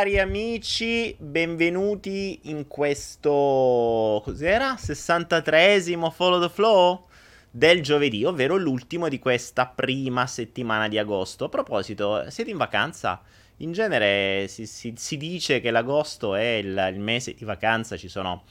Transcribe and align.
cari 0.00 0.18
amici, 0.18 1.14
benvenuti 1.18 2.40
in 2.44 2.66
questo 2.66 4.22
cos'era? 4.24 4.72
63esimo 4.72 6.10
Follow 6.10 6.40
the 6.40 6.48
Flow 6.48 7.06
del 7.50 7.82
giovedì, 7.82 8.24
ovvero 8.24 8.56
l'ultimo 8.56 9.10
di 9.10 9.18
questa 9.18 9.66
prima 9.66 10.26
settimana 10.26 10.88
di 10.88 10.96
agosto. 10.96 11.44
A 11.44 11.48
proposito, 11.50 12.30
siete 12.30 12.50
in 12.50 12.56
vacanza? 12.56 13.20
In 13.58 13.72
genere 13.72 14.48
si, 14.48 14.64
si, 14.64 14.94
si 14.96 15.18
dice 15.18 15.60
che 15.60 15.70
l'agosto 15.70 16.34
è 16.34 16.46
il, 16.46 16.92
il 16.94 16.98
mese 16.98 17.34
di 17.34 17.44
vacanza, 17.44 17.98
ci 17.98 18.08
sono 18.08 18.44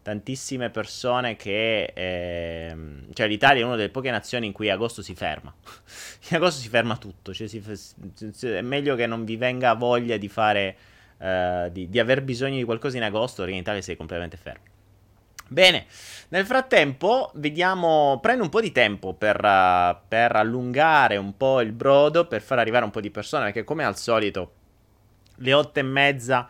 tantissime 0.00 0.70
persone 0.70 1.36
che... 1.36 1.92
Eh, 1.94 2.76
cioè 3.12 3.28
l'Italia 3.28 3.60
è 3.60 3.66
una 3.66 3.76
delle 3.76 3.90
poche 3.90 4.10
nazioni 4.10 4.46
in 4.46 4.52
cui 4.52 4.70
agosto 4.70 5.02
si 5.02 5.14
ferma. 5.14 5.52
in 6.30 6.36
agosto 6.36 6.62
si 6.62 6.70
ferma 6.70 6.96
tutto, 6.96 7.34
cioè 7.34 7.46
si, 7.46 7.62
è 8.46 8.62
meglio 8.62 8.96
che 8.96 9.06
non 9.06 9.26
vi 9.26 9.36
venga 9.36 9.74
voglia 9.74 10.16
di 10.16 10.28
fare... 10.28 10.76
Uh, 11.24 11.70
di, 11.70 11.88
di, 11.88 11.98
aver 11.98 12.22
bisogno 12.22 12.56
di 12.56 12.64
qualcosa 12.64 12.98
in 12.98 13.02
agosto 13.02 13.40
perché 13.40 13.54
in 13.54 13.62
Italia 13.62 13.80
sei 13.80 13.96
completamente 13.96 14.36
fermo. 14.36 14.64
Bene, 15.48 15.86
nel 16.28 16.44
frattempo 16.44 17.30
vediamo, 17.36 18.18
prendo 18.20 18.42
un 18.42 18.50
po' 18.50 18.60
di 18.60 18.72
tempo 18.72 19.14
per, 19.14 19.42
uh, 19.42 19.96
per 20.06 20.36
allungare 20.36 21.16
un 21.16 21.34
po' 21.34 21.62
il 21.62 21.72
brodo, 21.72 22.26
per 22.26 22.42
far 22.42 22.58
arrivare 22.58 22.84
un 22.84 22.90
po' 22.90 23.00
di 23.00 23.10
persone, 23.10 23.44
perché 23.44 23.64
come 23.64 23.84
al 23.84 23.96
solito 23.96 24.52
le 25.36 25.52
otto 25.54 25.78
e 25.78 25.82
mezza 25.82 26.46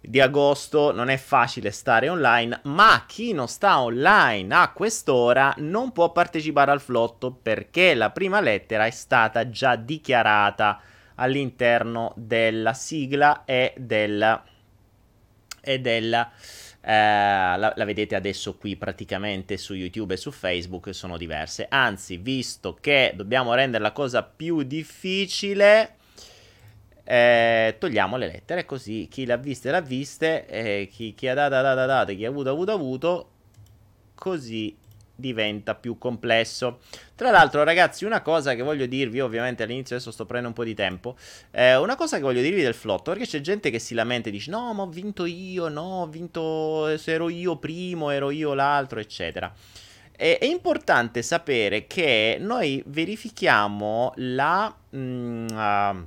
di 0.00 0.20
agosto 0.20 0.92
non 0.92 1.08
è 1.08 1.16
facile 1.16 1.70
stare 1.70 2.08
online, 2.08 2.60
ma 2.64 3.04
chi 3.06 3.32
non 3.32 3.46
sta 3.46 3.80
online 3.80 4.54
a 4.54 4.72
quest'ora 4.72 5.54
non 5.58 5.92
può 5.92 6.10
partecipare 6.10 6.72
al 6.72 6.80
flotto 6.80 7.30
perché 7.30 7.94
la 7.94 8.10
prima 8.10 8.40
lettera 8.40 8.86
è 8.86 8.90
stata 8.90 9.48
già 9.50 9.76
dichiarata 9.76 10.80
all'interno 11.16 12.12
della 12.16 12.72
sigla 12.72 13.44
e 13.44 13.74
del... 13.76 14.42
E 15.60 15.80
della 15.80 16.30
eh, 16.88 16.92
la, 16.92 17.72
la, 17.74 17.84
vedete 17.84 18.14
adesso 18.14 18.54
qui 18.54 18.76
praticamente 18.76 19.56
su 19.56 19.74
YouTube 19.74 20.14
e 20.14 20.16
su 20.16 20.30
Facebook 20.30 20.94
sono 20.94 21.16
diverse. 21.16 21.66
Anzi, 21.68 22.16
visto 22.16 22.78
che 22.80 23.12
dobbiamo 23.16 23.54
rendere 23.54 23.82
la 23.82 23.90
cosa 23.90 24.22
più 24.22 24.62
difficile, 24.62 25.96
eh, 27.02 27.74
togliamo 27.76 28.16
le 28.16 28.26
lettere, 28.28 28.64
così 28.64 29.08
chi 29.10 29.26
l'ha 29.26 29.36
viste 29.36 29.72
l'ha 29.72 29.80
viste, 29.80 30.46
eh, 30.46 30.88
chi, 30.88 31.12
chi, 31.14 31.26
ha 31.26 31.34
dato 31.34 31.56
ha 31.56 31.60
dato 31.60 31.86
dato, 31.86 32.14
chi 32.14 32.24
ha 32.24 32.28
avuto 32.28 32.50
avuto 32.50 32.72
avuto, 32.72 33.30
così 34.14 34.76
diventa 35.16 35.74
più 35.74 35.98
complesso. 35.98 36.80
Tra 37.14 37.30
l'altro, 37.30 37.64
ragazzi, 37.64 38.04
una 38.04 38.20
cosa 38.20 38.54
che 38.54 38.62
voglio 38.62 38.86
dirvi, 38.86 39.20
ovviamente 39.20 39.62
all'inizio 39.62 39.96
adesso 39.96 40.10
sto 40.12 40.26
prendendo 40.26 40.48
un 40.48 40.54
po' 40.54 40.64
di 40.64 40.74
tempo, 40.74 41.16
eh, 41.50 41.76
una 41.76 41.96
cosa 41.96 42.16
che 42.18 42.22
voglio 42.22 42.42
dirvi 42.42 42.62
del 42.62 42.74
flotto, 42.74 43.10
perché 43.10 43.26
c'è 43.26 43.40
gente 43.40 43.70
che 43.70 43.78
si 43.78 43.94
lamenta 43.94 44.28
e 44.28 44.32
dice 44.32 44.50
no, 44.50 44.72
ma 44.74 44.82
ho 44.82 44.88
vinto 44.88 45.24
io, 45.24 45.68
no, 45.68 46.02
ho 46.02 46.06
vinto, 46.06 46.86
ero 46.88 47.28
io 47.28 47.56
primo, 47.56 48.10
ero 48.10 48.30
io 48.30 48.54
l'altro, 48.54 49.00
eccetera. 49.00 49.52
È, 50.12 50.38
è 50.38 50.44
importante 50.44 51.22
sapere 51.22 51.86
che 51.86 52.36
noi 52.38 52.82
verifichiamo 52.86 54.12
la... 54.16 54.74
Mm, 54.94 55.48
uh, 55.48 56.06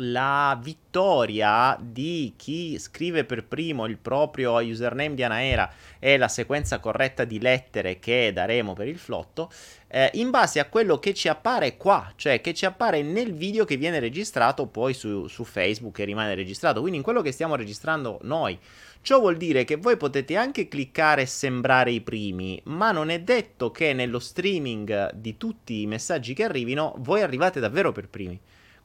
la 0.00 0.58
vittoria 0.60 1.76
di 1.80 2.34
chi 2.36 2.78
scrive 2.78 3.24
per 3.24 3.44
primo 3.44 3.86
il 3.86 3.98
proprio 3.98 4.54
username 4.54 5.14
di 5.14 5.22
Anaera 5.22 5.70
e 5.98 6.16
la 6.16 6.28
sequenza 6.28 6.78
corretta 6.78 7.24
di 7.24 7.40
lettere 7.40 7.98
che 7.98 8.32
daremo 8.32 8.72
per 8.72 8.88
il 8.88 8.98
flotto 8.98 9.50
eh, 9.92 10.10
in 10.14 10.30
base 10.30 10.60
a 10.60 10.66
quello 10.66 10.98
che 10.98 11.12
ci 11.12 11.28
appare 11.28 11.76
qua, 11.76 12.12
cioè 12.14 12.40
che 12.40 12.54
ci 12.54 12.64
appare 12.64 13.02
nel 13.02 13.34
video 13.34 13.64
che 13.64 13.76
viene 13.76 13.98
registrato 13.98 14.66
poi 14.66 14.94
su, 14.94 15.26
su 15.26 15.44
Facebook 15.44 15.98
e 15.98 16.04
rimane 16.04 16.34
registrato, 16.34 16.80
quindi 16.80 16.98
in 16.98 17.04
quello 17.04 17.22
che 17.22 17.32
stiamo 17.32 17.56
registrando 17.56 18.18
noi. 18.22 18.58
Ciò 19.02 19.18
vuol 19.18 19.36
dire 19.36 19.64
che 19.64 19.76
voi 19.76 19.96
potete 19.96 20.36
anche 20.36 20.68
cliccare 20.68 21.22
e 21.22 21.26
sembrare 21.26 21.90
i 21.90 22.02
primi, 22.02 22.60
ma 22.64 22.92
non 22.92 23.08
è 23.08 23.20
detto 23.20 23.70
che 23.70 23.92
nello 23.92 24.18
streaming 24.18 25.12
di 25.14 25.36
tutti 25.36 25.80
i 25.80 25.86
messaggi 25.86 26.34
che 26.34 26.44
arrivino 26.44 26.94
voi 26.98 27.22
arrivate 27.22 27.60
davvero 27.60 27.92
per 27.92 28.08
primi. 28.08 28.38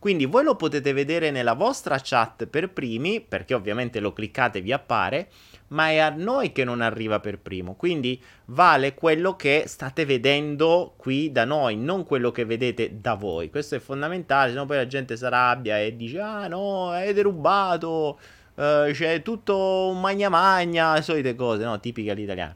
Quindi 0.06 0.26
voi 0.26 0.44
lo 0.44 0.56
potete 0.56 0.94
vedere 0.94 1.32
nella 1.32 1.54
vostra 1.54 2.00
chat 2.00 2.46
per 2.46 2.70
primi, 2.70 3.22
perché 3.22 3.56
ovviamente 3.56 4.00
lo 4.00 4.14
cliccate 4.14 4.60
e 4.60 4.62
vi 4.62 4.72
appare, 4.72 5.30
ma 5.70 5.90
è 5.90 5.98
a 5.98 6.10
noi 6.12 6.52
che 6.52 6.64
non 6.64 6.82
arriva 6.82 7.20
per 7.20 7.40
primo. 7.40 7.74
Quindi 7.74 8.22
vale 8.46 8.94
quello 8.94 9.36
che 9.36 9.64
state 9.66 10.06
vedendo 10.06 10.94
qui 10.96 11.32
da 11.32 11.44
noi, 11.44 11.76
non 11.76 12.04
quello 12.04 12.30
che 12.30 12.46
vedete 12.46 13.02
da 13.02 13.16
voi. 13.16 13.50
Questo 13.50 13.74
è 13.74 13.80
fondamentale, 13.80 14.52
se 14.52 14.58
no 14.58 14.68
poi 14.68 14.78
la 14.78 14.86
gente 14.86 15.18
si 15.18 15.26
arrabbia 15.26 15.80
e 15.80 15.96
dice 15.96 16.20
"Ah 16.20 16.48
no, 16.48 16.96
è 16.96 17.12
derubato". 17.12 18.20
Uh, 18.54 18.92
c'è 18.92 19.24
tutto 19.24 19.88
un 19.90 20.00
magna 20.00 20.30
magna, 20.30 21.02
solite 21.02 21.34
cose, 21.34 21.64
no? 21.64 21.80
Tipiche 21.80 22.12
all'italiano. 22.12 22.56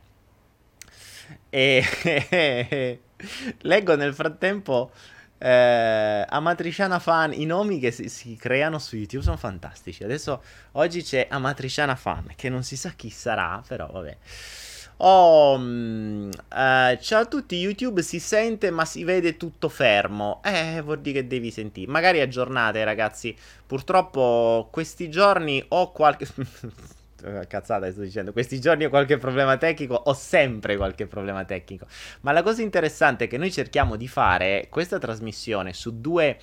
E 1.49 2.99
leggo 3.61 3.95
nel 3.95 4.13
frattempo 4.13 4.91
eh, 5.39 6.25
Amatriciana 6.27 7.00
Fan, 7.00 7.33
i 7.33 7.45
nomi 7.45 7.79
che 7.79 7.91
si, 7.91 8.09
si, 8.09 8.35
creano 8.35 8.77
su 8.77 8.97
YouTube 8.97 9.23
sono 9.23 9.38
fantastici. 9.38 10.03
Adesso 10.03 10.44
oggi 10.73 11.01
c'è 11.01 11.27
Amatriciana 11.29 11.95
Fan, 11.95 12.33
che 12.35 12.50
non 12.50 12.63
si 12.63 12.75
sa 12.75 12.91
chi 12.91 13.09
sarà, 13.09 13.63
però 13.66 13.88
vabbè. 13.88 14.17
Oh, 15.01 15.57
mh, 15.57 16.29
eh, 16.53 16.99
ciao 17.01 17.22
a 17.22 17.25
tutti, 17.25 17.55
YouTube 17.55 18.01
si 18.01 18.19
sente 18.19 18.69
ma 18.69 18.83
si 18.83 19.05
vede 19.05 19.38
tutto 19.38 19.69
fermo. 19.69 20.41
Eh, 20.44 20.81
vuol 20.81 20.99
dire 20.99 21.22
che 21.22 21.28
devi 21.28 21.51
sentire. 21.51 21.89
Magari 21.89 22.19
aggiornate, 22.19 22.83
ragazzi. 22.83 23.35
Purtroppo 23.66 24.67
questi 24.72 25.09
giorni 25.09 25.63
ho 25.69 25.91
qualche... 25.94 26.28
Eh, 27.24 27.47
cazzata 27.47 27.90
sto 27.91 28.02
dicendo, 28.02 28.31
questi 28.31 28.59
giorni 28.59 28.85
ho 28.85 28.90
qualche 28.90 29.18
problema 29.18 29.57
tecnico, 29.57 29.96
ho 29.96 30.13
sempre 30.13 30.78
qualche 30.78 31.07
problema 31.07 31.46
tecnico. 31.46 31.85
Ma 32.22 32.31
la 32.31 32.44
cosa 32.44 32.62
interessante 32.62 33.25
è 33.25 33.28
che 33.28 33.38
noi 33.38 33.52
cerchiamo 33.52 33.96
di 33.96 34.07
fare 34.07 34.68
questa 34.69 34.97
trasmissione 34.97 35.74
su 35.74 36.00
due 36.00 36.38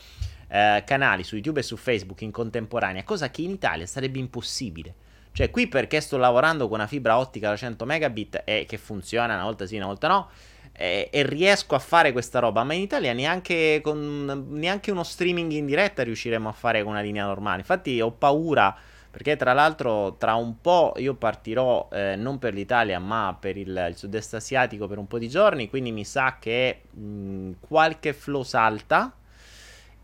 eh, 0.49 0.83
canali, 0.87 1.25
su 1.25 1.35
YouTube 1.35 1.61
e 1.61 1.63
su 1.63 1.77
Facebook 1.77 2.21
in 2.23 2.31
contemporanea, 2.31 3.05
cosa 3.05 3.31
che 3.31 3.43
in 3.43 3.51
Italia 3.51 3.87
sarebbe 3.87 4.19
impossibile. 4.19 4.95
Cioè, 5.33 5.51
qui 5.51 5.69
perché 5.69 6.01
sto 6.01 6.17
lavorando 6.17 6.67
con 6.67 6.79
una 6.79 6.87
fibra 6.87 7.19
ottica 7.19 7.51
da 7.51 7.57
100 7.57 7.85
megabit 7.85 8.43
e 8.45 8.65
che 8.67 8.79
funziona 8.79 9.35
una 9.35 9.45
volta 9.45 9.67
sì, 9.67 9.77
una 9.77 9.87
volta 9.87 10.09
no. 10.09 10.31
E, 10.73 11.11
e 11.13 11.23
riesco 11.25 11.75
a 11.75 11.79
fare 11.79 12.13
questa 12.13 12.39
roba, 12.39 12.65
ma 12.65 12.73
in 12.75 12.81
Italia 12.81 13.13
neanche 13.13 13.81
con 13.83 14.47
neanche 14.51 14.91
uno 14.91 15.03
streaming 15.03 15.53
in 15.53 15.67
diretta 15.67 16.03
riusciremo 16.03 16.49
a 16.49 16.53
fare 16.53 16.83
con 16.83 16.93
una 16.93 17.03
linea 17.03 17.27
normale. 17.27 17.59
Infatti, 17.59 18.01
ho 18.01 18.13
paura 18.13 18.75
perché 19.17 19.37
tra 19.37 19.55
l'altro 19.55 20.17
tra 20.19 20.35
un 20.35 20.61
po' 20.61 20.93
io 20.99 21.15
partirò 21.15 21.89
eh, 21.91 22.17
non 22.17 22.39
per 22.39 22.53
l'Italia 22.53 22.99
ma 22.99 23.35
per 23.41 23.57
il, 23.57 23.87
il, 23.89 23.97
sud-est 23.97 24.35
asiatico 24.35 24.87
per 24.87 24.99
un 24.99 25.07
po' 25.07 25.19
di 25.19 25.31
giorni, 25.31 25.71
quindi 25.71 25.91
mi 25.91 26.05
sa 26.05 26.37
che 26.39 26.83
mh, 26.91 27.53
qualche 27.61 28.13
flow 28.13 28.43
salta. 28.43 29.11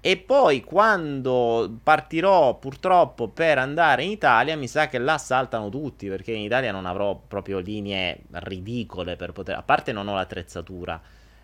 E 0.01 0.17
poi 0.17 0.65
quando 0.65 1.79
partirò 1.83 2.55
purtroppo 2.55 3.29
per 3.29 3.59
andare 3.59 4.03
in 4.03 4.13
Italia, 4.13 4.57
mi 4.57 4.67
sa 4.67 4.89
che 4.89 4.97
là 4.97 5.19
saltano 5.19 5.69
tutti, 5.69 6.09
perché 6.09 6.33
in 6.33 6.41
Italia 6.41 6.73
non 6.73 6.87
avrò 6.87 7.15
proprio 7.15 7.59
linee 7.59 8.23
ridicole 8.31 9.17
per 9.17 9.33
poter... 9.33 9.57
A 9.57 9.63
parte 9.63 9.93
non 9.93 10.09
ho 10.09 10.15
l'attrezzatura, 10.15 10.99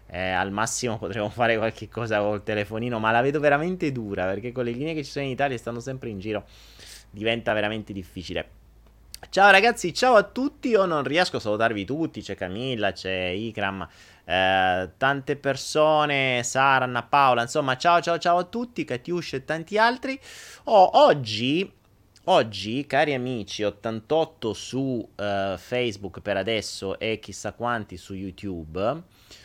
eh, 0.07 0.31
al 0.31 0.51
massimo 0.53 0.97
potremo 0.97 1.29
fare 1.31 1.59
qualche 1.59 1.87
cosa 1.89 2.21
col 2.21 2.43
telefonino, 2.43 2.99
ma 2.99 3.11
la 3.11 3.21
vedo 3.21 3.41
veramente 3.41 3.93
dura, 3.93 4.25
perché 4.25 4.53
con 4.53 4.65
le 4.65 4.71
linee 4.71 4.95
che 4.95 5.05
ci 5.05 5.11
sono 5.11 5.27
in 5.27 5.33
Italia 5.33 5.59
stanno 5.59 5.81
sempre 5.81 6.09
in 6.09 6.19
giro 6.19 6.47
diventa 7.11 7.53
veramente 7.53 7.93
difficile. 7.93 8.57
Ciao 9.31 9.51
ragazzi, 9.51 9.93
ciao 9.93 10.15
a 10.15 10.23
tutti. 10.23 10.69
Io 10.69 10.87
non 10.87 11.03
riesco 11.03 11.37
a 11.37 11.41
salutarvi 11.41 11.85
tutti. 11.85 12.23
C'è 12.23 12.35
Camilla, 12.35 12.93
c'è 12.93 13.27
Ikram, 13.27 13.87
eh, 14.25 14.91
tante 14.97 15.37
persone, 15.37 16.43
Sara, 16.45 16.85
Anna 16.85 17.03
Paola. 17.03 17.43
Insomma, 17.43 17.77
ciao 17.77 18.01
ciao 18.01 18.17
ciao 18.19 18.39
a 18.39 18.45
tutti, 18.45 18.85
Katiush 18.85 19.35
e 19.35 19.45
tanti 19.45 19.77
altri. 19.77 20.19
Oh, 20.65 20.99
oggi, 21.05 21.71
oggi, 22.25 22.87
cari 22.87 23.13
amici, 23.13 23.65
88 23.65 24.53
su 24.55 25.07
eh, 25.17 25.57
Facebook 25.59 26.21
per 26.21 26.37
adesso 26.37 26.99
e 26.99 27.19
chissà 27.19 27.53
quanti 27.53 27.97
su 27.97 28.15
YouTube, 28.15 29.03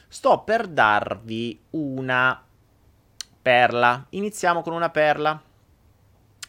sto 0.08 0.44
per 0.44 0.68
darvi 0.68 1.60
una 1.72 2.42
perla. 3.42 4.06
Iniziamo 4.12 4.62
con 4.62 4.74
una 4.74 4.90
perla. 4.90 5.42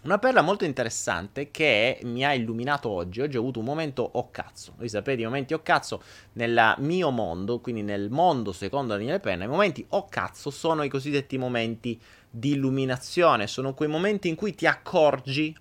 Una 0.04 0.18
perla 0.18 0.42
molto 0.42 0.66
interessante 0.66 1.50
che 1.50 1.98
mi 2.02 2.26
ha 2.26 2.34
illuminato 2.34 2.90
oggi. 2.90 3.22
Oggi 3.22 3.38
ho 3.38 3.40
avuto 3.40 3.60
un 3.60 3.64
momento 3.64 4.02
oh 4.02 4.30
cazzo. 4.30 4.74
Voi 4.76 4.90
sapete, 4.90 5.22
i 5.22 5.24
momenti 5.24 5.54
oh 5.54 5.62
cazzo 5.62 6.02
nel 6.34 6.74
mio 6.80 7.08
mondo, 7.08 7.58
quindi 7.60 7.80
nel 7.80 8.10
mondo 8.10 8.52
secondo 8.52 8.92
Daniele 8.92 9.18
Penna, 9.18 9.44
i 9.44 9.48
momenti 9.48 9.82
oh 9.88 10.06
cazzo 10.10 10.50
sono 10.50 10.82
i 10.82 10.90
cosiddetti 10.90 11.38
momenti 11.38 11.98
di 12.28 12.50
illuminazione. 12.50 13.46
Sono 13.46 13.72
quei 13.72 13.88
momenti 13.88 14.28
in 14.28 14.34
cui 14.34 14.54
ti 14.54 14.66
accorgi 14.66 15.56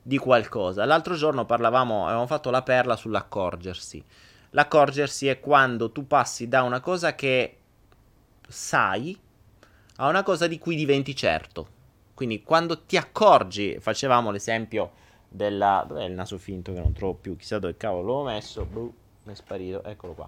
di 0.00 0.16
qualcosa. 0.16 0.86
L'altro 0.86 1.14
giorno 1.14 1.44
parlavamo, 1.44 2.04
avevamo 2.04 2.26
fatto 2.26 2.48
la 2.48 2.62
perla 2.62 2.96
sull'accorgersi. 2.96 4.02
L'accorgersi 4.52 5.28
è 5.28 5.38
quando 5.38 5.92
tu 5.92 6.06
passi 6.06 6.48
da 6.48 6.62
una 6.62 6.80
cosa 6.80 7.14
che 7.14 7.58
sai 8.48 9.18
a 9.96 10.08
una 10.08 10.22
cosa 10.22 10.46
di 10.46 10.58
cui 10.58 10.76
diventi 10.76 11.14
certo. 11.14 11.74
Quindi 12.16 12.42
quando 12.42 12.84
ti 12.84 12.96
accorgi, 12.96 13.76
facevamo 13.78 14.30
l'esempio 14.30 14.92
della... 15.28 15.84
Dov'è 15.86 16.04
il 16.04 16.12
naso 16.12 16.38
finto 16.38 16.72
che 16.72 16.78
non 16.78 16.94
trovo 16.94 17.12
più? 17.12 17.36
Chissà 17.36 17.58
dove 17.58 17.76
cavolo 17.76 18.14
l'ho 18.14 18.22
messo. 18.24 18.64
Buh, 18.64 18.90
è 19.26 19.34
sparito. 19.34 19.84
Eccolo 19.84 20.14
qua. 20.14 20.26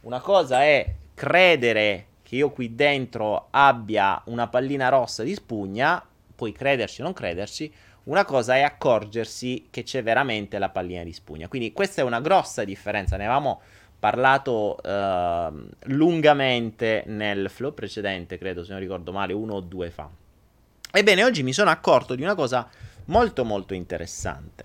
Una 0.00 0.18
cosa 0.18 0.64
è 0.64 0.92
credere 1.14 2.06
che 2.24 2.34
io 2.34 2.50
qui 2.50 2.74
dentro 2.74 3.46
abbia 3.50 4.20
una 4.24 4.48
pallina 4.48 4.88
rossa 4.88 5.22
di 5.22 5.32
spugna, 5.34 6.04
puoi 6.34 6.50
crederci 6.50 7.02
o 7.02 7.04
non 7.04 7.12
crederci. 7.12 7.72
Una 8.04 8.24
cosa 8.24 8.56
è 8.56 8.62
accorgersi 8.62 9.68
che 9.70 9.84
c'è 9.84 10.02
veramente 10.02 10.58
la 10.58 10.70
pallina 10.70 11.04
di 11.04 11.12
spugna. 11.12 11.46
Quindi 11.46 11.72
questa 11.72 12.02
è 12.02 12.04
una 12.04 12.20
grossa 12.20 12.64
differenza. 12.64 13.16
Ne 13.16 13.26
avevamo 13.26 13.60
parlato 13.96 14.76
uh, 14.82 15.68
lungamente 15.82 17.04
nel 17.06 17.48
flow 17.48 17.72
precedente, 17.72 18.38
credo, 18.38 18.64
se 18.64 18.72
non 18.72 18.80
ricordo 18.80 19.12
male, 19.12 19.32
uno 19.32 19.54
o 19.54 19.60
due 19.60 19.88
fa. 19.90 20.10
Ebbene, 20.94 21.24
oggi 21.24 21.42
mi 21.42 21.54
sono 21.54 21.70
accorto 21.70 22.14
di 22.14 22.22
una 22.22 22.34
cosa 22.34 22.68
molto 23.06 23.46
molto 23.46 23.72
interessante. 23.72 24.64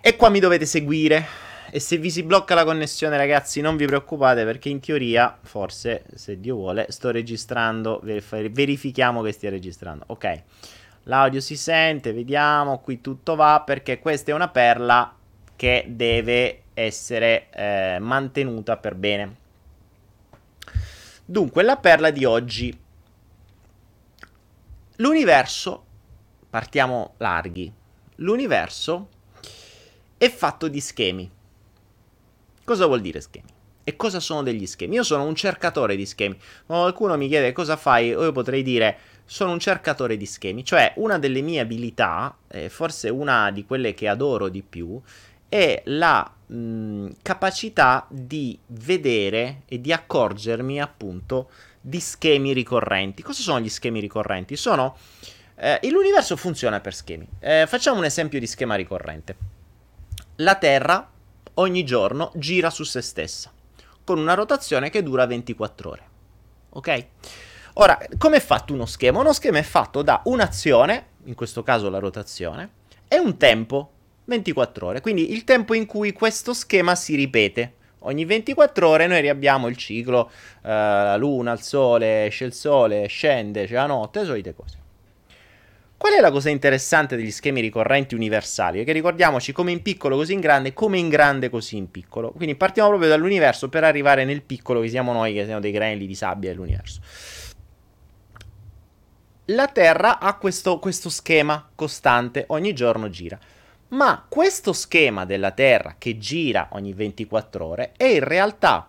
E 0.00 0.16
qua 0.16 0.30
mi 0.30 0.40
dovete 0.40 0.64
seguire. 0.64 1.44
E 1.70 1.80
se 1.80 1.98
vi 1.98 2.10
si 2.10 2.22
blocca 2.22 2.54
la 2.54 2.64
connessione, 2.64 3.18
ragazzi, 3.18 3.60
non 3.60 3.76
vi 3.76 3.84
preoccupate 3.84 4.44
perché 4.44 4.70
in 4.70 4.80
teoria, 4.80 5.36
forse, 5.42 6.04
se 6.14 6.40
Dio 6.40 6.54
vuole, 6.54 6.86
sto 6.88 7.10
registrando. 7.10 8.00
Verifichiamo 8.02 9.20
che 9.20 9.32
stia 9.32 9.50
registrando. 9.50 10.04
Ok. 10.06 10.42
L'audio 11.02 11.40
si 11.40 11.56
sente, 11.56 12.14
vediamo, 12.14 12.80
qui 12.80 13.02
tutto 13.02 13.36
va 13.36 13.62
perché 13.64 13.98
questa 13.98 14.30
è 14.30 14.34
una 14.34 14.48
perla 14.48 15.14
che 15.54 15.84
deve 15.88 16.62
essere 16.72 17.48
eh, 17.50 17.98
mantenuta 18.00 18.78
per 18.78 18.94
bene. 18.94 19.36
Dunque, 21.24 21.62
la 21.62 21.76
perla 21.76 22.10
di 22.10 22.24
oggi. 22.24 22.84
L'universo, 24.96 25.84
partiamo 26.48 27.14
larghi, 27.18 27.70
l'universo 28.16 29.08
è 30.16 30.30
fatto 30.30 30.68
di 30.68 30.80
schemi. 30.80 31.30
Cosa 32.64 32.86
vuol 32.86 33.02
dire 33.02 33.20
schemi? 33.20 33.48
E 33.84 33.94
cosa 33.94 34.20
sono 34.20 34.42
degli 34.42 34.66
schemi? 34.66 34.94
Io 34.94 35.02
sono 35.02 35.24
un 35.24 35.34
cercatore 35.34 35.96
di 35.96 36.06
schemi. 36.06 36.38
Qualcuno 36.64 37.18
mi 37.18 37.28
chiede 37.28 37.52
cosa 37.52 37.76
fai, 37.76 38.06
io 38.06 38.32
potrei 38.32 38.62
dire 38.62 38.98
sono 39.26 39.52
un 39.52 39.58
cercatore 39.58 40.16
di 40.16 40.24
schemi, 40.24 40.64
cioè 40.64 40.94
una 40.96 41.18
delle 41.18 41.42
mie 41.42 41.60
abilità, 41.60 42.34
eh, 42.48 42.70
forse 42.70 43.10
una 43.10 43.50
di 43.50 43.66
quelle 43.66 43.92
che 43.92 44.08
adoro 44.08 44.48
di 44.48 44.62
più, 44.62 44.98
è 45.46 45.82
la 45.86 46.28
mh, 46.46 47.08
capacità 47.20 48.06
di 48.08 48.58
vedere 48.68 49.62
e 49.66 49.78
di 49.78 49.92
accorgermi 49.92 50.80
appunto 50.80 51.50
di 51.86 52.00
schemi 52.00 52.52
ricorrenti. 52.52 53.22
Cosa 53.22 53.42
sono 53.42 53.60
gli 53.60 53.68
schemi 53.68 54.00
ricorrenti? 54.00 54.56
Sono 54.56 54.96
eh, 55.54 55.78
l'universo 55.84 56.36
funziona 56.36 56.80
per 56.80 56.92
schemi. 56.92 57.28
Eh, 57.38 57.64
facciamo 57.68 57.98
un 57.98 58.04
esempio 58.04 58.40
di 58.40 58.46
schema 58.48 58.74
ricorrente. 58.74 59.36
La 60.36 60.56
Terra 60.56 61.08
ogni 61.54 61.84
giorno 61.84 62.32
gira 62.34 62.70
su 62.70 62.82
se 62.82 63.00
stessa 63.00 63.52
con 64.02 64.18
una 64.18 64.34
rotazione 64.34 64.90
che 64.90 65.04
dura 65.04 65.26
24 65.26 65.88
ore. 65.88 66.02
Ok? 66.70 67.06
Ora, 67.74 67.98
come 68.18 68.38
è 68.38 68.40
fatto 68.40 68.72
uno 68.72 68.86
schema? 68.86 69.20
Uno 69.20 69.32
schema 69.32 69.58
è 69.58 69.62
fatto 69.62 70.02
da 70.02 70.22
un'azione, 70.24 71.06
in 71.24 71.34
questo 71.34 71.62
caso 71.62 71.88
la 71.88 71.98
rotazione, 71.98 72.70
e 73.06 73.18
un 73.18 73.36
tempo 73.36 73.90
24 74.24 74.86
ore. 74.88 75.00
Quindi 75.00 75.32
il 75.32 75.44
tempo 75.44 75.72
in 75.72 75.86
cui 75.86 76.12
questo 76.12 76.52
schema 76.52 76.96
si 76.96 77.14
ripete. 77.14 77.74
Ogni 78.06 78.24
24 78.24 78.88
ore 78.88 79.06
noi 79.06 79.20
riabbiamo 79.20 79.66
il 79.66 79.76
ciclo, 79.76 80.30
eh, 80.62 80.68
la 80.68 81.16
luna, 81.16 81.52
il 81.52 81.60
sole, 81.60 82.26
esce 82.26 82.44
il 82.44 82.52
sole, 82.52 83.06
scende, 83.06 83.66
c'è 83.66 83.74
la 83.74 83.86
notte, 83.86 84.24
solite 84.24 84.54
cose. 84.54 84.84
Qual 85.96 86.12
è 86.12 86.20
la 86.20 86.30
cosa 86.30 86.50
interessante 86.50 87.16
degli 87.16 87.30
schemi 87.30 87.60
ricorrenti 87.60 88.14
universali? 88.14 88.84
Che 88.84 88.92
ricordiamoci 88.92 89.52
come 89.52 89.72
in 89.72 89.82
piccolo 89.82 90.16
così 90.16 90.34
in 90.34 90.40
grande, 90.40 90.72
come 90.72 90.98
in 90.98 91.08
grande 91.08 91.48
così 91.48 91.76
in 91.78 91.90
piccolo. 91.90 92.30
Quindi 92.32 92.54
partiamo 92.54 92.90
proprio 92.90 93.08
dall'universo 93.08 93.68
per 93.68 93.82
arrivare 93.82 94.24
nel 94.24 94.42
piccolo 94.42 94.80
che 94.80 94.88
siamo 94.88 95.12
noi, 95.12 95.32
che 95.32 95.44
siamo 95.44 95.60
dei 95.60 95.72
granelli 95.72 96.06
di 96.06 96.14
sabbia 96.14 96.50
dell'universo. 96.50 97.00
La 99.46 99.68
Terra 99.68 100.18
ha 100.18 100.36
questo, 100.36 100.78
questo 100.78 101.08
schema 101.08 101.70
costante, 101.74 102.44
ogni 102.48 102.72
giorno 102.72 103.08
gira. 103.08 103.38
Ma 103.88 104.24
questo 104.28 104.72
schema 104.72 105.24
della 105.24 105.52
Terra 105.52 105.94
che 105.96 106.18
gira 106.18 106.68
ogni 106.72 106.92
24 106.92 107.64
ore 107.64 107.92
è 107.96 108.04
in 108.04 108.24
realtà 108.24 108.88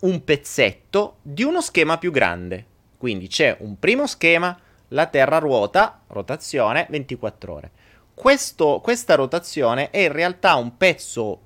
un 0.00 0.24
pezzetto 0.24 1.16
di 1.20 1.42
uno 1.42 1.60
schema 1.60 1.98
più 1.98 2.10
grande. 2.10 2.72
Quindi 2.96 3.28
c'è 3.28 3.56
un 3.60 3.78
primo 3.78 4.06
schema, 4.06 4.58
la 4.88 5.06
Terra 5.06 5.38
ruota, 5.38 6.00
rotazione 6.06 6.86
24 6.88 7.52
ore. 7.52 7.70
Questo, 8.14 8.80
questa 8.82 9.14
rotazione 9.14 9.90
è 9.90 9.98
in 9.98 10.12
realtà 10.12 10.54
un 10.54 10.76
pezzo, 10.76 11.40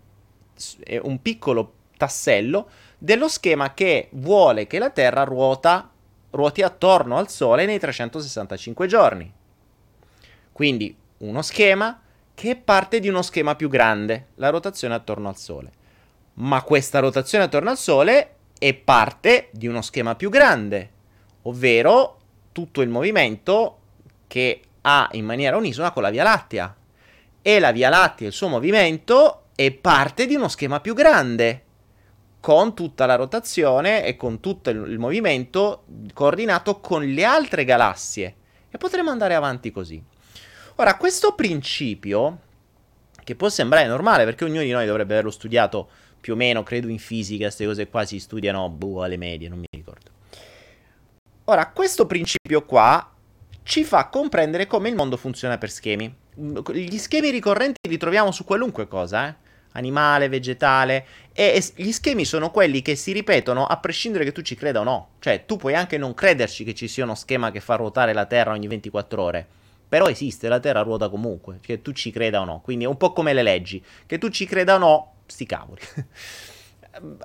un 1.02 1.20
piccolo 1.20 1.72
tassello 1.96 2.68
dello 2.96 3.28
schema 3.28 3.74
che 3.74 4.08
vuole 4.12 4.66
che 4.66 4.78
la 4.78 4.90
Terra 4.90 5.24
ruota, 5.24 5.90
ruoti 6.30 6.62
attorno 6.62 7.16
al 7.16 7.28
Sole 7.28 7.66
nei 7.66 7.78
365 7.78 8.86
giorni. 8.86 9.32
Quindi 10.52 10.96
uno 11.18 11.42
schema 11.42 12.00
che 12.38 12.52
è 12.52 12.56
parte 12.56 13.00
di 13.00 13.08
uno 13.08 13.22
schema 13.22 13.56
più 13.56 13.68
grande, 13.68 14.28
la 14.36 14.50
rotazione 14.50 14.94
attorno 14.94 15.28
al 15.28 15.36
Sole. 15.36 15.72
Ma 16.34 16.62
questa 16.62 17.00
rotazione 17.00 17.42
attorno 17.42 17.70
al 17.70 17.76
Sole 17.76 18.36
è 18.56 18.74
parte 18.74 19.48
di 19.50 19.66
uno 19.66 19.82
schema 19.82 20.14
più 20.14 20.30
grande, 20.30 20.90
ovvero 21.42 22.16
tutto 22.52 22.80
il 22.82 22.90
movimento 22.90 23.78
che 24.28 24.60
ha 24.82 25.08
in 25.14 25.24
maniera 25.24 25.56
unisona 25.56 25.90
con 25.90 26.04
la 26.04 26.10
Via 26.10 26.22
Lattea. 26.22 26.76
E 27.42 27.58
la 27.58 27.72
Via 27.72 27.88
Lattea, 27.88 28.28
il 28.28 28.32
suo 28.32 28.46
movimento, 28.46 29.46
è 29.56 29.72
parte 29.72 30.26
di 30.26 30.36
uno 30.36 30.46
schema 30.46 30.78
più 30.78 30.94
grande, 30.94 31.64
con 32.38 32.72
tutta 32.72 33.04
la 33.06 33.16
rotazione 33.16 34.04
e 34.04 34.14
con 34.14 34.38
tutto 34.38 34.70
il, 34.70 34.76
il 34.86 35.00
movimento 35.00 35.86
coordinato 36.14 36.78
con 36.78 37.04
le 37.04 37.24
altre 37.24 37.64
galassie. 37.64 38.36
E 38.70 38.78
potremmo 38.78 39.10
andare 39.10 39.34
avanti 39.34 39.72
così. 39.72 40.00
Ora, 40.80 40.96
questo 40.96 41.34
principio, 41.34 42.38
che 43.24 43.34
può 43.34 43.48
sembrare 43.48 43.88
normale 43.88 44.24
perché 44.24 44.44
ognuno 44.44 44.62
di 44.62 44.70
noi 44.70 44.86
dovrebbe 44.86 45.14
averlo 45.14 45.32
studiato 45.32 45.88
più 46.20 46.34
o 46.34 46.36
meno, 46.36 46.62
credo 46.62 46.86
in 46.86 47.00
fisica, 47.00 47.46
queste 47.46 47.66
cose 47.66 47.88
qua 47.88 48.04
si 48.04 48.20
studiano 48.20 48.68
boh, 48.68 49.02
alle 49.02 49.16
medie, 49.16 49.48
non 49.48 49.58
mi 49.58 49.66
ricordo. 49.76 50.10
Ora, 51.46 51.68
questo 51.70 52.06
principio 52.06 52.64
qua 52.64 53.12
ci 53.64 53.82
fa 53.82 54.06
comprendere 54.06 54.68
come 54.68 54.88
il 54.88 54.94
mondo 54.94 55.16
funziona 55.16 55.58
per 55.58 55.70
schemi. 55.70 56.14
Gli 56.36 56.98
schemi 56.98 57.30
ricorrenti 57.30 57.88
li 57.88 57.96
troviamo 57.96 58.30
su 58.30 58.44
qualunque 58.44 58.86
cosa, 58.86 59.28
eh? 59.28 59.34
animale, 59.72 60.28
vegetale, 60.28 61.04
e, 61.32 61.60
gli 61.74 61.90
schemi 61.90 62.24
sono 62.24 62.52
quelli 62.52 62.82
che 62.82 62.94
si 62.94 63.10
ripetono 63.10 63.66
a 63.66 63.78
prescindere 63.78 64.22
che 64.22 64.30
tu 64.30 64.42
ci 64.42 64.54
creda 64.54 64.78
o 64.78 64.84
no. 64.84 65.08
Cioè, 65.18 65.44
tu 65.44 65.56
puoi 65.56 65.74
anche 65.74 65.98
non 65.98 66.14
crederci 66.14 66.62
che 66.62 66.72
ci 66.72 66.86
sia 66.86 67.02
uno 67.02 67.16
schema 67.16 67.50
che 67.50 67.58
fa 67.58 67.74
ruotare 67.74 68.12
la 68.12 68.26
Terra 68.26 68.52
ogni 68.52 68.68
24 68.68 69.20
ore. 69.20 69.46
Però 69.88 70.06
esiste, 70.06 70.48
la 70.48 70.60
Terra 70.60 70.82
ruota 70.82 71.08
comunque, 71.08 71.58
che 71.60 71.80
tu 71.80 71.92
ci 71.92 72.10
creda 72.10 72.40
o 72.40 72.44
no. 72.44 72.60
Quindi 72.62 72.84
è 72.84 72.88
un 72.88 72.96
po' 72.96 73.12
come 73.12 73.32
le 73.32 73.42
leggi, 73.42 73.82
che 74.06 74.18
tu 74.18 74.28
ci 74.28 74.44
creda 74.44 74.74
o 74.74 74.78
no, 74.78 75.12
sti 75.26 75.46
cavoli. 75.46 75.80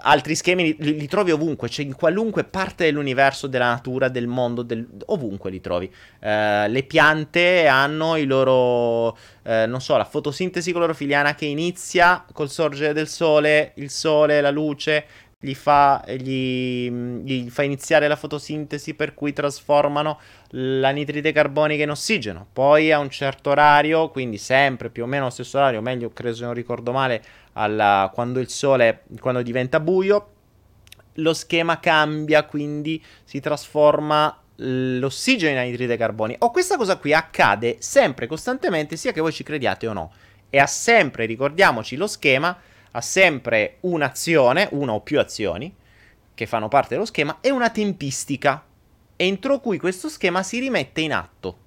Altri 0.03 0.35
schemi 0.35 0.75
li, 0.77 0.99
li, 0.99 1.07
trovi 1.07 1.31
ovunque, 1.31 1.67
cioè 1.67 1.83
in 1.83 1.95
qualunque 1.95 2.43
parte 2.43 2.85
dell'universo, 2.85 3.47
della 3.47 3.69
natura, 3.69 4.07
del 4.07 4.27
mondo, 4.27 4.61
del, 4.61 4.87
ovunque 5.07 5.49
li 5.49 5.61
trovi. 5.61 5.85
Uh, 6.19 6.69
le 6.69 6.83
piante 6.87 7.65
hanno 7.65 8.15
i 8.15 8.25
loro, 8.25 9.07
uh, 9.07 9.65
non 9.67 9.81
so, 9.81 9.97
la 9.97 10.05
fotosintesi 10.05 10.71
clorofiliana 10.71 11.33
che 11.33 11.45
inizia 11.45 12.23
col 12.33 12.51
sorgere 12.51 12.93
del 12.93 13.07
sole, 13.07 13.71
il 13.75 13.89
sole, 13.89 14.41
la 14.41 14.51
luce, 14.51 15.05
gli 15.43 15.55
fa, 15.55 16.01
gli, 16.07 16.89
gli 16.89 17.49
fa, 17.49 17.63
iniziare 17.63 18.07
la 18.07 18.15
fotosintesi 18.15 18.93
per 18.93 19.13
cui 19.13 19.33
trasformano 19.33 20.17
l'anitride 20.51 21.33
carbonica 21.33 21.83
in 21.83 21.89
ossigeno. 21.89 22.47
Poi 22.53 22.93
a 22.93 22.99
un 22.99 23.09
certo 23.09 23.49
orario, 23.49 24.09
quindi 24.09 24.37
sempre 24.37 24.89
più 24.89 25.03
o 25.03 25.05
meno 25.05 25.23
allo 25.23 25.33
stesso 25.33 25.57
orario, 25.57 25.81
meglio 25.81 26.11
credo 26.13 26.35
se 26.35 26.45
non 26.45 26.53
ricordo 26.53 26.93
male, 26.93 27.21
alla, 27.53 28.09
quando 28.13 28.39
il 28.39 28.47
sole 28.47 29.03
quando 29.19 29.41
diventa 29.41 29.81
buio, 29.81 30.29
lo 31.15 31.33
schema 31.33 31.77
cambia, 31.77 32.45
quindi 32.45 33.03
si 33.25 33.41
trasforma 33.41 34.39
l'ossigeno 34.55 35.51
in 35.51 35.57
anidride 35.57 35.97
carbonica. 35.97 36.45
O 36.45 36.51
questa 36.51 36.77
cosa 36.77 36.95
qui 36.95 37.13
accade 37.13 37.75
sempre, 37.79 38.27
costantemente, 38.27 38.95
sia 38.95 39.11
che 39.11 39.19
voi 39.19 39.33
ci 39.33 39.43
crediate 39.43 39.87
o 39.87 39.93
no. 39.93 40.13
E 40.49 40.57
ha 40.57 40.67
sempre, 40.67 41.25
ricordiamoci, 41.25 41.97
lo 41.97 42.07
schema 42.07 42.57
ha 42.95 43.01
sempre 43.01 43.77
un'azione, 43.81 44.69
una 44.71 44.93
o 44.93 45.01
più 45.01 45.19
azioni, 45.19 45.73
che 46.33 46.45
fanno 46.45 46.67
parte 46.67 46.93
dello 46.93 47.05
schema, 47.05 47.39
e 47.41 47.49
una 47.49 47.69
tempistica, 47.69 48.63
entro 49.15 49.59
cui 49.59 49.77
questo 49.77 50.09
schema 50.09 50.43
si 50.43 50.59
rimette 50.59 51.01
in 51.01 51.13
atto. 51.13 51.57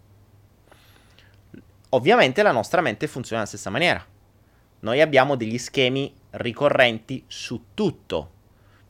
Ovviamente 1.91 2.43
la 2.43 2.53
nostra 2.53 2.81
mente 2.81 3.07
funziona 3.07 3.43
alla 3.43 3.49
stessa 3.49 3.71
maniera. 3.71 4.05
Noi 4.81 5.01
abbiamo 5.01 5.35
degli 5.35 5.59
schemi 5.59 6.13
ricorrenti 6.31 7.25
su 7.27 7.67
tutto. 7.75 8.31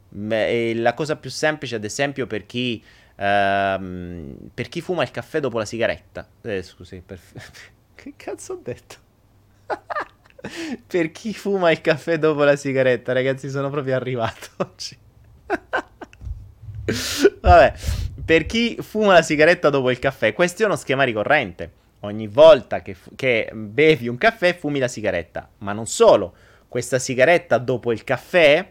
La 0.09 0.95
cosa 0.95 1.17
più 1.17 1.31
semplice, 1.31 1.77
ad 1.77 1.85
esempio, 1.85 2.27
per 2.27 2.45
chi, 2.45 2.83
ehm, 3.17 4.51
per 4.53 4.69
chi 4.69 4.81
fuma 4.81 5.03
il 5.03 5.11
caffè 5.11 5.41
dopo 5.41 5.59
la 5.59 5.65
sigaretta. 5.65 6.27
Eh, 6.43 6.63
scusi, 6.63 7.03
per, 7.05 7.19
Che 7.95 8.13
cazzo 8.17 8.55
ho 8.55 8.61
detto? 8.63 8.97
per 10.87 11.11
chi 11.13 11.33
fuma 11.33 11.71
il 11.71 11.81
caffè 11.81 12.19
dopo 12.19 12.45
la 12.45 12.57
sigaretta, 12.57 13.13
ragazzi, 13.13 13.49
sono 13.49 13.71
proprio 13.71 13.97
arrivato 13.97 14.49
oggi. 14.59 14.97
Vabbè, 17.41 17.75
per 18.25 18.47
chi 18.47 18.79
fuma 18.81 19.15
la 19.15 19.23
sigaretta 19.23 19.71
dopo 19.71 19.91
il 19.91 19.99
caffè, 19.99 20.33
questo 20.33 20.63
è 20.63 20.67
uno 20.67 20.77
schema 20.77 21.05
ricorrente. 21.05 21.85
Ogni 22.01 22.27
volta 22.27 22.83
che, 22.83 22.97
che 23.17 23.51
bevi 23.53 24.09
un 24.09 24.19
caffè, 24.19 24.57
fumi 24.57 24.79
la 24.79 24.89
sigaretta. 24.89 25.49
Ma 25.59 25.73
non 25.73 25.87
solo, 25.87 26.35
questa 26.69 26.99
sigaretta 26.99 27.59
dopo 27.59 27.93
il 27.93 28.05
caffè 28.05 28.69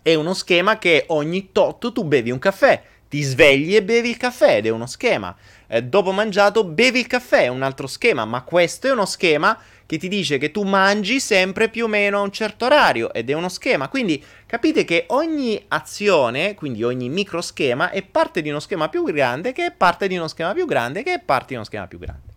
è 0.00 0.14
uno 0.14 0.34
schema 0.34 0.78
che 0.78 1.04
ogni 1.08 1.50
tot 1.50 1.92
tu 1.92 2.04
bevi 2.04 2.30
un 2.30 2.38
caffè, 2.38 2.80
ti 3.08 3.22
svegli 3.22 3.74
e 3.74 3.82
bevi 3.82 4.10
il 4.10 4.16
caffè 4.16 4.58
ed 4.58 4.66
è 4.66 4.68
uno 4.68 4.86
schema. 4.86 5.34
Eh, 5.66 5.82
dopo 5.82 6.12
mangiato 6.12 6.62
bevi 6.62 7.00
il 7.00 7.08
caffè, 7.08 7.42
è 7.42 7.48
un 7.48 7.62
altro 7.62 7.88
schema, 7.88 8.24
ma 8.24 8.42
questo 8.42 8.86
è 8.86 8.92
uno 8.92 9.04
schema 9.04 9.58
che 9.86 9.98
ti 9.98 10.08
dice 10.08 10.36
che 10.36 10.50
tu 10.50 10.64
mangi 10.64 11.20
sempre 11.20 11.68
più 11.68 11.84
o 11.84 11.88
meno 11.88 12.18
a 12.18 12.22
un 12.22 12.32
certo 12.32 12.64
orario 12.64 13.12
ed 13.12 13.30
è 13.30 13.32
uno 13.32 13.48
schema. 13.48 13.88
Quindi 13.88 14.22
capite 14.44 14.84
che 14.84 15.04
ogni 15.08 15.64
azione, 15.68 16.54
quindi 16.54 16.82
ogni 16.82 17.08
microschema, 17.08 17.90
è 17.90 18.02
parte 18.02 18.42
di 18.42 18.50
uno 18.50 18.60
schema 18.60 18.88
più 18.88 19.04
grande 19.04 19.52
che 19.52 19.66
è 19.66 19.72
parte 19.72 20.08
di 20.08 20.16
uno 20.16 20.28
schema 20.28 20.52
più 20.52 20.66
grande 20.66 21.02
che 21.02 21.14
è 21.14 21.20
parte 21.20 21.48
di 21.48 21.54
uno 21.54 21.64
schema 21.64 21.86
più 21.86 21.98
grande. 21.98 22.34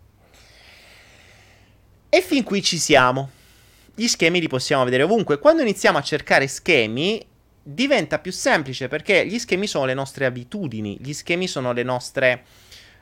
E 2.09 2.21
fin 2.21 2.43
qui 2.43 2.61
ci 2.61 2.77
siamo. 2.77 3.29
Gli 3.95 4.07
schemi 4.07 4.39
li 4.39 4.47
possiamo 4.47 4.83
vedere 4.83 5.03
ovunque. 5.03 5.39
Quando 5.39 5.61
iniziamo 5.61 5.97
a 5.97 6.01
cercare 6.01 6.47
schemi 6.47 7.25
diventa 7.61 8.19
più 8.19 8.31
semplice 8.31 8.87
perché 8.87 9.25
gli 9.27 9.37
schemi 9.37 9.67
sono 9.67 9.85
le 9.85 9.93
nostre 9.93 10.25
abitudini, 10.25 10.97
gli 10.99 11.13
schemi 11.13 11.47
sono 11.47 11.71
le 11.71 11.83
nostre, 11.83 12.43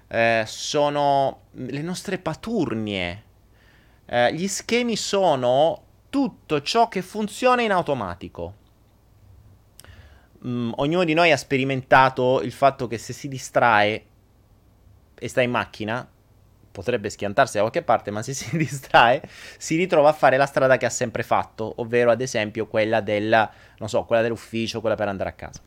eh, 0.08 0.44
sono 0.46 1.44
le 1.52 1.82
nostre 1.82 2.18
paturnie, 2.18 3.24
eh, 4.08 4.34
gli 4.34 4.48
schemi 4.48 4.96
sono 4.96 5.84
tutto 6.10 6.62
ciò 6.62 6.88
che 6.88 7.02
funziona 7.02 7.62
in 7.62 7.72
automatico. 7.72 8.66
Mm, 10.46 10.72
ognuno 10.76 11.04
di 11.04 11.14
noi 11.14 11.32
ha 11.32 11.38
sperimentato 11.38 12.42
il 12.42 12.52
fatto 12.52 12.88
che 12.88 12.98
se 12.98 13.14
si 13.14 13.28
distrae 13.28 14.06
e 15.20 15.28
sta 15.28 15.42
in 15.42 15.52
macchina, 15.52 16.08
potrebbe 16.72 17.10
schiantarsi 17.10 17.56
da 17.56 17.62
qualche 17.62 17.82
parte, 17.82 18.12
ma 18.12 18.22
se 18.22 18.34
si 18.34 18.56
distrae, 18.56 19.22
si 19.58 19.76
ritrova 19.76 20.10
a 20.10 20.14
fare 20.14 20.38
la 20.38 20.46
strada 20.46 20.78
che 20.78 20.86
ha 20.86 20.92
sempre 20.92 21.24
fatto, 21.24 21.74
ovvero 21.78 22.12
ad 22.12 22.22
esempio 22.22 22.68
quella 22.68 23.02
del, 23.02 23.50
so, 23.86 24.06
quella 24.06 24.22
dell'ufficio, 24.22 24.80
quella 24.80 24.96
per 24.96 25.08
andare 25.08 25.30
a 25.30 25.34
casa. 25.34 25.60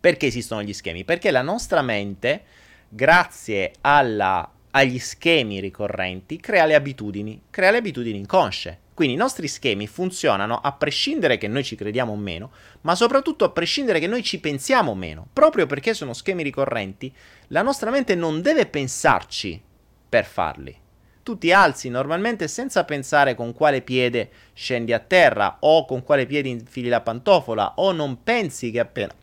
Perché 0.00 0.26
esistono 0.26 0.62
gli 0.62 0.72
schemi? 0.72 1.04
Perché 1.04 1.30
la 1.30 1.42
nostra 1.42 1.82
mente, 1.82 2.44
grazie 2.88 3.72
alla 3.82 4.50
agli 4.72 4.98
schemi 4.98 5.60
ricorrenti, 5.60 6.38
crea 6.38 6.64
le 6.66 6.74
abitudini, 6.74 7.42
crea 7.50 7.70
le 7.70 7.78
abitudini 7.78 8.18
inconsce. 8.18 8.78
Quindi 8.94 9.16
i 9.16 9.18
nostri 9.18 9.48
schemi 9.48 9.86
funzionano 9.86 10.60
a 10.60 10.72
prescindere 10.72 11.38
che 11.38 11.48
noi 11.48 11.64
ci 11.64 11.74
crediamo 11.74 12.12
o 12.12 12.16
meno, 12.16 12.50
ma 12.82 12.94
soprattutto 12.94 13.44
a 13.44 13.50
prescindere 13.50 13.98
che 13.98 14.06
noi 14.06 14.22
ci 14.22 14.40
pensiamo 14.40 14.90
o 14.90 14.94
meno. 14.94 15.26
Proprio 15.32 15.66
perché 15.66 15.94
sono 15.94 16.12
schemi 16.12 16.42
ricorrenti, 16.42 17.12
la 17.48 17.62
nostra 17.62 17.90
mente 17.90 18.14
non 18.14 18.42
deve 18.42 18.66
pensarci 18.66 19.60
per 20.08 20.26
farli. 20.26 20.76
Tu 21.22 21.38
ti 21.38 21.52
alzi 21.52 21.88
normalmente 21.88 22.46
senza 22.48 22.84
pensare 22.84 23.34
con 23.34 23.54
quale 23.54 23.82
piede 23.82 24.30
scendi 24.52 24.92
a 24.92 24.98
terra 24.98 25.56
o 25.60 25.84
con 25.86 26.02
quale 26.02 26.26
piede 26.26 26.48
infili 26.48 26.88
la 26.88 27.00
pantofola 27.00 27.74
o 27.76 27.92
non 27.92 28.22
pensi 28.22 28.70
che 28.70 28.80
appena 28.80 29.14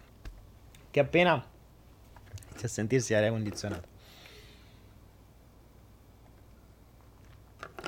che 0.89 0.99
appena 0.99 1.33
a 1.33 2.67
sentirsi 2.67 3.13
aria 3.13 3.29
condizionata 3.29 3.96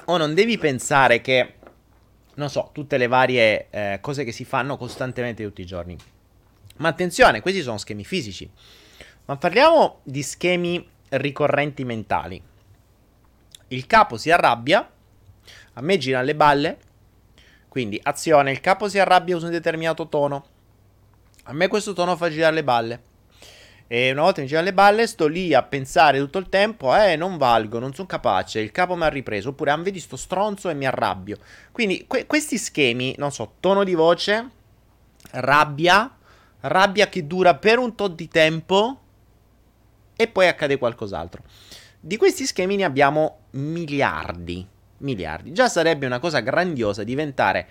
o 0.10 0.18
non 0.18 0.34
devi 0.34 0.58
pensare 0.58 1.22
che, 1.22 1.54
non 2.36 2.50
so, 2.50 2.72
tutte 2.74 2.98
le 2.98 3.08
varie 3.08 3.68
eh, 3.70 4.00
cose 4.02 4.24
che 4.24 4.32
si 4.32 4.44
fanno 4.44 4.76
costantemente 4.76 5.44
tutti 5.44 5.62
i 5.62 5.66
giorni. 5.66 5.96
Ma 6.78 6.90
attenzione, 6.90 7.42
questi 7.42 7.62
sono 7.62 7.78
schemi 7.78 8.04
fisici. 8.04 8.50
Ma 9.26 9.38
parliamo 9.38 10.00
di 10.04 10.24
schemi 10.24 10.88
ricorrenti 11.10 11.86
mentali. 11.86 12.42
Il 13.68 13.86
capo 13.86 14.18
si 14.18 14.32
arrabbia, 14.32 14.90
a 15.74 15.82
me 15.82 15.98
girano 16.00 16.26
le 16.26 16.36
balle, 16.36 16.78
quindi 17.68 18.00
azione, 18.02 18.50
il 18.52 18.62
capo 18.62 18.90
si 18.90 18.98
arrabbia 18.98 19.36
usa 19.36 19.46
un 19.46 19.52
determinato 19.52 20.08
tono. 20.08 20.46
A 21.44 21.54
me 21.54 21.68
questo 21.68 21.94
tono 21.94 22.18
fa 22.18 22.32
girare 22.32 22.56
le 22.56 22.64
balle. 22.64 23.02
E 23.92 24.12
una 24.12 24.22
volta 24.22 24.42
mi 24.42 24.46
girano 24.46 24.68
le 24.68 24.74
balle, 24.74 25.08
sto 25.08 25.26
lì 25.26 25.52
a 25.56 25.64
pensare 25.64 26.20
tutto 26.20 26.38
il 26.38 26.48
tempo, 26.48 26.96
eh, 26.96 27.16
non 27.16 27.38
valgo, 27.38 27.80
non 27.80 27.92
sono 27.92 28.06
capace, 28.06 28.60
il 28.60 28.70
capo 28.70 28.96
mi 28.96 29.02
ha 29.02 29.08
ripreso, 29.08 29.50
oppure, 29.50 29.72
ah, 29.72 29.78
vedi 29.78 30.00
sto 30.00 30.16
stronzo 30.16 30.70
e 30.70 30.76
mi 30.76 30.86
arrabbio. 30.86 31.38
Quindi 31.72 32.06
que- 32.06 32.28
questi 32.28 32.60
schemi, 32.60 33.16
non 33.18 33.32
so, 33.32 33.56
tono 33.60 33.84
di 33.84 33.96
voce, 33.96 34.48
rabbia, 35.32 36.16
rabbia 36.62 37.10
che 37.10 37.26
dura 37.26 37.56
per 37.56 37.80
un 37.80 37.96
tot 37.96 38.14
di 38.14 38.28
tempo 38.28 39.00
e 40.16 40.28
poi 40.28 40.48
accade 40.48 40.78
qualcos'altro. 40.78 41.42
Di 42.00 42.16
questi 42.16 42.46
schemi 42.46 42.76
ne 42.76 42.84
abbiamo 42.84 43.46
miliardi, 43.54 44.68
miliardi. 44.98 45.52
Già 45.52 45.68
sarebbe 45.68 46.06
una 46.06 46.20
cosa 46.20 46.42
grandiosa 46.42 47.04
diventare 47.04 47.68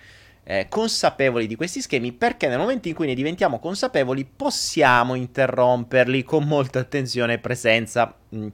eh, 0.51 0.67
consapevoli 0.67 1.45
di 1.45 1.55
questi 1.55 1.79
schemi 1.79 2.11
perché 2.11 2.47
nel 2.47 2.57
momento 2.57 2.87
in 2.87 2.95
cui 2.95 3.05
ne 3.05 3.13
diventiamo 3.13 3.59
consapevoli 3.59 4.25
possiamo 4.25 5.13
interromperli 5.13 6.23
con 6.23 6.45
molta 6.45 6.79
attenzione 6.79 7.33
e 7.33 7.37
presenza. 7.37 8.15
Mm, 8.35 8.47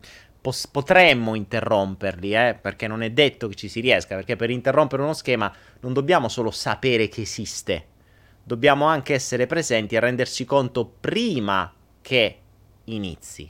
potremmo 0.72 1.36
interromperli, 1.36 2.36
eh, 2.36 2.60
perché 2.62 2.88
non 2.88 3.02
è 3.02 3.12
detto 3.12 3.48
che 3.48 3.56
ci 3.56 3.70
si 3.70 3.80
riesca, 3.80 4.14
perché 4.14 4.36
per 4.36 4.50
interrompere 4.50 5.02
uno 5.02 5.14
schema 5.14 5.52
non 5.80 5.94
dobbiamo 5.94 6.28
solo 6.28 6.52
sapere 6.52 7.08
che 7.08 7.22
esiste, 7.22 7.86
dobbiamo 8.44 8.86
anche 8.86 9.14
essere 9.14 9.48
presenti 9.48 9.96
e 9.96 10.00
renderci 10.02 10.46
conto 10.46 10.86
prima 10.86 11.74
che 12.02 12.40
inizi. 12.84 13.50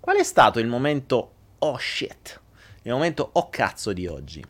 Qual 0.00 0.16
è 0.16 0.24
stato 0.24 0.58
il 0.58 0.66
momento 0.66 1.32
oh 1.58 1.78
shit, 1.78 2.40
il 2.82 2.90
momento 2.90 3.28
oh 3.34 3.50
cazzo 3.50 3.92
di 3.92 4.08
oggi? 4.08 4.44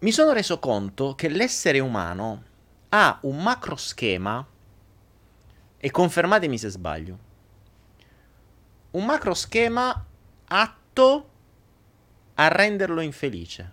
Mi 0.00 0.12
sono 0.12 0.32
reso 0.32 0.58
conto 0.60 1.14
che 1.14 1.28
l'essere 1.28 1.80
umano 1.80 2.44
ha 2.90 3.18
un 3.22 3.42
macro 3.42 3.74
schema, 3.74 4.46
e 5.80 5.90
confermatemi 5.90 6.56
se 6.56 6.68
sbaglio, 6.68 7.18
un 8.92 9.04
macro 9.04 9.34
schema 9.34 10.04
atto 10.46 11.30
a 12.34 12.48
renderlo 12.48 13.00
infelice. 13.00 13.72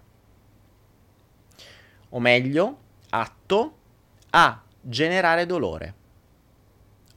O 2.10 2.20
meglio, 2.20 2.78
atto 3.10 3.78
a 4.32 4.62
generare 4.82 5.46
dolore. 5.46 5.94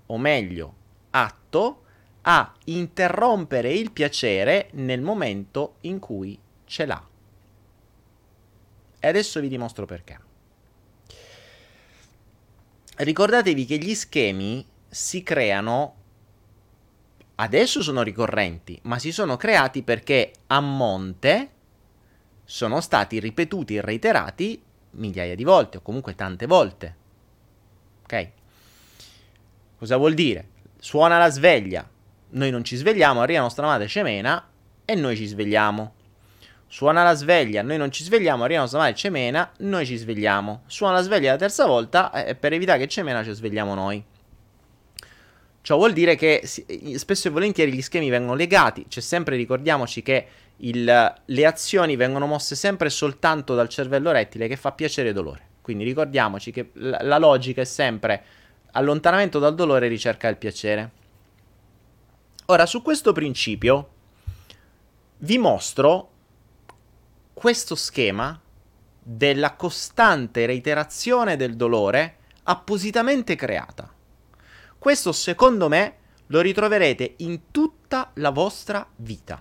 O 0.06 0.18
meglio, 0.18 0.74
atto 1.10 1.84
a 2.22 2.52
interrompere 2.64 3.72
il 3.72 3.90
piacere 3.90 4.68
nel 4.72 5.00
momento 5.00 5.76
in 5.82 5.98
cui 5.98 6.38
ce 6.64 6.84
l'ha. 6.84 7.07
E 9.00 9.08
adesso 9.08 9.40
vi 9.40 9.48
dimostro 9.48 9.86
perché. 9.86 10.18
Ricordatevi 12.96 13.64
che 13.64 13.78
gli 13.78 13.94
schemi 13.94 14.66
si 14.88 15.22
creano, 15.22 15.94
adesso 17.36 17.82
sono 17.82 18.02
ricorrenti, 18.02 18.78
ma 18.82 18.98
si 18.98 19.12
sono 19.12 19.36
creati 19.36 19.82
perché 19.82 20.32
a 20.48 20.60
monte 20.60 21.50
sono 22.44 22.80
stati 22.80 23.20
ripetuti 23.20 23.76
e 23.76 23.80
reiterati 23.80 24.62
migliaia 24.92 25.34
di 25.34 25.44
volte 25.44 25.76
o 25.76 25.80
comunque 25.82 26.14
tante 26.14 26.46
volte. 26.46 26.96
Ok? 28.02 28.30
Cosa 29.78 29.96
vuol 29.96 30.14
dire? 30.14 30.48
Suona 30.80 31.18
la 31.18 31.30
sveglia, 31.30 31.88
noi 32.30 32.50
non 32.50 32.64
ci 32.64 32.74
svegliamo, 32.74 33.20
arriva 33.20 33.40
nostra 33.40 33.66
madre 33.66 33.86
cemena 33.86 34.48
e 34.84 34.94
noi 34.94 35.16
ci 35.16 35.26
svegliamo. 35.26 35.94
Suona 36.70 37.02
la 37.02 37.14
sveglia, 37.14 37.62
noi 37.62 37.78
non 37.78 37.90
ci 37.90 38.04
svegliamo, 38.04 38.44
arriva 38.44 38.60
nostra 38.60 38.78
madre 38.78 38.94
cemena, 38.94 39.50
noi 39.60 39.86
ci 39.86 39.96
svegliamo. 39.96 40.64
Suona 40.66 40.94
la 40.94 41.02
sveglia 41.02 41.32
la 41.32 41.38
terza 41.38 41.64
volta 41.64 42.12
e 42.12 42.30
eh, 42.30 42.34
per 42.34 42.52
evitare 42.52 42.78
che 42.78 42.88
cemena 42.88 43.24
ci 43.24 43.32
svegliamo 43.32 43.74
noi. 43.74 44.04
Ciò 45.62 45.76
vuol 45.76 45.94
dire 45.94 46.14
che 46.14 46.42
spesso 46.44 47.28
e 47.28 47.30
volentieri 47.30 47.72
gli 47.72 47.80
schemi 47.80 48.10
vengono 48.10 48.34
legati, 48.34 48.84
cioè 48.88 49.02
sempre 49.02 49.36
ricordiamoci 49.36 50.02
che 50.02 50.26
il, 50.56 51.14
le 51.24 51.46
azioni 51.46 51.96
vengono 51.96 52.26
mosse 52.26 52.54
sempre 52.54 52.90
soltanto 52.90 53.54
dal 53.54 53.68
cervello 53.68 54.10
rettile 54.10 54.46
che 54.46 54.56
fa 54.56 54.72
piacere 54.72 55.10
e 55.10 55.12
dolore. 55.12 55.46
Quindi 55.62 55.84
ricordiamoci 55.84 56.50
che 56.52 56.70
la, 56.74 56.98
la 57.02 57.18
logica 57.18 57.62
è 57.62 57.64
sempre 57.64 58.22
allontanamento 58.72 59.38
dal 59.38 59.54
dolore 59.54 59.86
e 59.86 59.88
ricerca 59.88 60.28
del 60.28 60.36
piacere. 60.36 60.90
Ora, 62.46 62.66
su 62.66 62.82
questo 62.82 63.12
principio 63.12 63.88
vi 65.18 65.38
mostro 65.38 66.10
questo 67.38 67.76
schema 67.76 68.36
della 69.00 69.54
costante 69.54 70.44
reiterazione 70.44 71.36
del 71.36 71.54
dolore 71.54 72.16
appositamente 72.42 73.36
creata. 73.36 73.88
Questo 74.76 75.12
secondo 75.12 75.68
me 75.68 75.98
lo 76.26 76.40
ritroverete 76.40 77.14
in 77.18 77.52
tutta 77.52 78.10
la 78.14 78.30
vostra 78.30 78.84
vita, 78.96 79.40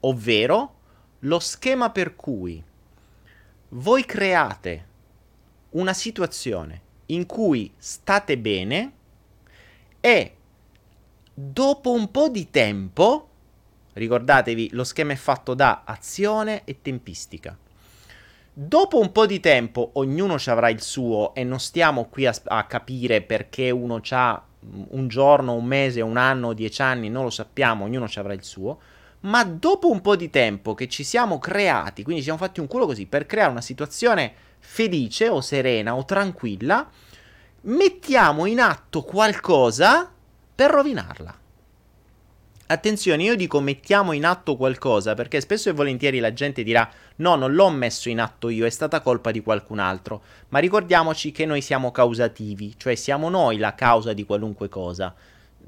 ovvero 0.00 0.74
lo 1.20 1.38
schema 1.38 1.90
per 1.90 2.16
cui 2.16 2.60
voi 3.68 4.04
create 4.04 4.86
una 5.70 5.92
situazione 5.92 6.82
in 7.06 7.26
cui 7.26 7.72
state 7.76 8.38
bene 8.38 8.92
e 10.00 10.34
dopo 11.32 11.92
un 11.92 12.10
po' 12.10 12.28
di 12.28 12.50
tempo, 12.50 13.28
ricordatevi, 14.00 14.70
lo 14.72 14.84
schema 14.84 15.12
è 15.12 15.16
fatto 15.16 15.54
da 15.54 15.82
azione 15.84 16.62
e 16.64 16.80
tempistica. 16.82 17.56
Dopo 18.52 18.98
un 18.98 19.12
po' 19.12 19.26
di 19.26 19.40
tempo 19.40 19.90
ognuno 19.94 20.38
ci 20.38 20.50
avrà 20.50 20.68
il 20.68 20.82
suo 20.82 21.34
e 21.34 21.44
non 21.44 21.60
stiamo 21.60 22.06
qui 22.06 22.26
a, 22.26 22.34
a 22.44 22.64
capire 22.64 23.22
perché 23.22 23.70
uno 23.70 24.00
ha 24.10 24.44
un 24.88 25.08
giorno, 25.08 25.54
un 25.54 25.64
mese, 25.64 26.00
un 26.00 26.16
anno, 26.16 26.52
dieci 26.52 26.82
anni, 26.82 27.08
non 27.08 27.24
lo 27.24 27.30
sappiamo, 27.30 27.84
ognuno 27.84 28.08
ci 28.08 28.18
avrà 28.18 28.32
il 28.32 28.44
suo. 28.44 28.78
Ma 29.20 29.44
dopo 29.44 29.90
un 29.90 30.00
po' 30.00 30.16
di 30.16 30.30
tempo 30.30 30.74
che 30.74 30.88
ci 30.88 31.04
siamo 31.04 31.38
creati, 31.38 32.02
quindi 32.02 32.22
ci 32.22 32.28
siamo 32.28 32.44
fatti 32.44 32.60
un 32.60 32.66
culo 32.66 32.86
così 32.86 33.06
per 33.06 33.26
creare 33.26 33.50
una 33.50 33.60
situazione 33.60 34.32
felice 34.58 35.28
o 35.28 35.40
serena 35.40 35.94
o 35.94 36.04
tranquilla, 36.04 36.88
mettiamo 37.62 38.46
in 38.46 38.60
atto 38.60 39.02
qualcosa 39.02 40.10
per 40.54 40.70
rovinarla. 40.70 41.39
Attenzione, 42.70 43.24
io 43.24 43.34
dico 43.34 43.58
mettiamo 43.58 44.12
in 44.12 44.24
atto 44.24 44.54
qualcosa 44.54 45.14
perché 45.14 45.40
spesso 45.40 45.68
e 45.68 45.72
volentieri 45.72 46.20
la 46.20 46.32
gente 46.32 46.62
dirà 46.62 46.88
no, 47.16 47.34
non 47.34 47.52
l'ho 47.52 47.68
messo 47.68 48.08
in 48.08 48.20
atto 48.20 48.48
io, 48.48 48.64
è 48.64 48.70
stata 48.70 49.00
colpa 49.00 49.32
di 49.32 49.42
qualcun 49.42 49.80
altro. 49.80 50.22
Ma 50.50 50.60
ricordiamoci 50.60 51.32
che 51.32 51.46
noi 51.46 51.62
siamo 51.62 51.90
causativi, 51.90 52.74
cioè 52.76 52.94
siamo 52.94 53.28
noi 53.28 53.58
la 53.58 53.74
causa 53.74 54.12
di 54.12 54.24
qualunque 54.24 54.68
cosa. 54.68 55.12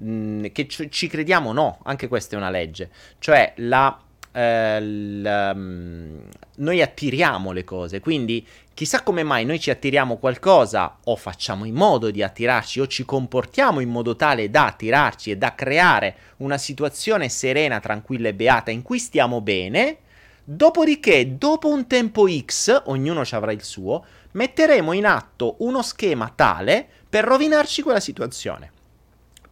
Mm, 0.00 0.44
che 0.52 0.68
ci, 0.68 1.09
crediamo 1.09 1.52
no, 1.52 1.80
anche 1.82 2.06
questa 2.06 2.37
è 2.37 2.38
una 2.38 2.50
legge. 2.50 2.90
Cioè 3.18 3.54
la 3.56 3.99
eh, 4.32 4.80
l, 4.80 5.52
um, 5.54 6.20
noi 6.56 6.82
attiriamo 6.82 7.52
le 7.52 7.64
cose, 7.64 8.00
quindi 8.00 8.46
chissà 8.74 9.02
come 9.02 9.22
mai 9.22 9.44
noi 9.44 9.60
ci 9.60 9.70
attiriamo 9.70 10.16
qualcosa 10.16 10.98
o 11.04 11.16
facciamo 11.16 11.64
in 11.64 11.75
modo 11.75 12.10
di 12.10 12.23
attirarci 12.23 12.80
o 12.80 12.86
ci 12.86 13.04
comportiamo 13.04 13.80
in 13.80 13.88
modo 13.88 14.16
tale 14.16 14.50
da 14.50 14.66
attirarci 14.66 15.30
e 15.30 15.36
da 15.36 15.54
creare 15.54 16.16
una 16.38 16.58
situazione 16.58 17.28
serena, 17.28 17.80
tranquilla 17.80 18.28
e 18.28 18.34
beata 18.34 18.71
in 18.71 18.82
cui 18.82 18.99
stiamo 18.99 19.40
bene. 19.40 19.99
Dopodiché, 20.45 21.36
dopo 21.38 21.68
un 21.68 21.86
tempo 21.86 22.26
X, 22.28 22.82
ognuno 22.86 23.25
ci 23.25 23.34
avrà 23.34 23.52
il 23.52 23.62
suo, 23.62 24.04
metteremo 24.32 24.92
in 24.92 25.06
atto 25.06 25.56
uno 25.60 25.82
schema 25.82 26.32
tale 26.34 26.86
per 27.08 27.25
rovinarci 27.25 27.82
quella 27.82 28.00
situazione 28.00 28.72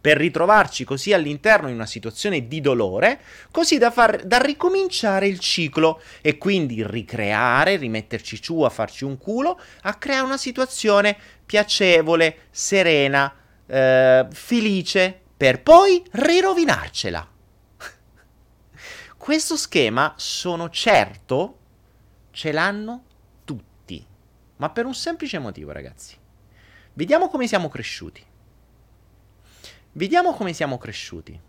per 0.01 0.17
ritrovarci 0.17 0.83
così 0.83 1.13
all'interno 1.13 1.67
di 1.67 1.73
una 1.73 1.85
situazione 1.85 2.47
di 2.47 2.59
dolore, 2.59 3.21
così 3.51 3.77
da, 3.77 3.91
far, 3.91 4.23
da 4.25 4.39
ricominciare 4.39 5.27
il 5.27 5.37
ciclo 5.37 6.01
e 6.21 6.39
quindi 6.39 6.83
ricreare, 6.85 7.75
rimetterci 7.75 8.39
giù 8.39 8.61
a 8.61 8.69
farci 8.69 9.03
un 9.03 9.19
culo, 9.19 9.59
a 9.83 9.93
creare 9.93 10.25
una 10.25 10.37
situazione 10.37 11.15
piacevole, 11.45 12.47
serena, 12.49 13.31
eh, 13.67 14.25
felice, 14.31 15.19
per 15.37 15.61
poi 15.61 16.03
rirovinarcela. 16.11 17.29
Questo 19.17 19.55
schema, 19.55 20.15
sono 20.17 20.69
certo, 20.71 21.57
ce 22.31 22.51
l'hanno 22.51 23.03
tutti, 23.43 24.03
ma 24.57 24.69
per 24.71 24.85
un 24.85 24.95
semplice 24.95 25.37
motivo, 25.37 25.71
ragazzi. 25.71 26.17
Vediamo 26.93 27.29
come 27.29 27.45
siamo 27.45 27.69
cresciuti. 27.69 28.29
Vediamo 29.93 30.33
come 30.33 30.53
siamo 30.53 30.77
cresciuti. 30.77 31.39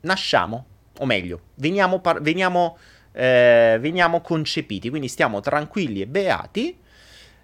Nasciamo, 0.00 0.66
o 0.98 1.06
meglio, 1.06 1.40
veniamo, 1.54 2.00
par- 2.00 2.20
veniamo, 2.20 2.76
eh, 3.12 3.78
veniamo 3.80 4.20
concepiti, 4.20 4.90
quindi 4.90 5.08
stiamo 5.08 5.40
tranquilli 5.40 6.02
e 6.02 6.06
beati, 6.06 6.78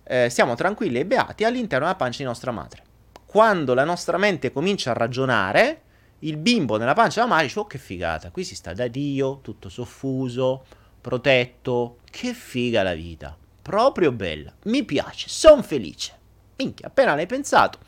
eh, 0.05 0.29
siamo 0.29 0.55
tranquilli 0.55 0.99
e 0.99 1.07
beati 1.07 1.45
all'interno 1.45 1.87
della 1.87 1.97
pancia 1.97 2.19
di 2.19 2.25
nostra 2.25 2.51
madre. 2.51 2.83
Quando 3.25 3.73
la 3.73 3.85
nostra 3.85 4.19
mente 4.19 4.53
comincia 4.53 4.91
a 4.91 4.95
ragionare, 4.95 5.83
il 6.21 6.37
bimbo 6.37 6.77
nella 6.77 6.93
pancia 6.93 7.21
della 7.21 7.33
madre 7.33 7.47
dice, 7.47 7.59
oh 7.59 7.67
che 7.67 7.79
figata, 7.79 8.31
qui 8.31 8.45
si 8.45 8.55
sta 8.55 8.75
da 8.75 8.87
Dio, 8.87 9.41
tutto 9.41 9.71
soffuso, 9.71 10.65
protetto, 11.01 11.99
che 12.11 12.35
figa 12.35 12.83
la 12.83 12.95
vita, 12.95 13.37
proprio 13.62 14.12
bella, 14.12 14.53
mi 14.65 14.85
piace, 14.85 15.29
sono 15.29 15.62
felice. 15.62 16.21
Minchia, 16.57 16.88
appena 16.88 17.15
l'hai 17.15 17.27
pensato, 17.27 17.79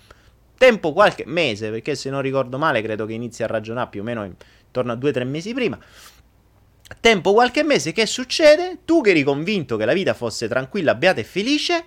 tempo 0.64 0.94
qualche 0.94 1.24
mese, 1.26 1.68
perché 1.68 1.94
se 1.94 2.08
non 2.08 2.22
ricordo 2.22 2.56
male 2.56 2.80
credo 2.80 3.04
che 3.04 3.12
inizi 3.12 3.42
a 3.42 3.46
ragionare 3.46 3.90
più 3.90 4.00
o 4.00 4.04
meno 4.04 4.24
intorno 4.24 4.92
a 4.92 4.94
due 4.94 5.10
o 5.10 5.12
tre 5.12 5.24
mesi 5.24 5.52
prima. 5.52 5.78
Tempo 7.00 7.34
qualche 7.34 7.62
mese, 7.62 7.92
che 7.92 8.06
succede? 8.06 8.78
Tu 8.86 9.02
che 9.02 9.10
eri 9.10 9.22
convinto 9.22 9.76
che 9.76 9.84
la 9.84 9.92
vita 9.92 10.14
fosse 10.14 10.48
tranquilla, 10.48 10.94
beata 10.94 11.20
e 11.20 11.24
felice, 11.24 11.84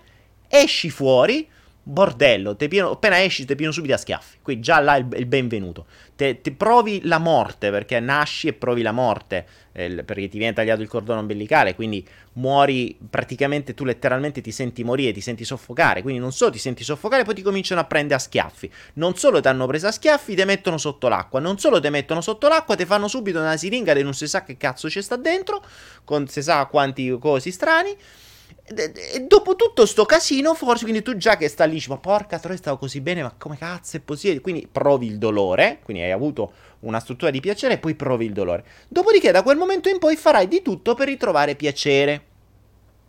esci 0.48 0.92
fuori, 0.92 1.50
bordello, 1.82 2.56
pieno, 2.56 2.92
appena 2.92 3.20
esci 3.20 3.46
ti 3.46 3.56
pieno 3.56 3.72
subito 3.72 3.96
a 3.96 3.98
schiaffi. 3.98 4.38
Qui 4.44 4.60
già 4.60 4.80
là 4.80 4.96
il, 4.98 5.08
il 5.16 5.26
benvenuto. 5.26 5.88
Te, 6.16 6.42
te, 6.42 6.52
provi 6.52 7.02
la 7.04 7.18
morte 7.18 7.72
perché 7.72 8.00
nasci 8.00 8.48
e 8.48 8.54
provi 8.54 8.84
la 8.84 8.92
morte 8.92 9.48
eh, 9.78 10.04
perché 10.04 10.28
ti 10.28 10.40
viene 10.40 10.54
tagliato 10.54 10.82
il 10.82 10.88
cordone 10.88 11.20
ombelicale, 11.20 11.76
quindi 11.76 12.06
muori 12.34 12.98
praticamente 13.08 13.76
tu 13.76 13.86
letteralmente 13.86 14.42
ti 14.42 14.52
senti 14.52 14.84
morire, 14.84 15.12
ti 15.12 15.22
senti 15.22 15.46
soffocare, 15.46 16.02
quindi 16.02 16.20
non 16.20 16.32
solo 16.32 16.50
ti 16.50 16.58
senti 16.58 16.84
soffocare, 16.84 17.24
poi 17.24 17.36
ti 17.36 17.44
cominciano 17.44 17.80
a 17.80 17.84
prendere 17.84 18.16
a 18.16 18.20
schiaffi. 18.20 18.72
Non 18.94 19.16
solo 19.16 19.40
ti 19.40 19.48
hanno 19.48 19.68
preso 19.68 19.86
a 19.86 19.92
schiaffi, 19.92 20.36
ti 20.36 20.44
mettono 20.46 20.80
sotto 20.80 21.08
l'acqua, 21.08 21.40
non 21.40 21.60
solo 21.60 21.80
ti 21.80 21.90
mettono 21.90 22.22
sotto 22.22 22.48
l'acqua, 22.48 22.76
ti 22.76 22.86
fanno 22.86 23.08
subito 23.08 23.40
una 23.40 23.56
siringa 23.56 23.94
e 23.94 24.02
non 24.02 24.16
si 24.16 24.28
sa 24.28 24.44
che 24.44 24.58
cazzo 24.58 24.90
ci 24.90 25.02
sta 25.04 25.16
dentro, 25.16 25.64
con 26.04 26.28
si 26.28 26.42
sa 26.42 26.66
quanti 26.66 27.16
cosi 27.20 27.52
strani. 27.52 27.96
E 28.70 29.22
dopo 29.22 29.56
tutto 29.56 29.86
sto 29.86 30.04
casino, 30.04 30.54
forse, 30.54 30.84
quindi 30.84 31.02
tu 31.02 31.16
già 31.16 31.38
che 31.38 31.48
sta 31.48 31.64
lì, 31.64 31.76
dici, 31.76 31.88
ma 31.88 31.98
porca 31.98 32.38
troia, 32.38 32.58
stavo 32.58 32.78
così 32.78 33.00
bene, 33.00 33.22
ma 33.22 33.34
come 33.38 33.58
cazzo 33.58 33.96
è 33.96 34.02
possibile? 34.02 34.42
Quindi 34.42 34.68
provi 34.70 35.08
il 35.08 35.18
dolore, 35.18 35.80
quindi 35.84 36.04
hai 36.04 36.12
avuto 36.12 36.52
una 36.82 37.00
struttura 37.00 37.32
di 37.32 37.40
piacere 37.40 37.76
e 37.76 37.78
poi 37.78 37.96
provi 37.96 38.26
il 38.26 38.34
dolore. 38.34 38.66
Dopodiché, 38.90 39.32
da 39.32 39.42
quel 39.42 39.56
momento 39.56 39.88
in 39.88 40.00
poi 40.00 40.18
farai 40.18 40.50
di 40.50 40.62
tutto 40.62 40.96
per 40.96 41.08
ritrovare 41.08 41.56
piacere. 41.56 42.26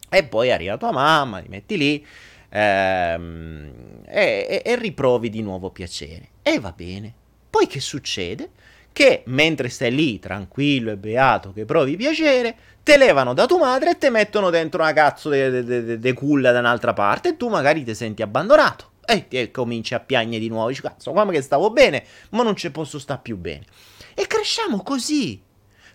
E 0.09 0.25
poi 0.25 0.53
arriva 0.53 0.77
tua 0.77 0.93
mamma, 0.93 1.41
ti 1.41 1.49
metti 1.49 1.77
lì 1.77 2.07
ehm, 2.51 3.73
e, 4.07 4.47
e, 4.49 4.63
e 4.65 4.77
riprovi 4.77 5.29
di 5.29 5.43
nuovo 5.43 5.71
piacere. 5.71 6.29
E 6.43 6.61
va 6.61 6.73
bene. 6.73 7.13
Poi 7.51 7.67
che 7.67 7.81
succede? 7.81 8.51
Che 8.99 9.23
mentre 9.27 9.69
stai 9.69 9.95
lì 9.95 10.19
tranquillo 10.19 10.91
e 10.91 10.97
beato 10.97 11.53
che 11.53 11.65
provi 11.65 11.95
piacere, 11.95 12.57
te 12.83 12.97
levano 12.97 13.33
da 13.33 13.47
tua 13.47 13.59
madre 13.59 13.91
e 13.91 13.97
te 13.97 14.11
mettono 14.11 14.51
dentro 14.51 14.83
una 14.83 14.93
cazzo 14.93 15.29
de, 15.29 15.63
de, 15.63 15.85
de, 15.85 15.99
de 16.01 16.13
culla 16.15 16.51
da 16.51 16.59
un'altra 16.59 16.95
parte 16.95 17.29
e 17.29 17.37
tu 17.37 17.47
magari 17.47 17.85
ti 17.85 17.95
senti 17.95 18.23
abbandonato. 18.23 18.95
E 19.07 19.29
ti 19.29 19.53
cominci 19.53 19.95
a 19.95 20.01
piagne 20.01 20.41
di 20.41 20.49
nuovo, 20.49 20.67
dici 20.67 20.83
cazzo, 20.83 21.13
come 21.13 21.31
che 21.31 21.43
stavo 21.43 21.71
bene, 21.71 22.05
ma 22.31 22.43
non 22.43 22.57
ci 22.57 22.73
posso 22.73 22.99
stare 22.99 23.21
più 23.23 23.37
bene. 23.37 23.67
E 24.15 24.27
cresciamo 24.27 24.83
così. 24.83 25.41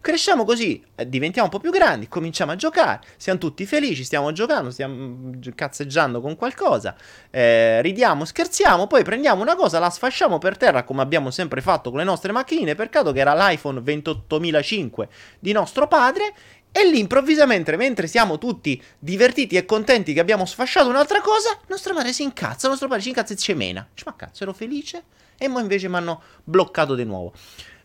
Cresciamo 0.03 0.43
così, 0.43 0.83
eh, 0.95 1.07
diventiamo 1.07 1.47
un 1.47 1.53
po' 1.53 1.61
più 1.61 1.71
grandi, 1.71 2.09
cominciamo 2.09 2.51
a 2.51 2.57
giocare, 2.57 2.99
siamo 3.15 3.39
tutti 3.39 3.65
felici, 3.65 4.03
stiamo 4.03 4.33
giocando, 4.33 4.69
stiamo 4.69 4.93
mm, 4.93 5.33
cazzeggiando 5.55 6.19
con 6.19 6.35
qualcosa, 6.35 6.93
eh, 7.31 7.81
ridiamo, 7.81 8.25
scherziamo, 8.25 8.85
poi 8.87 9.05
prendiamo 9.05 9.41
una 9.41 9.55
cosa, 9.55 9.79
la 9.79 9.89
sfasciamo 9.89 10.39
per 10.39 10.57
terra 10.57 10.83
come 10.83 11.01
abbiamo 11.01 11.31
sempre 11.31 11.61
fatto 11.61 11.89
con 11.89 11.99
le 11.99 12.03
nostre 12.03 12.33
macchinine, 12.33 12.75
peccato 12.75 13.13
che 13.13 13.21
era 13.21 13.33
l'iPhone 13.33 13.79
28005 13.79 15.07
di 15.39 15.53
nostro 15.53 15.87
padre 15.87 16.33
e 16.69 16.85
lì 16.85 16.99
improvvisamente, 16.99 17.73
mentre 17.77 18.07
siamo 18.07 18.37
tutti 18.37 18.83
divertiti 18.99 19.55
e 19.55 19.63
contenti 19.63 20.11
che 20.11 20.19
abbiamo 20.19 20.45
sfasciato 20.45 20.89
un'altra 20.89 21.21
cosa, 21.21 21.57
nostra 21.67 21.93
madre 21.93 22.11
si 22.11 22.23
incazza, 22.23 22.67
nostro 22.67 22.89
padre 22.89 23.03
si 23.03 23.07
incazza 23.07 23.31
e 23.31 23.37
cemena. 23.37 23.87
Dice, 23.89 24.03
ma 24.05 24.15
cazzo, 24.17 24.43
ero 24.43 24.51
felice? 24.51 25.03
E 25.37 25.47
mo 25.47 25.59
invece 25.59 25.87
mi 25.87 25.95
hanno 25.95 26.21
bloccato 26.43 26.93
di 26.93 27.05
nuovo. 27.05 27.31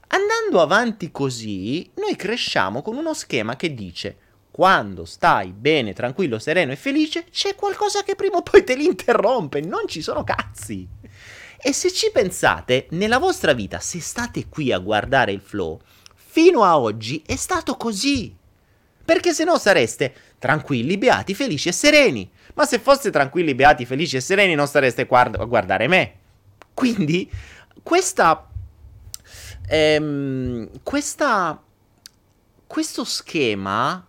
Andando 0.08 0.60
avanti 0.60 1.10
così, 1.10 1.90
noi 1.96 2.16
cresciamo 2.16 2.82
con 2.82 2.96
uno 2.96 3.14
schema 3.14 3.56
che 3.56 3.74
dice 3.74 4.16
quando 4.58 5.04
stai 5.04 5.52
bene, 5.52 5.92
tranquillo, 5.92 6.40
sereno 6.40 6.72
e 6.72 6.76
felice, 6.76 7.26
c'è 7.30 7.54
qualcosa 7.54 8.02
che 8.02 8.16
prima 8.16 8.38
o 8.38 8.42
poi 8.42 8.64
te 8.64 8.74
li 8.74 8.86
interrompe, 8.86 9.60
non 9.60 9.86
ci 9.86 10.02
sono 10.02 10.24
cazzi. 10.24 10.88
E 11.60 11.72
se 11.72 11.92
ci 11.92 12.10
pensate, 12.10 12.86
nella 12.90 13.18
vostra 13.18 13.52
vita, 13.52 13.78
se 13.78 14.00
state 14.00 14.48
qui 14.48 14.72
a 14.72 14.78
guardare 14.78 15.30
il 15.30 15.40
flow, 15.40 15.78
fino 16.12 16.64
a 16.64 16.76
oggi 16.76 17.22
è 17.24 17.36
stato 17.36 17.76
così. 17.76 18.34
Perché 19.04 19.32
se 19.32 19.44
no 19.44 19.58
sareste 19.58 20.12
tranquilli, 20.38 20.98
beati, 20.98 21.34
felici 21.34 21.68
e 21.68 21.72
sereni. 21.72 22.28
Ma 22.54 22.64
se 22.64 22.80
foste 22.80 23.10
tranquilli, 23.10 23.54
beati, 23.54 23.84
felici 23.84 24.16
e 24.16 24.20
sereni 24.20 24.54
non 24.54 24.66
stareste 24.66 25.04
guard- 25.04 25.40
a 25.40 25.44
guardare 25.44 25.86
me. 25.86 26.14
Quindi 26.74 27.30
questa... 27.82 28.47
Ehm, 29.68 30.68
questa... 30.82 31.62
Questo 32.66 33.04
schema 33.04 34.06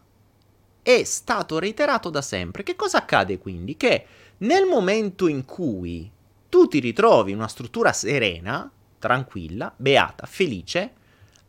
è 0.81 1.03
stato 1.05 1.59
reiterato 1.59 2.09
da 2.09 2.21
sempre. 2.21 2.63
Che 2.63 2.75
cosa 2.75 2.97
accade 2.97 3.37
quindi? 3.37 3.77
Che 3.77 4.05
nel 4.39 4.65
momento 4.65 5.27
in 5.27 5.45
cui 5.45 6.11
tu 6.49 6.67
ti 6.67 6.79
ritrovi 6.79 7.31
in 7.31 7.37
una 7.37 7.47
struttura 7.47 7.93
serena, 7.93 8.69
tranquilla, 8.99 9.73
beata, 9.77 10.25
felice, 10.25 10.93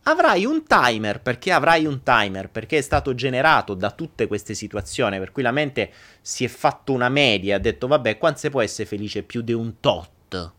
avrai 0.04 0.44
un 0.44 0.64
timer, 0.64 1.20
perché 1.20 1.50
avrai 1.50 1.84
un 1.84 2.02
timer, 2.02 2.48
perché 2.48 2.78
è 2.78 2.82
stato 2.82 3.14
generato 3.14 3.74
da 3.74 3.90
tutte 3.90 4.26
queste 4.28 4.54
situazioni, 4.54 5.18
per 5.18 5.32
cui 5.32 5.42
la 5.42 5.50
mente 5.52 5.92
si 6.20 6.44
è 6.44 6.48
fatto 6.48 6.92
una 6.92 7.08
media, 7.08 7.56
ha 7.56 7.58
detto 7.58 7.86
vabbè, 7.86 8.18
quanto 8.18 8.38
si 8.38 8.50
può 8.50 8.60
essere 8.60 8.88
felice 8.88 9.24
più 9.24 9.42
di 9.42 9.52
un 9.52 9.80
tot? 9.80 10.52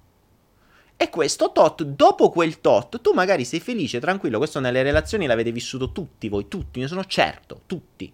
E 1.02 1.10
questo 1.10 1.52
tot, 1.52 1.82
dopo 1.82 2.30
quel 2.30 2.62
tot, 2.62 3.02
tu 3.02 3.12
magari 3.14 3.44
sei 3.44 3.60
felice, 3.60 4.00
tranquillo, 4.00 4.38
questo 4.38 4.60
nelle 4.60 4.84
relazioni 4.84 5.26
l'avete 5.26 5.52
vissuto 5.52 5.92
tutti 5.92 6.30
voi, 6.30 6.48
tutti, 6.48 6.80
ne 6.80 6.88
sono 6.88 7.04
certo, 7.06 7.62
tutti. 7.66 8.14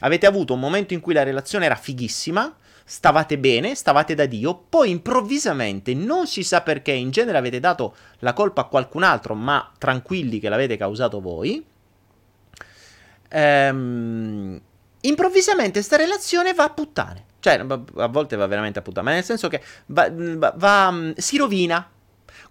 Avete 0.00 0.26
avuto 0.26 0.52
un 0.52 0.58
momento 0.58 0.94
in 0.94 1.00
cui 1.00 1.14
la 1.14 1.22
relazione 1.22 1.66
era 1.66 1.76
fighissima, 1.76 2.52
stavate 2.84 3.38
bene, 3.38 3.76
stavate 3.76 4.16
da 4.16 4.26
Dio, 4.26 4.64
poi 4.68 4.90
improvvisamente, 4.90 5.94
non 5.94 6.26
si 6.26 6.42
sa 6.42 6.62
perché, 6.62 6.90
in 6.90 7.12
genere 7.12 7.38
avete 7.38 7.60
dato 7.60 7.94
la 8.18 8.32
colpa 8.32 8.62
a 8.62 8.64
qualcun 8.64 9.04
altro, 9.04 9.36
ma 9.36 9.70
tranquilli 9.78 10.40
che 10.40 10.48
l'avete 10.48 10.76
causato 10.76 11.20
voi. 11.20 11.64
Ehm, 13.28 14.60
improvvisamente 15.02 15.74
questa 15.74 15.96
relazione 15.96 16.52
va 16.52 16.64
a 16.64 16.70
puttane. 16.70 17.26
Cioè, 17.38 17.64
a 17.94 18.08
volte 18.08 18.34
va 18.34 18.46
veramente 18.48 18.80
a 18.80 18.82
puttane, 18.82 19.06
ma 19.06 19.14
nel 19.14 19.22
senso 19.22 19.46
che 19.46 19.62
va, 19.86 20.10
va, 20.10 20.52
va, 20.56 21.12
si 21.14 21.36
rovina. 21.36 21.90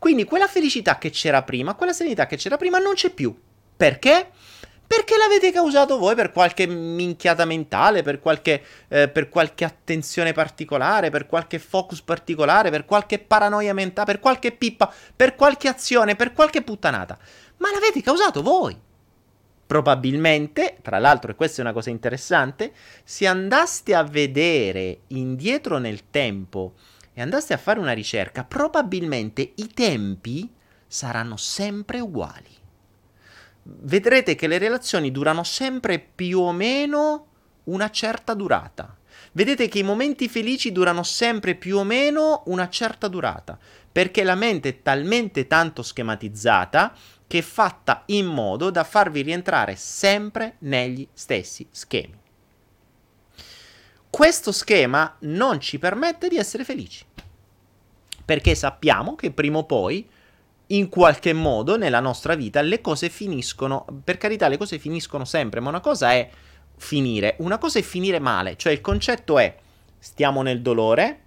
Quindi 0.03 0.25
quella 0.25 0.47
felicità 0.47 0.97
che 0.97 1.11
c'era 1.11 1.43
prima, 1.43 1.75
quella 1.75 1.93
serenità 1.93 2.25
che 2.25 2.35
c'era 2.35 2.57
prima 2.57 2.77
non 2.77 2.93
c'è 2.93 3.09
più. 3.09 3.33
Perché? 3.77 4.31
Perché 4.85 5.15
l'avete 5.15 5.49
causato 5.53 5.97
voi 5.97 6.13
per 6.13 6.33
qualche 6.33 6.67
minchiata 6.67 7.45
mentale, 7.45 8.01
per 8.01 8.19
qualche, 8.19 8.61
eh, 8.89 9.07
per 9.07 9.29
qualche 9.29 9.63
attenzione 9.63 10.33
particolare, 10.33 11.09
per 11.09 11.25
qualche 11.25 11.57
focus 11.57 12.01
particolare, 12.01 12.69
per 12.69 12.83
qualche 12.83 13.17
paranoia 13.17 13.73
mentale, 13.73 14.11
per 14.11 14.19
qualche 14.19 14.51
pippa, 14.51 14.93
per 15.15 15.35
qualche 15.35 15.69
azione, 15.69 16.17
per 16.17 16.33
qualche 16.33 16.63
puttanata. 16.63 17.17
Ma 17.59 17.71
l'avete 17.71 18.01
causato 18.01 18.41
voi. 18.41 18.77
Probabilmente, 19.65 20.79
tra 20.81 20.99
l'altro, 20.99 21.31
e 21.31 21.35
questa 21.35 21.59
è 21.59 21.63
una 21.63 21.71
cosa 21.71 21.91
interessante, 21.91 22.73
se 23.05 23.25
andaste 23.25 23.95
a 23.95 24.03
vedere 24.03 25.03
indietro 25.07 25.77
nel 25.77 26.09
tempo 26.09 26.73
e 27.13 27.21
andaste 27.21 27.53
a 27.53 27.57
fare 27.57 27.79
una 27.79 27.93
ricerca, 27.93 28.43
probabilmente 28.43 29.53
i 29.55 29.67
tempi 29.73 30.51
saranno 30.87 31.37
sempre 31.37 31.99
uguali 31.99 32.61
vedrete 33.63 34.35
che 34.35 34.47
le 34.47 34.57
relazioni 34.57 35.11
durano 35.11 35.43
sempre 35.43 35.99
più 35.99 36.39
o 36.39 36.51
meno 36.51 37.27
una 37.65 37.89
certa 37.89 38.33
durata. 38.33 38.97
Vedete 39.31 39.67
che 39.67 39.79
i 39.79 39.83
momenti 39.83 40.27
felici 40.27 40.71
durano 40.71 41.03
sempre 41.03 41.55
più 41.55 41.77
o 41.77 41.83
meno 41.83 42.43
una 42.47 42.69
certa 42.69 43.07
durata, 43.07 43.57
perché 43.91 44.23
la 44.23 44.35
mente 44.35 44.69
è 44.69 44.81
talmente 44.81 45.47
tanto 45.47 45.81
schematizzata 45.81 46.93
che 47.25 47.39
è 47.39 47.41
fatta 47.41 48.03
in 48.07 48.25
modo 48.25 48.69
da 48.69 48.83
farvi 48.83 49.21
rientrare 49.21 49.75
sempre 49.75 50.55
negli 50.59 51.07
stessi 51.13 51.67
schemi. 51.71 52.22
Questo 54.13 54.51
schema 54.51 55.15
non 55.21 55.59
ci 55.59 55.79
permette 55.79 56.27
di 56.27 56.37
essere 56.37 56.63
felici, 56.63 57.03
perché 58.23 58.53
sappiamo 58.53 59.15
che 59.15 59.31
prima 59.31 59.57
o 59.57 59.65
poi 59.65 60.07
in 60.67 60.87
qualche 60.87 61.33
modo 61.33 61.77
nella 61.77 61.99
nostra 61.99 62.35
vita 62.35 62.61
le 62.61 62.79
cose 62.79 63.09
finiscono, 63.09 63.87
per 64.03 64.19
carità 64.19 64.47
le 64.49 64.57
cose 64.57 64.77
finiscono 64.77 65.25
sempre, 65.25 65.61
ma 65.61 65.69
una 65.69 65.79
cosa 65.79 66.11
è 66.11 66.29
finire, 66.77 67.37
una 67.39 67.57
cosa 67.57 67.79
è 67.79 67.81
finire 67.81 68.19
male, 68.19 68.55
cioè 68.55 68.71
il 68.71 68.81
concetto 68.81 69.39
è 69.39 69.55
stiamo 69.97 70.43
nel 70.43 70.61
dolore, 70.61 71.21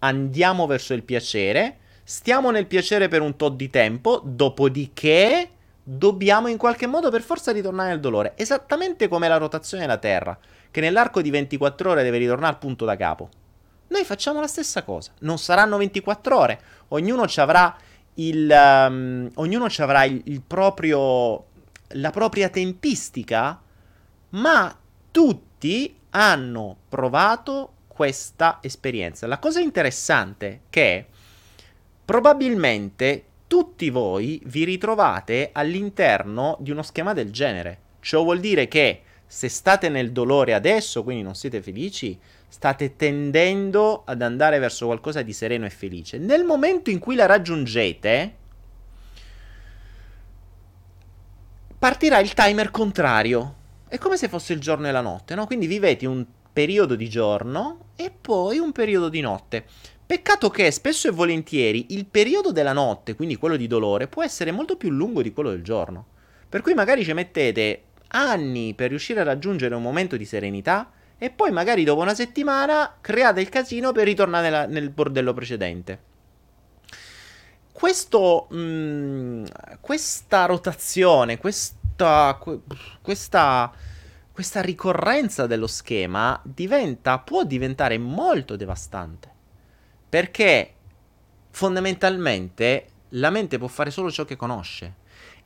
andiamo 0.00 0.66
verso 0.66 0.92
il 0.92 1.04
piacere, 1.04 1.78
stiamo 2.02 2.50
nel 2.50 2.66
piacere 2.66 3.06
per 3.06 3.20
un 3.20 3.36
tot 3.36 3.54
di 3.54 3.70
tempo, 3.70 4.20
dopodiché 4.24 5.50
dobbiamo 5.84 6.48
in 6.48 6.56
qualche 6.56 6.88
modo 6.88 7.10
per 7.10 7.22
forza 7.22 7.52
ritornare 7.52 7.90
nel 7.90 8.00
dolore, 8.00 8.32
esattamente 8.34 9.06
come 9.06 9.28
la 9.28 9.36
rotazione 9.36 9.84
della 9.84 9.98
Terra, 9.98 10.36
che 10.74 10.80
nell'arco 10.80 11.22
di 11.22 11.30
24 11.30 11.90
ore 11.90 12.02
deve 12.02 12.18
ritornare 12.18 12.52
al 12.52 12.58
punto 12.58 12.84
da 12.84 12.96
capo. 12.96 13.28
Noi 13.86 14.02
facciamo 14.02 14.40
la 14.40 14.48
stessa 14.48 14.82
cosa, 14.82 15.12
non 15.20 15.38
saranno 15.38 15.76
24 15.76 16.36
ore, 16.36 16.60
ognuno 16.88 17.28
ci 17.28 17.38
avrà 17.38 17.76
il, 18.14 18.50
um, 18.50 19.30
ognuno 19.34 19.70
ci 19.70 19.82
avrà 19.82 20.02
il, 20.02 20.20
il 20.24 20.40
proprio, 20.40 21.44
la 21.90 22.10
propria 22.10 22.48
tempistica, 22.48 23.62
ma 24.30 24.76
tutti 25.12 25.96
hanno 26.10 26.78
provato 26.88 27.74
questa 27.86 28.58
esperienza. 28.60 29.28
La 29.28 29.38
cosa 29.38 29.60
interessante 29.60 30.48
è 30.48 30.58
che 30.70 31.06
probabilmente 32.04 33.26
tutti 33.46 33.90
voi 33.90 34.42
vi 34.46 34.64
ritrovate 34.64 35.50
all'interno 35.52 36.56
di 36.58 36.72
uno 36.72 36.82
schema 36.82 37.12
del 37.12 37.30
genere. 37.30 37.78
Ciò 38.00 38.24
vuol 38.24 38.40
dire 38.40 38.66
che 38.66 39.02
se 39.34 39.48
state 39.48 39.88
nel 39.88 40.12
dolore 40.12 40.54
adesso, 40.54 41.02
quindi 41.02 41.24
non 41.24 41.34
siete 41.34 41.60
felici, 41.60 42.16
state 42.46 42.94
tendendo 42.94 44.04
ad 44.04 44.22
andare 44.22 44.60
verso 44.60 44.86
qualcosa 44.86 45.22
di 45.22 45.32
sereno 45.32 45.66
e 45.66 45.70
felice. 45.70 46.18
Nel 46.18 46.44
momento 46.44 46.90
in 46.90 47.00
cui 47.00 47.16
la 47.16 47.26
raggiungete, 47.26 48.34
partirà 51.76 52.20
il 52.20 52.32
timer 52.32 52.70
contrario. 52.70 53.54
È 53.88 53.98
come 53.98 54.16
se 54.16 54.28
fosse 54.28 54.52
il 54.52 54.60
giorno 54.60 54.86
e 54.86 54.92
la 54.92 55.00
notte, 55.00 55.34
no? 55.34 55.46
Quindi 55.46 55.66
vivete 55.66 56.06
un 56.06 56.24
periodo 56.52 56.94
di 56.94 57.08
giorno 57.08 57.86
e 57.96 58.12
poi 58.12 58.58
un 58.58 58.70
periodo 58.70 59.08
di 59.08 59.20
notte. 59.20 59.64
Peccato 60.06 60.48
che 60.48 60.70
spesso 60.70 61.08
e 61.08 61.10
volentieri 61.10 61.86
il 61.88 62.06
periodo 62.06 62.52
della 62.52 62.72
notte, 62.72 63.16
quindi 63.16 63.34
quello 63.34 63.56
di 63.56 63.66
dolore, 63.66 64.06
può 64.06 64.22
essere 64.22 64.52
molto 64.52 64.76
più 64.76 64.90
lungo 64.90 65.22
di 65.22 65.32
quello 65.32 65.50
del 65.50 65.64
giorno. 65.64 66.06
Per 66.48 66.62
cui 66.62 66.74
magari 66.74 67.02
ci 67.02 67.12
mettete 67.12 67.82
anni 68.08 68.74
per 68.74 68.88
riuscire 68.90 69.20
a 69.20 69.24
raggiungere 69.24 69.74
un 69.74 69.82
momento 69.82 70.16
di 70.16 70.24
serenità 70.24 70.90
e 71.18 71.30
poi 71.30 71.50
magari 71.50 71.84
dopo 71.84 72.02
una 72.02 72.14
settimana 72.14 72.96
create 73.00 73.40
il 73.40 73.48
casino 73.48 73.92
per 73.92 74.04
ritornare 74.04 74.50
nella, 74.50 74.66
nel 74.66 74.90
bordello 74.90 75.32
precedente. 75.32 76.12
Questo, 77.72 78.46
mh, 78.50 78.56
mm, 78.56 79.44
questa 79.80 80.46
rotazione, 80.46 81.38
questa, 81.38 82.38
questa, 83.02 83.72
questa 84.32 84.60
ricorrenza 84.60 85.46
dello 85.46 85.66
schema 85.66 86.40
diventa, 86.44 87.18
può 87.18 87.44
diventare 87.44 87.98
molto 87.98 88.56
devastante. 88.56 89.32
Perché 90.08 90.74
fondamentalmente 91.50 92.88
la 93.10 93.30
mente 93.30 93.58
può 93.58 93.68
fare 93.68 93.90
solo 93.90 94.10
ciò 94.10 94.24
che 94.24 94.36
conosce. 94.36 94.94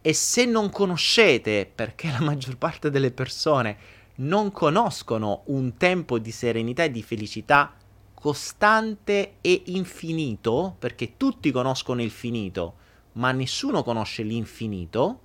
E 0.00 0.12
se 0.12 0.44
non 0.44 0.70
conoscete, 0.70 1.70
perché 1.72 2.10
la 2.10 2.20
maggior 2.20 2.56
parte 2.56 2.90
delle 2.90 3.10
persone 3.10 3.76
non 4.16 4.50
conoscono 4.52 5.42
un 5.46 5.76
tempo 5.76 6.18
di 6.18 6.30
serenità 6.30 6.84
e 6.84 6.90
di 6.90 7.02
felicità 7.02 7.74
costante 8.14 9.34
e 9.40 9.62
infinito, 9.66 10.74
perché 10.78 11.16
tutti 11.16 11.50
conoscono 11.50 12.02
il 12.02 12.10
finito, 12.10 12.76
ma 13.12 13.30
nessuno 13.32 13.82
conosce 13.82 14.22
l'infinito, 14.22 15.20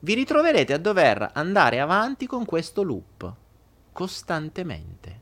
vi 0.00 0.14
ritroverete 0.14 0.72
a 0.72 0.78
dover 0.78 1.30
andare 1.32 1.80
avanti 1.80 2.26
con 2.26 2.44
questo 2.44 2.82
loop 2.82 3.34
costantemente. 3.92 5.21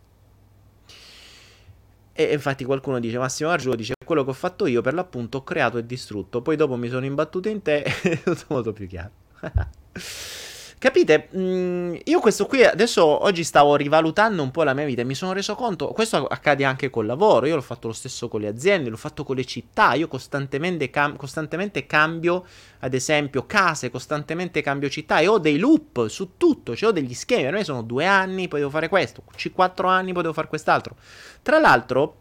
E 2.21 2.35
infatti 2.35 2.65
qualcuno 2.65 3.01
dice 3.01 3.17
Massimo 3.17 3.49
Argiulo 3.49 3.75
dice 3.75 3.95
quello 4.05 4.25
che 4.25 4.31
ho 4.31 4.35
fatto 4.35 4.67
io 4.67 4.83
per 4.83 4.93
l'appunto 4.93 5.39
ho 5.39 5.43
creato 5.43 5.79
e 5.79 5.87
distrutto, 5.87 6.43
poi 6.43 6.55
dopo 6.55 6.77
mi 6.77 6.91
sono 6.91 7.07
imbattuto 7.07 7.49
in 7.49 7.63
te 7.63 7.79
e 7.79 7.93
è 8.13 8.23
tutto 8.23 8.45
molto 8.49 8.73
più 8.75 8.87
chiaro. 8.87 9.11
Capite? 10.81 11.29
Mm, 11.37 11.97
io 12.05 12.21
questo 12.21 12.47
qui 12.47 12.65
adesso 12.65 13.05
oggi 13.05 13.45
stavo 13.45 13.77
rivalutando 13.77 14.43
un 14.43 14.51
po' 14.51 14.63
la 14.63 14.73
mia 14.73 14.87
vita 14.87 15.03
e 15.03 15.05
mi 15.05 15.15
sono 15.15 15.35
reso 15.35 15.55
conto, 15.55 15.89
questo 15.89 16.25
accade 16.27 16.65
anche 16.65 16.89
col 16.89 17.05
lavoro, 17.05 17.45
io 17.45 17.55
l'ho 17.55 17.61
fatto 17.61 17.89
lo 17.89 17.93
stesso 17.93 18.29
con 18.29 18.41
le 18.41 18.49
aziende, 18.49 18.89
l'ho 18.89 18.97
fatto 18.97 19.23
con 19.23 19.37
le 19.37 19.45
città, 19.45 19.93
io 19.93 20.09
costantemente, 20.09 20.89
cam- 20.89 21.17
costantemente 21.17 21.85
cambio, 21.85 22.47
ad 22.79 22.95
esempio, 22.95 23.45
case, 23.45 23.91
costantemente 23.91 24.63
cambio 24.63 24.89
città 24.89 25.19
e 25.19 25.29
ho 25.29 25.37
dei 25.37 25.59
loop 25.59 26.07
su 26.09 26.39
tutto, 26.39 26.75
cioè 26.75 26.89
ho 26.89 26.93
degli 26.93 27.13
schemi, 27.13 27.43
per 27.43 27.53
me 27.53 27.65
sono 27.65 27.83
due 27.83 28.07
anni, 28.07 28.49
poi 28.49 28.61
devo 28.61 28.71
fare 28.71 28.89
questo, 28.89 29.23
quattro 29.53 29.87
anni, 29.87 30.15
poi 30.15 30.23
devo 30.23 30.35
fare 30.35 30.49
quest'altro. 30.49 30.97
Tra 31.43 31.59
l'altro, 31.59 32.20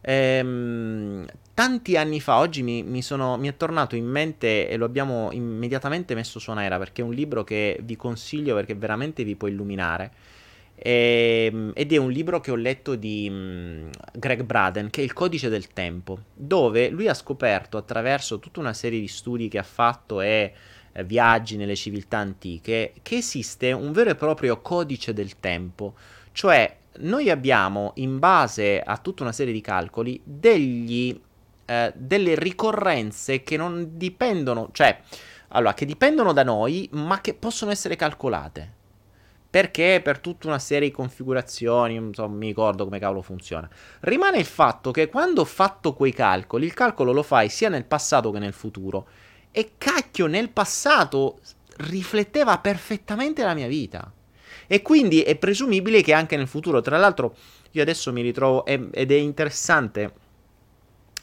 ehm, 0.00 1.26
tanti 1.54 1.96
anni 1.96 2.20
fa, 2.20 2.38
oggi 2.38 2.62
mi, 2.62 2.82
mi, 2.82 3.02
sono, 3.02 3.36
mi, 3.36 3.48
è 3.48 3.56
tornato 3.56 3.96
in 3.96 4.06
mente 4.06 4.68
e 4.68 4.76
lo 4.76 4.84
abbiamo 4.84 5.30
immediatamente 5.32 6.14
messo 6.14 6.38
su 6.38 6.52
Naira 6.52 6.78
perché 6.78 7.02
è 7.02 7.04
un 7.04 7.12
libro 7.12 7.44
che 7.44 7.78
vi 7.82 7.96
consiglio 7.96 8.54
perché 8.54 8.74
veramente 8.74 9.24
vi 9.24 9.36
può 9.36 9.48
illuminare. 9.48 10.12
Ehm, 10.82 11.72
ed 11.74 11.92
è 11.92 11.98
un 11.98 12.10
libro 12.10 12.40
che 12.40 12.50
ho 12.50 12.54
letto 12.54 12.94
di 12.94 13.28
um, 13.30 13.90
Greg 14.14 14.42
Braden, 14.44 14.88
che 14.88 15.02
è 15.02 15.04
Il 15.04 15.12
codice 15.12 15.50
del 15.50 15.68
tempo, 15.68 16.20
dove 16.32 16.88
lui 16.88 17.06
ha 17.06 17.14
scoperto 17.14 17.76
attraverso 17.76 18.38
tutta 18.38 18.60
una 18.60 18.72
serie 18.72 18.98
di 18.98 19.08
studi 19.08 19.48
che 19.48 19.58
ha 19.58 19.62
fatto 19.62 20.22
e 20.22 20.54
eh, 20.92 21.04
viaggi 21.04 21.56
nelle 21.56 21.76
civiltà 21.76 22.18
antiche 22.18 22.94
che 23.02 23.16
esiste 23.16 23.72
un 23.72 23.92
vero 23.92 24.10
e 24.10 24.14
proprio 24.14 24.60
codice 24.62 25.12
del 25.12 25.38
tempo, 25.38 25.94
cioè 26.32 26.78
noi 26.98 27.30
abbiamo 27.30 27.92
in 27.96 28.18
base 28.18 28.80
a 28.80 28.96
tutta 28.98 29.22
una 29.22 29.32
serie 29.32 29.52
di 29.52 29.60
calcoli 29.60 30.20
degli 30.24 31.18
eh, 31.70 31.92
delle 31.94 32.34
ricorrenze 32.34 33.44
che 33.44 33.56
non 33.56 33.90
dipendono, 33.92 34.70
cioè, 34.72 35.00
allora, 35.50 35.72
che 35.72 35.84
dipendono 35.84 36.32
da 36.32 36.42
noi, 36.42 36.88
ma 36.94 37.20
che 37.20 37.32
possono 37.32 37.70
essere 37.70 37.94
calcolate. 37.94 38.78
Perché 39.48 40.00
per 40.02 40.18
tutta 40.18 40.48
una 40.48 40.58
serie 40.58 40.88
di 40.88 40.94
configurazioni, 40.94 41.94
non 41.94 42.12
so, 42.12 42.28
mi 42.28 42.48
ricordo 42.48 42.82
come 42.84 42.98
cavolo 42.98 43.22
funziona. 43.22 43.68
Rimane 44.00 44.38
il 44.38 44.46
fatto 44.46 44.90
che 44.90 45.08
quando 45.08 45.42
ho 45.42 45.44
fatto 45.44 45.94
quei 45.94 46.12
calcoli, 46.12 46.66
il 46.66 46.74
calcolo 46.74 47.12
lo 47.12 47.22
fai 47.22 47.48
sia 47.48 47.68
nel 47.68 47.84
passato 47.84 48.32
che 48.32 48.40
nel 48.40 48.52
futuro. 48.52 49.06
E 49.52 49.74
cacchio, 49.78 50.26
nel 50.26 50.50
passato 50.50 51.38
rifletteva 51.76 52.58
perfettamente 52.58 53.44
la 53.44 53.54
mia 53.54 53.68
vita. 53.68 54.12
E 54.72 54.82
quindi 54.82 55.22
è 55.22 55.34
presumibile 55.34 56.00
che 56.00 56.12
anche 56.12 56.36
nel 56.36 56.46
futuro, 56.46 56.80
tra 56.80 56.96
l'altro, 56.96 57.34
io 57.72 57.82
adesso 57.82 58.12
mi 58.12 58.22
ritrovo, 58.22 58.64
ed 58.64 59.10
è 59.10 59.14
interessante, 59.14 60.12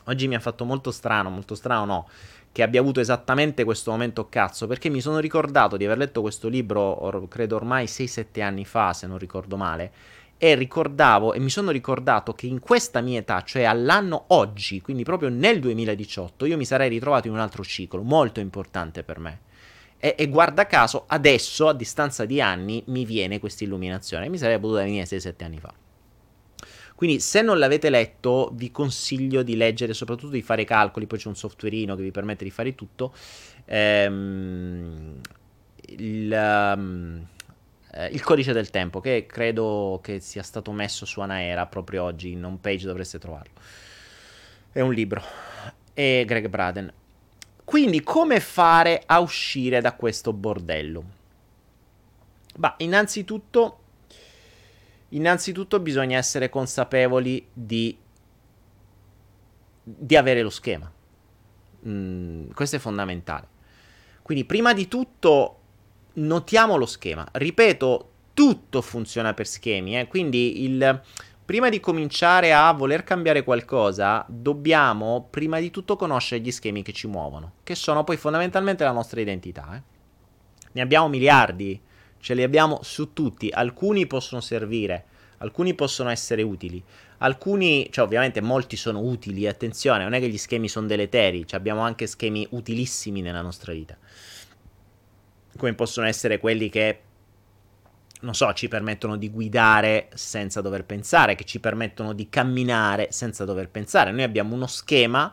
oggi 0.03 0.27
mi 0.27 0.36
ha 0.36 0.41
fatto 0.41 0.65
molto 0.65 0.91
strano, 0.91 1.29
molto 1.29 1.55
strano 1.55 1.86
no, 1.86 2.10
che 2.51 2.62
abbia 2.62 2.81
avuto 2.81 2.99
esattamente 2.99 3.63
questo 3.63 3.91
momento 3.91 4.27
cazzo, 4.27 4.67
perché 4.67 4.89
mi 4.89 4.99
sono 4.99 5.19
ricordato 5.19 5.77
di 5.77 5.86
aver 5.86 5.97
letto 5.97 6.19
questo 6.19 6.49
libro, 6.49 6.81
or, 6.81 7.25
credo 7.29 7.55
ormai 7.55 7.86
6-7 7.86 8.41
anni 8.41 8.65
fa, 8.65 8.91
se 8.91 9.07
non 9.07 9.17
ricordo 9.17 9.55
male, 9.55 9.93
e 10.38 10.53
ricordavo 10.53 11.31
e 11.31 11.39
mi 11.39 11.49
sono 11.49 11.71
ricordato 11.71 12.33
che 12.33 12.47
in 12.47 12.60
questa 12.60 12.99
mia 12.99 13.19
età, 13.19 13.43
cioè 13.43 13.63
all'anno 13.63 14.25
oggi, 14.27 14.81
quindi 14.81 15.03
proprio 15.03 15.29
nel 15.29 15.62
2018, 15.62 16.43
io 16.43 16.57
mi 16.57 16.65
sarei 16.65 16.89
ritrovato 16.89 17.27
in 17.27 17.33
un 17.33 17.39
altro 17.39 17.63
ciclo 17.63 18.01
molto 18.01 18.41
importante 18.41 19.03
per 19.03 19.19
me. 19.19 19.39
E, 19.99 20.15
e, 20.17 20.27
guarda 20.27 20.67
caso, 20.67 21.05
adesso, 21.07 21.67
a 21.67 21.73
distanza 21.73 22.25
di 22.25 22.39
anni, 22.39 22.83
mi 22.88 23.03
viene 23.03 23.39
questa 23.39 23.63
illuminazione. 23.63 24.29
Mi 24.29 24.38
sarebbe 24.38 24.62
potuta 24.62 24.83
venire 24.83 25.05
6-7 25.05 25.43
anni 25.43 25.60
fa. 25.60 25.73
Quindi, 26.95 27.19
se 27.19 27.41
non 27.41 27.60
l'avete 27.60 27.89
letto, 27.89 28.51
vi 28.53 28.71
consiglio 28.71 29.43
di 29.43 29.55
leggere, 29.55 29.93
soprattutto 29.93 30.31
di 30.31 30.41
fare 30.41 30.65
calcoli. 30.65 31.07
Poi 31.07 31.19
c'è 31.19 31.27
un 31.27 31.36
softwareino 31.36 31.95
che 31.95 32.03
vi 32.03 32.12
permette 32.12 32.43
di 32.43 32.51
fare 32.51 32.75
tutto. 32.75 33.13
Ehm, 33.65 35.19
il, 35.89 36.31
um, 36.75 37.27
il, 38.12 38.21
codice 38.23 38.53
del 38.53 38.69
tempo, 38.69 38.99
che 38.99 39.25
credo 39.27 39.99
che 40.03 40.19
sia 40.19 40.43
stato 40.43 40.71
messo 40.71 41.05
su 41.05 41.21
Anaera 41.21 41.65
proprio 41.65 42.03
oggi. 42.03 42.31
In 42.31 42.43
home 42.45 42.57
page 42.62 42.86
dovreste 42.86 43.19
trovarlo. 43.19 43.53
È 44.71 44.81
un 44.81 44.93
libro. 44.93 45.21
E 45.93 46.23
Greg 46.27 46.47
Braden. 46.49 46.91
Quindi 47.67 48.01
come 48.01 48.39
fare 48.39 49.03
a 49.06 49.19
uscire 49.19 49.82
da 49.82 49.91
questo 49.91 50.32
bordello? 50.32 51.03
Bah, 52.56 52.75
innanzitutto, 52.77 53.80
innanzitutto 55.10 55.82
bisogna 55.82 56.17
essere 56.17 56.47
consapevoli 56.47 57.45
di, 57.51 57.97
di 59.84 60.15
avere 60.15 60.41
lo 60.43 60.49
schema. 60.49 60.89
Mm, 61.86 62.51
questo 62.51 62.77
è 62.77 62.80
fondamentale. 62.80 63.47
Quindi 64.21 64.45
prima 64.45 64.71
di 64.71 64.88
tutto 64.88 65.60
notiamo 66.13 66.77
lo 66.77 66.86
schema. 66.86 67.27
Ripeto, 67.30 68.12
tutto 68.34 68.82
funziona 68.82 69.34
per 69.34 69.45
schemi, 69.45 69.99
eh? 69.99 70.08
quindi 70.08 70.63
il, 70.63 71.01
prima 71.47 71.69
di 71.69 71.79
cominciare 71.79 72.51
a 72.53 72.69
voler 72.73 73.05
cambiare 73.05 73.41
qualcosa, 73.41 74.25
dobbiamo 74.27 75.27
prima 75.29 75.62
di 75.62 75.71
tutto 75.71 75.95
conoscere 75.95 76.41
gli 76.41 76.51
schemi 76.51 76.83
che 76.83 76.91
ci 76.91 77.07
muovono, 77.07 77.53
che 77.63 77.73
sono 77.73 78.03
poi 78.03 78.17
fondamentalmente 78.17 78.83
la 78.83 78.91
nostra 78.91 79.21
identità. 79.21 79.77
Eh? 79.77 79.81
Ne 80.73 80.81
abbiamo 80.81 81.07
miliardi, 81.07 81.79
ce 82.19 82.33
li 82.33 82.43
abbiamo 82.43 82.79
su 82.83 83.13
tutti, 83.13 83.49
alcuni 83.49 84.07
possono 84.07 84.41
servire, 84.41 85.05
alcuni 85.38 85.73
possono 85.73 86.10
essere 86.10 86.41
utili, 86.41 86.83
alcuni, 87.19 87.88
cioè 87.91 88.03
ovviamente 88.03 88.41
molti 88.41 88.75
sono 88.75 88.99
utili, 88.99 89.47
attenzione, 89.47 90.03
non 90.03 90.12
è 90.12 90.19
che 90.19 90.27
gli 90.27 90.38
schemi 90.38 90.67
sono 90.67 90.86
deleteri, 90.86 91.47
cioè 91.47 91.57
abbiamo 91.62 91.79
anche 91.79 92.07
schemi 92.07 92.45
utilissimi 92.49 93.21
nella 93.21 93.41
nostra 93.41 93.71
vita, 93.71 93.95
come 95.55 95.73
possono 95.75 96.07
essere 96.07 96.39
quelli 96.39 96.67
che 96.67 97.03
non 98.21 98.34
so, 98.34 98.51
ci 98.53 98.67
permettono 98.67 99.15
di 99.15 99.30
guidare 99.30 100.10
senza 100.13 100.62
dover 100.62 100.86
pensare, 100.86 101.36
che 101.36 101.43
ci 101.43 101.60
permettono 101.60 102.13
di 102.13 102.30
camminare 102.30 103.08
senza 103.12 103.45
dover 103.45 103.69
pensare. 103.69 104.12
Noi 104.12 104.23
abbiamo 104.23 104.56
uno 104.56 104.67
schema 104.67 105.32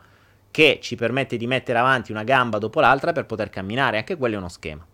che 0.51 0.79
ci 0.81 0.95
permette 0.95 1.37
di 1.37 1.47
mettere 1.47 1.79
avanti 1.79 2.11
una 2.11 2.23
gamba 2.23 2.59
dopo 2.59 2.79
l'altra 2.79 3.11
per 3.11 3.25
poter 3.25 3.49
camminare, 3.49 3.97
anche 3.97 4.15
quello 4.15 4.35
è 4.35 4.37
uno 4.37 4.49
schema. 4.49 4.85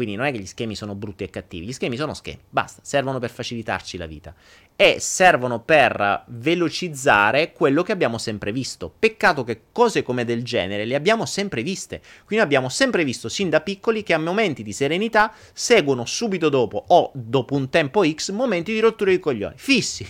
Quindi 0.00 0.16
non 0.16 0.24
è 0.28 0.32
che 0.32 0.38
gli 0.38 0.46
schemi 0.46 0.74
sono 0.74 0.94
brutti 0.94 1.24
e 1.24 1.28
cattivi, 1.28 1.66
gli 1.66 1.74
schemi 1.74 1.98
sono 1.98 2.14
schemi, 2.14 2.38
basta, 2.48 2.80
servono 2.82 3.18
per 3.18 3.28
facilitarci 3.28 3.98
la 3.98 4.06
vita 4.06 4.34
e 4.74 4.96
servono 4.98 5.60
per 5.60 6.24
velocizzare 6.28 7.52
quello 7.52 7.82
che 7.82 7.92
abbiamo 7.92 8.16
sempre 8.16 8.50
visto. 8.50 8.90
Peccato 8.98 9.44
che 9.44 9.64
cose 9.72 10.02
come 10.02 10.24
del 10.24 10.42
genere 10.42 10.86
le 10.86 10.94
abbiamo 10.94 11.26
sempre 11.26 11.62
viste. 11.62 12.00
Quindi 12.24 12.42
abbiamo 12.42 12.70
sempre 12.70 13.04
visto 13.04 13.28
sin 13.28 13.50
da 13.50 13.60
piccoli 13.60 14.02
che 14.02 14.14
a 14.14 14.18
momenti 14.18 14.62
di 14.62 14.72
serenità 14.72 15.34
seguono 15.52 16.06
subito 16.06 16.48
dopo 16.48 16.82
o 16.86 17.10
dopo 17.12 17.54
un 17.54 17.68
tempo 17.68 18.02
X 18.02 18.30
momenti 18.30 18.72
di 18.72 18.80
rottura 18.80 19.10
di 19.10 19.18
coglioni, 19.18 19.56
fissi. 19.58 20.08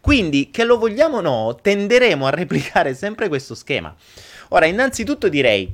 Quindi, 0.00 0.50
che 0.50 0.64
lo 0.64 0.76
vogliamo 0.76 1.18
o 1.18 1.20
no, 1.20 1.56
tenderemo 1.62 2.26
a 2.26 2.30
replicare 2.30 2.94
sempre 2.94 3.28
questo 3.28 3.54
schema. 3.54 3.94
Ora, 4.48 4.66
innanzitutto 4.66 5.28
direi, 5.28 5.72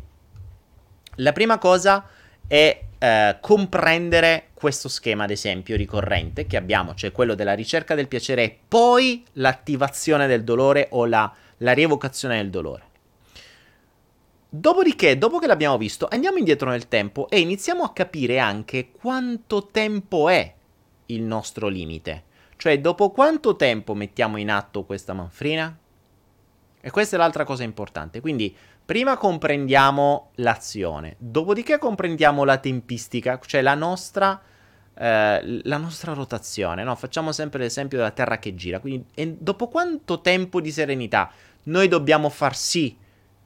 la 1.17 1.33
prima 1.33 1.57
cosa 1.57 2.07
è 2.47 2.81
eh, 2.99 3.37
comprendere 3.41 4.49
questo 4.55 4.89
schema, 4.89 5.25
ad 5.25 5.31
esempio, 5.31 5.77
ricorrente 5.77 6.47
che 6.47 6.57
abbiamo, 6.57 6.95
cioè 6.95 7.13
quello 7.13 7.35
della 7.35 7.55
ricerca 7.55 7.95
del 7.95 8.09
piacere 8.09 8.45
e 8.45 8.59
poi 8.67 9.25
l'attivazione 9.35 10.27
del 10.27 10.45
dolore 10.45 10.89
o 10.91 11.05
la, 11.05 11.31
la 11.59 11.73
rievocazione 11.73 12.37
del 12.37 12.51
dolore. 12.51 12.93
Dopodiché, 14.49 15.19
dopo 15.19 15.39
che 15.39 15.49
l'abbiamo 15.49 15.77
visto, 15.77 16.07
andiamo 16.09 16.39
indietro 16.39 16.71
nel 16.71 16.87
tempo 16.87 17.29
e 17.29 17.41
iniziamo 17.41 17.83
a 17.83 17.93
capire 17.93 18.39
anche 18.39 18.93
quanto 18.93 19.67
tempo 19.67 20.29
è 20.29 20.55
il 21.07 21.23
nostro 21.23 21.67
limite. 21.69 22.23
Cioè, 22.57 22.81
dopo 22.81 23.11
quanto 23.11 23.57
tempo 23.57 23.95
mettiamo 23.95 24.37
in 24.37 24.51
atto 24.51 24.85
questa 24.85 25.13
manfrina? 25.13 25.77
E 26.81 26.91
questa 26.91 27.17
è 27.17 27.19
l'altra 27.19 27.45
cosa 27.45 27.65
importante. 27.65 28.21
Quindi, 28.21 28.55
Prima 28.85 29.17
comprendiamo 29.17 30.33
l'azione, 30.37 31.17
dopodiché 31.19 31.79
comprendiamo 31.79 32.45
la 32.45 32.59
tempistica, 32.59 33.41
cioè 33.43 33.63
la 33.63 33.75
nostra, 33.75 34.39
eh, 34.93 35.61
la 35.63 35.77
nostra 35.79 36.13
rotazione. 36.13 36.85
No? 36.85 36.95
Facciamo 36.95 37.33
sempre 37.33 37.61
l'esempio 37.61 37.97
della 37.97 38.11
Terra 38.11 38.39
che 38.39 38.55
gira. 38.55 38.81
Quindi, 38.81 39.07
dopo 39.41 39.69
quanto 39.69 40.21
tempo 40.21 40.61
di 40.61 40.71
serenità 40.71 41.31
noi 41.65 41.89
dobbiamo 41.89 42.29
far 42.29 42.55
sì 42.55 42.95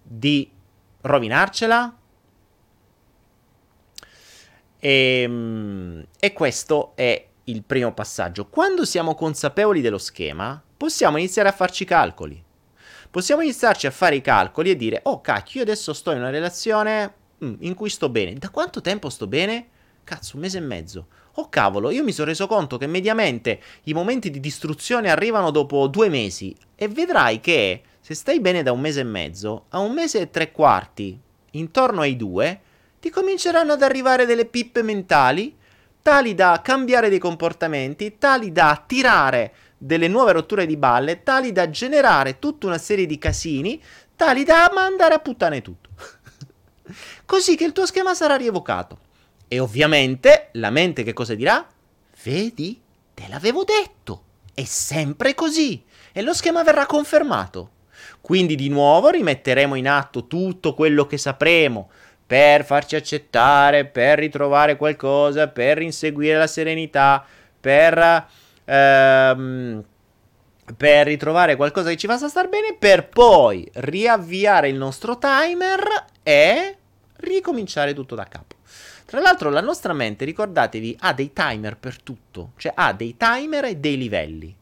di 0.02 0.50
rovinarcela? 1.02 1.96
E, 4.80 5.20
ehm, 5.22 6.04
e 6.18 6.32
questo 6.32 6.96
è 6.96 7.28
il 7.44 7.62
primo 7.62 7.94
passaggio. 7.94 8.48
Quando 8.48 8.84
siamo 8.84 9.14
consapevoli 9.14 9.82
dello 9.82 9.98
schema, 9.98 10.60
possiamo 10.76 11.16
iniziare 11.16 11.48
a 11.48 11.52
farci 11.52 11.84
calcoli 11.84 12.46
possiamo 13.10 13.42
iniziarci 13.42 13.86
a 13.86 13.90
fare 13.90 14.16
i 14.16 14.20
calcoli 14.20 14.70
e 14.70 14.76
dire, 14.76 15.00
oh 15.04 15.20
cacchio, 15.20 15.60
io 15.60 15.66
adesso 15.66 15.92
sto 15.92 16.10
in 16.12 16.18
una 16.18 16.30
relazione 16.30 17.12
mm, 17.44 17.54
in 17.60 17.74
cui 17.74 17.90
sto 17.90 18.08
bene. 18.08 18.34
Da 18.34 18.50
quanto 18.50 18.80
tempo 18.80 19.08
sto 19.10 19.26
bene? 19.26 19.68
Cazzo, 20.04 20.36
un 20.36 20.42
mese 20.42 20.58
e 20.58 20.62
mezzo. 20.62 21.06
Oh 21.34 21.48
cavolo, 21.48 21.90
io 21.90 22.02
mi 22.02 22.12
sono 22.12 22.28
reso 22.28 22.46
conto 22.46 22.78
che 22.78 22.86
mediamente 22.86 23.60
i 23.84 23.92
momenti 23.92 24.30
di 24.30 24.40
distruzione 24.40 25.10
arrivano 25.10 25.50
dopo 25.50 25.86
due 25.86 26.08
mesi 26.08 26.56
e 26.74 26.88
vedrai 26.88 27.40
che 27.40 27.82
se 28.00 28.14
stai 28.14 28.40
bene 28.40 28.62
da 28.62 28.72
un 28.72 28.80
mese 28.80 29.00
e 29.00 29.04
mezzo, 29.04 29.66
a 29.68 29.78
un 29.78 29.92
mese 29.92 30.20
e 30.20 30.30
tre 30.30 30.50
quarti, 30.50 31.18
intorno 31.52 32.00
ai 32.00 32.16
due, 32.16 32.60
ti 32.98 33.10
cominceranno 33.10 33.74
ad 33.74 33.82
arrivare 33.82 34.26
delle 34.26 34.46
pippe 34.46 34.82
mentali 34.82 35.56
tali 36.08 36.34
da 36.34 36.60
cambiare 36.62 37.10
dei 37.10 37.18
comportamenti, 37.18 38.16
tali 38.16 38.50
da 38.50 38.70
attirare 38.70 39.52
delle 39.78 40.08
nuove 40.08 40.32
rotture 40.32 40.66
di 40.66 40.76
balle 40.76 41.22
tali 41.22 41.52
da 41.52 41.70
generare 41.70 42.38
tutta 42.38 42.66
una 42.66 42.78
serie 42.78 43.06
di 43.06 43.16
casini 43.16 43.80
tali 44.16 44.42
da 44.42 44.70
mandare 44.74 45.14
a 45.14 45.20
puttane 45.20 45.62
tutto. 45.62 45.90
Così 47.24 47.56
che 47.56 47.64
il 47.64 47.72
tuo 47.72 47.86
schema 47.86 48.14
sarà 48.14 48.36
rievocato. 48.36 48.98
E 49.46 49.60
ovviamente 49.60 50.48
la 50.52 50.70
mente 50.70 51.04
che 51.04 51.12
cosa 51.12 51.34
dirà? 51.34 51.66
Vedi? 52.24 52.80
Te 53.14 53.26
l'avevo 53.28 53.64
detto. 53.64 54.24
È 54.52 54.64
sempre 54.64 55.34
così. 55.34 55.82
E 56.12 56.20
lo 56.20 56.34
schema 56.34 56.62
verrà 56.62 56.84
confermato. 56.84 57.70
Quindi 58.20 58.56
di 58.56 58.68
nuovo 58.68 59.08
rimetteremo 59.08 59.74
in 59.74 59.88
atto 59.88 60.26
tutto 60.26 60.74
quello 60.74 61.06
che 61.06 61.16
sapremo 61.16 61.90
per 62.26 62.64
farci 62.64 62.94
accettare, 62.94 63.86
per 63.86 64.18
ritrovare 64.18 64.76
qualcosa, 64.76 65.48
per 65.48 65.80
inseguire 65.80 66.36
la 66.36 66.46
serenità, 66.46 67.24
per 67.58 68.26
ehm, 68.68 69.84
per 70.76 71.06
ritrovare 71.06 71.56
qualcosa 71.56 71.88
che 71.88 71.96
ci 71.96 72.06
faccia 72.06 72.28
star 72.28 72.48
bene, 72.48 72.76
per 72.78 73.08
poi 73.08 73.68
riavviare 73.74 74.68
il 74.68 74.76
nostro 74.76 75.16
timer 75.16 76.04
e 76.22 76.76
ricominciare 77.16 77.94
tutto 77.94 78.14
da 78.14 78.24
capo. 78.24 78.56
Tra 79.06 79.20
l'altro 79.20 79.48
la 79.48 79.62
nostra 79.62 79.94
mente, 79.94 80.26
ricordatevi, 80.26 80.96
ha 81.00 81.14
dei 81.14 81.32
timer 81.32 81.78
per 81.78 82.02
tutto, 82.02 82.52
cioè 82.56 82.72
ha 82.74 82.92
dei 82.92 83.16
timer 83.16 83.64
e 83.64 83.76
dei 83.76 83.96
livelli. 83.96 84.54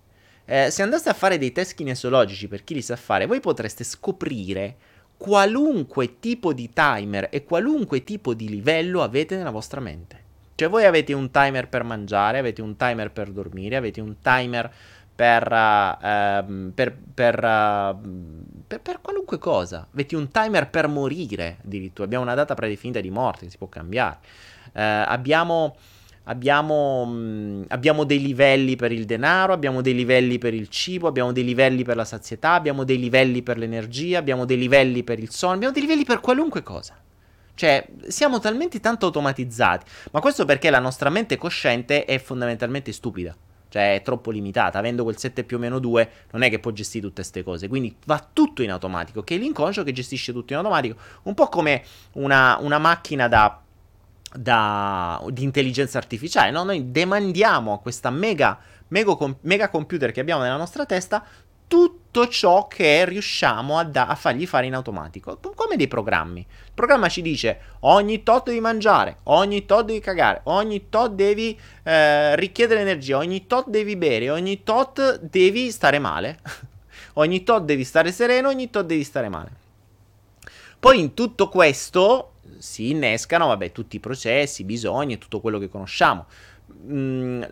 eh, 0.49 0.71
se 0.71 0.83
andaste 0.83 1.09
a 1.09 1.15
fare 1.15 1.39
dei 1.39 1.51
test 1.51 1.75
kinesiologici, 1.75 2.47
per 2.47 2.63
chi 2.63 2.75
li 2.75 2.83
sa 2.83 2.95
fare, 2.95 3.27
voi 3.27 3.41
potreste 3.41 3.83
scoprire 3.83 4.77
qualunque 5.17 6.21
tipo 6.21 6.53
di 6.53 6.71
timer 6.73 7.27
e 7.33 7.43
qualunque 7.43 8.05
tipo 8.05 8.35
di 8.35 8.49
livello 8.49 9.03
avete 9.03 9.35
nella 9.37 9.51
vostra 9.51 9.81
mente. 9.81 10.26
Cioè 10.57 10.71
voi 10.71 10.87
avete 10.87 11.13
un 11.13 11.31
timer 11.31 11.69
per 11.69 11.83
mangiare, 11.85 12.39
avete 12.39 12.63
un 12.63 12.77
timer 12.77 13.13
per 13.13 13.31
dormire, 13.31 13.77
avete 13.77 14.01
un 14.01 14.17
timer 14.23 14.73
per, 15.15 15.43
uh, 15.53 16.73
per, 16.73 16.97
per, 17.15 17.45
uh, 17.45 18.63
per, 18.67 18.81
per, 18.81 19.01
qualunque 19.03 19.37
cosa. 19.37 19.87
Avete 19.93 20.17
un 20.17 20.31
timer 20.31 20.71
per 20.71 20.89
morire 20.89 21.59
addirittura. 21.63 22.05
Abbiamo 22.05 22.25
una 22.25 22.35
data 22.35 22.55
predefinita 22.55 23.01
di 23.01 23.11
morte 23.11 23.45
che 23.45 23.51
si 23.51 23.59
può 23.59 23.69
cambiare. 23.69 24.19
Uh, 24.73 25.05
abbiamo 25.07 25.77
Abbiamo, 26.29 27.05
mh, 27.05 27.13
mm, 27.13 27.63
abbiamo, 27.69 28.03
dei 28.03 28.21
livelli 28.21 28.75
per 28.75 28.91
il 28.91 29.05
denaro, 29.05 29.53
abbiamo 29.53 29.81
dei 29.81 29.95
livelli 29.95 30.39
per 30.39 30.55
il 30.55 30.69
cibo, 30.69 31.07
abbiamo 31.07 31.31
dei 31.31 31.45
livelli 31.45 31.85
per 31.85 31.95
la 31.95 32.05
sazietà, 32.05 32.55
abbiamo 32.55 32.83
dei 32.83 32.99
livelli 32.99 33.43
per 33.43 33.59
l'energia, 33.59 34.19
abbiamo 34.19 34.45
dei 34.45 34.59
livelli 34.59 35.05
per 35.05 35.21
il 35.21 35.31
sonno, 35.31 35.55
abbiamo 35.55 35.73
dei 35.73 35.83
livelli 35.83 36.05
per 36.05 36.19
qualunque 36.19 36.65
cosa. 36.65 36.97
Cioè, 37.57 37.89
siamo 38.07 38.39
talmente 38.39 38.81
tanto 38.81 39.07
automatizzati, 39.07 39.91
ma 40.13 40.21
questo 40.21 40.45
perché 40.45 40.69
la 40.69 40.79
nostra 40.79 41.09
mente 41.09 41.39
cosciente 41.39 42.05
è 42.05 42.19
fondamentalmente 42.19 42.93
stupida. 42.93 43.35
Cioè, 43.69 43.95
è 43.95 44.03
troppo 44.03 44.31
limitata. 44.31 44.79
Avendo 44.79 45.03
quel 45.03 45.17
7 45.17 45.43
più 45.43 45.57
o 45.57 45.61
meno 45.61 45.79
2, 45.79 46.11
non 46.33 46.43
è 46.43 46.51
che 46.51 46.59
può 46.59 46.71
gestire 46.71 47.07
tutte 47.07 47.23
queste 47.23 47.43
cose. 47.43 47.67
Quindi 47.67 47.97
va 48.05 48.25
tutto 48.31 48.63
in 48.63 48.71
automatico, 48.71 49.23
che 49.25 49.37
è 49.37 49.39
l'inconscio 49.39 49.83
che 49.83 49.93
gestisce 49.93 50.33
tutto 50.33 50.53
in 50.53 50.59
automatico. 50.59 50.97
Un 51.23 51.35
po' 51.35 51.49
come 51.49 51.83
una, 52.13 52.59
una 52.61 52.79
macchina 52.79 53.27
da 53.27 53.63
da, 54.37 55.23
di 55.31 55.43
intelligenza 55.43 55.99
artificiale. 55.99 56.51
No? 56.51 56.63
Noi 56.65 56.91
demandiamo 56.91 57.73
a 57.73 57.79
questa 57.79 58.11
mega, 58.11 58.59
mega, 58.89 59.17
mega, 59.43 59.69
computer 59.69 60.13
che 60.13 60.21
abbiamo 60.21 60.43
nella 60.43 60.57
nostra 60.57 60.85
testa 60.85 61.25
tutto 61.69 62.29
ciò 62.29 62.67
che 62.67 63.05
riusciamo 63.05 63.79
a, 63.79 63.85
da- 63.85 64.07
a, 64.07 64.15
fargli 64.15 64.47
fare 64.47 64.67
in 64.67 64.75
automatico, 64.75 65.39
come 65.55 65.77
dei 65.77 65.89
programmi. 65.89 66.41
Il 66.41 66.73
programma 66.75 67.09
ci 67.09 67.23
dice 67.23 67.61
ogni 67.81 68.23
tot 68.23 68.47
devi 68.47 68.61
mangiare, 68.61 69.19
ogni 69.25 69.67
tot 69.67 69.85
devi 69.85 70.01
cagare, 70.01 70.41
ogni 70.45 70.89
tot 70.89 71.13
devi 71.13 71.59
eh, 71.83 72.37
richiedere 72.37 72.81
energia, 72.81 73.19
ogni 73.19 73.47
tot 73.47 73.69
devi 73.69 73.97
bere, 73.97 74.31
ogni 74.31 74.63
tot 74.63 75.21
devi 75.21 75.71
stare 75.71 75.99
male, 75.99 76.39
ogni 77.15 77.43
tot 77.43 77.65
devi 77.65 77.85
stare 77.85 78.13
sereno, 78.13 78.49
ogni 78.49 78.71
tot 78.71 78.87
devi 78.87 79.05
stare 79.05 79.29
male. 79.29 79.65
Poi 80.79 81.01
in 81.01 81.15
tutto 81.15 81.49
questo 81.49 82.33
si 82.59 82.91
innescano, 82.91 83.49
vabbè, 83.49 83.73
tutti 83.73 83.97
i 83.97 84.01
processi, 84.01 84.63
i 84.63 84.65
bisogni 84.65 85.15
e 85.15 85.19
tutto 85.19 85.41
quello 85.41 85.59
che 85.59 85.69
conosciamo. 85.69 86.27
Mm, 86.85 87.43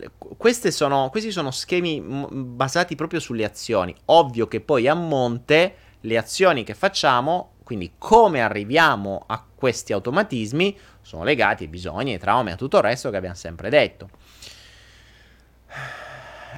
sono, 0.68 1.08
questi 1.10 1.30
sono 1.30 1.50
schemi 1.50 2.00
basati 2.00 2.94
proprio 2.94 3.20
sulle 3.20 3.44
azioni. 3.44 3.94
Ovvio 4.06 4.46
che 4.46 4.60
poi 4.60 4.86
a 4.86 4.94
monte 4.94 5.74
le 6.00 6.16
azioni 6.18 6.64
che 6.64 6.74
facciamo, 6.74 7.54
quindi 7.64 7.92
come 7.98 8.42
arriviamo 8.42 9.24
a 9.26 9.44
questi 9.54 9.92
automatismi, 9.92 10.76
sono 11.00 11.24
legati 11.24 11.64
ai 11.64 11.68
bisogni, 11.68 12.12
ai 12.12 12.18
traumi, 12.18 12.50
a 12.50 12.56
tutto 12.56 12.76
il 12.76 12.82
resto 12.82 13.10
che 13.10 13.16
abbiamo 13.16 13.34
sempre 13.34 13.70
detto. 13.70 14.08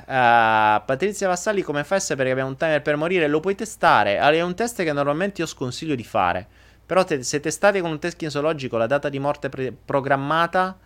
Uh, 0.07 0.85
Patrizia 0.85 1.27
Vassalli, 1.27 1.63
come 1.63 1.83
fai 1.83 1.99
a 1.99 2.01
sapere 2.01 2.27
che 2.27 2.33
abbiamo 2.33 2.51
un 2.51 2.57
timer 2.57 2.83
per 2.83 2.97
morire? 2.97 3.27
Lo 3.27 3.41
puoi 3.41 3.55
testare. 3.55 4.19
È 4.19 4.43
un 4.43 4.55
test 4.55 4.83
che 4.83 4.93
normalmente 4.93 5.41
io 5.41 5.47
sconsiglio 5.47 5.95
di 5.95 6.05
fare. 6.05 6.47
Però 6.87 7.03
te, 7.03 7.23
se 7.25 7.41
testate 7.41 7.81
con 7.81 7.91
un 7.91 7.99
test 7.99 8.17
kinesiologico 8.17 8.77
la 8.77 8.87
data 8.87 9.09
di 9.09 9.19
morte 9.19 9.49
pre- 9.49 9.73
programmata, 9.73 10.79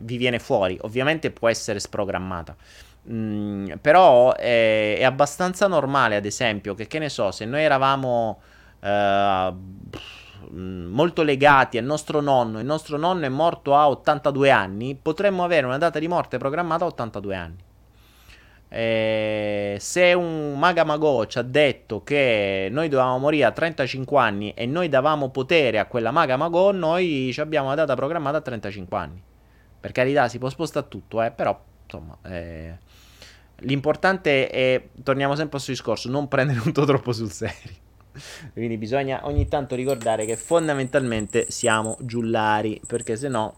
vi 0.00 0.16
viene 0.16 0.38
fuori. 0.38 0.78
Ovviamente 0.82 1.30
può 1.30 1.48
essere 1.48 1.78
sprogrammata. 1.80 2.56
Mm, 3.10 3.72
però 3.80 4.34
è, 4.34 4.96
è, 4.98 5.04
abbastanza 5.04 5.66
normale, 5.66 6.16
ad 6.16 6.24
esempio, 6.24 6.74
che 6.74 6.86
che 6.86 6.98
ne 6.98 7.08
so, 7.10 7.30
se 7.30 7.44
noi 7.44 7.62
eravamo 7.62 8.40
uh, 8.80 9.56
molto 10.50 11.22
legati 11.22 11.78
al 11.78 11.84
nostro 11.84 12.20
nonno, 12.20 12.60
il 12.60 12.66
nostro 12.66 12.96
nonno 12.96 13.26
è 13.26 13.28
morto 13.28 13.76
a 13.76 13.88
82 13.88 14.50
anni, 14.50 14.94
potremmo 15.00 15.44
avere 15.44 15.66
una 15.66 15.78
data 15.78 15.98
di 15.98 16.08
morte 16.08 16.38
programmata 16.38 16.84
a 16.84 16.88
82 16.88 17.34
anni. 17.36 17.56
Eh, 18.76 19.76
se 19.78 20.12
un 20.14 20.58
Maga 20.58 20.84
ci 21.28 21.38
ha 21.38 21.42
detto 21.42 22.02
che 22.02 22.68
noi 22.72 22.88
dovevamo 22.88 23.18
morire 23.18 23.44
a 23.44 23.52
35 23.52 24.18
anni 24.18 24.52
e 24.52 24.66
noi 24.66 24.88
davamo 24.88 25.30
potere 25.30 25.78
a 25.78 25.84
quella 25.86 26.10
Maga 26.10 26.36
Magò, 26.36 26.72
noi 26.72 27.32
abbiamo 27.38 27.66
una 27.66 27.76
data 27.76 27.94
programmata 27.94 28.38
a 28.38 28.40
35 28.40 28.98
anni. 28.98 29.22
Per 29.84 29.92
carità, 29.92 30.28
si 30.28 30.38
può 30.38 30.48
spostare 30.48 30.88
tutto, 30.88 31.22
eh, 31.22 31.30
però 31.30 31.62
insomma, 31.82 32.16
eh, 32.22 32.78
l'importante 33.56 34.48
è, 34.48 34.82
torniamo 35.02 35.34
sempre 35.34 35.58
al 35.58 35.62
suo 35.62 35.74
discorso, 35.74 36.08
non 36.08 36.26
prendere 36.26 36.58
tutto 36.62 36.86
troppo 36.86 37.12
sul 37.12 37.30
serio. 37.30 37.82
Quindi 38.54 38.78
bisogna 38.78 39.26
ogni 39.26 39.46
tanto 39.46 39.74
ricordare 39.74 40.24
che 40.24 40.38
fondamentalmente 40.38 41.50
siamo 41.50 41.98
giullari, 42.00 42.80
perché 42.86 43.14
se 43.16 43.28
no 43.28 43.56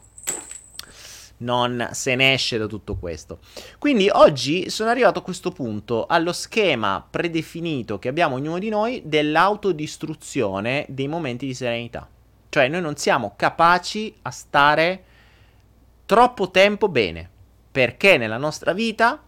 non 1.36 1.90
se 1.92 2.16
ne 2.16 2.32
esce 2.32 2.58
da 2.58 2.66
tutto 2.66 2.96
questo. 2.96 3.38
Quindi 3.78 4.08
oggi 4.10 4.68
sono 4.68 4.90
arrivato 4.90 5.20
a 5.20 5.22
questo 5.22 5.52
punto, 5.52 6.06
allo 6.06 6.32
schema 6.32 7.06
predefinito 7.08 8.00
che 8.00 8.08
abbiamo 8.08 8.34
ognuno 8.34 8.58
di 8.58 8.68
noi 8.68 9.00
dell'autodistruzione 9.04 10.86
dei 10.88 11.06
momenti 11.06 11.46
di 11.46 11.54
serenità. 11.54 12.08
Cioè 12.48 12.66
noi 12.66 12.80
non 12.80 12.96
siamo 12.96 13.34
capaci 13.36 14.12
a 14.22 14.32
stare 14.32 15.04
troppo 16.06 16.50
tempo 16.50 16.88
bene, 16.88 17.28
perché 17.70 18.16
nella 18.16 18.38
nostra 18.38 18.72
vita 18.72 19.20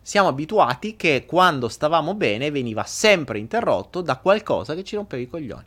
siamo 0.00 0.28
abituati 0.28 0.96
che 0.96 1.24
quando 1.26 1.68
stavamo 1.68 2.14
bene 2.14 2.50
veniva 2.50 2.82
sempre 2.84 3.38
interrotto 3.38 4.00
da 4.00 4.16
qualcosa 4.16 4.74
che 4.74 4.82
ci 4.82 4.96
rompeva 4.96 5.22
i 5.22 5.28
coglioni. 5.28 5.64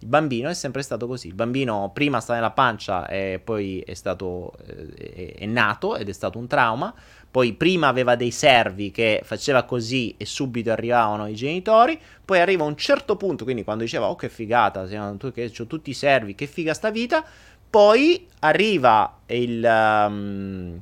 Il 0.00 0.06
bambino 0.06 0.48
è 0.48 0.54
sempre 0.54 0.82
stato 0.82 1.06
così. 1.06 1.28
Il 1.28 1.34
bambino 1.34 1.90
prima 1.92 2.20
sta 2.20 2.34
nella 2.34 2.50
pancia 2.50 3.08
e 3.08 3.40
poi 3.42 3.80
è 3.80 3.94
stato 3.94 4.52
eh, 4.66 5.34
è, 5.36 5.46
nato 5.46 5.96
ed 5.96 6.08
è 6.08 6.12
stato 6.12 6.38
un 6.38 6.46
trauma. 6.46 6.94
Poi 7.30 7.52
prima 7.52 7.88
aveva 7.88 8.14
dei 8.14 8.30
servi 8.30 8.90
che 8.90 9.20
faceva 9.24 9.64
così 9.64 10.14
e 10.16 10.24
subito 10.24 10.70
arrivavano 10.70 11.26
i 11.26 11.34
genitori. 11.34 12.00
Poi 12.24 12.40
arriva 12.40 12.64
un 12.64 12.76
certo 12.76 13.16
punto, 13.16 13.44
quindi 13.44 13.64
quando 13.64 13.84
diceva 13.84 14.08
"Oh 14.08 14.16
che 14.16 14.28
figata, 14.28 14.82
ho 14.82 15.66
tutti 15.66 15.90
i 15.90 15.94
servi, 15.94 16.34
che 16.34 16.46
figa 16.46 16.74
sta 16.74 16.90
vita". 16.90 17.24
Poi 17.70 18.26
arriva 18.40 19.18
il 19.26 19.62
um, 19.64 20.80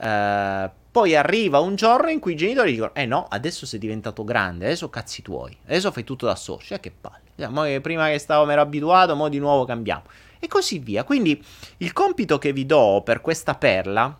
uh, 0.00 0.70
poi 0.90 1.14
arriva 1.14 1.60
un 1.60 1.76
giorno 1.76 2.08
in 2.08 2.18
cui 2.18 2.32
i 2.32 2.36
genitori 2.36 2.72
dicono: 2.72 2.94
Eh 2.94 3.06
no, 3.06 3.26
adesso 3.28 3.66
sei 3.66 3.78
diventato 3.78 4.24
grande, 4.24 4.64
adesso 4.64 4.88
cazzi 4.90 5.22
tuoi, 5.22 5.56
adesso 5.66 5.92
fai 5.92 6.02
tutto 6.04 6.26
da 6.26 6.34
solo. 6.34 6.60
Cioè, 6.60 6.80
che 6.80 6.90
palle. 6.90 7.80
prima 7.80 8.08
che 8.08 8.18
stavo, 8.18 8.46
mi 8.46 8.52
ero 8.52 8.62
abituato, 8.62 9.14
mo 9.14 9.28
di 9.28 9.38
nuovo 9.38 9.64
cambiamo. 9.64 10.02
E 10.40 10.48
così 10.48 10.78
via. 10.78 11.04
Quindi 11.04 11.40
il 11.78 11.92
compito 11.92 12.38
che 12.38 12.52
vi 12.52 12.66
do 12.66 13.02
per 13.04 13.20
questa 13.20 13.54
perla 13.54 14.16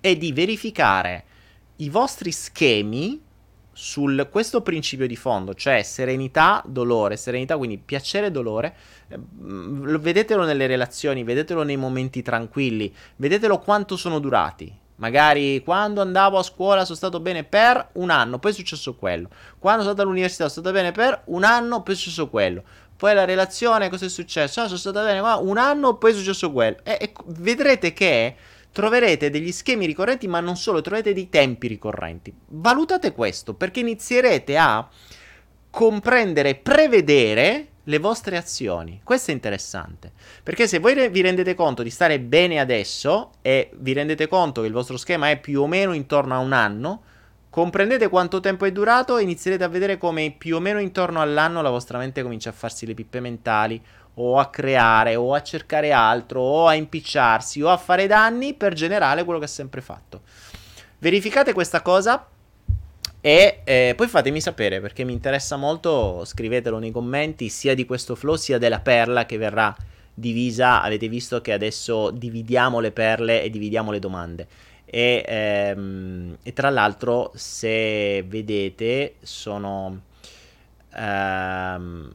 è 0.00 0.16
di 0.16 0.32
verificare 0.32 1.24
i 1.76 1.88
vostri 1.88 2.32
schemi 2.32 3.20
su 3.74 4.06
questo 4.30 4.62
principio 4.62 5.06
di 5.06 5.16
fondo, 5.16 5.52
cioè 5.54 5.82
serenità, 5.82 6.62
dolore, 6.64 7.16
serenità, 7.16 7.56
quindi 7.56 7.76
piacere 7.76 8.28
e 8.28 8.30
dolore. 8.30 8.74
Eh, 9.08 9.18
vedetelo 9.98 10.44
nelle 10.44 10.66
relazioni, 10.66 11.24
vedetelo 11.24 11.62
nei 11.62 11.76
momenti 11.76 12.22
tranquilli, 12.22 12.92
vedetelo 13.16 13.58
quanto 13.58 13.96
sono 13.96 14.18
durati. 14.18 14.82
Magari 14.96 15.60
quando 15.64 16.00
andavo 16.00 16.38
a 16.38 16.44
scuola 16.44 16.84
sono 16.84 16.96
stato 16.96 17.18
bene 17.18 17.42
per 17.42 17.88
un 17.94 18.10
anno, 18.10 18.38
poi 18.38 18.52
è 18.52 18.54
successo 18.54 18.94
quello. 18.94 19.28
Quando 19.58 19.82
sono 19.82 19.94
stato 19.94 20.02
all'università 20.08 20.48
sono 20.48 20.66
stato 20.66 20.72
bene 20.72 20.92
per 20.92 21.22
un 21.26 21.42
anno, 21.42 21.82
poi 21.82 21.94
è 21.94 21.96
successo 21.96 22.28
quello. 22.28 22.62
Poi 22.96 23.12
la 23.12 23.24
relazione, 23.24 23.90
cosa 23.90 24.06
è 24.06 24.08
successo? 24.08 24.60
Ah, 24.60 24.66
sono 24.66 24.78
stato 24.78 25.02
bene 25.02 25.18
un 25.18 25.58
anno, 25.58 25.96
poi 25.96 26.12
è 26.12 26.14
successo 26.14 26.52
quello. 26.52 26.76
E, 26.84 26.96
e 27.00 27.12
vedrete 27.26 27.92
che 27.92 28.36
troverete 28.74 29.30
degli 29.30 29.52
schemi 29.52 29.86
ricorrenti, 29.86 30.26
ma 30.26 30.40
non 30.40 30.56
solo, 30.56 30.80
troverete 30.80 31.14
dei 31.14 31.28
tempi 31.28 31.68
ricorrenti. 31.68 32.34
Valutate 32.48 33.12
questo, 33.12 33.54
perché 33.54 33.78
inizierete 33.78 34.56
a 34.56 34.88
comprendere, 35.70 36.56
prevedere 36.56 37.68
le 37.84 37.98
vostre 37.98 38.36
azioni. 38.36 39.00
Questo 39.04 39.30
è 39.30 39.34
interessante, 39.34 40.10
perché 40.42 40.66
se 40.66 40.80
voi 40.80 41.08
vi 41.08 41.20
rendete 41.20 41.54
conto 41.54 41.84
di 41.84 41.90
stare 41.90 42.18
bene 42.18 42.58
adesso 42.58 43.34
e 43.42 43.70
vi 43.74 43.92
rendete 43.92 44.26
conto 44.26 44.62
che 44.62 44.66
il 44.66 44.72
vostro 44.72 44.96
schema 44.96 45.30
è 45.30 45.38
più 45.38 45.62
o 45.62 45.68
meno 45.68 45.92
intorno 45.92 46.34
a 46.34 46.38
un 46.38 46.52
anno, 46.52 47.02
comprendete 47.50 48.08
quanto 48.08 48.40
tempo 48.40 48.64
è 48.64 48.72
durato 48.72 49.18
e 49.18 49.22
inizierete 49.22 49.62
a 49.62 49.68
vedere 49.68 49.98
come 49.98 50.34
più 50.36 50.56
o 50.56 50.60
meno 50.60 50.80
intorno 50.80 51.20
all'anno 51.20 51.62
la 51.62 51.70
vostra 51.70 51.98
mente 51.98 52.24
comincia 52.24 52.50
a 52.50 52.52
farsi 52.52 52.86
le 52.86 52.94
pippe 52.94 53.20
mentali 53.20 53.80
o 54.14 54.38
a 54.38 54.46
creare 54.46 55.16
o 55.16 55.34
a 55.34 55.42
cercare 55.42 55.92
altro 55.92 56.40
o 56.40 56.66
a 56.66 56.74
impicciarsi 56.74 57.62
o 57.62 57.68
a 57.68 57.76
fare 57.76 58.06
danni 58.06 58.54
per 58.54 58.72
generare 58.74 59.24
quello 59.24 59.38
che 59.38 59.46
ha 59.46 59.48
sempre 59.48 59.80
fatto. 59.80 60.22
Verificate 60.98 61.52
questa 61.52 61.82
cosa 61.82 62.28
e 63.20 63.60
eh, 63.64 63.94
poi 63.96 64.06
fatemi 64.06 64.40
sapere 64.40 64.80
perché 64.80 65.02
mi 65.02 65.12
interessa 65.12 65.56
molto, 65.56 66.24
scrivetelo 66.24 66.78
nei 66.78 66.90
commenti 66.90 67.48
sia 67.48 67.74
di 67.74 67.86
questo 67.86 68.14
flow 68.14 68.36
sia 68.36 68.58
della 68.58 68.80
perla 68.80 69.26
che 69.26 69.38
verrà 69.38 69.74
divisa. 70.12 70.82
Avete 70.82 71.08
visto 71.08 71.40
che 71.40 71.52
adesso 71.52 72.10
dividiamo 72.10 72.80
le 72.80 72.92
perle 72.92 73.42
e 73.42 73.50
dividiamo 73.50 73.90
le 73.90 73.98
domande. 73.98 74.46
E, 74.84 75.24
ehm, 75.26 76.36
e 76.42 76.52
tra 76.52 76.70
l'altro, 76.70 77.32
se 77.34 78.22
vedete, 78.22 79.14
sono... 79.22 80.02
Ehm, 80.94 82.14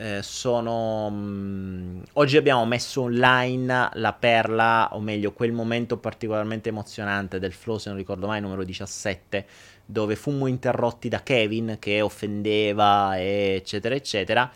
eh, 0.00 0.22
sono... 0.22 1.10
Mh, 1.10 1.16
mm, 1.16 2.02
oggi 2.14 2.36
abbiamo 2.36 2.64
messo 2.64 3.02
online 3.02 3.90
la 3.94 4.12
perla, 4.12 4.90
o 4.92 5.00
meglio, 5.00 5.32
quel 5.32 5.50
momento 5.50 5.98
particolarmente 5.98 6.68
emozionante 6.68 7.40
del 7.40 7.52
flow, 7.52 7.78
se 7.78 7.88
non 7.88 7.98
ricordo 7.98 8.28
mai, 8.28 8.40
numero 8.40 8.62
17, 8.62 9.44
dove 9.84 10.14
fummo 10.14 10.46
interrotti 10.46 11.08
da 11.08 11.22
Kevin 11.24 11.78
che 11.80 12.00
offendeva, 12.00 13.20
eccetera, 13.20 13.94
eccetera, 13.96 14.50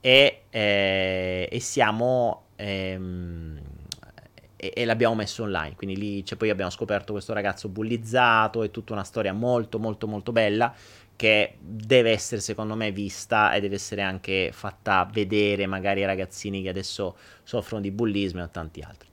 e, 0.00 0.42
eh, 0.48 1.48
e 1.50 1.60
siamo... 1.60 2.44
Ehm, 2.56 3.60
e, 4.56 4.72
e, 4.74 4.84
l'abbiamo 4.86 5.14
messo 5.14 5.42
online. 5.42 5.74
Quindi 5.76 5.96
lì 5.98 6.24
cioè, 6.24 6.38
poi 6.38 6.48
abbiamo 6.48 6.70
scoperto 6.70 7.12
questo 7.12 7.34
ragazzo 7.34 7.68
bullizzato, 7.68 8.62
è 8.62 8.70
tutta 8.70 8.94
una 8.94 9.04
storia 9.04 9.34
molto 9.34 9.78
molto 9.78 10.06
molto 10.06 10.32
bella 10.32 10.74
che 11.16 11.56
deve 11.58 12.10
essere 12.10 12.40
secondo 12.40 12.76
me 12.76 12.92
vista 12.92 13.52
e 13.52 13.60
deve 13.60 13.76
essere 13.76 14.02
anche 14.02 14.50
fatta 14.52 15.08
vedere 15.10 15.66
magari 15.66 16.00
ai 16.00 16.06
ragazzini 16.06 16.62
che 16.62 16.68
adesso 16.68 17.16
soffrono 17.42 17.82
di 17.82 17.90
bullismo 17.90 18.40
e 18.40 18.42
a 18.42 18.48
tanti 18.48 18.80
altri. 18.80 19.08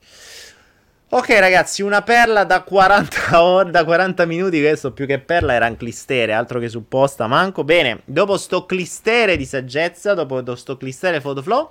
Ok 1.09 1.29
ragazzi, 1.37 1.83
una 1.83 2.01
perla 2.01 2.43
da 2.43 2.63
40 2.63 3.37
ore, 3.39 3.69
da 3.69 3.83
40 3.83 4.25
minuti, 4.25 4.59
questo 4.59 4.93
più 4.93 5.05
che 5.05 5.19
perla 5.19 5.53
era 5.53 5.67
un 5.67 5.77
clistere, 5.77 6.33
altro 6.33 6.59
che 6.59 6.69
supposta, 6.69 7.27
manco. 7.27 7.63
Bene, 7.63 8.01
dopo 8.05 8.35
sto 8.35 8.65
clistere 8.65 9.37
di 9.37 9.45
saggezza, 9.45 10.15
dopo 10.15 10.55
sto 10.55 10.75
clistere 10.75 11.21
photoflow, 11.21 11.69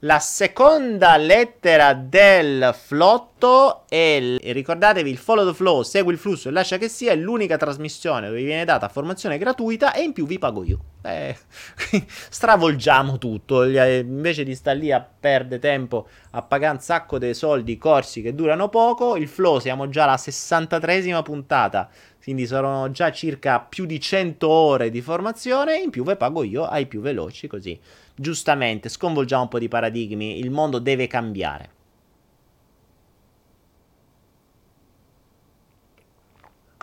la 0.00 0.18
seconda 0.18 1.16
lettera 1.18 1.92
del 1.92 2.74
flotto 2.74 3.82
è, 3.86 4.38
e 4.40 4.52
ricordatevi 4.52 5.10
il 5.10 5.18
follow 5.18 5.46
the 5.46 5.54
flow, 5.54 5.82
segui 5.82 6.12
il 6.12 6.18
flusso 6.18 6.48
e 6.48 6.52
lascia 6.52 6.78
che 6.78 6.88
sia, 6.88 7.12
è 7.12 7.16
l'unica 7.16 7.58
trasmissione 7.58 8.28
dove 8.28 8.38
vi 8.38 8.46
viene 8.46 8.64
data 8.64 8.88
formazione 8.88 9.36
gratuita 9.36 9.92
e 9.92 10.02
in 10.02 10.12
più 10.14 10.26
vi 10.26 10.38
pago 10.38 10.64
io. 10.64 10.78
Eh, 11.02 11.36
stravolgiamo 12.06 13.18
tutto, 13.18 13.64
invece 13.64 14.44
di 14.44 14.54
stare 14.54 14.78
lì 14.78 14.90
a 14.90 15.06
perdere 15.20 15.60
tempo 15.60 16.08
a 16.30 16.42
pagare 16.42 16.76
un 16.76 16.80
sacco 16.80 17.18
dei 17.18 17.34
soldi, 17.34 17.76
corsi 17.76 18.22
che 18.22 18.34
durano 18.34 18.70
poco, 18.70 19.16
il 19.16 19.28
flow 19.28 19.58
siamo 19.58 19.90
già 19.90 20.04
alla 20.04 20.14
63esima 20.14 21.22
puntata 21.22 21.90
quindi 22.22 22.46
saranno 22.46 22.90
già 22.90 23.10
circa 23.10 23.60
più 23.60 23.86
di 23.86 23.98
100 23.98 24.46
ore 24.46 24.90
di 24.90 25.00
formazione, 25.00 25.78
in 25.78 25.90
più 25.90 26.04
ve 26.04 26.16
pago 26.16 26.44
io 26.44 26.64
ai 26.64 26.86
più 26.86 27.00
veloci, 27.00 27.46
così 27.46 27.78
giustamente 28.20 28.90
sconvolgiamo 28.90 29.42
un 29.44 29.48
po' 29.48 29.58
di 29.58 29.68
paradigmi, 29.68 30.38
il 30.38 30.50
mondo 30.50 30.78
deve 30.78 31.06
cambiare. 31.06 31.78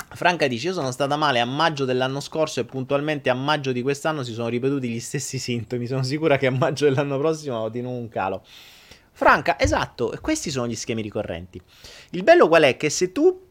Franca 0.10 0.48
dice: 0.48 0.68
Io 0.68 0.74
sono 0.74 0.92
stata 0.92 1.16
male 1.16 1.40
a 1.40 1.46
maggio 1.46 1.86
dell'anno 1.86 2.20
scorso 2.20 2.60
e 2.60 2.66
puntualmente 2.66 3.30
a 3.30 3.36
maggio 3.36 3.72
di 3.72 3.84
quest'anno 3.84 4.24
si 4.24 4.34
sono 4.34 4.48
ripetuti 4.48 4.90
gli 4.90 5.00
stessi 5.00 5.38
sintomi. 5.40 5.86
Sono 5.86 6.04
sicura 6.04 6.38
che 6.38 6.48
a 6.48 6.52
maggio 6.52 6.86
dell'anno 6.86 7.18
prossimo 7.20 7.58
ho 7.58 7.70
di 7.70 7.82
nuovo 7.82 7.98
un 7.98 8.10
calo. 8.10 8.44
Franca, 9.12 9.60
esatto, 9.60 10.16
questi 10.22 10.50
sono 10.50 10.68
gli 10.68 10.76
schemi 10.76 11.02
ricorrenti. 11.02 11.62
Il 12.12 12.24
bello 12.24 12.48
qual 12.48 12.64
è? 12.64 12.78
Che 12.78 12.90
se 12.90 13.12
tu 13.12 13.47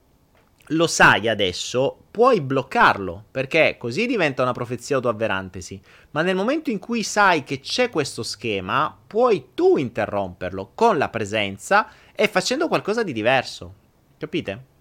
lo 0.68 0.86
sai 0.86 1.28
adesso, 1.28 1.96
puoi 2.10 2.40
bloccarlo, 2.40 3.24
perché 3.30 3.76
così 3.78 4.06
diventa 4.06 4.42
una 4.42 4.52
profezia 4.52 4.96
autoavverantesi. 4.96 5.80
Ma 6.10 6.22
nel 6.22 6.34
momento 6.34 6.70
in 6.70 6.78
cui 6.78 7.02
sai 7.02 7.44
che 7.44 7.60
c'è 7.60 7.90
questo 7.90 8.22
schema, 8.22 8.96
puoi 9.06 9.50
tu 9.54 9.76
interromperlo 9.76 10.72
con 10.74 10.98
la 10.98 11.08
presenza 11.08 11.88
e 12.14 12.26
facendo 12.28 12.68
qualcosa 12.68 13.02
di 13.02 13.12
diverso. 13.12 13.74
Capite? 14.18 14.74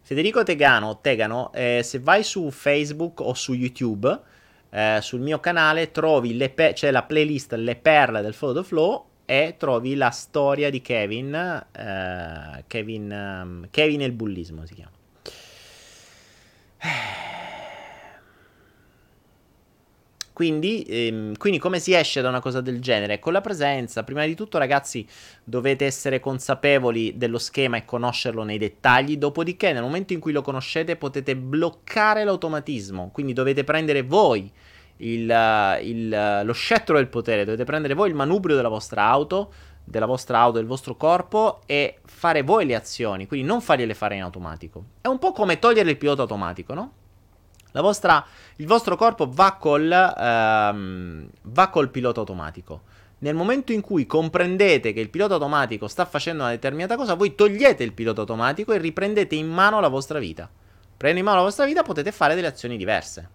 Federico 0.00 0.42
Tegano, 0.42 1.00
Tegano 1.00 1.52
eh, 1.52 1.80
se 1.82 1.98
vai 1.98 2.24
su 2.24 2.50
Facebook 2.50 3.20
o 3.20 3.34
su 3.34 3.54
YouTube, 3.54 4.20
eh, 4.70 4.98
sul 5.00 5.20
mio 5.20 5.38
canale 5.40 5.90
trovi 5.90 6.36
pe- 6.50 6.72
c'è 6.74 6.90
la 6.90 7.04
playlist 7.04 7.52
Le 7.54 7.76
perle 7.76 8.20
del 8.20 8.34
Photo 8.34 8.62
Flow 8.62 9.12
e 9.26 9.54
trovi 9.58 9.94
la 9.94 10.10
storia 10.10 10.70
di 10.70 10.80
Kevin, 10.80 11.34
eh, 11.34 12.64
Kevin, 12.66 13.10
um, 13.10 13.66
Kevin 13.70 14.02
e 14.02 14.04
il 14.04 14.12
bullismo 14.12 14.66
si 14.66 14.74
chiama. 14.74 14.92
Quindi, 20.34 20.84
ehm, 20.88 21.36
quindi, 21.36 21.60
come 21.60 21.78
si 21.78 21.94
esce 21.94 22.20
da 22.20 22.28
una 22.28 22.40
cosa 22.40 22.60
del 22.60 22.80
genere? 22.80 23.20
Con 23.20 23.32
la 23.32 23.40
presenza, 23.40 24.02
prima 24.02 24.26
di 24.26 24.34
tutto 24.34 24.58
ragazzi 24.58 25.06
dovete 25.44 25.84
essere 25.84 26.18
consapevoli 26.18 27.16
dello 27.16 27.38
schema 27.38 27.76
e 27.76 27.84
conoscerlo 27.84 28.42
nei 28.42 28.58
dettagli, 28.58 29.16
dopodiché 29.16 29.72
nel 29.72 29.82
momento 29.82 30.12
in 30.12 30.18
cui 30.18 30.32
lo 30.32 30.42
conoscete 30.42 30.96
potete 30.96 31.36
bloccare 31.36 32.24
l'automatismo, 32.24 33.10
quindi 33.12 33.32
dovete 33.32 33.62
prendere 33.62 34.02
voi 34.02 34.50
il, 34.98 35.78
il, 35.82 36.40
lo 36.44 36.52
scettro 36.52 36.96
del 36.96 37.08
potere, 37.08 37.44
dovete 37.44 37.64
prendere 37.64 37.94
voi 37.94 38.08
il 38.08 38.14
manubrio 38.14 38.56
della 38.56 38.68
vostra 38.68 39.04
auto, 39.04 39.52
della 39.84 40.06
vostra 40.06 40.38
auto, 40.38 40.58
del 40.58 40.66
vostro 40.66 40.96
corpo 40.96 41.60
e 41.66 42.00
fare 42.04 42.42
voi 42.42 42.64
le 42.64 42.74
azioni, 42.74 43.26
quindi 43.26 43.46
non 43.46 43.60
fargliele 43.60 43.94
fare 43.94 44.16
in 44.16 44.22
automatico. 44.22 44.84
È 45.00 45.08
un 45.08 45.18
po' 45.18 45.32
come 45.32 45.58
togliere 45.58 45.90
il 45.90 45.96
pilota 45.96 46.22
automatico, 46.22 46.74
no? 46.74 46.92
Vostra, 47.72 48.24
il 48.56 48.66
vostro 48.66 48.96
corpo 48.96 49.28
va 49.28 49.56
col, 49.58 49.90
ehm, 49.90 51.28
va 51.42 51.68
col 51.68 51.90
pilota 51.90 52.20
automatico. 52.20 52.82
Nel 53.18 53.34
momento 53.34 53.72
in 53.72 53.80
cui 53.80 54.06
comprendete 54.06 54.92
che 54.92 55.00
il 55.00 55.10
pilota 55.10 55.34
automatico 55.34 55.88
sta 55.88 56.04
facendo 56.04 56.42
una 56.42 56.52
determinata 56.52 56.94
cosa, 56.94 57.14
voi 57.14 57.34
togliete 57.34 57.82
il 57.82 57.92
pilota 57.92 58.20
automatico 58.20 58.72
e 58.72 58.78
riprendete 58.78 59.34
in 59.34 59.48
mano 59.48 59.80
la 59.80 59.88
vostra 59.88 60.20
vita. 60.20 60.48
Prendendo 60.96 61.18
in 61.18 61.24
mano 61.24 61.38
la 61.38 61.44
vostra 61.44 61.64
vita 61.64 61.82
potete 61.82 62.12
fare 62.12 62.36
delle 62.36 62.46
azioni 62.46 62.76
diverse. 62.76 63.28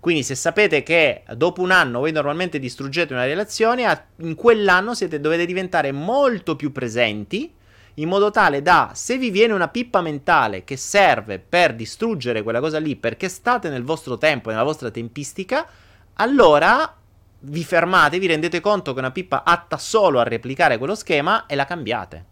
Quindi 0.00 0.22
se 0.22 0.34
sapete 0.34 0.82
che 0.82 1.24
dopo 1.34 1.60
un 1.60 1.72
anno 1.72 1.98
voi 1.98 2.12
normalmente 2.12 2.58
distruggete 2.58 3.12
una 3.12 3.24
relazione, 3.24 4.06
in 4.18 4.34
quell'anno 4.36 4.94
siete, 4.94 5.20
dovete 5.20 5.44
diventare 5.44 5.90
molto 5.90 6.54
più 6.54 6.70
presenti 6.70 7.52
in 7.94 8.08
modo 8.08 8.30
tale 8.30 8.62
da, 8.62 8.92
se 8.94 9.18
vi 9.18 9.30
viene 9.30 9.52
una 9.52 9.66
pippa 9.66 10.00
mentale 10.00 10.62
che 10.62 10.76
serve 10.76 11.40
per 11.40 11.74
distruggere 11.74 12.42
quella 12.42 12.60
cosa 12.60 12.78
lì 12.78 12.94
perché 12.94 13.28
state 13.28 13.68
nel 13.68 13.82
vostro 13.82 14.16
tempo, 14.18 14.50
nella 14.50 14.62
vostra 14.62 14.90
tempistica, 14.92 15.66
allora 16.14 16.96
vi 17.40 17.64
fermate, 17.64 18.20
vi 18.20 18.28
rendete 18.28 18.60
conto 18.60 18.92
che 18.92 19.00
una 19.00 19.10
pippa 19.10 19.42
atta 19.44 19.78
solo 19.78 20.20
a 20.20 20.24
replicare 20.24 20.78
quello 20.78 20.94
schema 20.94 21.46
e 21.46 21.56
la 21.56 21.64
cambiate. 21.64 22.24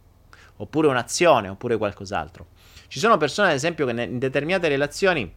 Oppure 0.58 0.86
un'azione, 0.86 1.48
oppure 1.48 1.76
qualcos'altro. 1.76 2.46
Ci 2.86 3.00
sono 3.00 3.16
persone, 3.16 3.48
ad 3.48 3.54
esempio, 3.54 3.86
che 3.86 4.02
in 4.02 4.18
determinate 4.18 4.68
relazioni 4.68 5.30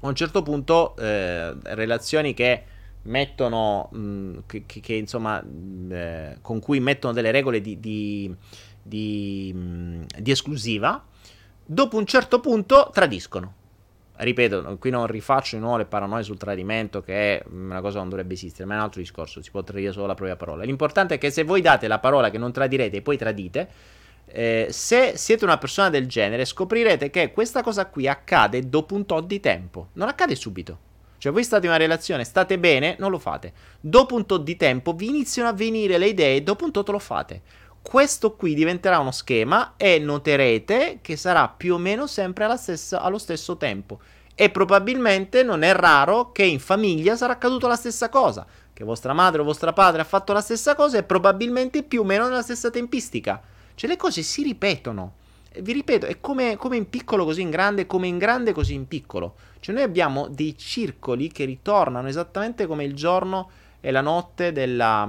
a 0.00 0.08
un 0.08 0.14
certo 0.14 0.42
punto 0.42 0.96
eh, 0.96 1.54
relazioni 1.62 2.34
che 2.34 2.64
mettono, 3.02 3.88
mh, 3.92 4.38
che, 4.46 4.64
che, 4.66 4.80
che, 4.80 4.94
insomma, 4.94 5.40
mh, 5.42 5.92
eh, 5.92 6.38
con 6.40 6.60
cui 6.60 6.80
mettono 6.80 7.12
delle 7.12 7.30
regole 7.30 7.60
di, 7.60 7.78
di, 7.80 8.34
di, 8.82 9.52
mh, 9.54 10.04
di, 10.18 10.30
esclusiva, 10.30 11.04
dopo 11.64 11.96
un 11.96 12.06
certo 12.06 12.40
punto 12.40 12.90
tradiscono. 12.92 13.54
Ripeto, 14.16 14.76
qui 14.78 14.90
non 14.90 15.06
rifaccio 15.06 15.56
di 15.56 15.62
nuovo 15.62 15.78
le 15.78 15.86
paranoie 15.86 16.22
sul 16.22 16.36
tradimento, 16.36 17.00
che 17.00 17.38
è 17.38 17.44
una 17.50 17.80
cosa 17.80 17.94
che 17.94 18.00
non 18.00 18.10
dovrebbe 18.10 18.34
esistere, 18.34 18.66
ma 18.66 18.74
è 18.74 18.76
un 18.76 18.82
altro 18.82 19.00
discorso, 19.00 19.40
si 19.40 19.50
può 19.50 19.62
tradire 19.62 19.92
solo 19.92 20.06
la 20.06 20.14
propria 20.14 20.36
parola. 20.36 20.64
L'importante 20.64 21.14
è 21.14 21.18
che 21.18 21.30
se 21.30 21.42
voi 21.42 21.62
date 21.62 21.88
la 21.88 21.98
parola 21.98 22.28
che 22.28 22.36
non 22.36 22.52
tradirete 22.52 22.98
e 22.98 23.02
poi 23.02 23.16
tradite, 23.16 23.68
eh, 24.32 24.68
se 24.70 25.12
siete 25.16 25.44
una 25.44 25.58
persona 25.58 25.90
del 25.90 26.06
genere, 26.06 26.44
scoprirete 26.44 27.10
che 27.10 27.32
questa 27.32 27.62
cosa 27.62 27.86
qui 27.86 28.08
accade 28.08 28.68
dopo 28.68 28.94
un 28.94 29.06
tot 29.06 29.26
di 29.26 29.40
tempo. 29.40 29.88
Non 29.94 30.08
accade 30.08 30.34
subito. 30.34 30.88
Cioè, 31.18 31.32
voi 31.32 31.44
state 31.44 31.66
in 31.66 31.72
una 31.72 31.78
relazione, 31.78 32.24
state 32.24 32.58
bene, 32.58 32.96
non 32.98 33.10
lo 33.10 33.18
fate. 33.18 33.52
Dopo 33.78 34.14
un 34.14 34.24
tot 34.24 34.42
di 34.42 34.56
tempo 34.56 34.94
vi 34.94 35.08
iniziano 35.08 35.50
a 35.50 35.52
venire 35.52 35.98
le 35.98 36.06
idee, 36.06 36.36
e 36.36 36.42
dopo 36.42 36.64
un 36.64 36.72
tot 36.72 36.88
lo 36.88 36.98
fate. 36.98 37.42
Questo 37.82 38.36
qui 38.36 38.54
diventerà 38.54 38.98
uno 38.98 39.10
schema 39.10 39.74
e 39.76 39.98
noterete 39.98 41.00
che 41.02 41.16
sarà 41.16 41.48
più 41.48 41.74
o 41.74 41.78
meno 41.78 42.06
sempre 42.06 42.56
stessa, 42.56 43.02
allo 43.02 43.18
stesso 43.18 43.56
tempo. 43.56 44.00
E 44.34 44.48
probabilmente 44.48 45.42
non 45.42 45.62
è 45.62 45.74
raro 45.74 46.32
che 46.32 46.44
in 46.44 46.58
famiglia 46.58 47.16
sarà 47.16 47.34
accaduto 47.34 47.66
la 47.68 47.76
stessa 47.76 48.08
cosa. 48.08 48.46
Che 48.72 48.84
vostra 48.84 49.12
madre 49.12 49.42
o 49.42 49.44
vostra 49.44 49.74
padre 49.74 50.00
ha 50.00 50.04
fatto 50.04 50.32
la 50.32 50.40
stessa 50.40 50.74
cosa 50.74 50.96
e 50.96 51.02
probabilmente 51.02 51.82
più 51.82 52.00
o 52.00 52.04
meno 52.04 52.28
nella 52.28 52.40
stessa 52.40 52.70
tempistica. 52.70 53.42
Cioè 53.80 53.88
le 53.88 53.96
cose 53.96 54.20
si 54.20 54.42
ripetono. 54.42 55.14
Vi 55.58 55.72
ripeto, 55.72 56.04
è 56.04 56.20
come, 56.20 56.56
come, 56.56 56.76
in 56.76 56.90
piccolo 56.90 57.24
così 57.24 57.40
in 57.40 57.48
grande, 57.48 57.86
come 57.86 58.08
in 58.08 58.18
grande 58.18 58.52
così 58.52 58.74
in 58.74 58.86
piccolo. 58.86 59.36
Cioè 59.58 59.74
noi 59.74 59.84
abbiamo 59.84 60.28
dei 60.28 60.54
circoli 60.58 61.32
che 61.32 61.46
ritornano 61.46 62.06
esattamente 62.06 62.66
come 62.66 62.84
il 62.84 62.94
giorno 62.94 63.48
e 63.80 63.90
la 63.90 64.02
notte 64.02 64.52
della, 64.52 65.08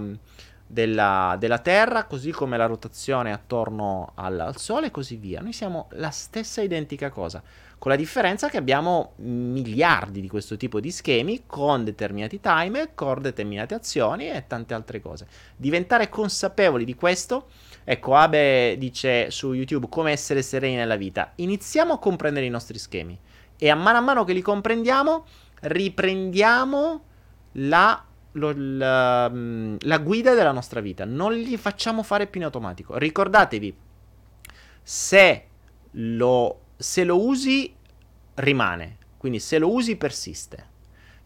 della, 0.65 1.35
della, 1.37 1.59
Terra, 1.59 2.05
così 2.05 2.31
come 2.31 2.55
la 2.55 2.65
rotazione 2.65 3.33
attorno 3.33 4.13
al, 4.15 4.39
al, 4.39 4.57
Sole 4.57 4.87
e 4.87 4.91
così 4.91 5.17
via. 5.17 5.41
Noi 5.41 5.51
siamo 5.51 5.89
la 5.95 6.11
stessa 6.11 6.61
identica 6.61 7.09
cosa, 7.09 7.43
con 7.77 7.91
la 7.91 7.97
differenza 7.97 8.47
che 8.47 8.55
abbiamo 8.55 9.15
miliardi 9.17 10.21
di 10.21 10.29
questo 10.29 10.55
tipo 10.55 10.79
di 10.79 10.91
schemi 10.91 11.43
con 11.45 11.83
determinati 11.83 12.39
timer, 12.39 12.93
con 12.93 13.21
determinate 13.21 13.73
azioni 13.73 14.29
e 14.29 14.45
tante 14.47 14.73
altre 14.73 15.01
cose. 15.01 15.27
Diventare 15.57 16.07
consapevoli 16.07 16.85
di 16.85 16.95
questo. 16.95 17.47
Ecco, 17.83 18.15
Abe 18.15 18.75
dice 18.77 19.31
su 19.31 19.53
YouTube 19.53 19.87
come 19.89 20.11
essere 20.11 20.41
sereni 20.41 20.75
nella 20.75 20.95
vita. 20.95 21.33
Iniziamo 21.35 21.93
a 21.93 21.99
comprendere 21.99 22.45
i 22.45 22.49
nostri 22.49 22.77
schemi 22.77 23.17
e 23.57 23.69
a 23.69 23.75
mano 23.75 23.97
a 23.97 24.01
mano 24.01 24.23
che 24.23 24.33
li 24.33 24.41
comprendiamo, 24.41 25.25
riprendiamo 25.61 27.03
la 27.53 28.05
lo, 28.33 28.53
la, 28.55 29.29
mm, 29.29 29.75
la, 29.81 29.97
guida 29.97 30.33
della 30.33 30.51
nostra 30.51 30.79
vita. 30.79 31.05
Non 31.05 31.33
li 31.33 31.57
facciamo 31.57 32.03
fare 32.03 32.27
più 32.27 32.39
in 32.39 32.45
automatico. 32.45 32.97
Ricordatevi, 32.97 33.75
se 34.81 35.45
lo, 35.91 36.59
se 36.77 37.03
lo 37.03 37.25
usi, 37.25 37.73
rimane. 38.35 38.97
Quindi 39.17 39.39
se 39.39 39.57
lo 39.59 39.71
usi, 39.71 39.95
persiste. 39.95 40.69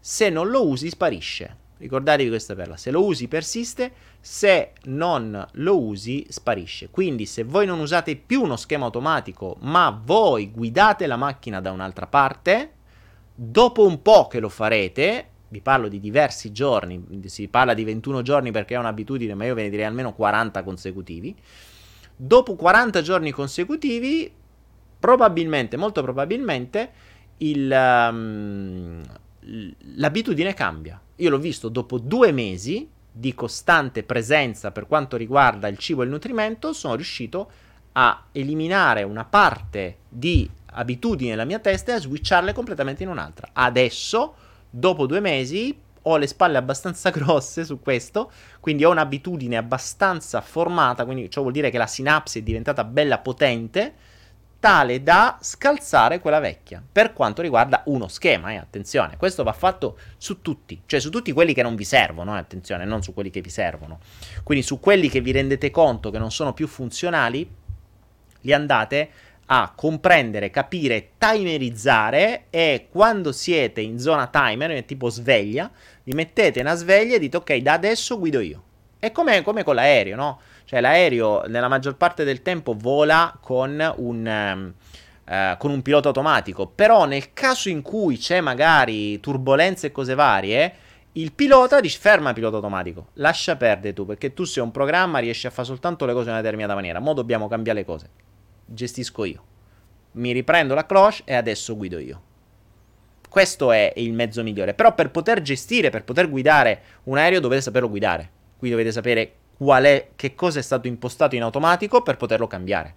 Se 0.00 0.28
non 0.30 0.48
lo 0.48 0.66
usi, 0.66 0.88
sparisce. 0.88 1.64
Ricordatevi 1.78 2.28
questa 2.28 2.54
perla. 2.54 2.76
Se 2.76 2.90
lo 2.90 3.04
usi, 3.04 3.28
persiste. 3.28 3.92
Se 4.26 4.72
non 4.86 5.46
lo 5.52 5.80
usi, 5.80 6.26
sparisce. 6.28 6.90
Quindi 6.90 7.26
se 7.26 7.44
voi 7.44 7.64
non 7.64 7.78
usate 7.78 8.16
più 8.16 8.42
uno 8.42 8.56
schema 8.56 8.86
automatico, 8.86 9.56
ma 9.60 9.96
voi 10.04 10.50
guidate 10.50 11.06
la 11.06 11.14
macchina 11.14 11.60
da 11.60 11.70
un'altra 11.70 12.08
parte, 12.08 12.72
dopo 13.32 13.86
un 13.86 14.02
po' 14.02 14.26
che 14.26 14.40
lo 14.40 14.48
farete, 14.48 15.28
vi 15.46 15.60
parlo 15.60 15.86
di 15.86 16.00
diversi 16.00 16.50
giorni, 16.50 17.06
si 17.26 17.46
parla 17.46 17.72
di 17.72 17.84
21 17.84 18.22
giorni 18.22 18.50
perché 18.50 18.74
è 18.74 18.78
un'abitudine, 18.78 19.34
ma 19.34 19.44
io 19.44 19.54
ve 19.54 19.62
ne 19.62 19.70
direi 19.70 19.86
almeno 19.86 20.12
40 20.12 20.64
consecutivi. 20.64 21.32
Dopo 22.16 22.56
40 22.56 23.02
giorni 23.02 23.30
consecutivi, 23.30 24.28
probabilmente, 24.98 25.76
molto 25.76 26.02
probabilmente, 26.02 26.90
il, 27.38 27.70
um, 27.70 29.02
l'abitudine 29.94 30.52
cambia. 30.52 31.00
Io 31.14 31.30
l'ho 31.30 31.38
visto 31.38 31.68
dopo 31.68 31.98
due 31.98 32.32
mesi 32.32 32.94
di 33.18 33.32
costante 33.32 34.02
presenza 34.02 34.72
per 34.72 34.86
quanto 34.86 35.16
riguarda 35.16 35.68
il 35.68 35.78
cibo 35.78 36.02
e 36.02 36.04
il 36.04 36.10
nutrimento, 36.10 36.74
sono 36.74 36.96
riuscito 36.96 37.50
a 37.92 38.24
eliminare 38.32 39.04
una 39.04 39.24
parte 39.24 40.00
di 40.06 40.48
abitudini 40.66 41.30
nella 41.30 41.46
mia 41.46 41.58
testa 41.58 41.92
e 41.92 41.94
a 41.94 42.00
switcharle 42.00 42.52
completamente 42.52 43.04
in 43.04 43.08
un'altra. 43.08 43.48
Adesso 43.54 44.34
dopo 44.68 45.06
due 45.06 45.20
mesi 45.20 45.74
ho 46.02 46.16
le 46.18 46.26
spalle 46.26 46.58
abbastanza 46.58 47.08
grosse 47.10 47.64
su 47.64 47.80
questo, 47.80 48.30
quindi 48.60 48.84
ho 48.84 48.90
un'abitudine 48.90 49.56
abbastanza 49.56 50.42
formata, 50.42 51.06
quindi 51.06 51.30
ciò 51.30 51.40
vuol 51.40 51.54
dire 51.54 51.70
che 51.70 51.78
la 51.78 51.86
sinapsi 51.86 52.40
è 52.40 52.42
diventata 52.42 52.84
bella 52.84 53.18
potente, 53.18 53.94
tale 54.58 55.02
da 55.02 55.38
scalzare 55.40 56.20
quella 56.20 56.40
vecchia. 56.40 56.82
Per 56.90 57.12
quanto 57.12 57.42
riguarda 57.42 57.82
uno 57.86 58.08
schema, 58.08 58.52
eh, 58.52 58.56
attenzione, 58.56 59.16
questo 59.16 59.42
va 59.42 59.52
fatto 59.52 59.98
su 60.16 60.42
tutti, 60.42 60.82
cioè 60.86 61.00
su 61.00 61.10
tutti 61.10 61.32
quelli 61.32 61.54
che 61.54 61.62
non 61.62 61.76
vi 61.76 61.84
servono, 61.84 62.34
eh, 62.34 62.38
attenzione, 62.38 62.84
non 62.84 63.02
su 63.02 63.14
quelli 63.14 63.30
che 63.30 63.40
vi 63.40 63.50
servono. 63.50 64.00
Quindi 64.42 64.64
su 64.64 64.80
quelli 64.80 65.08
che 65.08 65.20
vi 65.20 65.32
rendete 65.32 65.70
conto 65.70 66.10
che 66.10 66.18
non 66.18 66.30
sono 66.30 66.52
più 66.52 66.66
funzionali, 66.66 67.48
li 68.40 68.52
andate 68.52 69.10
a 69.46 69.72
comprendere, 69.74 70.50
capire, 70.50 71.10
timerizzare 71.18 72.46
e 72.50 72.88
quando 72.90 73.32
siete 73.32 73.80
in 73.80 73.98
zona 73.98 74.26
timer, 74.26 74.82
tipo 74.84 75.08
sveglia, 75.08 75.70
vi 76.02 76.12
mettete 76.14 76.60
una 76.60 76.74
sveglia 76.74 77.16
e 77.16 77.18
dite 77.18 77.36
ok, 77.36 77.56
da 77.58 77.74
adesso 77.74 78.18
guido 78.18 78.40
io. 78.40 78.62
È 78.98 79.12
come, 79.12 79.42
come 79.42 79.62
con 79.62 79.76
l'aereo, 79.76 80.16
no? 80.16 80.40
Cioè 80.66 80.80
l'aereo 80.80 81.44
nella 81.46 81.68
maggior 81.68 81.96
parte 81.96 82.24
del 82.24 82.42
tempo 82.42 82.74
vola 82.76 83.36
con 83.40 83.94
un... 83.96 84.72
Uh, 85.26 85.56
con 85.56 85.72
un 85.72 85.82
pilota 85.82 86.06
automatico. 86.06 86.68
Però 86.68 87.04
nel 87.04 87.32
caso 87.32 87.68
in 87.68 87.82
cui 87.82 88.16
c'è 88.16 88.40
magari 88.40 89.18
turbolenze 89.18 89.88
e 89.88 89.90
cose 89.90 90.14
varie, 90.14 90.72
il 91.12 91.32
pilota 91.32 91.80
dice 91.80 91.98
ferma 91.98 92.28
il 92.28 92.34
pilota 92.36 92.54
automatico, 92.54 93.08
lascia 93.14 93.56
perdere 93.56 93.92
tu, 93.92 94.06
perché 94.06 94.34
tu 94.34 94.44
sei 94.44 94.62
un 94.62 94.70
programma, 94.70 95.18
riesci 95.18 95.48
a 95.48 95.50
fare 95.50 95.66
soltanto 95.66 96.06
le 96.06 96.12
cose 96.12 96.26
in 96.26 96.30
una 96.30 96.42
determinata 96.42 96.74
maniera. 96.74 97.00
Mo 97.00 97.12
dobbiamo 97.12 97.48
cambiare 97.48 97.80
le 97.80 97.84
cose 97.84 98.10
gestisco 98.66 99.24
io. 99.24 99.44
Mi 100.12 100.32
riprendo 100.32 100.74
la 100.74 100.86
cloche 100.86 101.22
e 101.24 101.34
adesso 101.34 101.76
guido 101.76 101.98
io. 101.98 102.22
Questo 103.28 103.70
è 103.70 103.92
il 103.96 104.12
mezzo 104.12 104.42
migliore. 104.42 104.74
Però 104.74 104.94
per 104.94 105.10
poter 105.10 105.42
gestire, 105.42 105.90
per 105.90 106.04
poter 106.04 106.28
guidare 106.28 106.82
un 107.04 107.18
aereo 107.18 107.40
dovete 107.40 107.62
saperlo 107.62 107.88
guidare. 107.88 108.30
Qui 108.56 108.70
dovete 108.70 108.92
sapere 108.92 109.32
qual 109.56 109.84
è, 109.84 110.08
che 110.16 110.34
cosa 110.34 110.58
è 110.58 110.62
stato 110.62 110.86
impostato 110.86 111.34
in 111.34 111.42
automatico 111.42 112.02
per 112.02 112.16
poterlo 112.16 112.46
cambiare. 112.46 112.94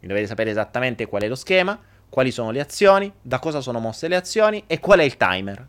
Dovete 0.00 0.26
sapere 0.26 0.50
esattamente 0.50 1.06
qual 1.06 1.22
è 1.22 1.28
lo 1.28 1.34
schema, 1.34 1.78
quali 2.08 2.30
sono 2.30 2.50
le 2.50 2.60
azioni, 2.60 3.12
da 3.20 3.38
cosa 3.38 3.60
sono 3.60 3.78
mosse 3.80 4.08
le 4.08 4.16
azioni 4.16 4.64
e 4.66 4.80
qual 4.80 5.00
è 5.00 5.02
il 5.02 5.16
timer. 5.16 5.66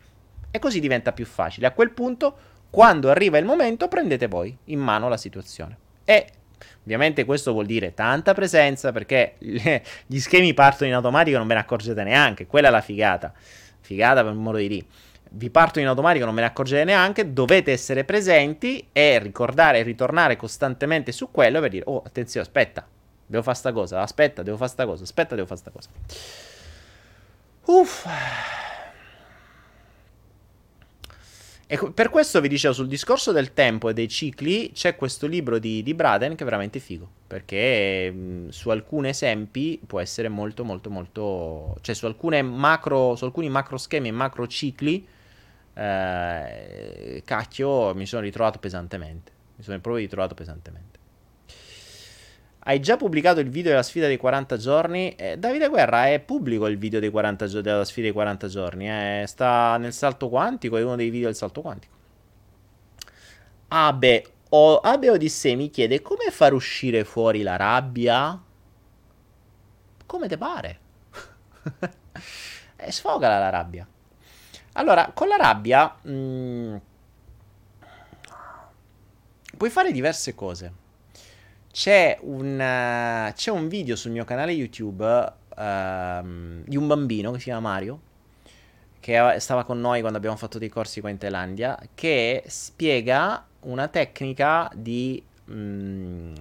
E 0.50 0.58
così 0.58 0.80
diventa 0.80 1.12
più 1.12 1.26
facile. 1.26 1.66
A 1.66 1.72
quel 1.72 1.90
punto, 1.90 2.36
quando 2.70 3.10
arriva 3.10 3.38
il 3.38 3.44
momento, 3.44 3.88
prendete 3.88 4.28
voi 4.28 4.56
in 4.64 4.78
mano 4.78 5.08
la 5.08 5.16
situazione. 5.16 5.76
E 6.04 6.26
Ovviamente 6.82 7.24
questo 7.24 7.52
vuol 7.52 7.66
dire 7.66 7.94
tanta 7.94 8.34
presenza 8.34 8.90
perché 8.90 9.34
gli 9.38 10.18
schemi 10.18 10.54
partono 10.54 10.88
in 10.88 10.96
automatico 10.96 11.36
e 11.36 11.38
non 11.38 11.46
ve 11.46 11.54
ne 11.54 11.60
accorgete 11.60 12.02
neanche. 12.02 12.46
Quella 12.46 12.68
è 12.68 12.70
la 12.70 12.80
figata. 12.80 13.32
Figata 13.80 14.24
per 14.24 14.32
modo 14.32 14.56
di 14.56 14.68
dire. 14.68 14.86
Vi 15.32 15.50
partono 15.50 15.84
in 15.84 15.90
automatico, 15.90 16.24
non 16.24 16.34
ve 16.34 16.40
ne 16.40 16.46
accorgete 16.48 16.84
neanche. 16.84 17.32
Dovete 17.32 17.72
essere 17.72 18.04
presenti 18.04 18.88
e 18.92 19.18
ricordare 19.18 19.78
e 19.78 19.82
ritornare 19.82 20.36
costantemente 20.36 21.12
su 21.12 21.30
quello 21.30 21.60
per 21.60 21.70
dire: 21.70 21.84
Oh, 21.86 22.02
attenzione, 22.04 22.46
aspetta, 22.46 22.86
devo 23.26 23.42
fare 23.42 23.56
sta 23.56 23.72
cosa. 23.72 24.00
Aspetta, 24.00 24.42
devo 24.42 24.56
fare 24.56 24.70
sta 24.70 24.86
cosa. 24.86 25.02
Aspetta, 25.04 25.34
devo 25.34 25.46
fare 25.46 25.60
sta 25.60 25.70
cosa. 25.70 25.88
Uff. 27.66 28.06
E 31.72 31.78
per 31.94 32.10
questo 32.10 32.40
vi 32.40 32.48
dicevo, 32.48 32.74
sul 32.74 32.88
discorso 32.88 33.30
del 33.30 33.54
tempo 33.54 33.88
e 33.88 33.92
dei 33.92 34.08
cicli, 34.08 34.72
c'è 34.72 34.96
questo 34.96 35.28
libro 35.28 35.60
di, 35.60 35.84
di 35.84 35.94
Braden 35.94 36.34
che 36.34 36.42
è 36.42 36.44
veramente 36.44 36.80
figo, 36.80 37.08
perché 37.28 38.10
mh, 38.10 38.48
su 38.48 38.70
alcuni 38.70 39.10
esempi 39.10 39.80
può 39.86 40.00
essere 40.00 40.28
molto, 40.28 40.64
molto, 40.64 40.90
molto... 40.90 41.76
cioè 41.80 41.94
su, 41.94 42.12
macro, 42.42 43.14
su 43.14 43.24
alcuni 43.24 43.48
macro 43.48 43.76
schemi 43.76 44.08
e 44.08 44.10
macro 44.10 44.48
cicli, 44.48 45.06
eh, 45.80 47.22
cacchio, 47.24 47.94
mi 47.94 48.04
sono 48.04 48.22
ritrovato 48.22 48.58
pesantemente. 48.58 49.32
Mi 49.56 49.64
sono 49.64 49.80
proprio 49.80 50.02
ritrovato 50.02 50.34
pesantemente. 50.34 50.98
Hai 52.62 52.80
già 52.80 52.98
pubblicato 52.98 53.40
il 53.40 53.48
video 53.48 53.70
della 53.70 53.82
sfida 53.82 54.06
dei 54.06 54.18
40 54.18 54.56
giorni? 54.58 55.14
Eh, 55.14 55.38
Davide 55.38 55.68
Guerra 55.68 56.08
è 56.08 56.20
pubblico 56.20 56.66
il 56.66 56.76
video 56.76 57.00
dei 57.00 57.10
40 57.10 57.46
gio- 57.46 57.60
della 57.62 57.84
sfida 57.84 58.06
dei 58.06 58.12
40 58.12 58.48
giorni. 58.48 58.90
Eh. 58.90 59.24
Sta 59.26 59.78
nel 59.78 59.94
salto 59.94 60.28
quantico, 60.28 60.76
è 60.76 60.82
uno 60.82 60.96
dei 60.96 61.08
video 61.08 61.28
del 61.28 61.36
salto 61.36 61.62
quantico. 61.62 61.94
Abe, 63.68 64.26
o, 64.50 64.80
Abe 64.80 65.10
Odissei 65.10 65.56
mi 65.56 65.70
chiede 65.70 66.02
come 66.02 66.30
far 66.30 66.52
uscire 66.52 67.04
fuori 67.04 67.42
la 67.42 67.56
rabbia? 67.56 68.38
Come 70.04 70.28
te 70.28 70.36
pare? 70.36 70.78
eh, 72.76 72.92
sfogala 72.92 73.38
la 73.38 73.48
rabbia. 73.48 73.86
Allora, 74.80 75.10
con 75.12 75.28
la 75.28 75.36
rabbia 75.36 75.94
mh, 76.00 76.10
mm, 76.10 76.76
puoi 79.58 79.68
fare 79.68 79.92
diverse 79.92 80.34
cose. 80.34 80.72
C'è 81.70 82.18
un, 82.22 82.54
uh, 82.54 83.32
c'è 83.34 83.50
un 83.50 83.68
video 83.68 83.94
sul 83.94 84.10
mio 84.10 84.24
canale 84.24 84.52
YouTube 84.52 85.04
uh, 85.04 86.62
di 86.64 86.76
un 86.78 86.86
bambino 86.86 87.30
che 87.30 87.38
si 87.38 87.44
chiama 87.44 87.68
Mario, 87.68 88.00
che 89.00 89.36
stava 89.38 89.64
con 89.64 89.78
noi 89.80 90.00
quando 90.00 90.16
abbiamo 90.16 90.36
fatto 90.36 90.58
dei 90.58 90.70
corsi 90.70 91.00
qua 91.00 91.10
in 91.10 91.18
Thailandia, 91.18 91.78
che 91.94 92.42
spiega 92.46 93.46
una 93.60 93.86
tecnica 93.88 94.70
di... 94.74 95.22
Um, 95.44 96.32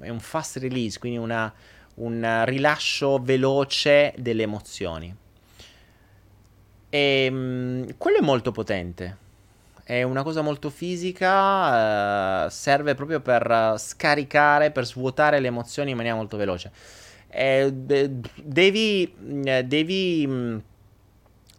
è 0.00 0.08
un 0.08 0.20
fast 0.20 0.56
release, 0.56 0.98
quindi 0.98 1.18
una, 1.18 1.52
un 1.96 2.42
rilascio 2.46 3.18
veloce 3.18 4.14
delle 4.16 4.44
emozioni. 4.44 5.14
E 6.94 7.28
um, 7.28 7.96
quello 7.98 8.18
è 8.18 8.22
molto 8.22 8.52
potente 8.52 9.22
è 9.84 10.02
una 10.02 10.22
cosa 10.22 10.40
molto 10.40 10.70
fisica, 10.70 12.46
eh, 12.46 12.50
serve 12.50 12.94
proprio 12.94 13.20
per 13.20 13.74
scaricare, 13.78 14.70
per 14.70 14.86
svuotare 14.86 15.40
le 15.40 15.48
emozioni 15.48 15.90
in 15.90 15.96
maniera 15.96 16.16
molto 16.16 16.36
veloce. 16.38 16.72
Eh, 17.28 17.70
devi, 17.72 19.14
eh, 19.44 19.64
devi 19.64 20.24
mm, 20.26 20.58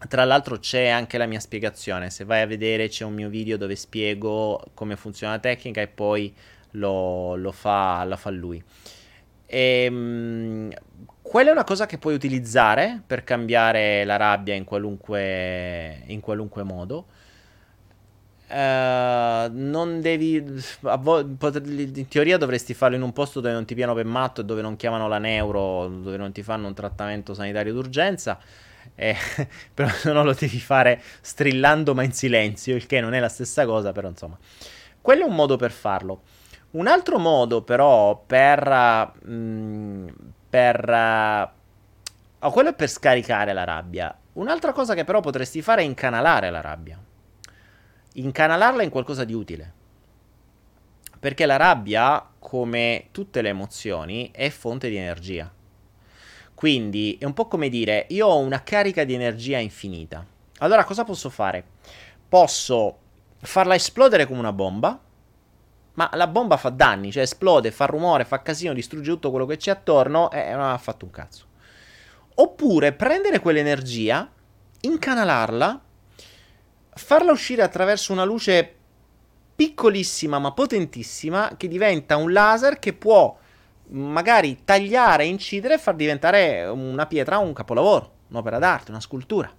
tra 0.08 0.24
l'altro 0.24 0.58
c'è 0.58 0.88
anche 0.88 1.18
la 1.18 1.26
mia 1.26 1.38
spiegazione, 1.38 2.10
se 2.10 2.24
vai 2.24 2.40
a 2.40 2.46
vedere 2.46 2.88
c'è 2.88 3.04
un 3.04 3.14
mio 3.14 3.28
video 3.28 3.56
dove 3.56 3.76
spiego 3.76 4.60
come 4.74 4.96
funziona 4.96 5.34
la 5.34 5.38
tecnica 5.38 5.80
e 5.82 5.86
poi 5.86 6.34
lo, 6.72 7.36
lo, 7.36 7.52
fa, 7.52 8.04
lo 8.04 8.16
fa, 8.16 8.30
lui. 8.30 8.62
E, 9.46 9.86
um, 9.88 10.72
quella 11.26 11.50
è 11.50 11.52
una 11.52 11.64
cosa 11.64 11.86
che 11.86 11.98
puoi 11.98 12.14
utilizzare 12.14 13.02
per 13.04 13.24
cambiare 13.24 14.04
la 14.04 14.16
rabbia 14.16 14.54
in 14.54 14.62
qualunque, 14.64 16.02
in 16.06 16.20
qualunque 16.20 16.62
modo. 16.62 17.06
Uh, 18.48 19.50
non 19.50 19.98
devi. 20.00 20.40
Vo- 20.80 21.18
in 21.20 22.06
teoria 22.08 22.38
dovresti 22.38 22.74
farlo 22.74 22.94
in 22.94 23.02
un 23.02 23.12
posto 23.12 23.40
dove 23.40 23.52
non 23.52 23.64
ti 23.64 23.74
piano 23.74 23.92
per 23.92 24.04
matto 24.04 24.42
e 24.42 24.44
dove 24.44 24.62
non 24.62 24.76
chiamano 24.76 25.08
la 25.08 25.18
neuro, 25.18 25.88
dove 25.88 26.16
non 26.16 26.30
ti 26.30 26.44
fanno 26.44 26.68
un 26.68 26.74
trattamento 26.74 27.34
sanitario 27.34 27.72
d'urgenza. 27.72 28.38
Eh, 28.94 29.16
però 29.74 29.88
se 29.88 30.12
no 30.12 30.22
lo 30.22 30.32
devi 30.32 30.60
fare 30.60 31.02
strillando 31.20 31.92
ma 31.92 32.04
in 32.04 32.12
silenzio, 32.12 32.76
il 32.76 32.86
che 32.86 33.00
non 33.00 33.14
è 33.14 33.18
la 33.18 33.28
stessa 33.28 33.66
cosa, 33.66 33.90
però 33.90 34.08
insomma. 34.08 34.38
Quello 35.00 35.24
è 35.24 35.28
un 35.28 35.34
modo 35.34 35.56
per 35.56 35.72
farlo. 35.72 36.22
Un 36.70 36.86
altro 36.86 37.18
modo, 37.18 37.62
però, 37.62 38.22
per. 38.24 39.12
Mh, 39.24 39.32
mm, 39.32 40.08
per. 40.56 41.52
Uh, 42.40 42.46
oh, 42.46 42.50
quello 42.50 42.70
è 42.70 42.74
per 42.74 42.88
scaricare 42.88 43.52
la 43.52 43.64
rabbia. 43.64 44.16
Un'altra 44.34 44.72
cosa 44.72 44.94
che 44.94 45.04
però 45.04 45.20
potresti 45.20 45.60
fare 45.60 45.82
è 45.82 45.84
incanalare 45.84 46.50
la 46.50 46.60
rabbia 46.60 46.98
incanalarla 48.16 48.82
in 48.82 48.90
qualcosa 48.90 49.24
di 49.24 49.34
utile. 49.34 49.72
Perché 51.18 51.46
la 51.46 51.56
rabbia, 51.56 52.26
come 52.38 53.08
tutte 53.10 53.42
le 53.42 53.50
emozioni, 53.50 54.30
è 54.32 54.48
fonte 54.50 54.88
di 54.88 54.96
energia. 54.96 55.52
Quindi 56.54 57.18
è 57.20 57.24
un 57.24 57.34
po' 57.34 57.46
come 57.46 57.68
dire, 57.68 58.06
io 58.10 58.26
ho 58.26 58.38
una 58.38 58.62
carica 58.62 59.04
di 59.04 59.14
energia 59.14 59.58
infinita. 59.58 60.24
Allora 60.58 60.84
cosa 60.84 61.04
posso 61.04 61.28
fare? 61.28 61.64
Posso 62.28 62.98
farla 63.40 63.74
esplodere 63.74 64.26
come 64.26 64.38
una 64.38 64.52
bomba, 64.52 64.98
ma 65.96 66.08
la 66.14 66.26
bomba 66.26 66.56
fa 66.56 66.70
danni, 66.70 67.12
cioè 67.12 67.24
esplode, 67.24 67.70
fa 67.70 67.84
rumore, 67.84 68.24
fa 68.24 68.40
casino, 68.40 68.72
distrugge 68.72 69.10
tutto 69.10 69.30
quello 69.30 69.46
che 69.46 69.56
c'è 69.56 69.70
attorno 69.70 70.30
e 70.30 70.52
non 70.52 70.62
ha 70.62 70.78
fatto 70.78 71.04
un 71.04 71.10
cazzo. 71.10 71.44
Oppure 72.36 72.92
prendere 72.92 73.40
quell'energia, 73.40 74.30
incanalarla 74.80 75.80
farla 76.96 77.30
uscire 77.30 77.62
attraverso 77.62 78.12
una 78.12 78.24
luce 78.24 78.74
piccolissima 79.54 80.38
ma 80.38 80.52
potentissima 80.52 81.54
che 81.56 81.68
diventa 81.68 82.16
un 82.16 82.32
laser 82.32 82.78
che 82.78 82.92
può 82.92 83.36
magari 83.88 84.64
tagliare, 84.64 85.24
incidere 85.24 85.74
e 85.74 85.78
far 85.78 85.94
diventare 85.94 86.64
una 86.64 87.06
pietra 87.06 87.38
un 87.38 87.52
capolavoro, 87.52 88.12
un'opera 88.28 88.58
d'arte, 88.58 88.90
una 88.90 89.00
scultura. 89.00 89.50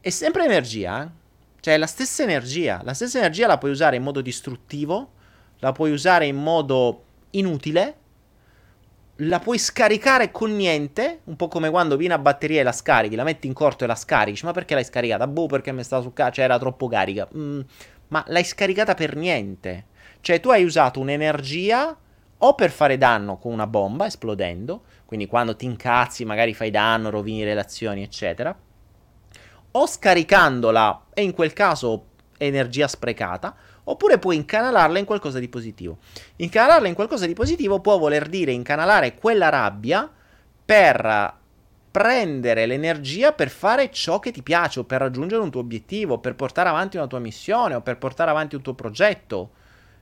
È 0.00 0.10
sempre 0.10 0.44
energia, 0.44 1.02
eh? 1.02 1.21
Cioè 1.62 1.76
la 1.76 1.86
stessa 1.86 2.24
energia, 2.24 2.80
la 2.82 2.92
stessa 2.92 3.18
energia 3.18 3.46
la 3.46 3.56
puoi 3.56 3.70
usare 3.70 3.94
in 3.94 4.02
modo 4.02 4.20
distruttivo, 4.20 5.12
la 5.60 5.70
puoi 5.70 5.92
usare 5.92 6.26
in 6.26 6.34
modo 6.34 7.04
inutile, 7.30 7.94
la 9.18 9.38
puoi 9.38 9.58
scaricare 9.58 10.32
con 10.32 10.56
niente, 10.56 11.20
un 11.22 11.36
po' 11.36 11.46
come 11.46 11.70
quando 11.70 11.96
viene 11.96 12.14
a 12.14 12.18
batteria 12.18 12.62
e 12.62 12.64
la 12.64 12.72
scarichi, 12.72 13.14
la 13.14 13.22
metti 13.22 13.46
in 13.46 13.52
corto 13.52 13.84
e 13.84 13.86
la 13.86 13.94
scarichi, 13.94 14.44
ma 14.44 14.50
perché 14.50 14.74
l'hai 14.74 14.82
scaricata? 14.82 15.28
Boh, 15.28 15.46
perché 15.46 15.70
mi 15.70 15.84
stava 15.84 16.02
su 16.02 16.12
cazzo, 16.12 16.32
cioè 16.32 16.46
era 16.46 16.58
troppo 16.58 16.88
carica. 16.88 17.28
Mm, 17.32 17.60
ma 18.08 18.24
l'hai 18.26 18.42
scaricata 18.42 18.94
per 18.94 19.14
niente. 19.14 19.86
Cioè 20.20 20.40
tu 20.40 20.50
hai 20.50 20.64
usato 20.64 20.98
un'energia 20.98 21.96
o 22.38 22.54
per 22.56 22.72
fare 22.72 22.98
danno 22.98 23.38
con 23.38 23.52
una 23.52 23.68
bomba 23.68 24.06
esplodendo, 24.06 24.82
quindi 25.04 25.28
quando 25.28 25.54
ti 25.54 25.66
incazzi 25.66 26.24
magari 26.24 26.54
fai 26.54 26.70
danno, 26.70 27.08
rovini 27.08 27.44
relazioni, 27.44 28.02
eccetera, 28.02 28.52
o 29.72 29.86
scaricandola 29.86 31.06
e 31.14 31.22
in 31.22 31.34
quel 31.34 31.52
caso 31.52 32.06
energia 32.38 32.88
sprecata, 32.88 33.54
oppure 33.84 34.18
puoi 34.18 34.36
incanalarla 34.36 34.98
in 34.98 35.04
qualcosa 35.04 35.38
di 35.38 35.48
positivo. 35.48 35.98
Incanalarla 36.36 36.88
in 36.88 36.94
qualcosa 36.94 37.26
di 37.26 37.34
positivo 37.34 37.80
può 37.80 37.98
voler 37.98 38.28
dire 38.28 38.52
incanalare 38.52 39.14
quella 39.14 39.48
rabbia 39.48 40.10
per 40.64 41.40
prendere 41.92 42.64
l'energia 42.64 43.32
per 43.32 43.50
fare 43.50 43.90
ciò 43.90 44.18
che 44.18 44.30
ti 44.30 44.42
piace 44.42 44.80
o 44.80 44.84
per 44.84 45.00
raggiungere 45.00 45.42
un 45.42 45.50
tuo 45.50 45.60
obiettivo, 45.60 46.18
per 46.18 46.34
portare 46.34 46.70
avanti 46.70 46.96
una 46.96 47.06
tua 47.06 47.18
missione 47.18 47.74
o 47.74 47.82
per 47.82 47.98
portare 47.98 48.30
avanti 48.30 48.54
un 48.56 48.62
tuo 48.62 48.74
progetto. 48.74 49.50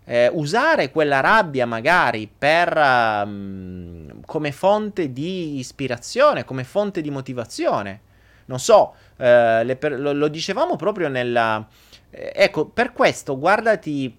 Eh, 0.05 0.31
usare 0.33 0.91
quella 0.91 1.21
rabbia 1.21 1.67
magari 1.67 2.29
per, 2.37 2.77
um, 2.77 4.21
come 4.25 4.53
fonte 4.53 5.13
di 5.13 5.59
ispirazione, 5.59 6.45
come 6.45 6.65
fonte 6.65 7.01
di 7.01 7.11
motivazione. 7.11 8.01
Non 8.47 8.59
so, 8.59 8.95
eh, 9.21 9.77
per- 9.79 10.01
lo, 10.01 10.13
lo, 10.13 10.29
dicevamo 10.29 10.77
proprio 10.77 11.09
nella, 11.09 11.67
eh, 12.11 12.33
ecco, 12.35 12.67
per 12.67 12.93
questo 12.93 13.39
guardati 13.39 14.17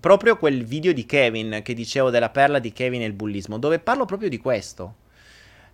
proprio 0.00 0.38
quel 0.38 0.64
video 0.64 0.92
di 0.92 1.04
Kevin 1.04 1.60
che 1.62 1.74
dicevo 1.74 2.10
della 2.10 2.30
perla 2.30 2.58
di 2.58 2.72
Kevin 2.72 3.02
e 3.02 3.06
il 3.06 3.12
bullismo, 3.12 3.58
dove 3.58 3.80
parlo 3.80 4.04
proprio 4.04 4.28
di 4.28 4.38
questo. 4.38 5.02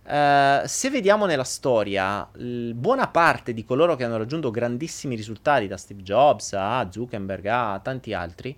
Uh, 0.03 0.65
se 0.65 0.89
vediamo 0.89 1.27
nella 1.27 1.43
storia, 1.43 2.27
l- 2.33 2.71
buona 2.71 3.07
parte 3.07 3.53
di 3.53 3.63
coloro 3.63 3.95
che 3.95 4.03
hanno 4.03 4.17
raggiunto 4.17 4.49
grandissimi 4.49 5.15
risultati, 5.15 5.67
da 5.67 5.77
Steve 5.77 6.01
Jobs 6.01 6.53
a 6.53 6.89
Zuckerberg 6.89 7.45
a 7.45 7.79
tanti 7.83 8.11
altri, 8.11 8.57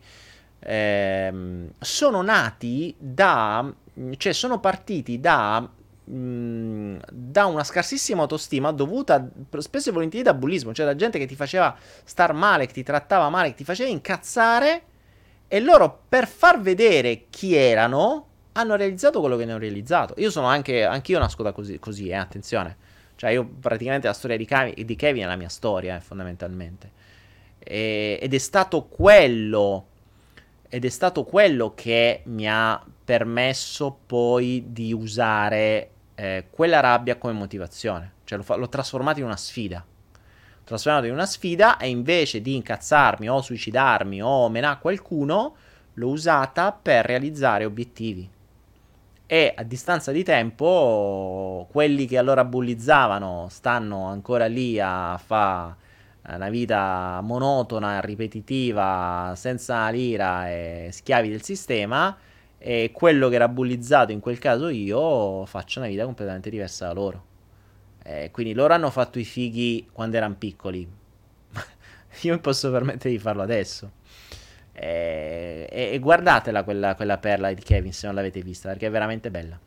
ehm, 0.59 1.69
sono 1.79 2.21
nati 2.21 2.95
da, 2.97 3.71
cioè 4.15 4.31
sono 4.31 4.59
partiti 4.61 5.19
da 5.19 5.69
Da 6.05 7.45
una 7.45 7.63
scarsissima 7.63 8.23
autostima 8.23 8.71
dovuta 8.71 9.25
spesso 9.59 9.89
e 9.89 9.91
volentieri 9.93 10.23
da 10.23 10.33
bullismo, 10.33 10.73
cioè 10.73 10.85
da 10.85 10.95
gente 10.95 11.17
che 11.17 11.25
ti 11.25 11.35
faceva 11.35 11.75
star 12.03 12.33
male, 12.33 12.65
che 12.65 12.73
ti 12.73 12.83
trattava 12.83 13.29
male, 13.29 13.49
che 13.49 13.55
ti 13.55 13.63
faceva 13.63 13.89
incazzare 13.89 14.83
e 15.47 15.59
loro 15.59 16.01
per 16.09 16.27
far 16.27 16.59
vedere 16.59 17.25
chi 17.29 17.55
erano 17.55 18.27
hanno 18.53 18.75
realizzato 18.75 19.19
quello 19.19 19.37
che 19.37 19.45
ne 19.45 19.51
hanno 19.51 19.61
realizzato. 19.61 20.13
Io 20.17 20.29
sono 20.29 20.47
anche, 20.47 20.83
anch'io 20.83 21.19
nasco 21.19 21.41
da 21.41 21.51
così, 21.51 21.79
così 21.79 22.09
eh, 22.09 22.15
attenzione. 22.15 22.75
Cioè 23.15 23.31
io 23.31 23.45
praticamente 23.45 24.07
la 24.07 24.13
storia 24.13 24.35
di, 24.35 24.45
Cavi, 24.45 24.83
di 24.83 24.95
Kevin 24.95 25.23
è 25.23 25.25
la 25.27 25.35
mia 25.35 25.49
storia, 25.49 25.95
eh, 25.95 26.01
fondamentalmente. 26.01 26.91
E, 27.59 28.19
ed 28.21 28.33
è 28.33 28.37
stato 28.37 28.85
quello 28.85 29.87
ed 30.73 30.85
è 30.85 30.89
stato 30.89 31.23
quello 31.23 31.73
che 31.75 32.21
mi 32.25 32.49
ha 32.49 32.83
permesso 33.05 33.95
poi 34.07 34.65
di 34.69 34.91
usare 34.91 35.91
eh, 36.15 36.47
quella 36.49 36.79
rabbia 36.79 37.17
come 37.17 37.33
motivazione. 37.33 38.13
Cioè 38.23 38.37
l'ho, 38.37 38.55
l'ho 38.57 38.69
trasformato 38.69 39.19
in 39.19 39.25
una 39.25 39.37
sfida. 39.37 39.83
L'ho 39.83 40.63
trasformato 40.63 41.05
in 41.05 41.13
una 41.13 41.25
sfida 41.25 41.77
e 41.77 41.89
invece 41.89 42.41
di 42.41 42.55
incazzarmi 42.55 43.29
o 43.29 43.41
suicidarmi 43.41 44.21
o 44.21 44.49
menare 44.49 44.79
qualcuno, 44.79 45.55
l'ho 45.93 46.07
usata 46.07 46.71
per 46.71 47.05
realizzare 47.05 47.65
obiettivi. 47.65 48.29
E 49.25 49.53
a 49.55 49.63
distanza 49.63 50.11
di 50.11 50.23
tempo, 50.23 51.67
quelli 51.71 52.05
che 52.05 52.17
allora 52.17 52.45
bullizzavano 52.45 53.47
stanno 53.49 54.05
ancora 54.05 54.45
lì 54.45 54.79
a 54.79 55.19
fare 55.23 55.75
una 56.27 56.49
vita 56.49 57.19
monotona, 57.21 57.99
ripetitiva, 57.99 59.33
senza 59.35 59.89
lira 59.89 60.49
e 60.49 60.89
schiavi 60.91 61.29
del 61.29 61.43
sistema 61.43 62.15
e 62.65 62.91
quello 62.93 63.27
che 63.27 63.35
era 63.35 63.49
bullizzato 63.49 64.13
in 64.13 64.21
quel 64.21 64.39
caso 64.39 64.69
io 64.69 65.45
faccio 65.45 65.79
una 65.79 65.89
vita 65.89 66.05
completamente 66.05 66.49
diversa 66.49 66.87
da 66.87 66.93
loro. 66.93 67.25
Eh, 68.03 68.29
quindi 68.31 68.53
loro 68.53 68.73
hanno 68.73 68.89
fatto 68.89 69.19
i 69.19 69.25
fighi 69.25 69.89
quando 69.91 70.15
erano 70.15 70.35
piccoli. 70.35 70.87
io 72.21 72.33
mi 72.33 72.39
posso 72.39 72.71
permettere 72.71 73.09
di 73.09 73.19
farlo 73.19 73.41
adesso. 73.41 73.91
Eh, 74.71 75.67
e, 75.69 75.89
e, 75.91 75.99
guardatela 75.99 76.63
quella, 76.63 76.95
quella 76.95 77.17
perla 77.17 77.51
di 77.51 77.61
Kevin 77.61 77.91
se 77.91 78.05
non 78.05 78.15
l'avete 78.15 78.39
vista, 78.41 78.69
perché 78.69 78.87
è 78.87 78.91
veramente 78.91 79.29
bella. 79.29 79.59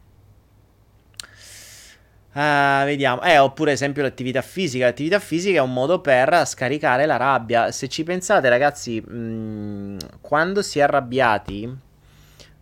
Uh, 2.33 2.85
vediamo, 2.85 3.23
eh, 3.23 3.39
oppure 3.39 3.73
esempio 3.73 4.03
l'attività 4.03 4.41
fisica. 4.41 4.87
L'attività 4.87 5.19
fisica 5.19 5.59
è 5.59 5.63
un 5.63 5.75
modo 5.75 6.01
per 6.01 6.47
scaricare 6.47 7.05
la 7.05 7.17
rabbia. 7.19 7.71
Se 7.73 7.89
ci 7.89 8.05
pensate, 8.05 8.49
ragazzi, 8.49 9.03
mh, 9.03 9.17
mm, 9.17 9.99
quando 10.23 10.63
si 10.63 10.79
è 10.79 10.83
arrabbiati, 10.83 11.85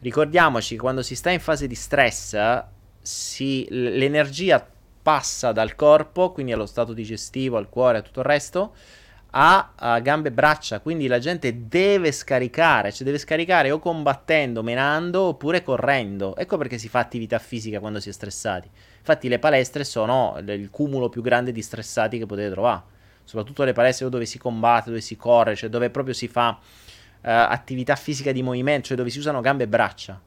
Ricordiamoci 0.04 0.76
quando 0.76 1.00
si 1.00 1.16
sta 1.16 1.30
in 1.30 1.40
fase 1.40 1.66
di 1.66 1.74
stress, 1.74 2.36
si, 3.00 3.66
l'energia 3.70 4.62
passa 5.00 5.50
dal 5.50 5.74
corpo, 5.74 6.30
quindi 6.30 6.52
allo 6.52 6.66
stato 6.66 6.92
digestivo, 6.92 7.56
al 7.56 7.70
cuore, 7.70 7.96
a 7.96 8.02
tutto 8.02 8.20
il 8.20 8.26
resto, 8.26 8.74
a, 9.30 9.72
a, 9.74 9.98
gambe 10.00 10.28
e 10.28 10.32
braccia. 10.32 10.80
Quindi 10.80 11.06
la 11.06 11.18
gente 11.18 11.68
deve 11.68 12.12
scaricare, 12.12 12.92
cioè 12.92 13.06
deve 13.06 13.16
scaricare 13.16 13.70
o 13.70 13.78
combattendo, 13.78 14.62
menando 14.62 15.22
oppure 15.22 15.62
correndo. 15.62 16.36
Ecco 16.36 16.58
perché 16.58 16.76
si 16.76 16.90
fa 16.90 16.98
attività 16.98 17.38
fisica 17.38 17.80
quando 17.80 17.98
si 17.98 18.10
è 18.10 18.12
stressati. 18.12 18.68
Infatti 18.98 19.26
le 19.28 19.38
palestre 19.38 19.84
sono 19.84 20.36
il 20.38 20.68
cumulo 20.68 21.08
più 21.08 21.22
grande 21.22 21.50
di 21.50 21.62
stressati 21.62 22.18
che 22.18 22.26
potete 22.26 22.50
trovare. 22.50 22.82
Soprattutto 23.24 23.64
le 23.64 23.72
palestre 23.72 24.10
dove 24.10 24.26
si 24.26 24.36
combatte, 24.36 24.90
dove 24.90 25.00
si 25.00 25.16
corre, 25.16 25.56
cioè 25.56 25.70
dove 25.70 25.88
proprio 25.88 26.12
si 26.12 26.28
fa 26.28 26.58
attività 27.30 27.96
fisica 27.96 28.32
di 28.32 28.42
movimento, 28.42 28.88
cioè 28.88 28.96
dove 28.96 29.10
si 29.10 29.18
usano 29.18 29.40
gambe 29.40 29.64
e 29.64 29.68
braccia. 29.68 30.20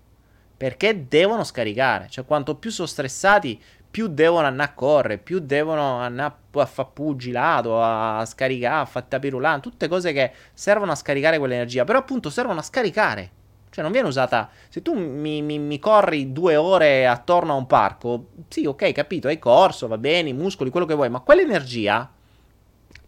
Perché 0.57 1.07
devono 1.07 1.43
scaricare. 1.43 2.07
Cioè, 2.09 2.25
quanto 2.25 2.55
più 2.55 2.71
sono 2.71 2.87
stressati, 2.87 3.61
più 3.89 4.07
devono 4.07 4.47
andare 4.47 4.71
a 4.71 4.73
correre, 4.73 5.17
più 5.17 5.39
devono 5.39 5.99
andare 5.99 6.33
a 6.51 6.65
fare 6.65 6.89
pugilato, 6.93 7.81
a 7.81 8.25
scaricare, 8.25 8.81
a 8.81 8.85
fare 8.85 9.05
tapirulano, 9.07 9.59
tutte 9.59 9.87
cose 9.87 10.11
che 10.13 10.31
servono 10.53 10.91
a 10.91 10.95
scaricare 10.95 11.37
quell'energia. 11.37 11.83
Però 11.83 11.99
appunto 11.99 12.29
servono 12.29 12.59
a 12.59 12.63
scaricare. 12.63 13.31
Cioè 13.69 13.83
non 13.83 13.91
viene 13.91 14.07
usata... 14.07 14.49
Se 14.69 14.81
tu 14.81 14.95
mi, 14.95 15.41
mi, 15.43 15.59
mi, 15.59 15.77
corri 15.77 16.31
due 16.31 16.55
ore 16.55 17.05
attorno 17.05 17.53
a 17.53 17.55
un 17.55 17.67
parco, 17.67 18.29
sì, 18.47 18.65
ok, 18.65 18.91
capito, 18.91 19.27
hai 19.27 19.37
corso, 19.37 19.87
va 19.87 19.99
bene, 19.99 20.29
i 20.29 20.33
muscoli, 20.33 20.71
quello 20.71 20.87
che 20.87 20.95
vuoi, 20.95 21.09
ma 21.09 21.19
quell'energia 21.19 22.09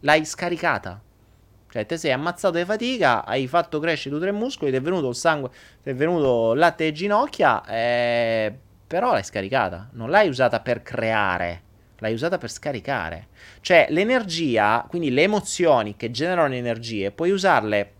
l'hai 0.00 0.24
scaricata. 0.24 1.00
Cioè, 1.70 1.86
te 1.86 1.96
sei 1.96 2.10
ammazzato 2.10 2.56
di 2.58 2.64
fatica, 2.64 3.24
hai 3.24 3.46
fatto 3.46 3.78
crescere 3.78 4.16
o 4.16 4.18
tre 4.18 4.32
muscoli, 4.32 4.72
ti 4.72 4.76
è 4.76 4.80
venuto 4.80 5.08
il 5.08 5.14
sangue, 5.14 5.50
ti 5.82 5.90
è 5.90 5.94
venuto 5.94 6.52
latte 6.54 6.88
e 6.88 6.92
ginocchia, 6.92 7.64
eh, 7.64 8.52
però 8.88 9.12
l'hai 9.12 9.22
scaricata. 9.22 9.88
Non 9.92 10.10
l'hai 10.10 10.28
usata 10.28 10.58
per 10.58 10.82
creare, 10.82 11.62
l'hai 11.98 12.12
usata 12.12 12.38
per 12.38 12.50
scaricare. 12.50 13.28
Cioè, 13.60 13.86
l'energia, 13.90 14.84
quindi 14.88 15.12
le 15.12 15.22
emozioni 15.22 15.94
che 15.94 16.10
generano 16.10 16.54
energie, 16.54 17.12
puoi 17.12 17.30
usarle 17.30 17.92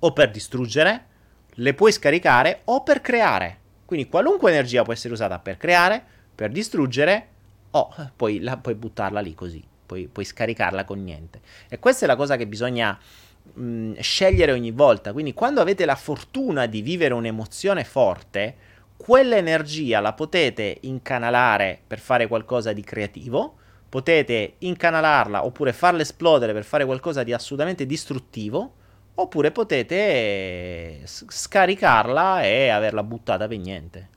o 0.00 0.12
per 0.12 0.32
distruggere, 0.32 1.06
le 1.48 1.74
puoi 1.74 1.92
scaricare 1.92 2.62
o 2.64 2.82
per 2.82 3.00
creare. 3.00 3.60
Quindi 3.84 4.08
qualunque 4.08 4.50
energia 4.50 4.82
può 4.82 4.92
essere 4.92 5.14
usata 5.14 5.38
per 5.38 5.58
creare, 5.58 6.04
per 6.34 6.50
distruggere 6.50 7.28
o 7.70 7.94
poi 8.16 8.40
la, 8.40 8.56
puoi 8.56 8.74
buttarla 8.74 9.20
lì 9.20 9.34
così 9.34 9.74
puoi, 9.86 10.08
puoi 10.08 10.24
scaricarla 10.24 10.84
con 10.84 11.02
niente. 11.02 11.40
E 11.68 11.78
questa 11.78 12.04
è 12.04 12.08
la 12.08 12.16
cosa 12.16 12.36
che 12.36 12.46
bisogna 12.46 12.98
mh, 13.54 14.00
scegliere 14.00 14.52
ogni 14.52 14.72
volta. 14.72 15.12
Quindi 15.12 15.32
quando 15.32 15.60
avete 15.60 15.84
la 15.84 15.94
fortuna 15.94 16.66
di 16.66 16.82
vivere 16.82 17.14
un'emozione 17.14 17.84
forte, 17.84 18.54
quell'energia 18.96 20.00
la 20.00 20.12
potete 20.12 20.78
incanalare 20.82 21.80
per 21.86 21.98
fare 21.98 22.26
qualcosa 22.26 22.72
di 22.72 22.82
creativo, 22.82 23.56
potete 23.88 24.54
incanalarla 24.58 25.44
oppure 25.44 25.72
farla 25.72 26.02
esplodere 26.02 26.52
per 26.52 26.64
fare 26.64 26.84
qualcosa 26.84 27.22
di 27.22 27.32
assolutamente 27.32 27.86
distruttivo, 27.86 28.74
oppure 29.14 29.50
potete 29.50 31.00
scaricarla 31.04 32.42
e 32.42 32.68
averla 32.68 33.02
buttata 33.02 33.46
per 33.46 33.58
niente. 33.58 34.15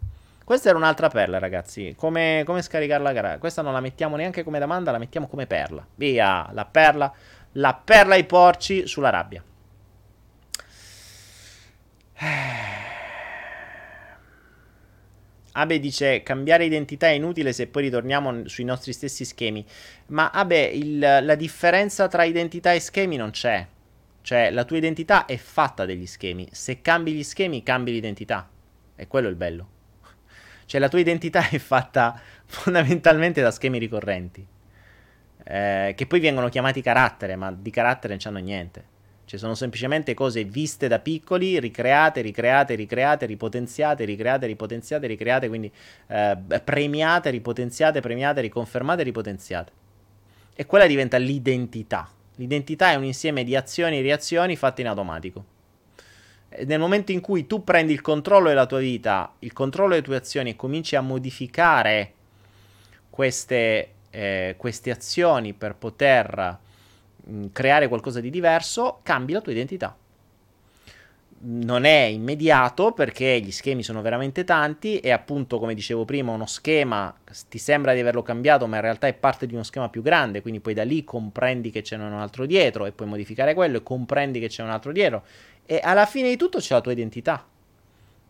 Questa 0.50 0.70
era 0.70 0.80
un'altra 0.80 1.10
perla, 1.10 1.38
ragazzi. 1.38 1.94
Come, 1.96 2.42
come 2.44 2.64
scaricarla? 2.64 3.38
Questa 3.38 3.62
non 3.62 3.72
la 3.72 3.82
mettiamo 3.82 4.16
neanche 4.16 4.42
come 4.42 4.58
domanda, 4.58 4.90
la 4.90 4.98
mettiamo 4.98 5.28
come 5.28 5.46
perla. 5.46 5.86
Via, 5.94 6.50
la 6.54 6.66
perla. 6.66 7.14
La 7.52 7.76
perla 7.76 8.16
ai 8.16 8.24
porci 8.24 8.88
sulla 8.88 9.12
rabbia. 9.12 9.44
Abe 15.52 15.80
dice 15.80 16.24
cambiare 16.24 16.66
identità 16.66 17.06
è 17.06 17.12
inutile 17.12 17.54
se 17.54 17.68
poi 17.68 17.84
ritorniamo 17.84 18.48
sui 18.48 18.64
nostri 18.64 18.92
stessi 18.92 19.26
schemi. 19.26 19.64
Ma 20.08 20.32
Abe, 20.32 20.64
il, 20.64 20.98
la 20.98 21.36
differenza 21.36 22.08
tra 22.08 22.24
identità 22.24 22.74
e 22.74 22.80
schemi 22.80 23.18
non 23.18 23.30
c'è. 23.30 23.68
Cioè, 24.24 24.50
la 24.50 24.64
tua 24.64 24.78
identità 24.78 25.28
è 25.28 25.38
fatta 25.38 25.86
degli 25.86 26.08
schemi. 26.08 26.48
Se 26.52 26.82
cambi 26.82 27.14
gli 27.14 27.24
schemi, 27.24 27.62
cambi 27.62 27.92
l'identità. 27.92 28.50
E 28.96 29.06
quello 29.06 29.28
è 29.28 29.30
il 29.30 29.36
bello. 29.36 29.78
Cioè 30.70 30.80
la 30.80 30.88
tua 30.88 31.00
identità 31.00 31.50
è 31.50 31.58
fatta 31.58 32.22
fondamentalmente 32.46 33.42
da 33.42 33.50
schemi 33.50 33.80
ricorrenti, 33.80 34.46
eh, 35.44 35.94
che 35.98 36.06
poi 36.06 36.20
vengono 36.20 36.48
chiamati 36.48 36.84
carattere, 36.84 37.36
ma 37.36 37.52
di 37.52 37.72
carattere 37.72 38.16
non 38.22 38.36
hanno 38.36 38.46
niente. 38.46 38.86
Cioè 39.26 39.40
sono 39.40 39.56
semplicemente 39.56 40.14
cose 40.14 40.44
viste 40.44 40.88
da 40.88 41.00
piccoli, 41.00 41.60
ricreate, 41.60 42.22
ricreate, 42.22 42.76
ricreate, 42.76 43.26
ripotenziate, 43.26 44.06
ricreate, 44.06 44.46
ripotenziate, 44.46 45.08
ricreate, 45.08 45.48
quindi 45.48 45.72
eh, 46.06 46.38
premiate, 46.64 47.32
ripotenziate, 47.32 48.00
premiate, 48.00 48.42
riconfermate, 48.42 49.02
ripotenziate. 49.02 49.72
E 50.54 50.68
quella 50.68 50.86
diventa 50.86 51.18
l'identità. 51.18 52.08
L'identità 52.36 52.92
è 52.92 52.96
un 52.96 53.06
insieme 53.06 53.44
di 53.44 53.56
azioni 53.56 53.98
e 53.98 54.02
reazioni 54.04 54.56
fatte 54.56 54.82
in 54.82 54.88
automatico 54.88 55.58
nel 56.66 56.80
momento 56.80 57.12
in 57.12 57.22
cui 57.22 57.46
tu 57.46 57.64
prendi 57.64 57.94
il 57.94 58.02
controllo 58.02 58.48
della 58.48 58.66
tua 58.66 58.80
vita, 58.80 59.34
il 59.40 59.54
controllo 59.54 59.90
delle 59.90 60.02
tue 60.02 60.16
azioni 60.16 60.52
e 60.52 60.56
cominci 60.56 60.96
a 60.96 61.02
modificare 61.02 62.14
queste, 63.10 63.90
eh, 64.10 64.56
queste 64.58 64.92
azioni 64.92 65.54
per 65.54 65.76
poter 65.76 66.58
mh, 67.26 67.36
mm, 67.36 67.46
creare 67.52 67.88
qualcosa 67.88 68.20
di 68.20 68.30
diverso, 68.30 69.00
cambi 69.04 69.34
la 69.34 69.42
tua 69.42 69.52
identità. 69.52 69.96
Non 71.42 71.86
è 71.86 72.02
immediato 72.02 72.92
perché 72.92 73.40
gli 73.40 73.52
schemi 73.52 73.82
sono 73.82 74.02
veramente 74.02 74.44
tanti 74.44 75.00
e 75.00 75.12
appunto 75.12 75.58
come 75.58 75.74
dicevo 75.74 76.04
prima 76.04 76.34
uno 76.34 76.46
schema 76.46 77.16
ti 77.48 77.58
sembra 77.58 77.94
di 77.94 78.02
averlo 78.02 78.22
cambiato 78.24 78.68
ma 78.68 78.76
in 78.76 78.82
realtà 78.82 79.08
è 79.08 79.14
parte 79.14 79.48
di 79.48 79.54
uno 79.54 79.64
schema 79.64 79.88
più 79.88 80.02
grande 80.02 80.42
quindi 80.42 80.60
poi 80.60 80.74
da 80.74 80.84
lì 80.84 81.06
comprendi 81.06 81.72
che 81.72 81.82
c'è 81.82 81.96
un 81.96 82.12
altro 82.12 82.46
dietro 82.46 82.86
e 82.86 82.92
puoi 82.92 83.08
modificare 83.08 83.54
quello 83.54 83.78
e 83.78 83.84
comprendi 83.84 84.42
che 84.42 84.50
c'è 84.50 84.64
un 84.64 84.70
altro 84.70 84.92
dietro 84.92 85.24
e 85.72 85.80
alla 85.84 86.08
fine 86.08 86.30
di 86.30 86.36
tutto 86.36 86.58
c'è 86.58 86.74
la 86.74 86.82
tua 86.82 86.94
identità. 86.94 87.48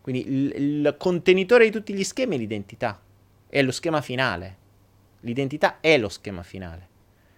Quindi 0.02 0.28
il, 0.28 0.52
il 0.56 0.96
contenitore 0.98 1.64
di 1.64 1.70
tutti 1.70 1.94
gli 1.94 2.04
schemi 2.04 2.36
è 2.36 2.38
l'identità, 2.38 3.00
è 3.48 3.62
lo 3.62 3.72
schema 3.72 4.02
finale. 4.02 4.56
L'identità 5.20 5.80
è 5.80 5.96
lo 5.96 6.10
schema 6.10 6.42
finale. 6.42 6.88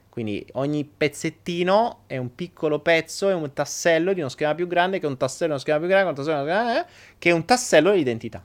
Quindi 0.09 0.45
ogni 0.55 0.85
pezzettino 0.85 2.03
è 2.09 2.17
un 2.17 2.35
piccolo 2.35 2.81
pezzo, 2.81 3.29
è 3.29 3.35
un 3.35 3.53
tassello 3.53 4.13
di 4.13 4.19
uno 4.19 4.29
schema 4.29 4.57
più 4.57 4.67
grande, 4.67 4.99
che 4.99 5.07
è 5.07 5.09
un 5.09 5.17
tassello 5.17 5.45
di 5.45 5.53
uno 5.53 5.61
schema 5.61 5.79
più 5.79 5.87
grande, 5.87 6.09
un 6.09 6.15
tassello, 6.17 6.81
eh, 6.81 6.85
che 7.17 7.31
è 7.31 7.33
un 7.33 7.45
tassello 7.45 7.91
dell'identità. 7.91 8.45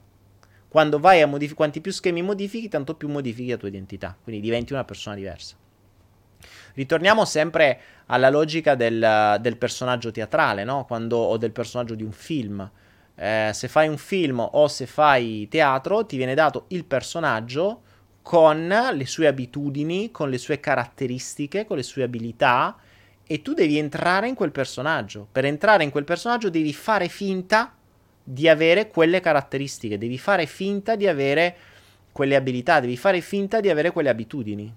Quando 0.67 0.99
vai 0.99 1.23
a 1.23 1.25
modificare, 1.25 1.55
quanti 1.55 1.81
più 1.81 1.91
schemi 1.91 2.21
modifichi, 2.21 2.69
tanto 2.69 2.93
più 2.93 3.09
modifichi 3.09 3.49
la 3.49 3.57
tua 3.57 3.69
identità. 3.69 4.15
Quindi 4.21 4.43
diventi 4.43 4.73
una 4.73 4.85
persona 4.85 5.15
diversa. 5.15 5.55
Ritorniamo 6.73 7.25
sempre 7.25 7.79
alla 8.07 8.29
logica 8.29 8.75
del, 8.75 9.37
del 9.41 9.57
personaggio 9.57 10.11
teatrale, 10.11 10.63
no? 10.63 10.85
Quando, 10.85 11.17
o 11.17 11.37
del 11.37 11.51
personaggio 11.51 11.95
di 11.95 12.03
un 12.03 12.11
film. 12.11 12.69
Eh, 13.15 13.49
se 13.53 13.67
fai 13.67 13.87
un 13.87 13.97
film 13.97 14.39
o 14.39 14.67
se 14.67 14.85
fai 14.85 15.47
teatro, 15.49 16.05
ti 16.05 16.17
viene 16.17 16.35
dato 16.35 16.65
il 16.69 16.85
personaggio 16.85 17.81
con 18.21 18.67
le 18.67 19.05
sue 19.05 19.27
abitudini, 19.27 20.11
con 20.11 20.29
le 20.29 20.37
sue 20.37 20.59
caratteristiche, 20.59 21.65
con 21.65 21.77
le 21.77 21.83
sue 21.83 22.03
abilità 22.03 22.77
e 23.25 23.41
tu 23.41 23.53
devi 23.53 23.77
entrare 23.77 24.27
in 24.27 24.35
quel 24.35 24.51
personaggio. 24.51 25.27
Per 25.31 25.45
entrare 25.45 25.83
in 25.83 25.91
quel 25.91 26.05
personaggio 26.05 26.49
devi 26.49 26.73
fare 26.73 27.09
finta 27.09 27.73
di 28.23 28.47
avere 28.47 28.87
quelle 28.87 29.19
caratteristiche, 29.19 29.97
devi 29.97 30.17
fare 30.17 30.45
finta 30.45 30.95
di 30.95 31.07
avere 31.07 31.55
quelle 32.11 32.35
abilità, 32.35 32.79
devi 32.79 32.97
fare 32.97 33.21
finta 33.21 33.59
di 33.59 33.69
avere 33.69 33.91
quelle 33.91 34.09
abitudini. 34.09 34.73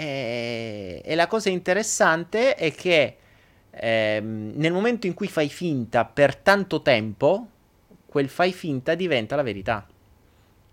E, 0.00 1.02
e 1.04 1.14
la 1.14 1.26
cosa 1.26 1.50
interessante 1.50 2.54
è 2.54 2.72
che 2.72 3.16
ehm, 3.70 4.52
nel 4.54 4.72
momento 4.72 5.06
in 5.06 5.12
cui 5.12 5.28
fai 5.28 5.50
finta 5.50 6.06
per 6.06 6.36
tanto 6.36 6.80
tempo, 6.80 7.48
quel 8.06 8.30
fai 8.30 8.54
finta 8.54 8.94
diventa 8.94 9.36
la 9.36 9.42
verità. 9.42 9.86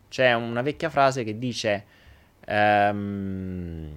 C'è 0.07 0.33
una 0.33 0.61
vecchia 0.61 0.89
frase 0.89 1.25
che 1.25 1.37
dice, 1.37 1.85
ehm, 2.45 3.91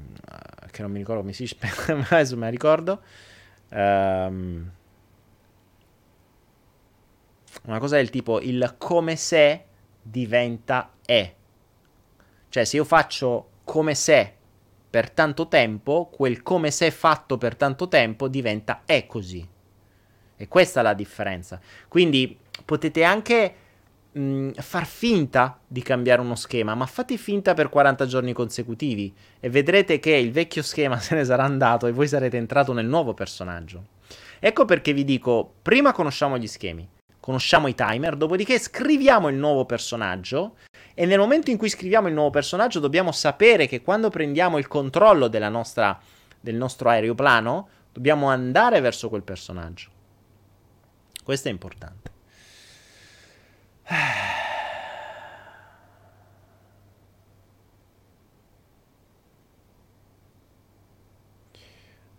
che 0.69 0.83
non 0.83 0.91
mi 0.91 0.99
ricordo 0.99 1.21
come 1.21 1.33
si 1.33 1.43
dice, 1.43 1.57
adesso 2.11 2.37
me 2.37 2.51
ricordo, 2.51 3.01
ehm, 3.69 4.71
una 7.67 7.79
cosa 7.79 7.97
del 7.97 8.11
tipo, 8.11 8.41
il 8.41 8.75
come 8.79 9.15
se 9.15 9.65
diventa 10.03 10.91
è. 11.07 11.35
Cioè 12.49 12.65
se 12.65 12.77
io 12.77 12.85
faccio 12.85 13.51
come 13.63 13.95
se 13.95 14.39
per 14.91 15.11
tanto 15.11 15.47
tempo, 15.47 16.11
quel 16.13 16.43
come 16.43 16.73
se 16.73 16.89
è 16.89 16.91
fatto 16.91 17.39
per 17.39 17.55
tanto 17.55 17.87
tempo 17.87 18.27
diventa 18.27 18.83
è 18.85 19.07
così. 19.07 19.47
E 20.37 20.49
questa 20.49 20.81
è 20.81 20.83
la 20.83 20.95
differenza. 20.95 21.61
Quindi 21.87 22.37
potete 22.65 23.05
anche 23.05 23.55
mh, 24.13 24.51
far 24.53 24.87
finta 24.87 25.59
di 25.67 25.83
cambiare 25.83 26.21
uno 26.21 26.35
schema, 26.35 26.75
ma 26.75 26.87
fate 26.87 27.17
finta 27.17 27.55
per 27.55 27.69
40 27.69 28.07
giorni 28.07 28.33
consecutivi 28.33 29.15
e 29.39 29.49
vedrete 29.49 30.01
che 30.01 30.13
il 30.13 30.33
vecchio 30.33 30.63
schema 30.63 30.99
se 31.01 31.15
ne 31.15 31.25
sarà 31.25 31.45
andato 31.45 31.87
e 31.87 31.93
voi 31.93 32.09
sarete 32.09 32.37
entrato 32.37 32.73
nel 32.73 32.87
nuovo 32.87 33.15
personaggio. 33.15 33.99
Ecco 34.41 34.65
perché 34.65 34.93
vi 34.93 35.05
dico, 35.05 35.55
prima 35.63 35.93
conosciamo 35.93 36.39
gli 36.39 36.47
schemi, 36.47 36.89
conosciamo 37.21 37.69
i 37.69 37.75
timer, 37.75 38.17
dopodiché 38.17 38.59
scriviamo 38.59 39.29
il 39.29 39.37
nuovo 39.37 39.67
personaggio 39.67 40.57
e 40.95 41.07
nel 41.07 41.19
momento 41.19 41.51
in 41.51 41.57
cui 41.57 41.69
scriviamo 41.69 42.09
il 42.09 42.15
nuovo 42.15 42.31
personaggio 42.31 42.81
dobbiamo 42.81 43.13
sapere 43.13 43.67
che 43.67 43.83
quando 43.83 44.11
prendiamo 44.11 44.59
il 44.59 44.69
controllo 44.69 45.29
nostra, 45.49 45.99
del 46.41 46.55
nostro 46.57 46.89
aeroplano 46.89 47.69
dobbiamo 47.93 48.29
andare 48.29 48.81
verso 48.81 49.09
quel 49.09 49.23
personaggio. 49.23 49.91
Questo 51.23 51.49
è 51.49 51.51
importante. 51.51 52.11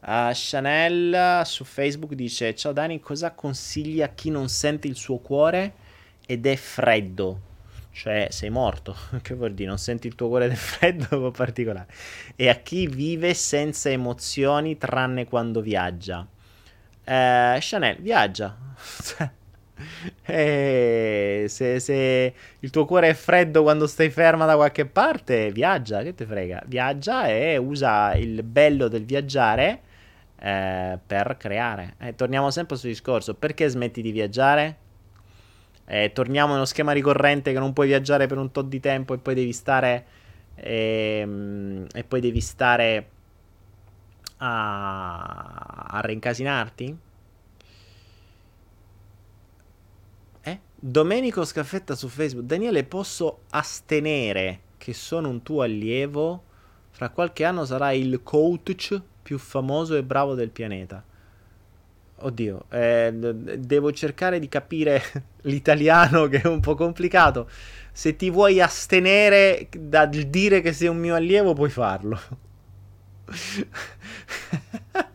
Uh, 0.01 0.31
Chanel 0.33 1.45
su 1.45 1.63
Facebook 1.63 2.13
dice: 2.13 2.55
Ciao 2.55 2.71
Dani, 2.71 2.99
cosa 2.99 3.31
consigli 3.31 4.01
a 4.01 4.09
chi 4.09 4.31
non 4.31 4.49
sente 4.49 4.87
il 4.87 4.95
suo 4.95 5.19
cuore 5.19 5.73
ed 6.25 6.45
è 6.45 6.55
freddo? 6.55 7.50
Cioè, 7.91 8.27
sei 8.31 8.49
morto. 8.49 8.95
che 9.21 9.33
vuol 9.33 9.53
dire? 9.53 9.69
Non 9.69 9.77
senti 9.77 10.07
il 10.07 10.15
tuo 10.15 10.27
cuore 10.27 10.47
è 10.47 10.55
freddo 10.55 11.25
o 11.25 11.31
particolare. 11.31 11.87
E 12.35 12.49
a 12.49 12.55
chi 12.55 12.87
vive 12.87 13.33
senza 13.33 13.89
emozioni 13.89 14.77
tranne 14.77 15.25
quando 15.25 15.61
viaggia? 15.61 16.19
Uh, 16.19 17.57
Chanel, 17.59 17.97
viaggia. 17.99 18.57
E 20.23 21.45
se, 21.47 21.79
se, 21.79 22.33
il 22.59 22.69
tuo 22.69 22.85
cuore 22.85 23.09
è 23.09 23.13
freddo 23.13 23.63
quando 23.63 23.87
stai 23.87 24.09
ferma 24.11 24.45
da 24.45 24.55
qualche 24.55 24.85
parte, 24.85 25.51
viaggia, 25.51 26.03
che 26.03 26.13
te 26.13 26.25
frega? 26.25 26.63
Viaggia 26.67 27.27
e 27.27 27.57
usa 27.57 28.13
il 28.13 28.43
bello 28.43 28.87
del 28.87 29.05
viaggiare 29.05 29.81
eh, 30.39 30.99
per 31.05 31.35
creare. 31.37 31.95
Eh, 31.99 32.15
torniamo 32.15 32.51
sempre 32.51 32.77
sul 32.77 32.89
discorso, 32.89 33.33
perché 33.33 33.67
smetti 33.69 34.01
di 34.01 34.11
viaggiare? 34.11 34.77
Eh, 35.93 36.13
torniamo 36.13 36.53
nello 36.53 36.63
schema 36.63 36.93
ricorrente 36.93 37.51
che 37.51 37.59
non 37.59 37.73
puoi 37.73 37.87
viaggiare 37.87 38.25
per 38.25 38.37
un 38.37 38.49
tot 38.49 38.65
di 38.67 38.79
tempo 38.79 39.13
e 39.13 39.17
poi 39.17 39.35
devi 39.35 39.51
stare... 39.51 40.05
Ehm, 40.55 41.85
e 41.93 42.03
poi 42.05 42.21
devi 42.21 42.39
stare 42.39 43.09
a, 44.37 45.87
a 45.89 45.99
reincasinarti? 45.99 46.97
Eh? 50.43 50.59
Domenico 50.79 51.43
Scaffetta 51.43 51.93
su 51.93 52.07
Facebook. 52.07 52.47
Daniele, 52.47 52.85
posso 52.85 53.41
astenere 53.49 54.61
che 54.77 54.93
sono 54.93 55.27
un 55.27 55.43
tuo 55.43 55.61
allievo? 55.61 56.43
Fra 56.91 57.09
qualche 57.09 57.43
anno 57.43 57.65
sarai 57.65 57.99
il 57.99 58.23
coach 58.23 59.01
più 59.21 59.37
famoso 59.37 59.97
e 59.97 60.03
bravo 60.03 60.35
del 60.35 60.51
pianeta. 60.51 61.03
Oddio, 62.23 62.65
eh, 62.69 63.11
devo 63.13 63.91
cercare 63.91 64.39
di 64.39 64.47
capire 64.47 65.01
l'italiano 65.43 66.27
che 66.27 66.41
è 66.41 66.47
un 66.47 66.59
po' 66.59 66.75
complicato. 66.75 67.49
Se 67.91 68.15
ti 68.15 68.29
vuoi 68.29 68.61
astenere 68.61 69.67
dal 69.77 70.09
dire 70.09 70.61
che 70.61 70.73
sei 70.73 70.87
un 70.87 70.97
mio 70.97 71.15
allievo, 71.15 71.53
puoi 71.53 71.69
farlo. 71.69 72.19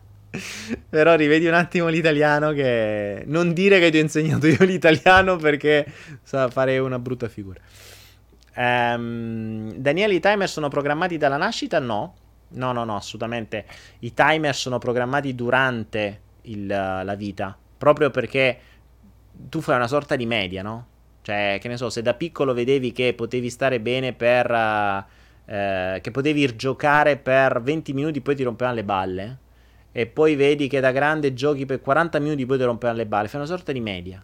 Però 0.89 1.15
rivedi 1.15 1.47
un 1.47 1.53
attimo 1.53 1.87
l'italiano 1.87 2.51
che... 2.51 3.23
Non 3.25 3.53
dire 3.53 3.79
che 3.79 3.89
ti 3.89 3.97
ho 3.97 4.01
insegnato 4.01 4.47
io 4.47 4.63
l'italiano 4.63 5.37
perché 5.37 5.85
sa 6.21 6.49
fare 6.49 6.77
una 6.77 6.99
brutta 6.99 7.27
figura. 7.27 7.59
Um, 8.55 9.73
Daniele, 9.73 10.15
i 10.15 10.19
timer 10.19 10.49
sono 10.49 10.67
programmati 10.67 11.17
dalla 11.17 11.37
nascita? 11.37 11.79
No. 11.79 12.15
No, 12.49 12.71
no, 12.71 12.83
no, 12.83 12.95
assolutamente. 12.95 13.65
I 13.99 14.13
timer 14.13 14.55
sono 14.55 14.77
programmati 14.77 15.35
durante 15.35 16.21
il, 16.47 16.65
la 16.67 17.15
vita. 17.15 17.57
Proprio 17.77 18.09
perché 18.09 18.59
tu 19.49 19.61
fai 19.61 19.75
una 19.75 19.87
sorta 19.87 20.15
di 20.15 20.25
media, 20.25 20.61
no? 20.61 20.87
Cioè, 21.21 21.57
che 21.59 21.67
ne 21.67 21.77
so, 21.77 21.89
se 21.89 22.01
da 22.01 22.13
piccolo 22.13 22.53
vedevi 22.53 22.91
che 22.91 23.13
potevi 23.13 23.49
stare 23.49 23.79
bene 23.79 24.13
per... 24.13 24.49
Uh, 24.49 25.15
eh, 25.49 25.99
che 26.01 26.11
potevi 26.11 26.55
giocare 26.57 27.15
per 27.15 27.61
20 27.61 27.93
minuti, 27.93 28.21
poi 28.21 28.35
ti 28.35 28.43
rompevano 28.43 28.75
le 28.75 28.83
balle. 28.83 29.37
E 29.91 30.05
poi 30.05 30.35
vedi 30.35 30.67
che 30.67 30.79
da 30.79 30.91
grande 30.91 31.33
giochi 31.33 31.65
per 31.65 31.81
40 31.81 32.19
minuti, 32.19 32.45
poi 32.45 32.57
ti 32.57 32.63
rompevano 32.63 32.99
le 32.99 33.05
balle. 33.05 33.27
Fai 33.29 33.39
una 33.39 33.49
sorta 33.49 33.71
di 33.71 33.79
media. 33.79 34.23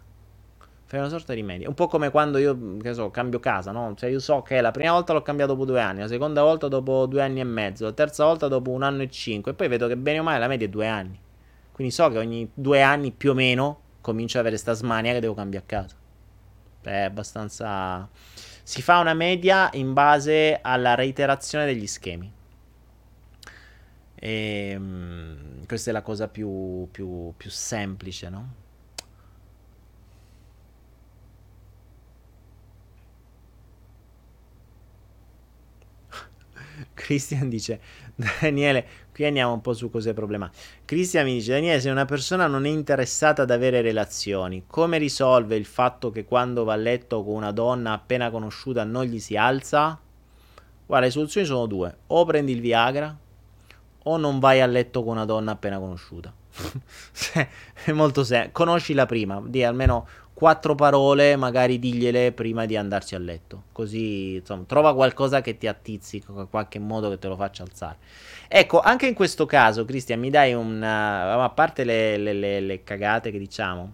Fai 0.84 1.00
una 1.00 1.08
sorta 1.08 1.32
di 1.32 1.42
media. 1.42 1.66
Un 1.66 1.74
po' 1.74 1.88
come 1.88 2.10
quando 2.10 2.38
io, 2.38 2.76
che 2.76 2.92
so, 2.92 3.10
cambio 3.10 3.40
casa, 3.40 3.72
no? 3.72 3.94
Cioè, 3.96 4.10
io 4.10 4.20
so 4.20 4.42
che 4.42 4.60
la 4.60 4.70
prima 4.70 4.92
volta 4.92 5.14
l'ho 5.14 5.22
cambiato 5.22 5.52
dopo 5.54 5.64
due 5.64 5.80
anni, 5.80 6.00
la 6.00 6.08
seconda 6.08 6.42
volta 6.42 6.68
dopo 6.68 7.06
due 7.06 7.22
anni 7.22 7.40
e 7.40 7.44
mezzo, 7.44 7.84
la 7.84 7.92
terza 7.92 8.24
volta 8.24 8.46
dopo 8.46 8.70
un 8.70 8.82
anno 8.82 9.02
e 9.02 9.10
cinque. 9.10 9.52
E 9.52 9.54
poi 9.54 9.68
vedo 9.68 9.88
che 9.88 9.96
bene 9.96 10.18
o 10.20 10.22
male 10.22 10.38
la 10.38 10.46
media 10.46 10.66
è 10.66 10.70
due 10.70 10.86
anni. 10.86 11.18
Quindi 11.74 11.92
so 11.92 12.08
che 12.08 12.18
ogni 12.18 12.48
due 12.54 12.82
anni 12.82 13.10
più 13.10 13.32
o 13.32 13.34
meno 13.34 13.80
comincio 14.00 14.38
ad 14.38 14.44
avere 14.44 14.58
sta 14.58 14.74
smania 14.74 15.12
che 15.12 15.18
devo 15.18 15.34
cambiare 15.34 15.66
casa. 15.66 15.96
È 16.82 17.00
abbastanza 17.00 18.08
si 18.62 18.80
fa 18.80 19.00
una 19.00 19.12
media 19.12 19.70
in 19.74 19.92
base 19.92 20.58
alla 20.62 20.94
reiterazione 20.94 21.66
degli 21.66 21.86
schemi. 21.88 22.32
E, 24.14 24.74
um, 24.76 25.66
questa 25.66 25.90
è 25.90 25.92
la 25.92 26.02
cosa 26.02 26.28
più, 26.28 26.88
più, 26.90 27.34
più 27.36 27.50
semplice, 27.50 28.28
no? 28.30 28.54
Christian 36.94 37.48
dice 37.48 37.80
Daniele 38.14 38.86
Qui 39.14 39.24
andiamo 39.24 39.52
un 39.52 39.60
po' 39.60 39.74
su 39.74 39.90
cose 39.90 40.12
problematiche. 40.12 40.62
Cristian 40.84 41.24
mi 41.24 41.34
dice: 41.34 41.52
Daniele, 41.52 41.80
se 41.80 41.88
una 41.88 42.04
persona 42.04 42.48
non 42.48 42.66
è 42.66 42.68
interessata 42.68 43.42
ad 43.42 43.52
avere 43.52 43.80
relazioni, 43.80 44.64
come 44.66 44.98
risolve 44.98 45.54
il 45.54 45.66
fatto 45.66 46.10
che 46.10 46.24
quando 46.24 46.64
va 46.64 46.72
a 46.72 46.76
letto 46.76 47.22
con 47.22 47.34
una 47.34 47.52
donna 47.52 47.92
appena 47.92 48.28
conosciuta 48.32 48.82
non 48.82 49.04
gli 49.04 49.20
si 49.20 49.36
alza? 49.36 49.96
Guarda, 50.84 51.06
le 51.06 51.12
soluzioni 51.12 51.46
sono 51.46 51.66
due: 51.66 51.96
o 52.08 52.24
prendi 52.24 52.50
il 52.50 52.60
Viagra, 52.60 53.16
o 54.02 54.16
non 54.16 54.40
vai 54.40 54.60
a 54.60 54.66
letto 54.66 55.04
con 55.04 55.12
una 55.12 55.24
donna 55.24 55.52
appena 55.52 55.78
conosciuta. 55.78 56.34
è 57.84 57.92
molto 57.92 58.24
semplice. 58.24 58.50
Conoscila 58.50 59.06
prima, 59.06 59.40
di 59.44 59.62
almeno 59.62 60.08
quattro 60.34 60.74
parole, 60.74 61.36
magari 61.36 61.78
digliele 61.78 62.32
prima 62.32 62.66
di 62.66 62.76
andarci 62.76 63.14
a 63.14 63.18
letto. 63.18 63.64
Così, 63.72 64.34
insomma, 64.34 64.64
trova 64.66 64.92
qualcosa 64.92 65.40
che 65.40 65.56
ti 65.56 65.68
attizzi, 65.68 66.22
in 66.26 66.48
qualche 66.50 66.80
modo 66.80 67.08
che 67.08 67.18
te 67.18 67.28
lo 67.28 67.36
faccia 67.36 67.62
alzare. 67.62 67.98
Ecco, 68.48 68.80
anche 68.80 69.06
in 69.06 69.14
questo 69.14 69.46
caso, 69.46 69.84
Cristian, 69.84 70.18
mi 70.18 70.30
dai 70.30 70.52
un... 70.52 70.82
A 70.82 71.48
parte 71.50 71.84
le, 71.84 72.18
le, 72.18 72.32
le, 72.32 72.60
le 72.60 72.82
cagate 72.82 73.30
che 73.30 73.38
diciamo, 73.38 73.92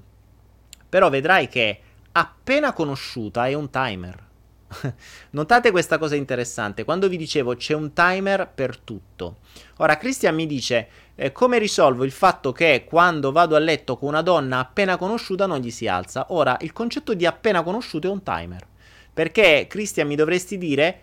però 0.88 1.10
vedrai 1.10 1.46
che 1.46 1.80
appena 2.12 2.72
conosciuta 2.72 3.46
è 3.46 3.52
un 3.52 3.70
timer. 3.70 4.28
Notate 5.30 5.70
questa 5.70 5.98
cosa 5.98 6.14
interessante, 6.14 6.84
quando 6.84 7.08
vi 7.08 7.16
dicevo 7.16 7.54
c'è 7.54 7.74
un 7.74 7.92
timer 7.92 8.50
per 8.52 8.78
tutto. 8.78 9.38
Ora 9.78 9.96
Christian 9.96 10.34
mi 10.34 10.46
dice 10.46 10.88
eh, 11.22 11.32
come 11.32 11.58
risolvo 11.58 12.04
il 12.04 12.12
fatto 12.12 12.50
che 12.50 12.86
quando 12.88 13.30
vado 13.30 13.54
a 13.54 13.58
letto 13.58 13.98
con 13.98 14.08
una 14.08 14.22
donna 14.22 14.58
appena 14.58 14.96
conosciuta 14.96 15.44
non 15.44 15.58
gli 15.58 15.70
si 15.70 15.86
alza. 15.86 16.24
Ora 16.30 16.56
il 16.62 16.72
concetto 16.72 17.12
di 17.12 17.26
appena 17.26 17.62
conosciuto 17.62 18.06
è 18.06 18.10
un 18.10 18.22
timer. 18.22 18.66
Perché 19.12 19.66
Christian 19.68 20.06
mi 20.06 20.16
dovresti 20.16 20.56
dire 20.56 21.00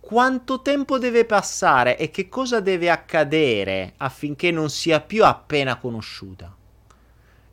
quanto 0.00 0.62
tempo 0.62 0.98
deve 0.98 1.24
passare 1.24 1.96
e 1.96 2.10
che 2.10 2.28
cosa 2.28 2.58
deve 2.58 2.90
accadere 2.90 3.92
affinché 3.98 4.50
non 4.50 4.68
sia 4.68 5.00
più 5.00 5.24
appena 5.24 5.76
conosciuta. 5.76 6.52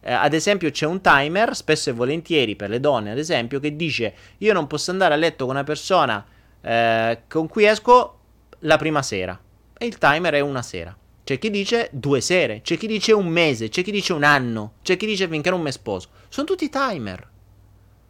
Eh, 0.02 0.12
ad 0.12 0.34
esempio 0.34 0.72
c'è 0.72 0.88
un 0.88 1.00
timer, 1.00 1.56
spesso 1.56 1.92
e 1.92 1.94
volentieri 1.94 2.56
per 2.56 2.72
le 2.72 2.80
donne, 2.80 3.12
ad 3.12 3.20
esempio, 3.20 3.60
che 3.60 3.76
dice 3.76 4.16
io 4.40 4.52
non 4.54 4.66
posso 4.66 4.90
andare 4.90 5.14
a 5.14 5.18
letto 5.18 5.46
con 5.46 5.54
una 5.54 5.64
persona 5.64 6.26
eh, 6.60 7.22
con 7.30 7.48
cui 7.48 7.66
esco 7.66 8.18
la 8.62 8.78
prima 8.78 9.04
sera. 9.04 9.40
E 9.78 9.86
il 9.86 10.00
timer 10.00 10.34
è 10.34 10.40
una 10.40 10.64
sera. 10.64 10.98
C'è 11.24 11.40
chi 11.40 11.50
dice 11.50 11.90
due 11.92 12.20
sere, 12.20 12.62
c'è 12.62 12.78
chi 12.78 12.88
dice 12.88 13.14
un 13.14 13.28
mese, 13.28 13.70
c'è 13.70 13.82
chi 13.82 13.92
dice 13.92 14.12
un 14.12 14.24
anno, 14.24 14.74
c'è 14.84 14.98
chi 14.98 15.06
dice 15.06 15.28
finché 15.28 15.50
non 15.50 15.62
mi 15.62 15.72
sposo. 15.72 16.10
Sono 16.28 16.46
tutti 16.46 16.70
timer. 16.70 17.32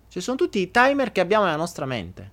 Cioè, 0.07 0.21
sono 0.21 0.37
tutti 0.37 0.59
i 0.59 0.71
timer 0.71 1.11
che 1.11 1.21
abbiamo 1.21 1.45
nella 1.45 1.57
nostra 1.57 1.85
mente. 1.85 2.31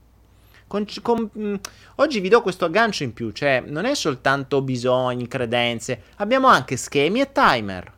Con, 0.67 0.87
con, 1.03 1.31
mh, 1.33 1.43
mm, 1.43 1.55
oggi 1.97 2.21
vi 2.21 2.29
do 2.29 2.43
questo 2.43 2.65
aggancio 2.65 3.03
in 3.03 3.13
più, 3.13 3.31
cioè 3.33 3.63
non 3.67 3.85
è 3.85 3.95
soltanto 3.95 4.63
bisogni, 4.63 5.27
credenze, 5.27 6.03
abbiamo 6.17 6.47
anche 6.47 6.77
schemi 6.77 7.21
e 7.21 7.33
timer 7.33 7.93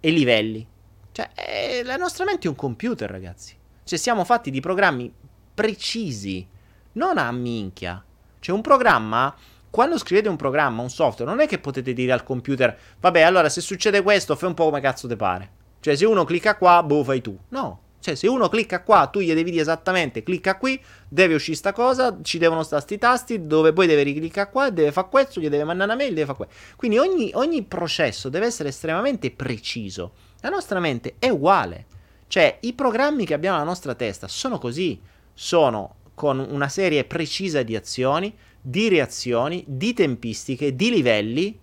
e 0.00 0.10
livelli. 0.10 0.66
Cioè, 1.12 1.30
eh, 1.34 1.82
la 1.82 1.96
nostra 1.96 2.24
mente 2.24 2.46
è 2.46 2.50
un 2.50 2.56
computer, 2.56 3.10
ragazzi. 3.10 3.54
Cioè, 3.84 3.98
siamo 3.98 4.24
fatti 4.24 4.50
di 4.50 4.60
programmi 4.60 5.12
precisi, 5.52 6.46
non 6.92 7.18
a 7.18 7.30
minchia. 7.32 8.02
Cioè, 8.38 8.54
un 8.54 8.62
programma, 8.62 9.34
quando 9.70 9.98
scrivete 9.98 10.28
un 10.28 10.36
programma, 10.36 10.82
un 10.82 10.90
software, 10.90 11.30
non 11.30 11.40
è 11.40 11.46
che 11.46 11.58
potete 11.58 11.92
dire 11.92 12.12
al 12.12 12.24
computer, 12.24 12.76
vabbè, 12.98 13.20
allora 13.20 13.48
se 13.48 13.60
succede 13.60 14.02
questo, 14.02 14.36
fai 14.36 14.48
un 14.48 14.54
po' 14.54 14.64
come 14.64 14.80
cazzo 14.80 15.08
te 15.08 15.16
pare. 15.16 15.50
Cioè, 15.80 15.94
se 15.96 16.04
uno 16.04 16.24
clicca 16.24 16.56
qua, 16.56 16.82
boh, 16.82 17.04
fai 17.04 17.20
tu. 17.20 17.38
No, 17.48 17.80
cioè, 18.00 18.14
se 18.14 18.26
uno 18.26 18.48
clicca 18.48 18.82
qua, 18.82 19.08
tu 19.08 19.20
gli 19.20 19.32
devi 19.32 19.50
dire 19.50 19.62
esattamente 19.62 20.22
clicca 20.22 20.56
qui, 20.56 20.82
deve 21.06 21.34
uscire 21.34 21.56
sta 21.56 21.72
cosa, 21.72 22.18
ci 22.22 22.38
devono 22.38 22.62
stare 22.62 22.80
sti 22.80 22.98
tasti, 22.98 23.46
dove 23.46 23.74
poi 23.74 23.86
deve 23.86 24.02
ricliccare 24.02 24.50
qua, 24.50 24.70
deve 24.70 24.90
fare 24.90 25.08
questo, 25.10 25.38
gli 25.38 25.50
deve 25.50 25.64
mandare 25.64 25.92
una 25.92 26.02
mail, 26.02 26.14
deve 26.14 26.24
fare 26.24 26.38
questo. 26.38 26.54
Quindi 26.76 26.96
ogni, 26.96 27.30
ogni 27.34 27.62
processo 27.62 28.30
deve 28.30 28.46
essere 28.46 28.70
estremamente 28.70 29.30
preciso. 29.30 30.12
La 30.40 30.48
nostra 30.48 30.80
mente 30.80 31.16
è 31.18 31.28
uguale. 31.28 31.86
Cioè, 32.26 32.58
i 32.60 32.72
programmi 32.72 33.26
che 33.26 33.34
abbiamo 33.34 33.58
nella 33.58 33.68
nostra 33.68 33.94
testa 33.94 34.28
sono 34.28 34.58
così. 34.58 34.98
Sono 35.34 35.96
con 36.14 36.38
una 36.38 36.68
serie 36.68 37.04
precisa 37.04 37.62
di 37.62 37.76
azioni, 37.76 38.34
di 38.60 38.88
reazioni, 38.88 39.64
di 39.66 39.92
tempistiche, 39.94 40.74
di 40.76 40.90
livelli. 40.90 41.58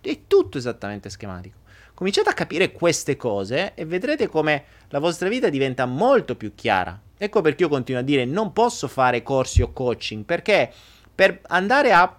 È 0.00 0.18
tutto 0.26 0.58
esattamente 0.58 1.10
schematico. 1.10 1.58
Cominciate 1.94 2.30
a 2.30 2.34
capire 2.34 2.72
queste 2.72 3.16
cose 3.16 3.74
e 3.74 3.84
vedrete 3.84 4.26
come 4.26 4.64
la 4.88 4.98
vostra 4.98 5.28
vita 5.28 5.50
diventa 5.50 5.84
molto 5.84 6.34
più 6.34 6.54
chiara. 6.54 6.98
Ecco 7.18 7.42
perché 7.42 7.64
io 7.64 7.68
continuo 7.68 8.00
a 8.00 8.04
dire 8.04 8.24
non 8.24 8.54
posso 8.54 8.88
fare 8.88 9.22
corsi 9.22 9.60
o 9.60 9.72
coaching, 9.72 10.24
perché 10.24 10.72
per 11.14 11.40
andare 11.48 11.92
a 11.92 12.18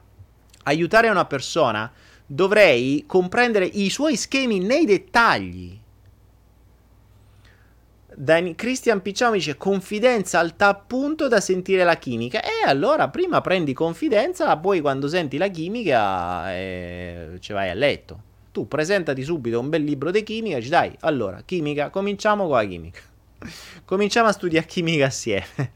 aiutare 0.63 1.09
una 1.09 1.25
persona 1.25 1.91
dovrei 2.27 3.05
comprendere 3.07 3.65
i 3.65 3.89
suoi 3.89 4.15
schemi 4.15 4.59
nei 4.59 4.86
dettagli. 4.86 5.80
Dan- 8.22 8.53
Christian 8.53 9.01
Picciamo 9.01 9.34
dice 9.34 9.57
confidenza 9.57 10.38
al 10.38 10.55
tal 10.55 10.84
punto 10.86 11.28
da 11.28 11.41
sentire 11.41 11.84
la 11.84 11.95
chimica. 11.95 12.43
E 12.43 12.67
allora 12.67 13.09
prima 13.09 13.41
prendi 13.41 13.74
confidenza, 13.74 14.55
poi 14.57 14.80
quando 14.80 15.07
senti 15.07 15.39
la 15.39 15.47
chimica 15.47 16.53
eh, 16.53 17.38
ci 17.39 17.51
vai 17.51 17.72
a 17.72 17.74
letto. 17.74 18.22
Tu 18.51 18.67
presentati 18.67 19.24
subito 19.24 19.59
un 19.59 19.69
bel 19.69 19.84
libro 19.84 20.11
di 20.11 20.22
chimica 20.22 20.57
e 20.57 20.59
dici 20.59 20.69
dai, 20.69 20.95
allora, 20.99 21.41
chimica, 21.43 21.89
cominciamo 21.89 22.45
con 22.45 22.57
la 22.57 22.65
chimica. 22.65 23.01
cominciamo 23.86 24.28
a 24.28 24.34
studiare 24.34 24.67
chimica 24.67 25.07
assieme. 25.07 25.72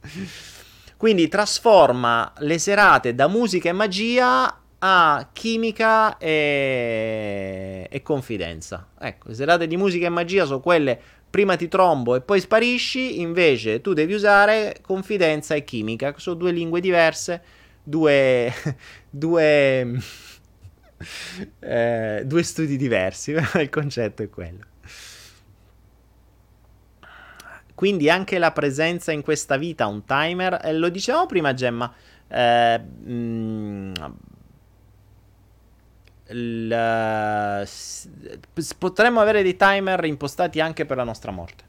Quindi 0.96 1.28
trasforma 1.28 2.32
le 2.38 2.58
serate 2.58 3.14
da 3.14 3.28
musica 3.28 3.68
e 3.68 3.72
magia 3.72 4.58
a 4.78 5.28
chimica 5.32 6.16
e, 6.18 7.88
e 7.90 8.02
confidenza. 8.02 8.88
Ecco, 8.98 9.28
le 9.28 9.34
serate 9.34 9.66
di 9.66 9.76
musica 9.76 10.06
e 10.06 10.10
magia 10.10 10.44
sono 10.44 10.60
quelle 10.60 11.00
prima 11.30 11.56
ti 11.56 11.68
trombo 11.68 12.14
e 12.14 12.20
poi 12.20 12.40
sparisci, 12.40 13.20
invece 13.20 13.80
tu 13.80 13.92
devi 13.92 14.14
usare 14.14 14.78
confidenza 14.80 15.54
e 15.54 15.64
chimica, 15.64 16.14
sono 16.16 16.36
due 16.36 16.52
lingue 16.52 16.80
diverse, 16.80 17.42
due, 17.82 18.52
due, 19.10 19.98
eh, 21.60 22.22
due 22.24 22.42
studi 22.42 22.76
diversi, 22.76 23.32
il 23.60 23.68
concetto 23.70 24.22
è 24.22 24.30
quello. 24.30 24.64
Quindi 27.74 28.10
anche 28.10 28.38
la 28.38 28.50
presenza 28.50 29.12
in 29.12 29.22
questa 29.22 29.56
vita 29.56 29.86
un 29.86 30.04
timer, 30.04 30.60
eh, 30.64 30.72
lo 30.72 30.88
dicevamo 30.88 31.26
prima 31.26 31.54
Gemma, 31.54 31.94
eh, 32.26 32.78
mh, 32.78 33.92
mm, 36.32 36.36
il, 36.36 37.68
potremmo 38.78 39.20
avere 39.20 39.42
dei 39.42 39.56
timer 39.56 40.04
impostati 40.04 40.60
anche 40.60 40.84
per 40.86 40.96
la 40.96 41.04
nostra 41.04 41.30
morte. 41.30 41.64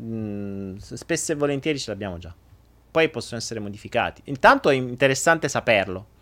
Mm, 0.00 0.76
spesso 0.76 1.32
e 1.32 1.34
volentieri 1.34 1.78
ce 1.78 1.90
l'abbiamo 1.90 2.18
già. 2.18 2.34
Poi 2.90 3.08
possono 3.10 3.40
essere 3.40 3.60
modificati. 3.60 4.22
Intanto 4.26 4.70
è 4.70 4.74
interessante 4.74 5.48
saperlo. 5.48 6.14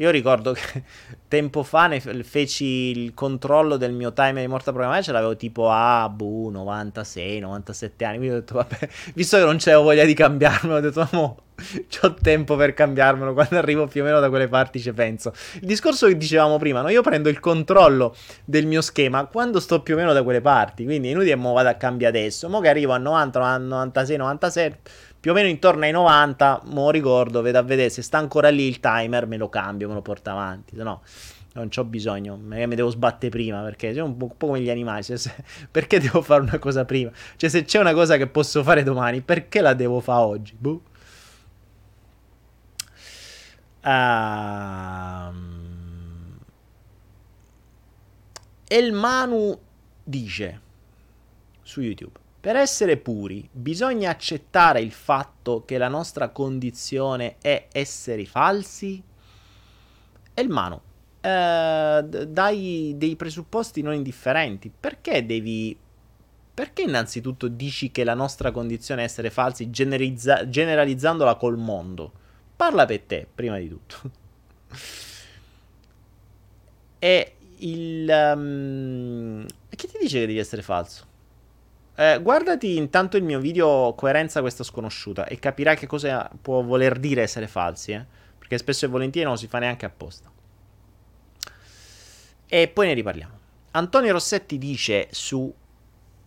Io 0.00 0.08
ricordo 0.10 0.52
che 0.52 0.82
tempo 1.28 1.62
fa 1.62 1.86
ne 1.86 2.00
feci 2.00 2.64
il 2.64 3.14
controllo 3.14 3.76
del 3.76 3.92
mio 3.92 4.12
timer 4.12 4.42
di 4.42 4.48
morta 4.48 4.70
programmata, 4.70 5.02
ce 5.02 5.12
l'avevo 5.12 5.36
tipo 5.36 5.70
a 5.70 6.08
boh, 6.08 6.50
96, 6.50 7.38
97 7.40 8.04
anni. 8.04 8.16
Quindi 8.16 8.36
ho 8.36 8.40
detto, 8.40 8.54
vabbè, 8.54 8.88
visto 9.14 9.36
che 9.36 9.44
non 9.44 9.58
c'avevo 9.58 9.82
voglia 9.82 10.04
di 10.04 10.14
cambiarmelo, 10.14 10.76
ho 10.76 10.80
detto, 10.80 11.06
mo, 11.12 11.36
ho 12.02 12.14
tempo 12.14 12.56
per 12.56 12.72
cambiarmelo. 12.72 13.34
Quando 13.34 13.58
arrivo 13.58 13.86
più 13.86 14.00
o 14.00 14.04
meno 14.04 14.20
da 14.20 14.30
quelle 14.30 14.48
parti 14.48 14.80
ci 14.80 14.92
penso. 14.92 15.34
Il 15.54 15.66
discorso 15.66 16.06
che 16.06 16.16
dicevamo 16.16 16.56
prima, 16.56 16.80
no? 16.80 16.88
Io 16.88 17.02
prendo 17.02 17.28
il 17.28 17.38
controllo 17.38 18.16
del 18.44 18.66
mio 18.66 18.80
schema 18.80 19.26
quando 19.26 19.60
sto 19.60 19.82
più 19.82 19.94
o 19.94 19.96
meno 19.98 20.14
da 20.14 20.22
quelle 20.22 20.40
parti. 20.40 20.84
Quindi 20.84 21.08
è 21.08 21.10
inutile 21.10 21.36
mo 21.36 21.52
vado 21.52 21.68
a 21.68 21.74
cambiare 21.74 22.18
adesso. 22.18 22.48
Mo 22.48 22.60
che 22.60 22.68
arrivo 22.68 22.92
a 22.92 22.98
90, 22.98 23.58
96, 23.58 24.16
97 24.16 24.78
più 25.20 25.32
o 25.32 25.34
meno 25.34 25.48
intorno 25.48 25.84
ai 25.84 25.92
90, 25.92 26.62
mo 26.64 26.90
ricordo, 26.90 27.42
vedo 27.42 27.58
a 27.58 27.62
vedere 27.62 27.90
se 27.90 28.00
sta 28.02 28.18
ancora 28.18 28.48
lì 28.48 28.66
il 28.66 28.80
timer, 28.80 29.26
me 29.26 29.36
lo 29.36 29.48
cambio, 29.50 29.86
me 29.86 29.94
lo 29.94 30.02
porto 30.02 30.30
avanti, 30.30 30.74
se 30.76 30.82
no 30.82 31.02
non 31.52 31.68
ho 31.74 31.84
bisogno, 31.84 32.36
magari 32.36 32.68
mi 32.68 32.76
devo 32.76 32.90
sbattere 32.90 33.30
prima 33.30 33.60
perché 33.62 33.92
sono 33.92 34.06
un 34.06 34.16
po', 34.16 34.34
come 34.38 34.60
gli 34.60 34.70
animali, 34.70 35.02
cioè, 35.02 35.16
se, 35.16 35.34
perché 35.70 35.98
devo 35.98 36.22
fare 36.22 36.42
una 36.42 36.58
cosa 36.58 36.84
prima? 36.84 37.10
Cioè 37.36 37.50
se 37.50 37.64
c'è 37.64 37.80
una 37.80 37.92
cosa 37.92 38.16
che 38.16 38.26
posso 38.28 38.62
fare 38.62 38.82
domani, 38.82 39.20
perché 39.20 39.60
la 39.60 39.74
devo 39.74 40.00
fare 40.00 40.22
oggi? 40.22 40.54
Boh. 40.56 40.82
Um... 43.82 45.58
El 48.68 48.92
Manu 48.92 49.58
dice 50.04 50.60
su 51.62 51.80
YouTube 51.80 52.19
per 52.40 52.56
essere 52.56 52.96
puri 52.96 53.46
bisogna 53.52 54.08
accettare 54.08 54.80
il 54.80 54.92
fatto 54.92 55.62
che 55.66 55.76
la 55.76 55.88
nostra 55.88 56.30
condizione 56.30 57.36
è 57.42 57.68
essere 57.70 58.24
falsi? 58.24 59.02
E 60.32 60.42
il 60.42 60.48
mano, 60.48 60.80
eh, 61.20 62.02
dai 62.02 62.94
dei 62.96 63.16
presupposti 63.16 63.82
non 63.82 63.92
indifferenti. 63.92 64.72
Perché 64.80 65.26
devi... 65.26 65.76
Perché 66.52 66.82
innanzitutto 66.82 67.46
dici 67.46 67.90
che 67.90 68.04
la 68.04 68.14
nostra 68.14 68.50
condizione 68.50 69.02
è 69.02 69.04
essere 69.04 69.28
falsi 69.28 69.70
generalizza- 69.70 70.48
generalizzandola 70.48 71.34
col 71.34 71.58
mondo? 71.58 72.10
Parla 72.56 72.86
per 72.86 73.00
te, 73.02 73.26
prima 73.32 73.58
di 73.58 73.68
tutto. 73.68 74.10
e 76.98 77.34
il... 77.58 78.32
Um... 78.34 79.46
Chi 79.68 79.86
ti 79.86 79.98
dice 80.00 80.20
che 80.20 80.26
devi 80.26 80.38
essere 80.38 80.62
falso? 80.62 81.08
Eh, 82.00 82.18
guardati 82.22 82.78
intanto 82.78 83.18
il 83.18 83.22
mio 83.22 83.38
video 83.40 83.92
Coerenza 83.94 84.40
questa 84.40 84.64
sconosciuta 84.64 85.26
e 85.26 85.38
capirai 85.38 85.76
che 85.76 85.86
cosa 85.86 86.30
può 86.40 86.62
voler 86.62 86.98
dire 86.98 87.20
essere 87.20 87.46
falsi, 87.46 87.92
eh? 87.92 88.02
Perché 88.38 88.56
spesso 88.56 88.86
e 88.86 88.88
volentieri 88.88 89.28
non 89.28 89.36
si 89.36 89.46
fa 89.46 89.58
neanche 89.58 89.84
apposta. 89.84 90.30
E 92.46 92.68
poi 92.68 92.86
ne 92.86 92.94
riparliamo. 92.94 93.38
Antonio 93.72 94.12
Rossetti 94.12 94.56
dice 94.56 95.08
su 95.10 95.52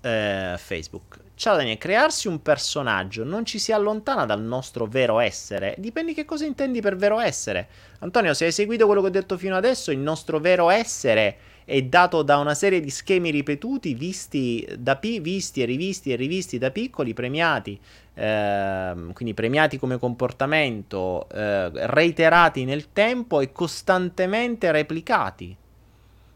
eh, 0.01 0.55
Facebook: 0.59 1.19
Ciao 1.33 1.55
Daniele, 1.55 1.79
crearsi 1.79 2.27
un 2.27 2.43
personaggio 2.43 3.23
non 3.23 3.43
ci 3.43 3.57
si 3.57 3.71
allontana 3.71 4.27
dal 4.27 4.43
nostro 4.43 4.85
vero 4.85 5.19
essere. 5.19 5.73
Dipende 5.79 6.13
che 6.13 6.23
cosa 6.23 6.45
intendi 6.45 6.81
per 6.81 6.95
vero 6.97 7.19
essere. 7.19 7.67
Antonio, 8.01 8.35
se 8.35 8.45
hai 8.45 8.51
seguito 8.51 8.85
quello 8.85 9.01
che 9.01 9.07
ho 9.07 9.09
detto 9.09 9.39
fino 9.39 9.55
adesso, 9.55 9.89
il 9.89 9.97
nostro 9.97 10.39
vero 10.39 10.69
essere 10.69 11.35
è 11.65 11.81
dato 11.83 12.21
da 12.23 12.37
una 12.37 12.53
serie 12.53 12.79
di 12.79 12.89
schemi 12.89 13.29
ripetuti, 13.29 13.93
visti, 13.93 14.67
da 14.77 14.99
visti 15.01 15.61
e 15.61 15.65
rivisti 15.65 16.11
e 16.11 16.15
rivisti 16.15 16.57
da 16.57 16.71
piccoli, 16.71 17.13
premiati, 17.13 17.79
eh, 18.13 18.93
quindi 19.13 19.33
premiati 19.33 19.77
come 19.77 19.97
comportamento, 19.97 21.27
eh, 21.29 21.69
reiterati 21.87 22.65
nel 22.65 22.91
tempo 22.91 23.39
e 23.41 23.51
costantemente 23.51 24.71
replicati. 24.71 25.55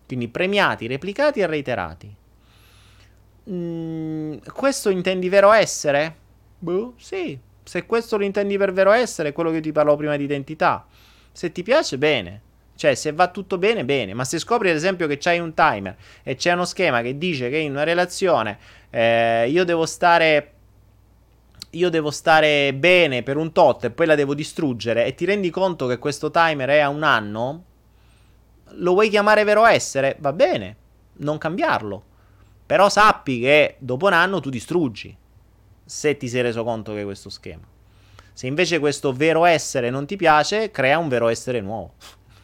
Quindi 0.05 0.27
premiati, 0.29 0.87
replicati 0.87 1.41
e 1.41 1.47
reiterati. 1.47 2.15
Mm, 3.49 4.37
questo 4.53 4.89
intendi 4.89 5.29
vero 5.29 5.51
essere? 5.51 6.15
Boh, 6.59 6.93
sì. 6.97 7.37
Se 7.63 7.85
questo 7.85 8.17
lo 8.17 8.23
intendi 8.23 8.57
per 8.57 8.71
vero 8.71 8.91
essere, 8.91 9.29
è 9.29 9.33
quello 9.33 9.51
che 9.51 9.59
ti 9.59 9.73
parlavo 9.73 9.97
prima 9.97 10.15
di 10.15 10.23
identità. 10.23 10.85
Se 11.33 11.51
ti 11.51 11.63
piace, 11.63 11.97
bene. 11.97 12.41
Cioè, 12.77 12.93
se 12.93 13.11
va 13.11 13.27
tutto 13.29 13.57
bene, 13.57 13.83
bene. 13.83 14.13
Ma 14.13 14.23
se 14.23 14.37
scopri, 14.37 14.69
ad 14.69 14.75
esempio, 14.75 15.07
che 15.07 15.17
c'hai 15.17 15.39
un 15.39 15.53
timer 15.53 15.95
e 16.23 16.35
c'è 16.35 16.53
uno 16.53 16.63
schema 16.63 17.01
che 17.01 17.17
dice 17.17 17.49
che 17.49 17.57
in 17.57 17.71
una 17.71 17.83
relazione 17.83 18.57
eh, 18.91 19.49
io 19.49 19.65
devo 19.65 19.85
stare. 19.85 20.51
Io 21.71 21.89
devo 21.89 22.11
stare 22.11 22.73
bene 22.73 23.23
per 23.23 23.35
un 23.35 23.51
tot 23.51 23.83
e 23.83 23.89
poi 23.91 24.05
la 24.05 24.15
devo 24.15 24.33
distruggere 24.33 25.05
e 25.05 25.13
ti 25.15 25.25
rendi 25.25 25.49
conto 25.49 25.85
che 25.85 25.99
questo 25.99 26.31
timer 26.31 26.69
è 26.69 26.79
a 26.79 26.87
un 26.87 27.03
anno, 27.03 27.63
lo 28.69 28.93
vuoi 28.93 29.09
chiamare 29.09 29.43
vero 29.43 29.65
essere? 29.65 30.15
Va 30.19 30.31
bene, 30.31 30.75
non 31.17 31.37
cambiarlo. 31.37 32.03
Però 32.65 32.87
sappi 32.89 33.41
che 33.41 33.75
dopo 33.79 34.07
un 34.07 34.13
anno 34.13 34.39
tu 34.39 34.49
distruggi. 34.49 35.15
Se 35.83 36.17
ti 36.17 36.29
sei 36.29 36.41
reso 36.41 36.63
conto 36.63 36.93
che 36.93 37.01
è 37.01 37.05
questo 37.05 37.29
schema. 37.29 37.65
Se 38.33 38.47
invece 38.47 38.79
questo 38.79 39.13
vero 39.13 39.45
essere 39.45 39.89
non 39.89 40.05
ti 40.05 40.15
piace, 40.15 40.71
crea 40.71 40.97
un 40.97 41.09
vero 41.09 41.27
essere 41.27 41.59
nuovo. 41.59 41.93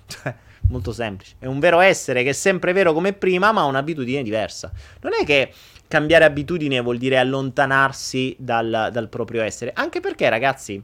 Cioè, 0.05 0.35
molto 0.69 0.91
semplice. 0.91 1.35
È 1.39 1.45
un 1.45 1.59
vero 1.59 1.79
essere 1.79 2.23
che 2.23 2.29
è 2.29 2.33
sempre 2.33 2.73
vero 2.73 2.93
come 2.93 3.13
prima, 3.13 3.51
ma 3.51 3.61
ha 3.61 3.65
un'abitudine 3.65 4.23
diversa. 4.23 4.71
Non 5.01 5.13
è 5.13 5.25
che 5.25 5.53
cambiare 5.87 6.25
abitudine 6.25 6.79
vuol 6.81 6.97
dire 6.97 7.17
allontanarsi 7.17 8.35
dal, 8.39 8.89
dal 8.91 9.09
proprio 9.09 9.41
essere. 9.43 9.71
Anche 9.73 9.99
perché, 9.99 10.29
ragazzi, 10.29 10.81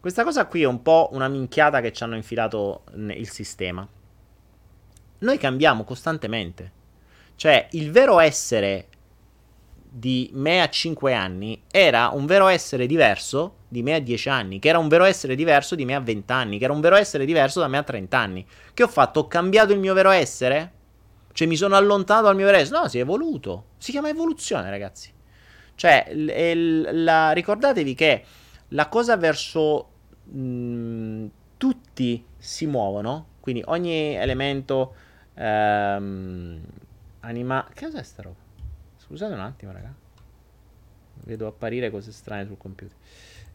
questa 0.00 0.24
cosa 0.24 0.46
qui 0.46 0.62
è 0.62 0.66
un 0.66 0.82
po' 0.82 1.10
una 1.12 1.28
minchiata 1.28 1.80
che 1.80 1.92
ci 1.92 2.02
hanno 2.02 2.16
infilato 2.16 2.84
il 2.94 3.30
sistema. 3.30 3.86
Noi 5.18 5.38
cambiamo 5.38 5.84
costantemente. 5.84 6.72
Cioè, 7.36 7.68
il 7.72 7.90
vero 7.90 8.18
essere 8.18 8.88
di 9.94 10.30
me 10.32 10.60
a 10.62 10.68
5 10.68 11.12
anni 11.14 11.62
era 11.70 12.08
un 12.08 12.26
vero 12.26 12.48
essere 12.48 12.86
diverso 12.86 13.56
di 13.72 13.82
me 13.82 13.94
a 13.94 14.00
10 14.00 14.28
anni, 14.28 14.58
che 14.58 14.68
era 14.68 14.78
un 14.78 14.86
vero 14.86 15.04
essere 15.04 15.34
diverso 15.34 15.74
di 15.74 15.86
me 15.86 15.94
a 15.94 16.00
20 16.00 16.30
anni, 16.30 16.58
che 16.58 16.64
era 16.64 16.74
un 16.74 16.82
vero 16.82 16.94
essere 16.94 17.24
diverso 17.24 17.58
da 17.58 17.68
me 17.68 17.78
a 17.78 17.82
30 17.82 18.18
anni. 18.18 18.46
Che 18.74 18.82
ho 18.82 18.86
fatto? 18.86 19.20
Ho 19.20 19.26
cambiato 19.28 19.72
il 19.72 19.78
mio 19.78 19.94
vero 19.94 20.10
essere? 20.10 20.72
Cioè 21.32 21.48
mi 21.48 21.56
sono 21.56 21.74
allontanato 21.74 22.26
dal 22.26 22.36
mio 22.36 22.44
vero 22.44 22.58
essere? 22.58 22.80
No, 22.80 22.88
si 22.88 22.98
è 22.98 23.00
evoluto. 23.00 23.68
Si 23.78 23.90
chiama 23.90 24.10
evoluzione, 24.10 24.68
ragazzi. 24.68 25.10
Cioè, 25.74 26.06
l- 26.12 26.26
l- 26.26 27.02
la, 27.02 27.32
ricordatevi 27.32 27.94
che 27.94 28.24
la 28.68 28.88
cosa 28.88 29.16
verso 29.16 29.88
mh, 30.24 30.38
mm, 30.38 31.26
tutti 31.56 32.22
si 32.36 32.66
muovono, 32.66 33.28
quindi 33.40 33.62
ogni 33.64 34.14
elemento 34.14 34.94
ehm, 35.32 36.60
anima... 37.20 37.66
Che 37.72 37.86
cos'è 37.86 38.02
sta 38.02 38.20
roba? 38.20 38.36
Scusate 38.98 39.32
un 39.32 39.40
attimo, 39.40 39.72
raga. 39.72 39.94
Vedo 41.24 41.46
apparire 41.46 41.90
cose 41.90 42.12
strane 42.12 42.46
sul 42.46 42.58
computer. 42.58 42.96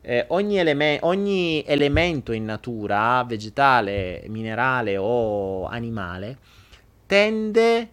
Eh, 0.01 0.25
ogni, 0.29 0.57
eleme- 0.57 0.99
ogni 1.01 1.63
elemento 1.65 2.31
in 2.31 2.45
natura, 2.45 3.23
vegetale, 3.23 4.23
minerale 4.27 4.97
o 4.97 5.65
animale, 5.65 6.37
tende 7.05 7.89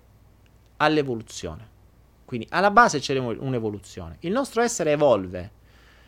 all'evoluzione. 0.76 1.72
Quindi 2.24 2.46
alla 2.50 2.70
base 2.70 2.98
c'è 2.98 3.16
un'evoluzione. 3.18 4.16
Il 4.20 4.32
nostro 4.32 4.62
essere 4.62 4.92
evolve. 4.92 5.50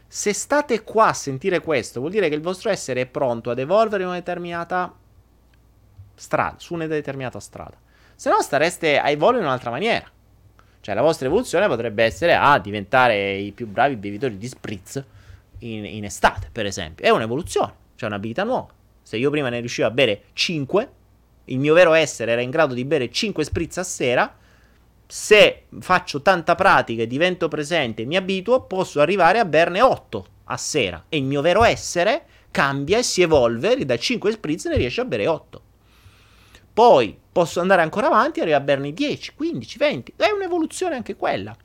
Se 0.08 0.32
state 0.32 0.82
qua 0.82 1.08
a 1.08 1.12
sentire 1.12 1.60
questo, 1.60 2.00
vuol 2.00 2.12
dire 2.12 2.28
che 2.28 2.34
il 2.34 2.40
vostro 2.40 2.70
essere 2.70 3.02
è 3.02 3.06
pronto 3.06 3.50
ad 3.50 3.58
evolvere 3.58 4.02
in 4.02 4.08
una 4.08 4.18
determinata 4.18 4.94
strada, 6.14 6.56
su 6.58 6.74
una 6.74 6.86
determinata 6.86 7.40
strada. 7.40 7.76
Se 8.14 8.30
no 8.30 8.40
stareste 8.40 8.98
a 8.98 9.10
evolvere 9.10 9.42
in 9.42 9.48
un'altra 9.48 9.70
maniera. 9.70 10.10
Cioè 10.80 10.94
la 10.94 11.02
vostra 11.02 11.26
evoluzione 11.26 11.66
potrebbe 11.66 12.04
essere 12.04 12.34
a 12.34 12.58
diventare 12.58 13.36
i 13.36 13.52
più 13.52 13.66
bravi 13.66 13.96
bevitori 13.96 14.38
di 14.38 14.48
spritz 14.48 15.02
in, 15.60 15.84
in 15.84 16.04
estate, 16.04 16.48
per 16.52 16.66
esempio. 16.66 17.04
È 17.04 17.10
un'evoluzione, 17.10 17.72
cioè 17.96 18.08
un'abilità 18.08 18.44
nuova. 18.44 18.68
Se 19.02 19.16
io 19.16 19.30
prima 19.30 19.48
ne 19.48 19.60
riuscivo 19.60 19.86
a 19.86 19.90
bere 19.90 20.22
5, 20.32 20.88
il 21.46 21.58
mio 21.58 21.74
vero 21.74 21.92
essere 21.92 22.32
era 22.32 22.40
in 22.40 22.50
grado 22.50 22.74
di 22.74 22.84
bere 22.84 23.10
5 23.10 23.44
spritz 23.44 23.78
a 23.78 23.84
sera, 23.84 24.36
se 25.06 25.62
faccio 25.78 26.22
tanta 26.22 26.54
pratica 26.56 27.02
e 27.02 27.06
divento 27.06 27.48
presente 27.48 28.02
e 28.02 28.04
mi 28.04 28.16
abituo, 28.16 28.62
posso 28.62 29.00
arrivare 29.00 29.38
a 29.38 29.44
berne 29.44 29.80
8 29.80 30.26
a 30.44 30.56
sera 30.56 31.04
e 31.08 31.16
il 31.16 31.24
mio 31.24 31.40
vero 31.40 31.62
essere 31.62 32.24
cambia 32.50 32.98
e 32.98 33.02
si 33.02 33.22
evolve 33.22 33.84
da 33.84 33.96
5 33.96 34.32
spritz 34.32 34.64
ne 34.66 34.76
riesce 34.76 35.00
a 35.00 35.04
bere 35.04 35.26
8. 35.26 35.62
Poi 36.76 37.18
posso 37.32 37.60
andare 37.60 37.80
ancora 37.80 38.08
avanti 38.08 38.38
e 38.38 38.42
arrivare 38.42 38.62
a 38.62 38.66
berne 38.66 38.92
10, 38.92 39.32
15, 39.34 39.78
20. 39.78 40.12
È 40.14 40.28
un'evoluzione 40.28 40.94
anche 40.94 41.16
quella. 41.16 41.56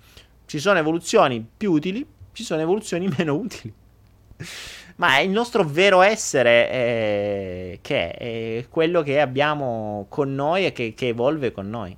Ci 0.45 0.57
sono 0.57 0.79
evoluzioni 0.79 1.45
più 1.57 1.73
utili, 1.73 2.07
ci 2.31 2.45
sono 2.45 2.61
evoluzioni 2.61 3.11
meno 3.17 3.35
utili. 3.35 3.73
Ma 4.95 5.19
il 5.19 5.29
nostro 5.29 5.65
vero 5.65 6.01
essere 6.01 6.69
è, 6.69 7.79
che 7.81 8.11
è 8.11 8.65
quello 8.69 9.01
che 9.01 9.19
abbiamo 9.19 10.05
con 10.07 10.33
noi 10.33 10.67
e 10.67 10.71
che, 10.71 10.93
che 10.93 11.09
evolve 11.09 11.51
con 11.51 11.69
noi. 11.69 11.93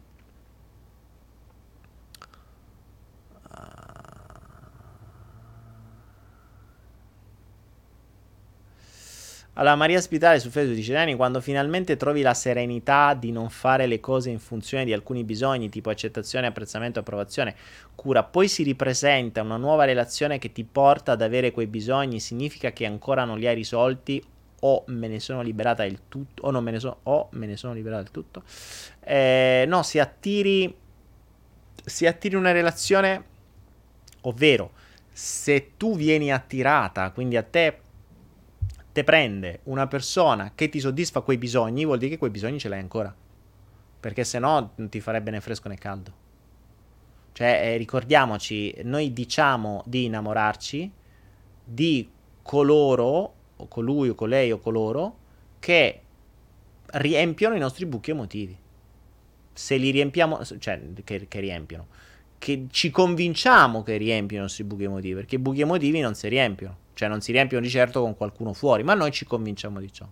Allora, 9.55 9.75
Maria 9.75 10.01
Spitale 10.01 10.39
su 10.39 10.49
Facebook 10.49 10.75
dice: 10.75 10.93
Dani, 10.93 11.15
quando 11.15 11.39
finalmente 11.39 11.95
trovi 11.95 12.21
la 12.21 12.33
serenità 12.33 13.13
di 13.13 13.31
non 13.31 13.49
fare 13.49 13.85
le 13.85 13.99
cose 13.99 14.31
in 14.31 14.39
funzione 14.39 14.83
di 14.83 14.93
alcuni 14.93 15.23
bisogni, 15.23 15.69
tipo 15.69 15.91
accettazione, 15.91 16.47
apprezzamento, 16.47 16.99
approvazione, 16.99 17.55
cura, 17.93 18.23
poi 18.23 18.47
si 18.47 18.63
ripresenta 18.63 19.43
una 19.43 19.57
nuova 19.57 19.85
relazione 19.85 20.39
che 20.39 20.51
ti 20.51 20.63
porta 20.63 21.11
ad 21.11 21.21
avere 21.21 21.51
quei 21.51 21.67
bisogni, 21.67 22.19
significa 22.19 22.71
che 22.71 22.87
ancora 22.87 23.25
non 23.25 23.37
li 23.37 23.45
hai 23.45 23.55
risolti 23.55 24.23
o 24.65 24.83
me 24.87 25.07
ne 25.07 25.19
sono 25.19 25.41
liberata 25.41 25.83
del 25.83 25.99
tutto, 26.07 26.43
o 26.43 26.51
non 26.51 26.63
me 26.63 26.71
ne 26.71 26.79
sono, 26.79 26.97
o 27.03 27.27
me 27.33 27.45
ne 27.45 27.57
sono 27.57 27.73
liberata 27.73 28.01
del 28.01 28.11
tutto. 28.11 28.43
Eh, 29.01 29.65
no, 29.67 29.83
si 29.83 29.99
attiri, 29.99 30.73
si 31.83 32.07
attiri 32.07 32.35
una 32.35 32.51
relazione, 32.51 33.23
ovvero 34.21 34.71
se 35.11 35.73
tu 35.77 35.95
vieni 35.95 36.31
attirata, 36.31 37.11
quindi 37.11 37.35
a 37.35 37.43
te 37.43 37.79
te 38.93 39.03
prende 39.03 39.61
una 39.63 39.87
persona 39.87 40.51
che 40.53 40.69
ti 40.69 40.79
soddisfa 40.79 41.21
quei 41.21 41.37
bisogni, 41.37 41.83
vuol 41.83 41.97
dire 41.97 42.11
che 42.11 42.17
quei 42.19 42.29
bisogni 42.29 42.59
ce 42.59 42.69
l'hai 42.69 42.79
ancora. 42.79 43.13
Perché 43.99 44.23
se 44.23 44.37
no 44.37 44.73
non 44.75 44.89
ti 44.89 45.01
farebbe 45.01 45.31
né 45.31 45.41
fresco 45.41 45.67
né 45.67 45.77
caldo. 45.77 46.21
Cioè, 47.33 47.73
eh, 47.73 47.77
ricordiamoci, 47.77 48.75
noi 48.83 49.11
diciamo 49.11 49.83
di 49.87 50.05
innamorarci 50.05 50.91
di 51.63 52.07
coloro, 52.43 53.33
o 53.55 53.67
colui 53.67 54.09
o 54.09 54.15
colei 54.15 54.51
o 54.51 54.59
coloro, 54.59 55.17
che 55.57 56.01
riempiono 56.85 57.55
i 57.55 57.59
nostri 57.59 57.87
buchi 57.87 58.11
emotivi. 58.11 58.55
Se 59.53 59.75
li 59.77 59.89
riempiamo, 59.89 60.43
cioè, 60.59 60.79
che, 61.03 61.27
che 61.27 61.39
riempiono, 61.39 61.87
che 62.43 62.67
ci 62.71 62.89
convinciamo 62.89 63.83
che 63.83 63.97
riempiono 63.97 64.43
i 64.43 64.45
nostri 64.45 64.63
buchi 64.63 64.83
emotivi, 64.83 65.15
perché 65.15 65.35
i 65.35 65.39
buchi 65.39 65.61
emotivi 65.61 65.99
non 66.01 66.13
si 66.13 66.27
riempiono 66.27 66.81
cioè 66.93 67.07
non 67.09 67.21
si 67.21 67.31
riempiono 67.31 67.63
di 67.63 67.69
certo 67.69 68.01
con 68.01 68.15
qualcuno 68.15 68.53
fuori, 68.53 68.83
ma 68.83 68.93
noi 68.93 69.11
ci 69.11 69.25
convinciamo 69.25 69.79
di 69.79 69.91
ciò. 69.91 70.05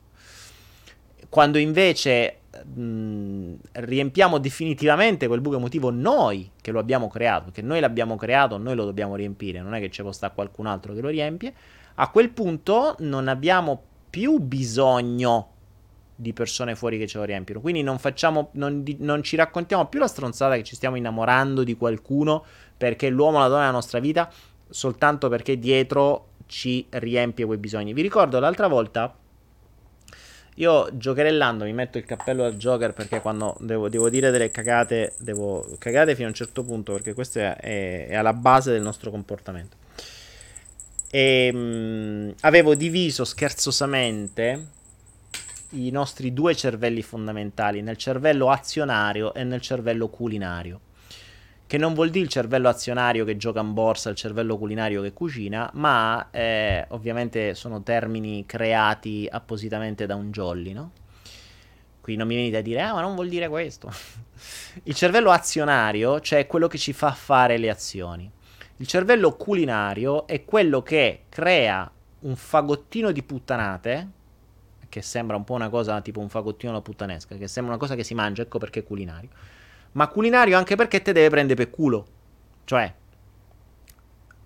Quando 1.29 1.57
invece 1.57 2.39
mh, 2.73 3.53
riempiamo 3.71 4.37
definitivamente 4.37 5.27
quel 5.27 5.39
buco 5.39 5.55
emotivo 5.55 5.89
noi 5.91 6.51
che 6.59 6.71
lo 6.71 6.79
abbiamo 6.79 7.07
creato, 7.07 7.45
perché 7.45 7.61
noi 7.61 7.79
l'abbiamo 7.79 8.15
creato, 8.15 8.57
noi 8.57 8.75
lo 8.75 8.83
dobbiamo 8.83 9.15
riempire, 9.15 9.61
non 9.61 9.73
è 9.73 9.79
che 9.79 9.89
ci 9.89 10.01
può 10.01 10.11
stare 10.11 10.33
qualcun 10.33 10.65
altro 10.65 10.93
che 10.93 11.01
lo 11.01 11.09
riempie, 11.09 11.53
a 11.95 12.09
quel 12.09 12.29
punto 12.31 12.95
non 12.99 13.27
abbiamo 13.27 13.81
più 14.09 14.39
bisogno 14.39 15.49
di 16.21 16.33
persone 16.33 16.75
fuori 16.75 16.99
che 16.99 17.07
ce 17.07 17.17
lo 17.17 17.23
riempiono. 17.23 17.61
Quindi 17.61 17.81
non, 17.81 17.97
facciamo, 17.97 18.49
non, 18.53 18.83
non, 18.99 19.23
ci 19.23 19.35
raccontiamo 19.35 19.87
più 19.87 19.99
la 19.99 20.07
stronzata 20.07 20.55
che 20.55 20.63
ci 20.63 20.75
stiamo 20.75 20.95
innamorando 20.95 21.63
di 21.63 21.75
qualcuno 21.75 22.45
perché 22.77 23.09
l'uomo 23.09 23.39
la 23.39 23.47
donna 23.47 23.61
nella 23.61 23.71
nostra 23.71 23.99
vita 23.99 24.31
soltanto 24.69 25.29
perché 25.29 25.57
dietro 25.57 26.27
ci 26.45 26.85
riempie 26.89 27.45
quei 27.45 27.57
bisogni. 27.57 27.93
Vi 27.93 28.01
ricordo 28.03 28.39
l'altra 28.39 28.67
volta, 28.67 29.15
io 30.55 30.89
giocherellando 30.93 31.63
mi 31.63 31.73
metto 31.73 31.97
il 31.97 32.05
cappello 32.05 32.43
al 32.43 32.55
Joker 32.55 32.93
perché 32.93 33.19
quando 33.19 33.55
devo, 33.59 33.89
devo 33.89 34.09
dire 34.09 34.29
delle 34.29 34.51
cagate, 34.51 35.13
devo 35.17 35.75
cagate 35.79 36.13
fino 36.13 36.27
a 36.27 36.29
un 36.29 36.35
certo 36.35 36.63
punto 36.63 36.93
perché 36.93 37.13
questo 37.13 37.39
è, 37.39 37.55
è, 37.55 38.07
è 38.09 38.15
alla 38.15 38.33
base 38.33 38.71
del 38.71 38.81
nostro 38.81 39.09
comportamento. 39.09 39.77
E 41.09 41.51
mh, 41.51 41.57
mm, 41.57 42.29
avevo 42.41 42.75
diviso 42.75 43.25
scherzosamente 43.25 44.79
i 45.71 45.89
nostri 45.91 46.33
due 46.33 46.55
cervelli 46.55 47.01
fondamentali 47.01 47.81
nel 47.81 47.97
cervello 47.97 48.49
azionario 48.49 49.33
e 49.33 49.43
nel 49.43 49.61
cervello 49.61 50.09
culinario 50.09 50.81
che 51.71 51.77
non 51.77 51.93
vuol 51.93 52.09
dire 52.09 52.25
il 52.25 52.29
cervello 52.29 52.67
azionario 52.67 53.23
che 53.23 53.37
gioca 53.37 53.61
in 53.61 53.71
borsa, 53.71 54.09
il 54.09 54.17
cervello 54.17 54.57
culinario 54.57 55.01
che 55.01 55.13
cucina, 55.13 55.69
ma 55.75 56.27
eh, 56.29 56.85
ovviamente 56.89 57.55
sono 57.55 57.81
termini 57.81 58.45
creati 58.45 59.25
appositamente 59.31 60.05
da 60.05 60.15
un 60.15 60.31
jolly, 60.31 60.73
no? 60.73 60.91
Qui 62.01 62.17
non 62.17 62.27
mi 62.27 62.35
venite 62.35 62.57
a 62.57 62.61
dire, 62.61 62.81
ah, 62.81 62.93
ma 62.95 62.99
non 62.99 63.15
vuol 63.15 63.29
dire 63.29 63.47
questo. 63.47 63.89
il 64.83 64.93
cervello 64.93 65.31
azionario, 65.31 66.19
cioè 66.19 66.45
quello 66.45 66.67
che 66.67 66.77
ci 66.77 66.91
fa 66.91 67.13
fare 67.13 67.57
le 67.57 67.69
azioni. 67.69 68.29
Il 68.75 68.87
cervello 68.87 69.37
culinario 69.37 70.27
è 70.27 70.43
quello 70.43 70.81
che 70.81 71.21
crea 71.29 71.89
un 72.19 72.35
fagottino 72.35 73.13
di 73.13 73.23
puttanate, 73.23 74.09
che 74.91 75.01
sembra 75.01 75.35
un 75.35 75.43
po' 75.43 75.55
una 75.55 75.69
cosa 75.69 75.99
tipo 76.01 76.19
un 76.19 76.29
fagottino 76.29 76.79
puttanesca, 76.81 77.35
che 77.35 77.47
sembra 77.47 77.73
una 77.73 77.81
cosa 77.81 77.95
che 77.95 78.03
si 78.03 78.13
mangia, 78.13 78.43
ecco 78.43 78.59
perché 78.59 78.81
è 78.81 78.83
culinario 78.83 79.29
ma 79.93 80.07
culinario 80.07 80.57
anche 80.57 80.75
perché 80.75 81.01
te 81.01 81.11
deve 81.13 81.29
prendere 81.29 81.63
per 81.63 81.73
culo. 81.73 82.05
Cioè, 82.65 82.93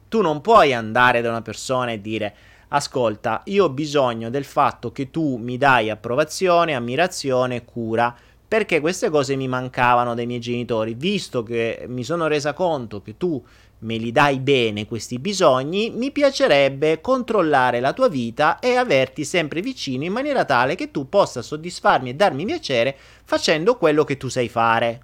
tu 0.08 0.22
non 0.22 0.42
puoi 0.42 0.74
andare 0.74 1.22
da 1.22 1.30
una 1.30 1.42
persona 1.42 1.92
e 1.92 2.02
dire 2.02 2.36
ascolta, 2.70 3.42
io 3.46 3.66
ho 3.66 3.70
bisogno 3.70 4.30
del 4.30 4.44
fatto 4.44 4.92
che 4.92 5.12
tu 5.12 5.38
mi 5.38 5.58
dai 5.58 5.90
approvazione, 5.90 6.74
ammirazione, 6.74 7.64
cura, 7.64 8.16
perché 8.48 8.80
queste 8.80 9.10
cose 9.10 9.36
mi 9.36 9.48
mancavano 9.48 10.16
dai 10.16 10.26
miei 10.26 10.40
genitori, 10.40 10.94
visto 10.94 11.44
che 11.44 11.86
mi 11.88 12.04
sono 12.04 12.28
resa 12.28 12.54
conto 12.54 13.02
che 13.02 13.18
tu 13.18 13.44
me 13.86 13.98
li 13.98 14.12
dai 14.12 14.40
bene 14.40 14.88
questi 14.88 15.20
bisogni, 15.20 15.92
mi 15.92 16.12
piacerebbe 16.12 17.02
controllare 17.02 17.80
la 17.80 17.94
tua 17.94 18.10
vita 18.10 18.60
e 18.60 18.76
averti 18.76 19.24
sempre 19.24 19.62
vicino 19.62 20.04
in 20.04 20.12
maniera 20.12 20.44
tale 20.44 20.76
che 20.76 20.92
tu 20.92 21.08
possa 21.08 21.42
soddisfarmi 21.42 22.10
e 22.10 22.16
darmi 22.16 22.46
piacere 22.46 22.98
facendo 23.24 23.78
quello 23.78 24.04
che 24.04 24.18
tu 24.18 24.28
sai 24.28 24.50
fare. 24.50 25.02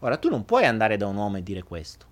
Ora, 0.00 0.16
tu 0.16 0.28
non 0.28 0.44
puoi 0.44 0.66
andare 0.66 0.96
da 0.96 1.06
un 1.06 1.16
uomo 1.16 1.38
e 1.38 1.42
dire 1.42 1.62
questo. 1.62 2.04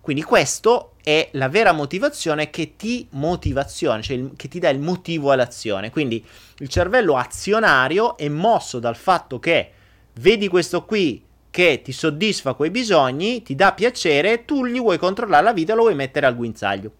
Quindi 0.00 0.24
questo 0.24 0.94
è 1.00 1.28
la 1.32 1.48
vera 1.48 1.70
motivazione 1.70 2.50
che 2.50 2.74
ti 2.74 3.06
motivazione, 3.10 4.02
cioè 4.02 4.16
il, 4.16 4.32
che 4.36 4.48
ti 4.48 4.58
dà 4.58 4.68
il 4.68 4.80
motivo 4.80 5.30
all'azione. 5.30 5.90
Quindi 5.90 6.24
il 6.58 6.68
cervello 6.68 7.16
azionario 7.16 8.16
è 8.16 8.28
mosso 8.28 8.80
dal 8.80 8.96
fatto 8.96 9.38
che 9.38 9.70
vedi 10.14 10.48
questo 10.48 10.84
qui 10.84 11.24
che 11.52 11.82
ti 11.84 11.92
soddisfa 11.92 12.54
quei 12.54 12.70
bisogni, 12.70 13.42
ti 13.42 13.54
dà 13.54 13.74
piacere, 13.74 14.46
tu 14.46 14.64
gli 14.64 14.80
vuoi 14.80 14.96
controllare 14.96 15.44
la 15.44 15.52
vita 15.52 15.74
lo 15.74 15.82
vuoi 15.82 15.94
mettere 15.94 16.24
al 16.24 16.34
guinzaglio. 16.34 16.90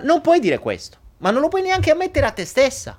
non 0.00 0.22
puoi 0.22 0.40
dire 0.40 0.58
questo, 0.58 0.96
ma 1.18 1.30
non 1.30 1.42
lo 1.42 1.48
puoi 1.48 1.60
neanche 1.60 1.90
ammettere 1.90 2.24
a 2.24 2.30
te 2.30 2.46
stessa. 2.46 2.98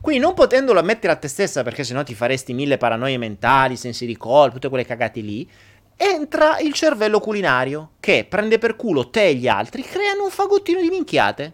Quindi 0.00 0.22
non 0.22 0.32
potendolo 0.32 0.80
ammettere 0.80 1.12
a 1.12 1.16
te 1.16 1.28
stessa, 1.28 1.62
perché 1.62 1.84
sennò 1.84 2.02
ti 2.04 2.14
faresti 2.14 2.54
mille 2.54 2.78
paranoie 2.78 3.18
mentali, 3.18 3.76
sensi 3.76 4.06
di 4.06 4.16
colpa, 4.16 4.54
tutte 4.54 4.70
quelle 4.70 4.86
cagate 4.86 5.20
lì, 5.20 5.46
entra 5.94 6.58
il 6.60 6.72
cervello 6.72 7.20
culinario, 7.20 7.90
che 8.00 8.24
prende 8.26 8.56
per 8.56 8.76
culo 8.76 9.10
te 9.10 9.26
e 9.26 9.34
gli 9.34 9.46
altri, 9.46 9.82
creano 9.82 10.24
un 10.24 10.30
fagottino 10.30 10.80
di 10.80 10.88
minchiate. 10.88 11.52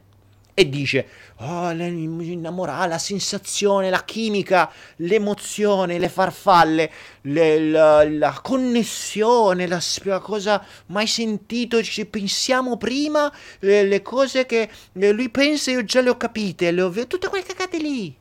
E 0.56 0.68
dice, 0.68 1.08
oh, 1.38 1.72
l'innamorare, 1.72 2.88
la 2.88 2.98
sensazione, 2.98 3.90
la 3.90 4.04
chimica, 4.04 4.70
l'emozione, 4.96 5.98
le 5.98 6.08
farfalle, 6.08 6.92
le, 7.22 7.58
la, 7.58 8.08
la, 8.08 8.40
connessione, 8.40 9.66
la, 9.66 9.80
la, 10.04 10.20
cosa 10.20 10.64
mai 10.86 11.08
sentito, 11.08 11.82
ci 11.82 12.06
pensiamo 12.06 12.76
prima, 12.76 13.32
le, 13.60 13.82
le 13.82 14.00
cose 14.02 14.46
che 14.46 14.70
lui 14.92 15.28
pensa 15.28 15.72
io 15.72 15.84
già 15.84 16.00
le 16.00 16.10
ho 16.10 16.16
capite, 16.16 16.70
le 16.70 16.82
ho, 16.82 17.06
tutte 17.08 17.28
quelle 17.28 17.44
cagate 17.44 17.78
lì. 17.78 18.16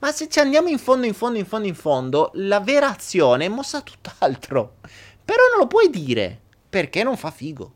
Ma 0.00 0.10
se 0.10 0.28
ci 0.28 0.40
andiamo 0.40 0.68
in 0.68 0.78
fondo, 0.78 1.06
in 1.06 1.14
fondo, 1.14 1.38
in 1.38 1.46
fondo, 1.46 1.68
in 1.68 1.74
fondo, 1.76 2.30
la 2.34 2.58
vera 2.58 2.88
azione 2.88 3.44
è 3.44 3.48
mossa 3.48 3.82
tutt'altro. 3.82 4.76
Però 5.24 5.42
non 5.50 5.60
lo 5.60 5.66
puoi 5.68 5.90
dire, 5.90 6.40
perché 6.68 7.04
non 7.04 7.16
fa 7.16 7.30
figo. 7.30 7.72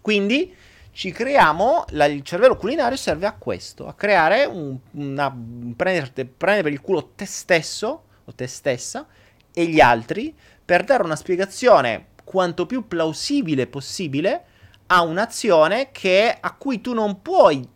Quindi 0.00 0.54
ci 1.00 1.12
creiamo, 1.12 1.86
la, 1.92 2.04
il 2.04 2.20
cervello 2.20 2.56
culinario 2.56 2.98
serve 2.98 3.24
a 3.24 3.32
questo, 3.32 3.86
a 3.86 3.94
creare 3.94 4.44
un, 4.44 4.76
una, 4.90 5.34
prendere, 5.74 6.26
prendere 6.26 6.62
per 6.62 6.72
il 6.72 6.82
culo 6.82 7.12
te 7.14 7.24
stesso 7.24 8.02
o 8.22 8.34
te 8.34 8.46
stessa 8.46 9.06
e 9.50 9.64
gli 9.64 9.80
altri 9.80 10.36
per 10.62 10.84
dare 10.84 11.02
una 11.02 11.16
spiegazione 11.16 12.08
quanto 12.22 12.66
più 12.66 12.86
plausibile 12.86 13.66
possibile 13.66 14.44
a 14.88 15.00
un'azione 15.00 15.90
che, 15.90 16.36
a 16.38 16.52
cui 16.52 16.82
tu 16.82 16.92
non 16.92 17.22
puoi 17.22 17.66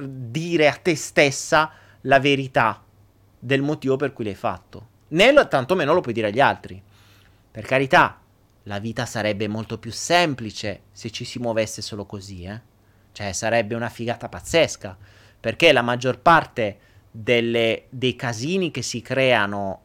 dire 0.00 0.68
a 0.68 0.78
te 0.80 0.94
stessa 0.94 1.72
la 2.02 2.20
verità 2.20 2.80
del 3.40 3.60
motivo 3.60 3.96
per 3.96 4.12
cui 4.12 4.22
l'hai 4.22 4.36
fatto, 4.36 4.86
né 5.08 5.32
lo, 5.32 5.48
tantomeno 5.48 5.94
lo 5.94 6.00
puoi 6.00 6.14
dire 6.14 6.28
agli 6.28 6.38
altri. 6.38 6.80
Per 7.50 7.66
carità, 7.66 8.20
la 8.68 8.78
vita 8.78 9.06
sarebbe 9.06 9.48
molto 9.48 9.78
più 9.78 9.90
semplice 9.90 10.82
se 10.92 11.10
ci 11.10 11.24
si 11.24 11.38
muovesse 11.38 11.80
solo 11.82 12.04
così, 12.04 12.44
eh? 12.44 12.60
Cioè, 13.12 13.32
sarebbe 13.32 13.74
una 13.74 13.88
figata 13.88 14.28
pazzesca, 14.28 14.96
perché 15.40 15.72
la 15.72 15.82
maggior 15.82 16.20
parte 16.20 16.78
delle, 17.10 17.86
dei 17.88 18.14
casini 18.14 18.70
che 18.70 18.82
si 18.82 19.00
creano 19.00 19.80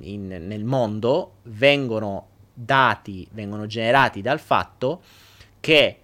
in, 0.00 0.26
nel 0.26 0.64
mondo 0.64 1.36
vengono 1.44 2.28
dati, 2.52 3.26
vengono 3.32 3.66
generati 3.66 4.20
dal 4.20 4.38
fatto 4.38 5.02
che 5.58 6.00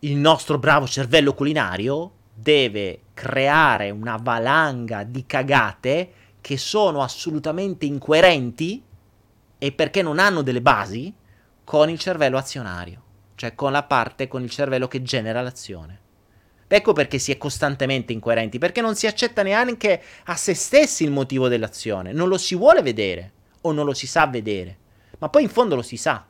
il 0.00 0.16
nostro 0.16 0.58
bravo 0.58 0.86
cervello 0.86 1.32
culinario 1.32 2.12
deve 2.34 3.00
creare 3.14 3.90
una 3.90 4.16
valanga 4.20 5.02
di 5.02 5.24
cagate 5.26 6.12
che 6.40 6.58
sono 6.58 7.02
assolutamente 7.02 7.86
incoerenti 7.86 8.82
e 9.58 9.72
perché 9.72 10.02
non 10.02 10.18
hanno 10.18 10.42
delle 10.42 10.62
basi 10.62 11.12
con 11.68 11.90
il 11.90 11.98
cervello 11.98 12.38
azionario, 12.38 13.02
cioè 13.34 13.54
con 13.54 13.72
la 13.72 13.82
parte, 13.82 14.26
con 14.26 14.42
il 14.42 14.48
cervello 14.48 14.88
che 14.88 15.02
genera 15.02 15.42
l'azione. 15.42 16.00
Ecco 16.66 16.94
perché 16.94 17.18
si 17.18 17.30
è 17.30 17.36
costantemente 17.36 18.14
incoerenti, 18.14 18.56
perché 18.56 18.80
non 18.80 18.94
si 18.94 19.06
accetta 19.06 19.42
neanche 19.42 20.00
a 20.24 20.34
se 20.34 20.54
stessi 20.54 21.04
il 21.04 21.10
motivo 21.10 21.46
dell'azione, 21.46 22.12
non 22.12 22.28
lo 22.28 22.38
si 22.38 22.54
vuole 22.54 22.80
vedere 22.80 23.32
o 23.60 23.72
non 23.72 23.84
lo 23.84 23.92
si 23.92 24.06
sa 24.06 24.26
vedere, 24.26 24.78
ma 25.18 25.28
poi 25.28 25.42
in 25.42 25.50
fondo 25.50 25.74
lo 25.74 25.82
si 25.82 25.98
sa. 25.98 26.24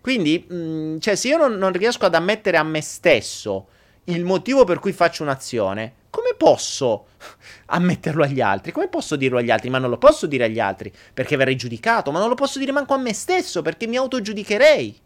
Quindi, 0.00 0.46
mh, 0.48 0.54
mm, 0.54 0.98
cioè, 1.00 1.16
se 1.16 1.28
io 1.28 1.36
non, 1.36 1.56
non 1.58 1.72
riesco 1.72 2.06
ad 2.06 2.14
ammettere 2.14 2.56
a 2.56 2.62
me 2.62 2.80
stesso 2.80 3.66
il 4.04 4.24
motivo 4.24 4.64
per 4.64 4.78
cui 4.78 4.92
faccio 4.92 5.22
un'azione, 5.22 5.92
posso 6.36 7.06
ammetterlo 7.66 8.22
agli 8.22 8.40
altri? 8.40 8.72
Come 8.72 8.88
posso 8.88 9.16
dirlo 9.16 9.38
agli 9.38 9.50
altri? 9.50 9.70
Ma 9.70 9.78
non 9.78 9.90
lo 9.90 9.98
posso 9.98 10.26
dire 10.26 10.44
agli 10.44 10.60
altri 10.60 10.92
perché 11.12 11.36
verrei 11.36 11.56
giudicato, 11.56 12.10
ma 12.10 12.18
non 12.18 12.28
lo 12.28 12.34
posso 12.34 12.58
dire 12.58 12.72
manco 12.72 12.94
a 12.94 12.98
me 12.98 13.12
stesso 13.12 13.62
perché 13.62 13.86
mi 13.86 13.96
autogiudicherei. 13.96 15.00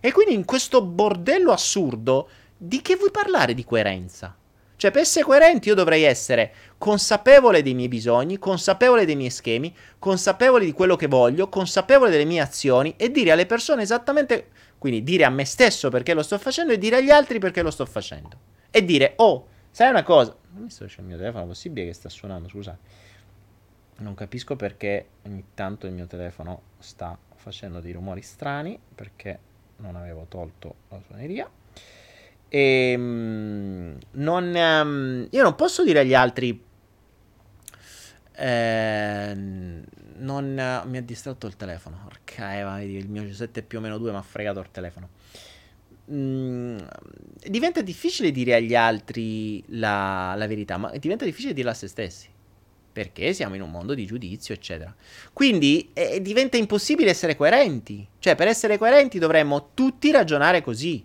E 0.00 0.12
quindi 0.12 0.34
in 0.34 0.44
questo 0.44 0.82
bordello 0.82 1.50
assurdo 1.50 2.28
di 2.56 2.82
che 2.82 2.96
vuoi 2.96 3.10
parlare 3.10 3.54
di 3.54 3.64
coerenza? 3.64 4.36
Cioè, 4.76 4.90
per 4.90 5.02
essere 5.02 5.24
coerenti 5.24 5.68
io 5.68 5.74
dovrei 5.74 6.02
essere 6.02 6.52
consapevole 6.76 7.62
dei 7.62 7.74
miei 7.74 7.88
bisogni, 7.88 8.38
consapevole 8.38 9.06
dei 9.06 9.16
miei 9.16 9.30
schemi, 9.30 9.74
consapevole 9.98 10.64
di 10.64 10.72
quello 10.72 10.96
che 10.96 11.06
voglio, 11.06 11.48
consapevole 11.48 12.10
delle 12.10 12.24
mie 12.24 12.40
azioni 12.40 12.94
e 12.98 13.10
dire 13.10 13.30
alle 13.30 13.46
persone 13.46 13.82
esattamente, 13.82 14.48
quindi 14.76 15.02
dire 15.02 15.24
a 15.24 15.30
me 15.30 15.44
stesso 15.44 15.88
perché 15.88 16.12
lo 16.12 16.22
sto 16.22 16.36
facendo 16.38 16.72
e 16.72 16.78
dire 16.78 16.96
agli 16.96 17.10
altri 17.10 17.38
perché 17.38 17.62
lo 17.62 17.70
sto 17.70 17.86
facendo. 17.86 18.36
E 18.70 18.84
dire, 18.84 19.14
oh, 19.16 19.46
sai 19.74 19.90
una 19.90 20.04
cosa? 20.04 20.36
Non 20.52 20.62
mi 20.62 20.70
sto 20.70 20.84
il 20.84 20.92
mio 20.98 21.16
telefono, 21.16 21.46
possibile 21.46 21.86
che 21.86 21.92
sta 21.94 22.08
suonando, 22.08 22.48
scusate. 22.48 22.78
Non 23.96 24.14
capisco 24.14 24.54
perché 24.54 25.08
ogni 25.22 25.46
tanto 25.52 25.88
il 25.88 25.92
mio 25.92 26.06
telefono 26.06 26.62
sta 26.78 27.18
facendo 27.34 27.80
dei 27.80 27.90
rumori 27.90 28.22
strani 28.22 28.78
perché 28.94 29.36
non 29.78 29.96
avevo 29.96 30.26
tolto 30.28 30.76
la 30.90 31.00
suoneria. 31.04 31.50
E, 32.48 32.90
ehm, 32.92 33.98
non, 34.12 34.44
um, 34.54 35.26
io 35.28 35.42
non 35.42 35.56
posso 35.56 35.82
dire 35.82 35.98
agli 35.98 36.14
altri. 36.14 36.64
Eh, 38.36 39.34
non 39.34 40.82
mi 40.86 40.96
ha 40.96 41.02
distratto 41.02 41.48
il 41.48 41.56
telefono. 41.56 41.98
Porca 42.04 42.56
Eva, 42.56 42.80
il 42.80 43.08
mio 43.08 43.24
G7 43.24 43.64
più 43.66 43.78
o 43.78 43.80
meno 43.80 43.98
2 43.98 44.12
mi 44.12 44.18
ha 44.18 44.22
fregato 44.22 44.60
il 44.60 44.70
telefono. 44.70 45.08
Mm, 46.12 46.78
diventa 47.46 47.80
difficile 47.80 48.30
dire 48.30 48.54
agli 48.54 48.74
altri 48.74 49.62
la, 49.68 50.34
la 50.36 50.46
verità, 50.46 50.76
ma 50.76 50.90
diventa 50.98 51.24
difficile 51.24 51.54
dirla 51.54 51.70
a 51.70 51.74
se 51.74 51.88
stessi 51.88 52.32
perché 52.94 53.32
siamo 53.32 53.56
in 53.56 53.60
un 53.60 53.72
mondo 53.72 53.92
di 53.92 54.06
giudizio, 54.06 54.54
eccetera. 54.54 54.94
Quindi 55.32 55.90
eh, 55.92 56.22
diventa 56.22 56.56
impossibile 56.56 57.10
essere 57.10 57.34
coerenti. 57.34 58.06
Cioè, 58.20 58.36
per 58.36 58.46
essere 58.46 58.78
coerenti 58.78 59.18
dovremmo 59.18 59.70
tutti 59.74 60.12
ragionare 60.12 60.62
così 60.62 61.04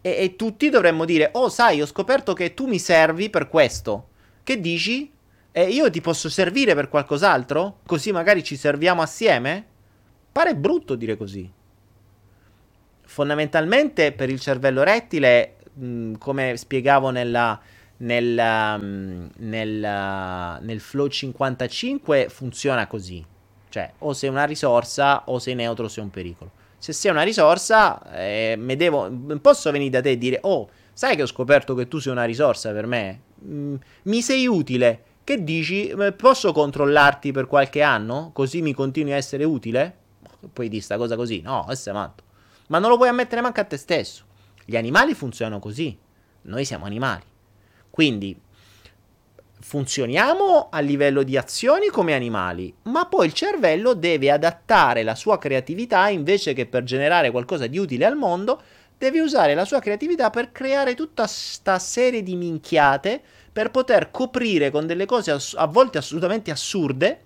e, 0.00 0.16
e 0.18 0.34
tutti 0.34 0.70
dovremmo 0.70 1.04
dire, 1.04 1.28
oh 1.34 1.50
sai, 1.50 1.82
ho 1.82 1.86
scoperto 1.86 2.32
che 2.32 2.54
tu 2.54 2.66
mi 2.66 2.78
servi 2.78 3.28
per 3.28 3.48
questo. 3.48 4.08
Che 4.42 4.58
dici? 4.58 5.12
E 5.52 5.64
io 5.68 5.90
ti 5.90 6.00
posso 6.00 6.30
servire 6.30 6.74
per 6.74 6.88
qualcos'altro? 6.88 7.80
Così 7.84 8.12
magari 8.12 8.42
ci 8.42 8.56
serviamo 8.56 9.02
assieme? 9.02 9.66
Pare 10.32 10.56
brutto 10.56 10.94
dire 10.94 11.18
così. 11.18 11.50
Fondamentalmente 13.16 14.12
per 14.12 14.28
il 14.28 14.38
cervello 14.38 14.82
rettile, 14.82 15.56
mh, 15.72 16.16
come 16.18 16.54
spiegavo 16.58 17.08
nella, 17.08 17.58
nel, 17.96 18.76
um, 18.78 19.30
nel, 19.38 19.82
uh, 19.82 20.62
nel 20.62 20.80
Flow 20.80 21.08
55, 21.08 22.28
funziona 22.28 22.86
così. 22.86 23.24
Cioè, 23.70 23.90
o 24.00 24.12
sei 24.12 24.28
una 24.28 24.44
risorsa 24.44 25.22
o 25.28 25.38
sei 25.38 25.54
neutro 25.54 25.86
o 25.86 25.88
sei 25.88 26.04
un 26.04 26.10
pericolo 26.10 26.50
se 26.78 26.92
sei 26.92 27.10
una 27.10 27.22
risorsa, 27.22 28.12
eh, 28.12 28.58
devo, 28.76 29.10
posso 29.40 29.70
venire 29.70 29.92
da 29.92 30.02
te 30.02 30.10
e 30.10 30.18
dire, 30.18 30.40
oh, 30.42 30.68
sai 30.92 31.16
che 31.16 31.22
ho 31.22 31.26
scoperto 31.26 31.74
che 31.74 31.88
tu 31.88 31.98
sei 31.98 32.12
una 32.12 32.24
risorsa 32.24 32.70
per 32.72 32.86
me? 32.86 33.20
Mm, 33.46 33.76
mi 34.02 34.20
sei 34.20 34.46
utile. 34.46 35.04
Che 35.24 35.42
dici? 35.42 35.90
Posso 36.18 36.52
controllarti 36.52 37.32
per 37.32 37.46
qualche 37.46 37.80
anno? 37.80 38.30
Così 38.34 38.60
mi 38.60 38.74
continui 38.74 39.12
a 39.14 39.16
essere 39.16 39.44
utile? 39.44 39.96
Puoi 40.52 40.68
dire 40.68 40.82
sta 40.82 40.98
cosa 40.98 41.16
così? 41.16 41.40
No, 41.40 41.62
questo 41.64 41.88
è 41.88 41.92
matto. 41.94 42.25
Ma 42.68 42.78
non 42.78 42.90
lo 42.90 42.96
puoi 42.96 43.08
ammettere 43.08 43.40
manco 43.40 43.60
a 43.60 43.64
te 43.64 43.76
stesso. 43.76 44.24
Gli 44.64 44.76
animali 44.76 45.14
funzionano 45.14 45.60
così. 45.60 45.96
Noi 46.42 46.64
siamo 46.64 46.84
animali. 46.84 47.24
Quindi 47.90 48.38
funzioniamo 49.58 50.68
a 50.70 50.80
livello 50.80 51.22
di 51.22 51.36
azioni 51.36 51.88
come 51.88 52.14
animali, 52.14 52.72
ma 52.82 53.06
poi 53.06 53.26
il 53.26 53.32
cervello 53.32 53.94
deve 53.94 54.30
adattare 54.30 55.02
la 55.02 55.14
sua 55.14 55.38
creatività 55.38 56.08
invece 56.08 56.52
che 56.52 56.66
per 56.66 56.84
generare 56.84 57.30
qualcosa 57.30 57.66
di 57.66 57.78
utile 57.78 58.04
al 58.04 58.16
mondo, 58.16 58.60
deve 58.98 59.20
usare 59.20 59.54
la 59.54 59.64
sua 59.64 59.80
creatività 59.80 60.30
per 60.30 60.52
creare 60.52 60.94
tutta 60.94 61.24
questa 61.24 61.78
serie 61.78 62.22
di 62.22 62.36
minchiate 62.36 63.20
per 63.52 63.70
poter 63.70 64.10
coprire 64.10 64.70
con 64.70 64.86
delle 64.86 65.06
cose 65.06 65.30
ass- 65.30 65.54
a 65.56 65.66
volte 65.66 65.98
assolutamente 65.98 66.50
assurde 66.50 67.22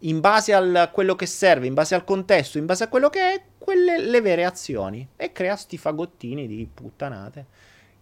in 0.00 0.20
base 0.20 0.52
a 0.52 0.88
quello 0.88 1.14
che 1.16 1.26
serve, 1.26 1.66
in 1.66 1.74
base 1.74 1.94
al 1.94 2.04
contesto, 2.04 2.58
in 2.58 2.66
base 2.66 2.84
a 2.84 2.88
quello 2.88 3.08
che 3.08 3.20
è, 3.20 3.42
quelle 3.64 3.98
le 3.98 4.20
vere 4.20 4.44
azioni 4.44 5.08
e 5.16 5.32
crea 5.32 5.56
sti 5.56 5.78
fagottini 5.78 6.46
di 6.46 6.68
puttanate 6.72 7.46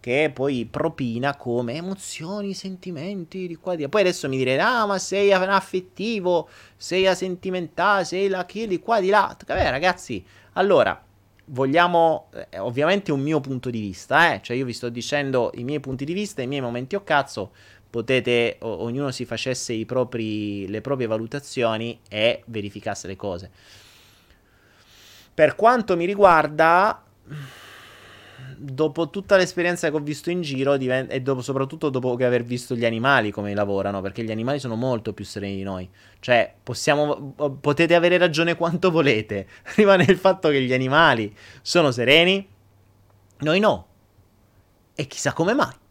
che 0.01 0.29
poi 0.33 0.67
propina 0.69 1.37
come 1.37 1.75
emozioni, 1.75 2.53
sentimenti 2.53 3.47
di 3.47 3.55
qua 3.55 3.73
di 3.73 3.83
là. 3.83 3.87
Poi 3.87 4.01
adesso 4.01 4.27
mi 4.27 4.35
direte, 4.35 4.59
ah, 4.59 4.85
ma 4.85 4.97
sei 4.97 5.31
affettivo, 5.31 6.49
sei 6.75 7.15
sentimentale, 7.15 8.03
sei 8.03 8.27
la 8.27 8.45
chi 8.45 8.67
di 8.67 8.81
qua 8.81 8.99
di 8.99 9.07
là. 9.07 9.33
Vabbè, 9.47 9.69
ragazzi, 9.69 10.21
allora, 10.53 11.01
vogliamo, 11.45 12.27
eh, 12.49 12.59
ovviamente 12.59 13.13
un 13.13 13.21
mio 13.21 13.39
punto 13.39 13.69
di 13.69 13.79
vista, 13.79 14.33
eh? 14.33 14.41
cioè 14.41 14.57
io 14.57 14.65
vi 14.65 14.73
sto 14.73 14.89
dicendo 14.89 15.51
i 15.53 15.63
miei 15.63 15.79
punti 15.79 16.03
di 16.03 16.11
vista, 16.11 16.41
i 16.41 16.47
miei 16.47 16.59
momenti 16.59 16.95
o 16.95 17.03
cazzo, 17.05 17.51
potete, 17.89 18.57
o, 18.59 18.81
ognuno 18.81 19.11
si 19.11 19.23
facesse 19.23 19.85
propri, 19.85 20.67
le 20.67 20.81
proprie 20.81 21.07
valutazioni 21.07 21.97
e 22.09 22.43
verificasse 22.47 23.07
le 23.07 23.15
cose. 23.15 23.51
Per 25.33 25.55
quanto 25.55 25.95
mi 25.95 26.05
riguarda 26.05 27.03
dopo 28.55 29.09
tutta 29.09 29.35
l'esperienza 29.35 29.89
che 29.89 29.95
ho 29.95 29.99
visto 29.99 30.29
in 30.29 30.41
giro 30.41 30.77
divent- 30.77 31.11
e 31.11 31.21
dopo, 31.21 31.41
soprattutto 31.41 31.89
dopo 31.89 32.15
che 32.15 32.25
aver 32.25 32.43
visto 32.43 32.75
gli 32.75 32.85
animali 32.85 33.31
come 33.31 33.53
lavorano, 33.53 34.01
perché 34.01 34.23
gli 34.23 34.31
animali 34.31 34.59
sono 34.59 34.75
molto 34.75 35.13
più 35.13 35.25
sereni 35.25 35.55
di 35.55 35.63
noi. 35.63 35.89
Cioè, 36.19 36.53
possiamo, 36.63 37.33
potete 37.59 37.95
avere 37.95 38.17
ragione 38.17 38.55
quanto 38.55 38.91
volete, 38.91 39.47
rimane 39.75 40.05
il 40.07 40.17
fatto 40.17 40.49
che 40.49 40.61
gli 40.61 40.73
animali 40.73 41.35
sono 41.61 41.91
sereni, 41.91 42.47
noi 43.39 43.59
no. 43.59 43.87
E 44.95 45.07
chissà 45.07 45.33
come 45.33 45.53
mai 45.53 45.81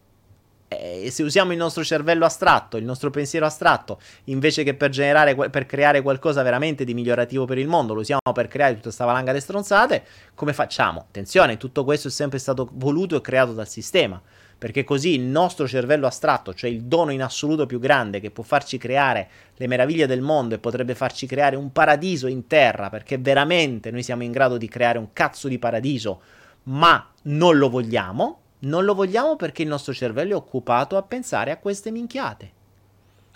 eh, 0.81 1.11
se 1.11 1.23
usiamo 1.23 1.53
il 1.53 1.59
nostro 1.59 1.85
cervello 1.85 2.25
astratto, 2.25 2.77
il 2.77 2.85
nostro 2.85 3.11
pensiero 3.11 3.47
astratto, 3.47 4.01
invece 4.25 4.63
che 4.63 4.75
per 4.75 4.91
generare, 4.91 5.35
per 5.51 5.67
creare 5.67 6.03
qualcosa 6.03 6.43
veramente 6.43 6.85
di 6.85 6.95
migliorativo 6.95 7.45
per 7.45 7.59
il 7.59 7.69
mondo, 7.69 7.95
lo 7.95 8.01
usiamo 8.01 8.21
per 8.33 8.49
creare 8.49 8.73
tutta 8.73 8.85
questa 8.85 9.05
valanga 9.05 9.33
di 9.33 9.41
stronzate, 9.41 10.05
come 10.35 10.53
facciamo? 10.53 11.01
Attenzione, 11.01 11.57
tutto 11.57 11.85
questo 11.85 12.09
è 12.09 12.11
sempre 12.11 12.39
stato 12.39 12.69
voluto 12.73 13.17
e 13.17 13.21
creato 13.21 13.53
dal 13.53 13.69
sistema, 13.69 14.21
perché 14.59 14.85
così 14.85 15.15
il 15.15 15.23
nostro 15.23 15.67
cervello 15.67 16.07
astratto, 16.07 16.55
cioè 16.55 16.71
il 16.71 16.83
dono 16.83 17.11
in 17.11 17.23
assoluto 17.23 17.67
più 17.67 17.81
grande 17.81 18.21
che 18.21 18.31
può 18.31 18.45
farci 18.45 18.79
creare 18.79 19.29
le 19.57 19.67
meraviglie 19.67 20.07
del 20.07 20.21
mondo 20.21 20.55
e 20.55 20.59
potrebbe 20.59 20.95
farci 20.95 21.27
creare 21.27 21.57
un 21.57 21.73
paradiso 21.73 22.29
in 22.29 22.47
terra, 22.47 22.89
perché 22.89 23.19
veramente 23.19 23.91
noi 23.91 24.05
siamo 24.05 24.23
in 24.23 24.31
grado 24.31 24.59
di 24.59 24.69
creare 24.69 24.99
un 24.99 25.13
cazzo 25.13 25.49
di 25.49 25.59
paradiso, 25.59 26.21
ma 26.65 27.11
non 27.23 27.59
lo 27.59 27.69
vogliamo, 27.69 28.42
non 28.63 28.85
lo 28.85 28.95
vogliamo 28.95 29.37
perché 29.37 29.63
il 29.63 29.69
nostro 29.69 29.93
cervello 29.93 30.33
è 30.33 30.37
occupato 30.37 30.97
a 30.97 31.03
pensare 31.03 31.51
a 31.51 31.59
queste 31.59 31.91
minchiate. 31.91 32.61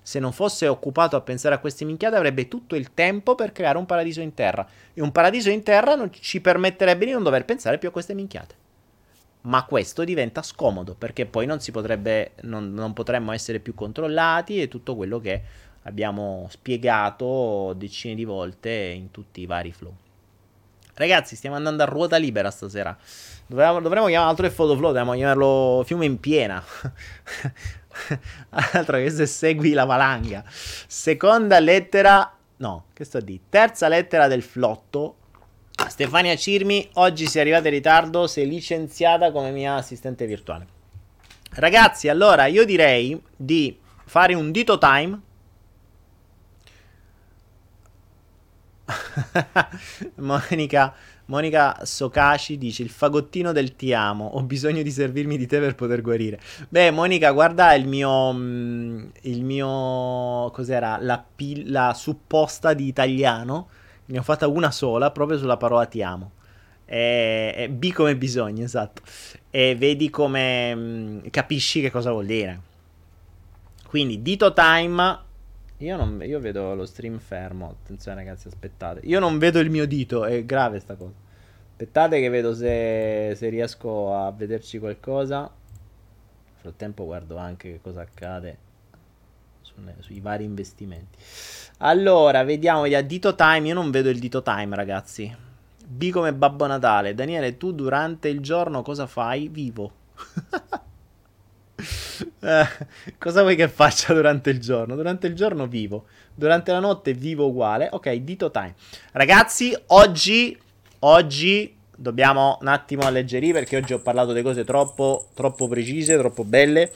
Se 0.02 0.20
non 0.20 0.32
fosse 0.32 0.68
occupato 0.68 1.16
a 1.16 1.20
pensare 1.20 1.54
a 1.54 1.58
queste 1.58 1.84
minchiate 1.84 2.14
avrebbe 2.14 2.46
tutto 2.46 2.76
il 2.76 2.94
tempo 2.94 3.34
per 3.34 3.50
creare 3.50 3.76
un 3.76 3.86
paradiso 3.86 4.20
in 4.20 4.34
terra. 4.34 4.64
E 4.94 5.00
un 5.00 5.10
paradiso 5.10 5.50
in 5.50 5.64
terra 5.64 5.96
non 5.96 6.12
ci 6.12 6.40
permetterebbe 6.40 7.06
di 7.06 7.10
non 7.10 7.24
dover 7.24 7.44
pensare 7.44 7.78
più 7.78 7.88
a 7.88 7.92
queste 7.92 8.14
minchiate. 8.14 8.54
ma 9.46 9.64
questo 9.64 10.04
diventa 10.04 10.42
scomodo 10.42 10.94
perché 10.94 11.24
poi 11.26 11.46
non 11.46 11.58
potrebbe, 11.70 12.32
non, 12.42 12.72
non 12.74 12.92
potremmo 12.92 13.32
essere 13.32 13.60
più 13.60 13.74
controllati 13.74 14.60
e 14.60 14.68
tutto 14.68 14.96
quello 14.96 15.20
che 15.20 15.42
abbiamo 15.82 16.48
spiegato 16.50 17.72
decine 17.76 18.14
di 18.14 18.24
volte 18.24 18.70
in 18.70 19.10
tutti 19.10 19.40
i 19.40 19.46
vari 19.46 19.72
flow. 19.72 19.94
Ragazzi, 20.94 21.36
stiamo 21.36 21.56
andando 21.56 21.82
a 21.82 21.86
ruota 21.86 22.16
libera 22.16 22.50
stasera. 22.50 22.96
Dovremmo, 23.46 23.80
dovremmo 23.80 24.06
chiamare 24.06 24.30
altro 24.30 24.48
che 24.48 24.52
Photoflow, 24.54 24.88
dovremmo 24.88 25.12
chiamarlo 25.14 25.82
fiume 25.86 26.04
in 26.04 26.18
piena. 26.18 26.62
Altro 28.50 28.96
che 28.98 29.10
se 29.10 29.26
segui 29.26 29.72
la 29.72 29.84
valanga. 29.84 30.44
Seconda 30.48 31.60
lettera, 31.60 32.36
no, 32.56 32.86
che 32.92 33.04
sto 33.04 33.18
a 33.18 33.20
dire? 33.20 33.40
Terza 33.48 33.88
lettera 33.88 34.26
del 34.26 34.42
flotto. 34.42 35.16
Stefania 35.88 36.34
Cirmi, 36.34 36.90
oggi 36.94 37.26
sei 37.26 37.42
arrivata 37.42 37.68
in 37.68 37.74
ritardo, 37.74 38.26
sei 38.26 38.48
licenziata 38.48 39.30
come 39.30 39.50
mia 39.50 39.74
assistente 39.74 40.26
virtuale. 40.26 40.66
Ragazzi, 41.52 42.08
allora 42.08 42.46
io 42.46 42.64
direi 42.64 43.20
di 43.36 43.78
fare 44.04 44.34
un 44.34 44.50
dito 44.50 44.78
time 44.78 45.20
Monica, 50.16 50.94
Monica 51.26 51.84
Sokashi 51.84 52.56
dice 52.56 52.82
il 52.82 52.88
fagottino 52.88 53.50
del 53.50 53.74
ti 53.74 53.92
amo, 53.92 54.26
ho 54.26 54.42
bisogno 54.42 54.82
di 54.82 54.90
servirmi 54.90 55.36
di 55.36 55.46
te 55.46 55.58
per 55.58 55.74
poter 55.74 56.00
guarire. 56.00 56.40
Beh, 56.68 56.92
Monica, 56.92 57.32
guarda 57.32 57.74
il 57.74 57.88
mio, 57.88 58.32
mm, 58.32 59.04
il 59.22 59.44
mio, 59.44 60.50
cos'era, 60.52 60.98
la, 61.00 61.24
la 61.64 61.94
supposta 61.94 62.74
di 62.74 62.86
italiano, 62.86 63.68
ne 64.06 64.18
ho 64.18 64.22
fatta 64.22 64.46
una 64.46 64.70
sola 64.70 65.10
proprio 65.10 65.36
sulla 65.36 65.56
parola 65.56 65.86
ti 65.86 66.00
amo. 66.00 66.32
E, 66.84 67.52
e 67.56 67.68
B 67.70 67.92
come 67.92 68.16
bisogno, 68.16 68.62
esatto. 68.62 69.02
E 69.50 69.74
vedi 69.76 70.08
come 70.10 70.74
mm, 70.76 71.18
capisci 71.30 71.80
che 71.80 71.90
cosa 71.90 72.12
vuol 72.12 72.26
dire. 72.26 72.60
Quindi 73.88 74.22
dito 74.22 74.52
time 74.52 75.24
io, 75.78 75.96
non, 75.96 76.22
io 76.24 76.40
vedo 76.40 76.74
lo 76.74 76.86
stream 76.86 77.18
fermo. 77.18 77.76
Attenzione, 77.82 78.18
ragazzi, 78.18 78.48
aspettate. 78.48 79.00
Io 79.04 79.20
non 79.20 79.38
vedo 79.38 79.58
il 79.58 79.68
mio 79.70 79.86
dito, 79.86 80.24
è 80.24 80.44
grave 80.44 80.80
sta 80.80 80.94
cosa. 80.94 81.12
Aspettate 81.70 82.20
che 82.20 82.30
vedo 82.30 82.54
se, 82.54 83.34
se 83.36 83.48
riesco 83.50 84.14
a 84.14 84.30
vederci 84.30 84.78
qualcosa. 84.78 85.40
Nel 85.40 86.54
frattempo 86.60 87.04
guardo 87.04 87.36
anche 87.36 87.72
che 87.72 87.80
cosa 87.82 88.00
accade 88.00 88.58
su, 89.60 89.74
sui 89.98 90.20
vari 90.20 90.44
investimenti. 90.44 91.18
Allora, 91.78 92.42
vediamo, 92.42 92.82
vediamo. 92.82 93.06
Dito 93.06 93.34
time, 93.34 93.68
io 93.68 93.74
non 93.74 93.90
vedo 93.90 94.08
il 94.08 94.18
dito 94.18 94.42
time, 94.42 94.74
ragazzi. 94.74 95.36
B 95.86 96.10
come 96.10 96.32
Babbo 96.32 96.66
Natale. 96.66 97.14
Daniele, 97.14 97.58
tu 97.58 97.72
durante 97.72 98.28
il 98.28 98.40
giorno 98.40 98.80
cosa 98.80 99.06
fai? 99.06 99.48
Vivo. 99.48 99.92
Eh, 102.40 102.66
cosa 103.18 103.42
vuoi 103.42 103.56
che 103.56 103.68
faccia 103.68 104.14
durante 104.14 104.50
il 104.50 104.60
giorno? 104.60 104.94
Durante 104.94 105.26
il 105.26 105.34
giorno 105.34 105.66
vivo, 105.66 106.04
durante 106.34 106.72
la 106.72 106.78
notte 106.78 107.12
vivo 107.12 107.46
uguale. 107.46 107.88
Ok, 107.90 108.12
dito 108.14 108.50
time. 108.50 108.74
Ragazzi, 109.12 109.76
oggi, 109.88 110.56
oggi 111.00 111.76
dobbiamo 111.96 112.58
un 112.60 112.68
attimo 112.68 113.02
alleggerire 113.02 113.60
perché 113.60 113.76
oggi 113.76 113.92
ho 113.92 114.00
parlato 114.00 114.32
di 114.32 114.42
cose 114.42 114.64
troppo, 114.64 115.28
troppo 115.34 115.66
precise, 115.68 116.16
troppo 116.16 116.44
belle. 116.44 116.92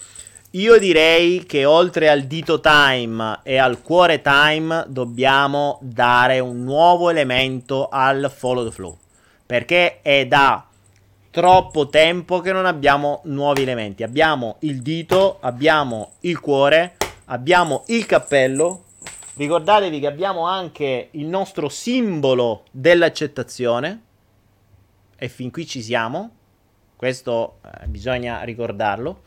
Io 0.55 0.78
direi 0.78 1.47
che 1.47 1.64
oltre 1.64 2.09
al 2.09 2.22
dito 2.22 2.60
time 2.60 3.38
e 3.44 3.56
al 3.56 3.82
cuore 3.82 4.20
time 4.20 4.84
dobbiamo 4.88 5.78
dare 5.80 6.40
un 6.40 6.64
nuovo 6.64 7.09
elemento 7.09 7.88
al 7.88 8.32
follow 8.34 8.64
the 8.64 8.72
flow. 8.72 8.98
Perché 9.47 10.01
è 10.02 10.26
da 10.26 10.64
troppo 11.31 11.89
tempo 11.89 12.40
che 12.40 12.52
non 12.52 12.66
abbiamo 12.66 13.20
nuovi 13.24 13.62
elementi. 13.62 14.02
Abbiamo 14.02 14.57
il 14.61 14.82
dito, 14.82 15.39
abbiamo 15.40 16.12
il 16.20 16.40
cuore, 16.40 16.97
abbiamo 17.27 17.85
il 17.86 18.07
cappello. 18.07 18.85
Ricordatevi 19.35 20.01
che 20.01 20.07
abbiamo 20.07 20.47
anche 20.47 21.09
il 21.12 21.27
nostro 21.27 21.69
simbolo 21.69 22.65
dell'accettazione. 22.70 24.02
E 25.16 25.28
fin 25.28 25.51
qui 25.51 25.66
ci 25.66 25.82
siamo. 25.82 26.31
Questo 26.97 27.61
eh, 27.65 27.86
bisogna 27.86 28.43
ricordarlo. 28.43 29.23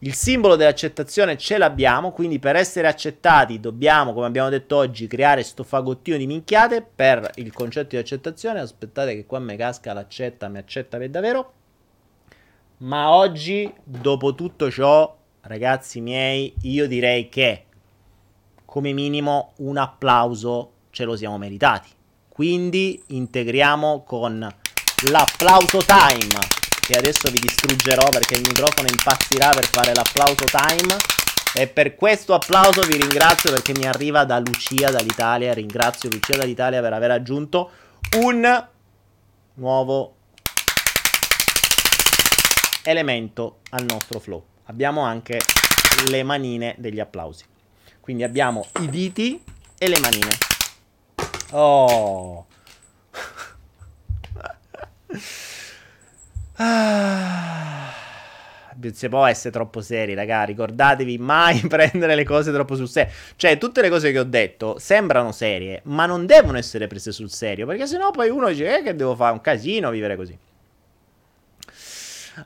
Il 0.00 0.14
simbolo 0.14 0.54
dell'accettazione 0.54 1.36
ce 1.36 1.58
l'abbiamo, 1.58 2.12
quindi 2.12 2.38
per 2.38 2.54
essere 2.54 2.86
accettati 2.86 3.58
dobbiamo, 3.58 4.12
come 4.12 4.26
abbiamo 4.26 4.48
detto 4.48 4.76
oggi, 4.76 5.08
creare 5.08 5.42
sto 5.42 5.64
fagottino 5.64 6.16
di 6.16 6.26
minchiate 6.28 6.82
per 6.82 7.28
il 7.34 7.52
concetto 7.52 7.88
di 7.90 7.96
accettazione. 7.96 8.60
Aspettate 8.60 9.16
che 9.16 9.26
qua 9.26 9.40
mi 9.40 9.56
casca 9.56 9.92
l'accetta, 9.92 10.46
mi 10.46 10.58
accetta 10.58 10.98
per 10.98 11.10
davvero. 11.10 11.52
Ma 12.78 13.10
oggi, 13.10 13.72
dopo 13.82 14.36
tutto 14.36 14.70
ciò, 14.70 15.16
ragazzi 15.40 16.00
miei, 16.00 16.54
io 16.62 16.86
direi 16.86 17.28
che 17.28 17.64
come 18.64 18.92
minimo 18.92 19.54
un 19.56 19.78
applauso 19.78 20.74
ce 20.90 21.02
lo 21.02 21.16
siamo 21.16 21.38
meritati. 21.38 21.88
Quindi 22.28 23.02
integriamo 23.08 24.04
con 24.04 24.48
l'applauso 25.10 25.78
time 25.78 26.57
che 26.88 26.96
adesso 26.96 27.30
vi 27.30 27.38
distruggerò 27.38 28.08
perché 28.08 28.36
il 28.36 28.40
microfono 28.48 28.88
impazzirà 28.88 29.50
per 29.50 29.66
fare 29.66 29.92
l'applauso 29.92 30.46
time. 30.46 30.96
E 31.52 31.66
per 31.66 31.94
questo 31.94 32.32
applauso 32.32 32.80
vi 32.80 32.96
ringrazio 32.96 33.50
perché 33.52 33.72
mi 33.76 33.86
arriva 33.86 34.24
da 34.24 34.38
Lucia 34.38 34.90
dall'Italia. 34.90 35.52
Ringrazio 35.52 36.08
Lucia 36.08 36.38
dall'Italia 36.38 36.80
per 36.80 36.94
aver 36.94 37.10
aggiunto 37.10 37.70
un 38.16 38.68
nuovo 39.54 40.14
elemento 42.84 43.58
al 43.70 43.84
nostro 43.86 44.18
flow. 44.18 44.42
Abbiamo 44.64 45.02
anche 45.02 45.40
le 46.06 46.22
manine 46.22 46.74
degli 46.78 47.00
applausi. 47.00 47.44
Quindi 48.00 48.22
abbiamo 48.24 48.66
i 48.80 48.88
diti 48.88 49.42
e 49.76 49.88
le 49.88 49.98
manine. 50.00 50.38
Oh. 51.50 52.46
Ah, 56.60 57.92
si 58.92 59.08
può 59.08 59.24
essere 59.26 59.50
troppo 59.52 59.80
seri, 59.80 60.14
raga. 60.14 60.42
Ricordatevi 60.42 61.18
mai 61.18 61.60
prendere 61.68 62.14
le 62.14 62.24
cose 62.24 62.52
troppo 62.52 62.74
sul 62.74 62.88
serio. 62.88 63.12
Cioè, 63.36 63.58
tutte 63.58 63.80
le 63.80 63.88
cose 63.88 64.10
che 64.10 64.18
ho 64.18 64.24
detto 64.24 64.76
sembrano 64.78 65.30
serie, 65.32 65.80
ma 65.84 66.06
non 66.06 66.26
devono 66.26 66.58
essere 66.58 66.86
prese 66.88 67.12
sul 67.12 67.30
serio. 67.30 67.66
Perché 67.66 67.86
sennò 67.86 68.10
poi 68.10 68.28
uno 68.30 68.48
dice: 68.48 68.78
Eh, 68.78 68.82
che 68.82 68.94
devo 68.96 69.14
fare 69.14 69.32
un 69.32 69.40
casino 69.40 69.90
vivere 69.90 70.16
così. 70.16 70.36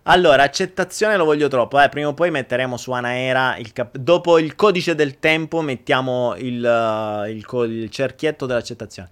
Allora, 0.04 0.42
accettazione 0.42 1.16
lo 1.16 1.24
voglio 1.24 1.48
troppo. 1.48 1.80
Eh, 1.80 1.88
prima 1.88 2.08
o 2.08 2.14
poi 2.14 2.30
metteremo 2.30 2.76
su 2.76 2.92
Anaera 2.92 3.56
il 3.58 3.72
cap- 3.72 3.96
dopo 3.96 4.38
il 4.38 4.54
codice 4.54 4.94
del 4.94 5.18
tempo 5.18 5.60
mettiamo 5.60 6.34
il, 6.36 6.62
uh, 6.64 7.28
il, 7.28 7.44
co- 7.44 7.64
il 7.64 7.90
cerchietto 7.90 8.46
dell'accettazione. 8.46 9.10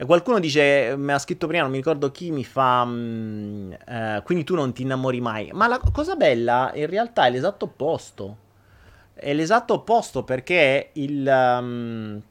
E 0.00 0.04
qualcuno 0.04 0.38
dice, 0.38 0.94
mi 0.96 1.10
ha 1.10 1.18
scritto 1.18 1.48
prima, 1.48 1.62
non 1.62 1.72
mi 1.72 1.78
ricordo 1.78 2.12
chi, 2.12 2.30
mi 2.30 2.44
fa, 2.44 2.84
mh, 2.84 2.92
mm, 2.94 3.72
eh, 3.84 4.22
quindi 4.24 4.44
tu 4.44 4.54
non 4.54 4.72
ti 4.72 4.82
innamori 4.82 5.20
mai. 5.20 5.50
Ma 5.52 5.66
la 5.66 5.80
cosa 5.92 6.14
bella 6.14 6.70
in 6.74 6.86
realtà 6.86 7.26
è 7.26 7.30
l'esatto 7.30 7.64
opposto. 7.64 8.36
È 9.12 9.34
l'esatto 9.34 9.74
opposto 9.74 10.22
perché 10.22 10.90
il... 10.92 11.26
Um, 11.26 12.22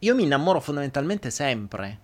io 0.00 0.14
mi 0.16 0.24
innamoro 0.24 0.58
fondamentalmente 0.58 1.30
sempre. 1.30 2.00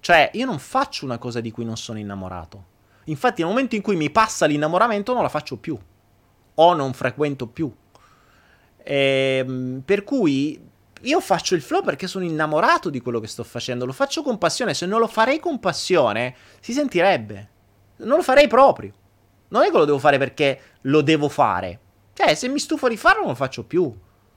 Cioè, 0.00 0.30
io 0.32 0.46
non 0.46 0.58
faccio 0.58 1.04
una 1.04 1.18
cosa 1.18 1.40
di 1.40 1.50
cui 1.50 1.66
non 1.66 1.76
sono 1.76 1.98
innamorato. 1.98 2.64
Infatti, 3.04 3.42
nel 3.42 3.50
momento 3.50 3.74
in 3.74 3.82
cui 3.82 3.96
mi 3.96 4.08
passa 4.08 4.46
l'innamoramento, 4.46 5.12
non 5.12 5.22
la 5.22 5.28
faccio 5.28 5.58
più. 5.58 5.78
O 6.54 6.72
non 6.72 6.94
frequento 6.94 7.46
più. 7.48 7.70
E, 8.82 9.42
ehm, 9.44 9.82
per 9.84 10.04
cui 10.04 10.69
io 11.02 11.20
faccio 11.20 11.54
il 11.54 11.62
flow 11.62 11.82
perché 11.82 12.06
sono 12.06 12.24
innamorato 12.24 12.90
di 12.90 13.00
quello 13.00 13.20
che 13.20 13.26
sto 13.26 13.44
facendo, 13.44 13.86
lo 13.86 13.92
faccio 13.92 14.22
con 14.22 14.38
passione, 14.38 14.74
se 14.74 14.86
non 14.86 15.00
lo 15.00 15.06
farei 15.06 15.40
con 15.40 15.58
passione 15.58 16.34
si 16.60 16.72
sentirebbe. 16.72 17.48
Non 17.96 18.16
lo 18.16 18.22
farei 18.22 18.48
proprio. 18.48 18.92
Non 19.48 19.62
è 19.62 19.70
che 19.70 19.76
lo 19.76 19.84
devo 19.84 19.98
fare 19.98 20.18
perché 20.18 20.60
lo 20.82 21.00
devo 21.00 21.28
fare. 21.28 21.78
Cioè, 22.12 22.34
se 22.34 22.48
mi 22.48 22.58
stufo 22.58 22.88
di 22.88 22.96
farlo 22.96 23.20
non 23.20 23.30
lo 23.30 23.34
faccio 23.34 23.64
più. 23.64 23.92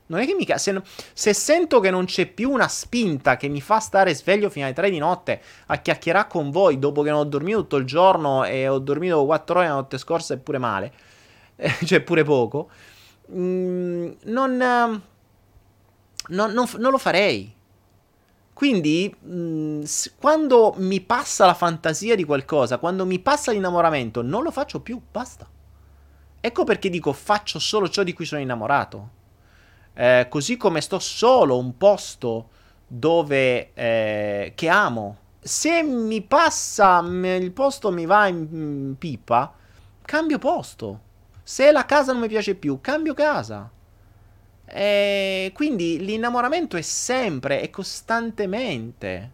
Non 0.05 0.19
è 0.19 0.25
che 0.25 0.33
mica. 0.33 0.57
Se, 0.57 0.81
se, 1.13 1.33
sento 1.33 1.79
che 1.79 1.89
non 1.89 2.05
c'è 2.05 2.25
più 2.27 2.51
una 2.51 2.67
spinta 2.67 3.37
che 3.37 3.47
mi 3.47 3.61
fa 3.61 3.79
stare 3.79 4.13
sveglio 4.13 4.49
fino 4.49 4.65
alle 4.65 4.73
3 4.73 4.89
di 4.89 4.97
notte 4.97 5.41
a 5.67 5.77
chiacchierare 5.77 6.27
con 6.27 6.51
voi 6.51 6.77
dopo 6.77 7.01
che 7.01 7.09
non 7.09 7.19
ho 7.19 7.25
dormito 7.25 7.59
tutto 7.59 7.77
il 7.77 7.85
giorno 7.85 8.43
e 8.43 8.67
ho 8.67 8.79
dormito 8.79 9.23
4 9.25 9.59
ore 9.59 9.67
la 9.67 9.73
notte 9.73 9.97
scorsa 9.97 10.33
e 10.33 10.37
pure 10.37 10.57
male, 10.57 10.93
cioè 11.85 12.01
pure 12.01 12.23
poco, 12.23 12.69
mm, 13.31 14.11
non 14.23 15.01
non, 16.27 16.51
non, 16.51 16.67
non 16.77 16.91
lo 16.91 16.97
farei. 16.97 17.53
Quindi, 18.53 19.13
mh, 19.19 19.35
mm, 19.35 19.83
quando 20.19 20.75
mi 20.77 21.01
passa 21.01 21.45
la 21.45 21.53
fantasia 21.53 22.15
di 22.15 22.23
qualcosa, 22.23 22.77
quando 22.77 23.05
mi 23.05 23.19
passa 23.19 23.51
l'innamoramento, 23.51 24.21
non 24.21 24.43
lo 24.43 24.51
faccio 24.51 24.79
più, 24.79 25.01
basta. 25.11 25.47
Ecco 26.39 26.63
perché 26.63 26.89
dico 26.89 27.13
faccio 27.13 27.57
solo 27.57 27.89
ciò 27.89 28.03
di 28.03 28.13
cui 28.13 28.25
sono 28.25 28.41
innamorato. 28.41 29.09
Eh, 29.93 30.27
così 30.29 30.57
come 30.57 30.81
sto 30.81 30.99
solo 30.99 31.57
un 31.57 31.77
posto 31.77 32.49
dove 32.85 33.73
eh, 33.73 34.51
che 34.55 34.69
amo. 34.69 35.17
Se 35.39 35.83
mi 35.83 36.21
passa 36.21 36.99
il 36.99 37.51
posto 37.51 37.91
mi 37.91 38.05
va 38.05 38.27
in, 38.27 38.47
in 38.51 38.95
pipa, 38.97 39.53
cambio 40.01 40.37
posto. 40.37 40.99
Se 41.43 41.71
la 41.71 41.85
casa 41.85 42.11
non 42.11 42.21
mi 42.21 42.27
piace 42.27 42.55
più, 42.55 42.79
cambio 42.81 43.13
casa. 43.13 43.69
E 44.75 45.51
quindi 45.53 46.03
l'innamoramento 46.03 46.77
è 46.77 46.81
sempre 46.81 47.61
e 47.61 47.69
costantemente. 47.69 49.31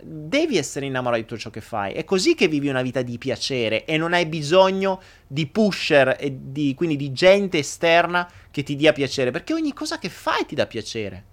Devi 0.00 0.56
essere 0.56 0.86
innamorato 0.86 1.20
di 1.20 1.26
tutto 1.26 1.40
ciò 1.40 1.50
che 1.50 1.60
fai. 1.60 1.94
È 1.94 2.04
così 2.04 2.36
che 2.36 2.46
vivi 2.46 2.68
una 2.68 2.82
vita 2.82 3.02
di 3.02 3.18
piacere 3.18 3.84
e 3.84 3.96
non 3.96 4.12
hai 4.12 4.26
bisogno 4.26 5.02
di 5.26 5.48
pusher 5.48 6.16
e 6.20 6.38
di, 6.40 6.72
quindi 6.76 6.94
di 6.94 7.10
gente 7.10 7.58
esterna 7.58 8.30
che 8.52 8.62
ti 8.62 8.76
dia 8.76 8.92
piacere. 8.92 9.32
Perché 9.32 9.54
ogni 9.54 9.72
cosa 9.72 9.98
che 9.98 10.08
fai 10.08 10.46
ti 10.46 10.54
dà 10.54 10.68
piacere. 10.68 11.24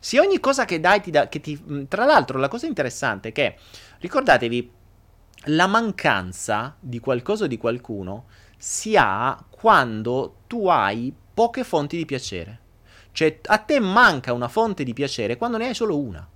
Se 0.00 0.18
ogni 0.18 0.40
cosa 0.40 0.64
che 0.64 0.80
dai 0.80 1.00
ti 1.00 1.12
dà. 1.12 1.28
Che 1.28 1.40
ti, 1.40 1.86
tra 1.86 2.04
l'altro, 2.04 2.40
la 2.40 2.48
cosa 2.48 2.66
interessante 2.66 3.28
è 3.28 3.32
che 3.32 3.54
ricordatevi, 4.00 4.70
la 5.46 5.68
mancanza 5.68 6.74
di 6.80 6.98
qualcosa 6.98 7.44
o 7.44 7.46
di 7.46 7.56
qualcuno 7.56 8.24
si 8.58 8.96
ha 8.96 9.44
quando 9.48 10.38
tu 10.48 10.66
hai 10.66 11.14
poche 11.32 11.64
fonti 11.64 11.96
di 11.96 12.04
piacere. 12.04 12.60
Cioè, 13.12 13.40
a 13.46 13.58
te 13.58 13.78
manca 13.78 14.32
una 14.32 14.48
fonte 14.48 14.84
di 14.84 14.92
piacere 14.92 15.36
quando 15.36 15.58
ne 15.58 15.68
hai 15.68 15.74
solo 15.74 15.98
una. 15.98 16.26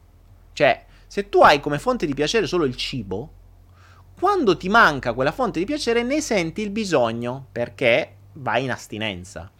Cioè, 0.52 0.84
se 1.06 1.28
tu 1.28 1.40
hai 1.40 1.60
come 1.60 1.78
fonte 1.78 2.06
di 2.06 2.14
piacere 2.14 2.46
solo 2.46 2.64
il 2.64 2.76
cibo, 2.76 3.32
quando 4.18 4.56
ti 4.56 4.68
manca 4.68 5.12
quella 5.12 5.32
fonte 5.32 5.58
di 5.58 5.64
piacere 5.64 6.02
ne 6.02 6.20
senti 6.20 6.62
il 6.62 6.70
bisogno 6.70 7.46
perché 7.52 8.16
vai 8.34 8.64
in 8.64 8.70
astinenza. 8.70 9.50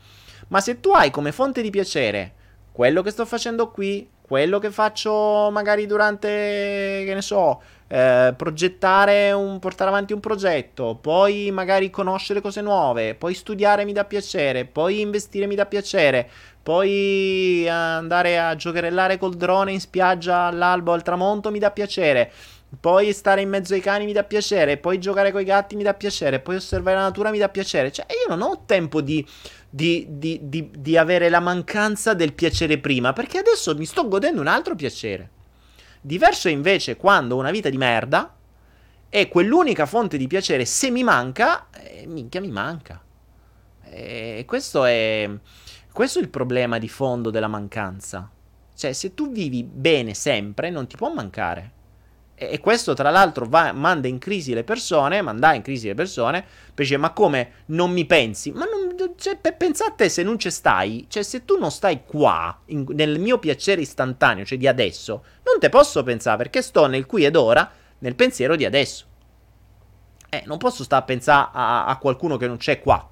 Ma 0.49 0.61
se 0.61 0.81
tu 0.81 0.91
hai 0.91 1.11
come 1.11 1.33
fonte 1.33 1.63
di 1.63 1.71
piacere 1.71 2.35
quello 2.73 3.03
che 3.03 3.11
sto 3.11 3.25
facendo 3.25 3.71
qui, 3.71 4.09
quello 4.21 4.59
che 4.59 4.71
faccio 4.71 5.51
magari 5.51 5.87
durante, 5.87 6.29
che 7.05 7.13
ne 7.15 7.23
so, 7.23 7.63
eh, 7.89 8.35
progettare 8.37 9.33
un, 9.33 9.59
portare 9.59 9.91
avanti 9.91 10.13
un 10.13 10.21
progetto, 10.21 10.99
poi 11.01 11.51
magari 11.53 11.91
conoscere 11.91 12.41
cose 12.41 12.61
nuove, 12.61 13.15
poi 13.15 13.35
studiare 13.35 13.85
mi 13.85 13.93
dà 13.93 14.05
piacere, 14.05 14.65
poi 14.65 15.01
investire 15.01 15.47
mi 15.47 15.55
dà 15.55 15.67
piacere, 15.67 16.29
poi 16.63 17.69
andare 17.69 18.39
a 18.41 18.57
giocherellare 18.57 19.19
col 19.19 19.35
drone 19.35 19.73
in 19.73 19.81
spiaggia 19.81 20.47
all'albo 20.47 20.93
al 20.93 21.03
tramonto 21.03 21.51
mi 21.51 21.59
dà 21.59 21.71
piacere. 21.71 22.33
Poi 22.81 23.13
stare 23.13 23.41
in 23.41 23.49
mezzo 23.49 23.75
ai 23.75 23.81
cani 23.81 24.05
mi 24.05 24.13
dà 24.13 24.25
piacere, 24.25 24.77
poi 24.77 24.99
giocare 24.99 25.31
con 25.31 25.41
i 25.41 25.45
gatti 25.45 25.77
mi 25.77 25.85
dà 25.85 25.95
piacere, 25.95 26.41
poi 26.41 26.57
osservare 26.57 26.97
la 26.97 27.05
natura 27.05 27.31
mi 27.31 27.39
dà 27.39 27.49
piacere. 27.49 27.93
Cioè, 27.93 28.07
io 28.09 28.35
non 28.35 28.43
ho 28.43 28.65
tempo 28.67 29.01
di, 29.01 29.25
di, 29.71 30.05
di, 30.11 30.71
di 30.77 30.97
avere 30.97 31.29
la 31.29 31.39
mancanza 31.41 32.13
del 32.13 32.33
piacere 32.33 32.79
prima, 32.79 33.13
perché 33.13 33.39
adesso 33.39 33.75
mi 33.77 33.87
sto 33.87 34.09
godendo 34.09 34.41
un 34.41 34.49
altro 34.49 34.75
piacere. 34.75 35.31
Diverso 36.07 36.47
è 36.47 36.53
invece 36.53 36.97
quando 36.97 37.35
ho 37.35 37.41
una 37.41 37.51
vita 37.51 37.69
di 37.69 37.77
merda 37.77 38.33
e 39.09 39.27
quell'unica 39.27 39.87
fonte 39.87 40.17
di 40.17 40.29
piacere, 40.29 40.65
se 40.65 40.89
mi 40.89 41.03
manca, 41.03 41.67
eh, 41.73 42.07
minchia 42.07 42.41
mi 42.41 42.53
manca. 42.53 43.03
E 43.83 44.45
questo 44.47 44.85
è, 44.85 45.29
questo 45.91 46.21
è 46.21 46.23
il 46.23 46.29
problema 46.29 46.79
di 46.79 46.89
fondo 46.89 47.31
della 47.31 47.49
mancanza. 47.49 48.31
Cioè, 48.73 48.93
se 48.93 49.15
tu 49.15 49.33
vivi 49.33 49.65
bene 49.65 50.15
sempre, 50.15 50.71
non 50.71 50.87
ti 50.87 50.95
può 50.95 51.13
mancare. 51.13 51.73
E 52.39 52.61
questo, 52.61 52.93
tra 52.93 53.09
l'altro, 53.09 53.47
va, 53.49 53.73
manda 53.73 54.09
in 54.09 54.19
crisi 54.19 54.53
le 54.53 54.63
persone, 54.63 55.23
manda 55.23 55.55
in 55.55 55.63
crisi 55.63 55.87
le 55.87 55.95
persone, 55.95 56.45
perché 56.75 56.99
ma 56.99 57.15
come 57.15 57.63
non 57.67 57.91
mi 57.91 58.05
pensi? 58.05 58.53
Ma 58.53 58.67
non, 58.67 59.15
cioè, 59.17 59.39
pensate 59.39 60.11
se 60.11 60.23
non 60.23 60.39
ci 60.39 60.51
stai, 60.51 61.07
cioè 61.09 61.23
se 61.23 61.47
tu 61.47 61.59
non 61.59 61.71
stai 61.71 62.05
qua, 62.05 62.61
in, 62.67 62.85
nel 62.91 63.19
mio 63.19 63.39
piacere 63.39 63.81
istantaneo, 63.81 64.45
cioè 64.45 64.59
di 64.59 64.67
adesso, 64.67 65.25
non 65.45 65.59
te 65.59 65.71
posso 65.71 66.03
pensare, 66.03 66.37
perché 66.37 66.61
sto 66.61 66.85
nel 66.85 67.07
qui 67.07 67.25
ed 67.25 67.37
ora, 67.37 67.71
nel 68.01 68.15
pensiero 68.15 68.55
di 68.55 68.67
adesso. 68.67 69.07
Eh, 70.29 70.43
non 70.45 70.59
posso 70.59 70.85
stare 70.85 71.03
a 71.03 71.07
pensare 71.07 71.49
a, 71.55 71.87
a 71.87 71.97
qualcuno 71.97 72.37
che 72.37 72.47
non 72.47 72.59
c'è 72.59 72.81
qua, 72.81 73.09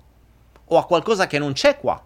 o 0.66 0.76
a 0.76 0.84
qualcosa 0.84 1.26
che 1.26 1.38
non 1.38 1.54
c'è 1.54 1.78
qua. 1.78 1.98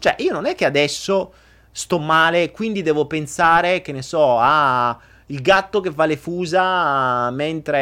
Cioè, 0.00 0.16
io 0.18 0.32
non 0.32 0.46
è 0.46 0.56
che 0.56 0.64
adesso 0.64 1.32
sto 1.70 2.00
male, 2.00 2.50
quindi 2.50 2.82
devo 2.82 3.06
pensare, 3.06 3.82
che 3.82 3.92
ne 3.92 4.02
so, 4.02 4.36
a 4.40 4.98
il 5.26 5.42
gatto 5.42 5.80
che 5.80 5.90
fa 5.90 6.06
le 6.06 6.16
fusa 6.16 7.30
mentre 7.30 7.78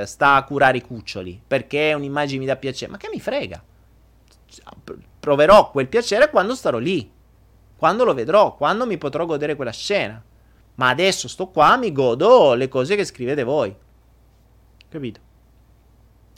eh, 0.00 0.02
sta 0.06 0.36
a 0.36 0.44
curare 0.44 0.78
i 0.78 0.82
cuccioli, 0.82 1.40
perché 1.46 1.92
un'immagine 1.92 2.38
mi 2.38 2.46
dà 2.46 2.56
piacere. 2.56 2.90
Ma 2.90 2.96
che 2.96 3.10
mi 3.12 3.20
frega? 3.20 3.62
Proverò 5.20 5.70
quel 5.70 5.88
piacere 5.88 6.30
quando 6.30 6.54
starò 6.54 6.78
lì, 6.78 7.10
quando 7.76 8.04
lo 8.04 8.14
vedrò, 8.14 8.56
quando 8.56 8.86
mi 8.86 8.96
potrò 8.96 9.26
godere 9.26 9.56
quella 9.56 9.72
scena. 9.72 10.22
Ma 10.76 10.88
adesso 10.88 11.28
sto 11.28 11.48
qua, 11.48 11.76
mi 11.76 11.92
godo 11.92 12.54
le 12.54 12.68
cose 12.68 12.96
che 12.96 13.04
scrivete 13.04 13.42
voi. 13.42 13.74
Capito? 14.88 15.20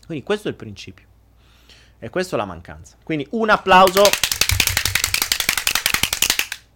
Quindi 0.04 0.24
questo 0.24 0.48
è 0.48 0.50
il 0.50 0.56
principio. 0.56 1.06
E 2.00 2.10
questa 2.10 2.34
è 2.34 2.38
la 2.38 2.44
mancanza. 2.44 2.96
Quindi 3.04 3.28
un 3.30 3.48
applauso 3.48 4.02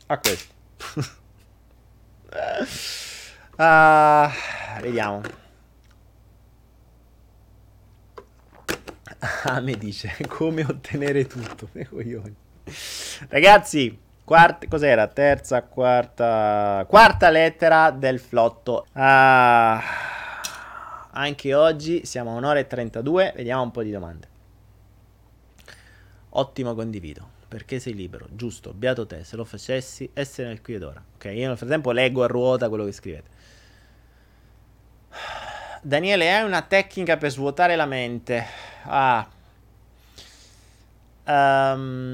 a 0.06 0.18
questo. 0.18 0.54
Uh, 3.56 4.30
vediamo. 4.80 5.22
Ah, 9.44 9.60
mi 9.60 9.76
dice 9.76 10.14
come 10.28 10.64
ottenere 10.64 11.26
tutto. 11.26 11.68
Ragazzi, 13.28 13.98
quarta, 14.24 14.66
cos'era? 14.68 15.06
Terza, 15.06 15.62
quarta, 15.62 16.84
quarta 16.88 17.30
lettera 17.30 17.90
del 17.90 18.18
flotto. 18.18 18.86
Uh, 18.92 19.78
anche 21.12 21.54
oggi 21.54 22.04
siamo 22.04 22.32
a 22.32 22.34
un'ora 22.34 22.58
e 22.58 22.66
32. 22.66 23.32
Vediamo 23.36 23.62
un 23.62 23.70
po' 23.70 23.82
di 23.82 23.90
domande. 23.90 24.28
Ottimo, 26.30 26.74
condivido 26.74 27.35
perché 27.56 27.80
sei 27.80 27.94
libero, 27.94 28.26
giusto, 28.32 28.74
beato 28.74 29.06
te, 29.06 29.24
se 29.24 29.34
lo 29.34 29.46
facessi, 29.46 30.10
essere 30.12 30.48
nel 30.48 30.60
qui 30.60 30.74
ed 30.74 30.82
ora. 30.82 31.02
Ok, 31.14 31.24
io 31.32 31.48
nel 31.48 31.56
frattempo 31.56 31.90
leggo 31.90 32.22
a 32.22 32.26
ruota 32.26 32.68
quello 32.68 32.84
che 32.84 32.92
scrivete. 32.92 33.30
Daniele, 35.80 36.34
hai 36.34 36.44
una 36.44 36.60
tecnica 36.60 37.16
per 37.16 37.30
svuotare 37.30 37.74
la 37.74 37.86
mente? 37.86 38.44
Ah. 38.82 39.26
Um... 41.24 42.04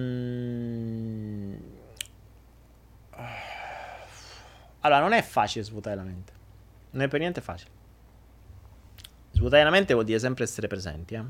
Allora, 4.82 5.00
non 5.00 5.12
è 5.12 5.22
facile 5.22 5.64
svuotare 5.64 5.96
la 5.96 6.04
mente. 6.04 6.32
Non 6.90 7.02
è 7.02 7.08
per 7.08 7.18
niente 7.18 7.40
facile. 7.40 7.70
Svuotare 9.32 9.64
la 9.64 9.70
mente 9.70 9.92
vuol 9.92 10.04
dire 10.04 10.20
sempre 10.20 10.44
essere 10.44 10.68
presenti, 10.68 11.14
eh. 11.14 11.24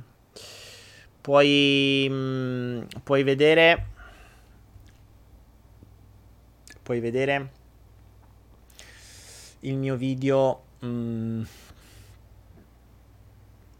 Puoi, 1.22 2.06
mh, 2.10 2.14
mm, 2.14 2.82
puoi 3.02 3.22
vedere 3.22 3.91
puoi 6.82 7.00
vedere 7.00 7.50
il 9.60 9.76
mio 9.76 9.96
video 9.96 10.64
mm, 10.84 11.42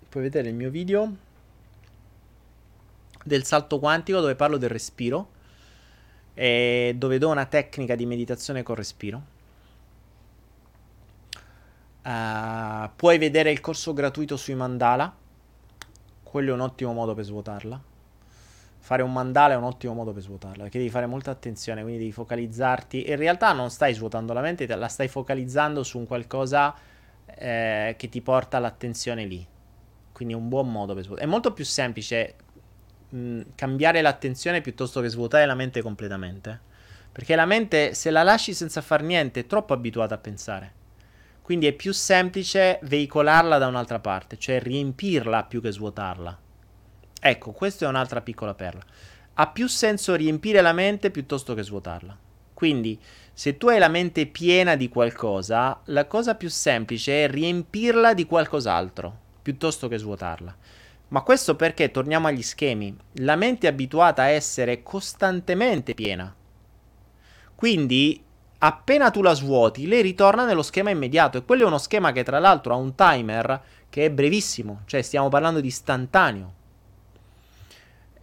puoi 0.09 0.23
vedere 0.23 0.49
il 0.49 0.55
mio 0.55 0.70
video 0.70 1.16
del 3.24 3.45
salto 3.45 3.79
quantico 3.79 4.20
dove 4.20 4.35
parlo 4.35 4.57
del 4.57 4.70
respiro 4.70 5.31
e 6.35 6.95
dove 6.97 7.19
do 7.19 7.29
una 7.29 7.47
tecnica 7.47 7.95
di 7.95 8.07
meditazione 8.07 8.62
col 8.62 8.77
respiro. 8.77 9.31
Uh, 12.03 12.91
puoi 12.97 13.16
vedere 13.19 13.53
il 13.53 13.61
corso 13.61 13.93
gratuito 13.93 14.37
sui 14.37 14.57
mandala 14.57 15.15
quello 16.24 16.51
è 16.51 16.55
un 16.55 16.61
ottimo 16.61 16.93
modo 16.93 17.15
per 17.15 17.24
svuotarla 17.24 17.81
fare 18.82 19.02
un 19.02 19.12
mandala 19.12 19.54
è 19.54 19.56
un 19.56 19.62
ottimo 19.62 19.94
modo 19.94 20.12
per 20.12 20.22
svuotarla, 20.22 20.64
perché 20.64 20.78
devi 20.78 20.90
fare 20.90 21.06
molta 21.06 21.30
attenzione, 21.30 21.82
quindi 21.82 22.00
devi 22.00 22.10
focalizzarti. 22.10 23.09
In 23.09 23.16
realtà 23.16 23.52
non 23.52 23.70
stai 23.70 23.94
svuotando 23.94 24.32
la 24.32 24.40
mente, 24.40 24.66
la 24.66 24.88
stai 24.88 25.06
focalizzando 25.06 25.84
su 25.84 25.98
un 25.98 26.06
qualcosa 26.06 26.74
eh, 27.26 27.94
che 27.96 28.09
ti 28.09 28.20
porta 28.20 28.59
l'attenzione 28.59 29.24
lì. 29.24 29.46
Quindi 30.10 30.34
è 30.34 30.36
un 30.36 30.48
buon 30.48 30.70
modo 30.70 30.94
per 30.94 31.04
svuotare. 31.04 31.28
È 31.28 31.30
molto 31.30 31.52
più 31.52 31.64
semplice 31.64 32.34
mh, 33.10 33.40
cambiare 33.54 34.02
l'attenzione 34.02 34.60
piuttosto 34.60 35.00
che 35.00 35.09
svuotare 35.09 35.46
la 35.46 35.54
mente 35.54 35.80
completamente. 35.80 36.60
Perché 37.12 37.36
la 37.36 37.46
mente, 37.46 37.94
se 37.94 38.10
la 38.10 38.24
lasci 38.24 38.52
senza 38.52 38.80
far 38.80 39.02
niente, 39.02 39.40
è 39.40 39.46
troppo 39.46 39.74
abituata 39.74 40.16
a 40.16 40.18
pensare. 40.18 40.72
Quindi 41.40 41.68
è 41.68 41.72
più 41.72 41.92
semplice 41.92 42.80
veicolarla 42.82 43.59
da 43.59 43.68
un'altra 43.68 44.00
parte, 44.00 44.38
cioè 44.38 44.60
riempirla 44.60 45.44
più 45.44 45.60
che 45.60 45.70
svuotarla. 45.70 46.36
Ecco, 47.24 47.53
questa 47.53 47.85
è 47.85 47.89
un'altra 47.89 48.20
piccola 48.20 48.53
perla. 48.53 48.82
Ha 49.35 49.47
più 49.47 49.69
senso 49.69 50.16
riempire 50.16 50.61
la 50.61 50.73
mente 50.73 51.12
piuttosto 51.12 51.55
che 51.55 51.62
svuotarla. 51.62 52.19
Quindi, 52.53 52.99
se 53.32 53.57
tu 53.57 53.69
hai 53.69 53.78
la 53.78 53.86
mente 53.86 54.27
piena 54.27 54.74
di 54.74 54.89
qualcosa, 54.89 55.81
la 55.85 56.07
cosa 56.07 56.35
più 56.35 56.51
semplice 56.51 57.23
è 57.23 57.31
riempirla 57.31 58.12
di 58.12 58.27
qualcos'altro, 58.27 59.16
piuttosto 59.40 59.86
che 59.86 59.99
svuotarla. 59.99 60.57
Ma 61.09 61.20
questo 61.20 61.55
perché 61.55 61.93
torniamo 61.93 62.27
agli 62.27 62.43
schemi. 62.43 62.93
La 63.19 63.36
mente 63.36 63.69
è 63.69 63.70
abituata 63.70 64.23
a 64.23 64.28
essere 64.28 64.82
costantemente 64.82 65.94
piena. 65.94 66.35
Quindi, 67.55 68.20
appena 68.59 69.12
tu 69.12 69.23
la 69.23 69.35
svuoti, 69.35 69.86
lei 69.86 70.03
ritorna 70.03 70.44
nello 70.44 70.62
schema 70.62 70.90
immediato. 70.90 71.39
E 71.39 71.44
quello 71.44 71.62
è 71.62 71.66
uno 71.66 71.78
schema 71.78 72.11
che, 72.11 72.24
tra 72.24 72.40
l'altro, 72.40 72.74
ha 72.74 72.78
un 72.78 72.97
timer 72.97 73.62
che 73.89 74.07
è 74.07 74.11
brevissimo, 74.11 74.81
cioè 74.86 75.03
stiamo 75.03 75.28
parlando 75.28 75.61
di 75.61 75.69
istantaneo. 75.69 76.55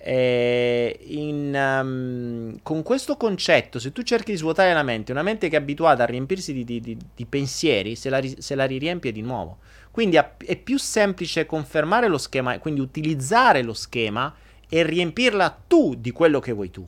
In, 0.01 1.53
um, 1.53 2.57
con 2.63 2.83
questo 2.83 3.17
concetto, 3.17 3.79
se 3.79 3.91
tu 3.91 4.01
cerchi 4.01 4.31
di 4.31 4.37
svuotare 4.37 4.73
la 4.73 4.83
mente, 4.83 5.11
una 5.11 5.23
mente 5.23 5.49
che 5.49 5.57
è 5.57 5.59
abituata 5.59 6.03
a 6.03 6.05
riempirsi 6.05 6.53
di, 6.53 6.63
di, 6.63 6.79
di, 6.79 6.97
di 7.13 7.25
pensieri, 7.25 7.95
se 7.95 8.09
la, 8.09 8.21
se 8.37 8.55
la 8.55 8.65
riempie 8.65 9.11
di 9.11 9.21
nuovo. 9.21 9.57
Quindi 9.91 10.15
è 10.17 10.55
più 10.55 10.77
semplice 10.77 11.45
confermare 11.45 12.07
lo 12.07 12.17
schema, 12.17 12.57
quindi 12.59 12.79
utilizzare 12.79 13.61
lo 13.61 13.73
schema 13.73 14.33
e 14.69 14.83
riempirla 14.83 15.63
tu 15.67 15.95
di 15.95 16.11
quello 16.11 16.39
che 16.39 16.53
vuoi 16.53 16.71
tu. 16.71 16.87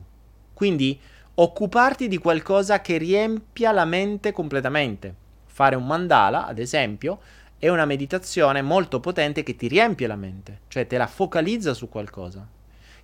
Quindi 0.54 0.98
occuparti 1.34 2.08
di 2.08 2.18
qualcosa 2.18 2.80
che 2.80 2.96
riempia 2.96 3.72
la 3.72 3.84
mente 3.84 4.32
completamente. 4.32 5.14
Fare 5.46 5.76
un 5.76 5.86
mandala, 5.86 6.46
ad 6.46 6.58
esempio, 6.58 7.20
è 7.58 7.68
una 7.68 7.84
meditazione 7.84 8.62
molto 8.62 9.00
potente 9.00 9.42
che 9.42 9.54
ti 9.54 9.68
riempie 9.68 10.06
la 10.06 10.16
mente, 10.16 10.60
cioè 10.68 10.86
te 10.86 10.96
la 10.96 11.06
focalizza 11.06 11.74
su 11.74 11.88
qualcosa, 11.88 12.46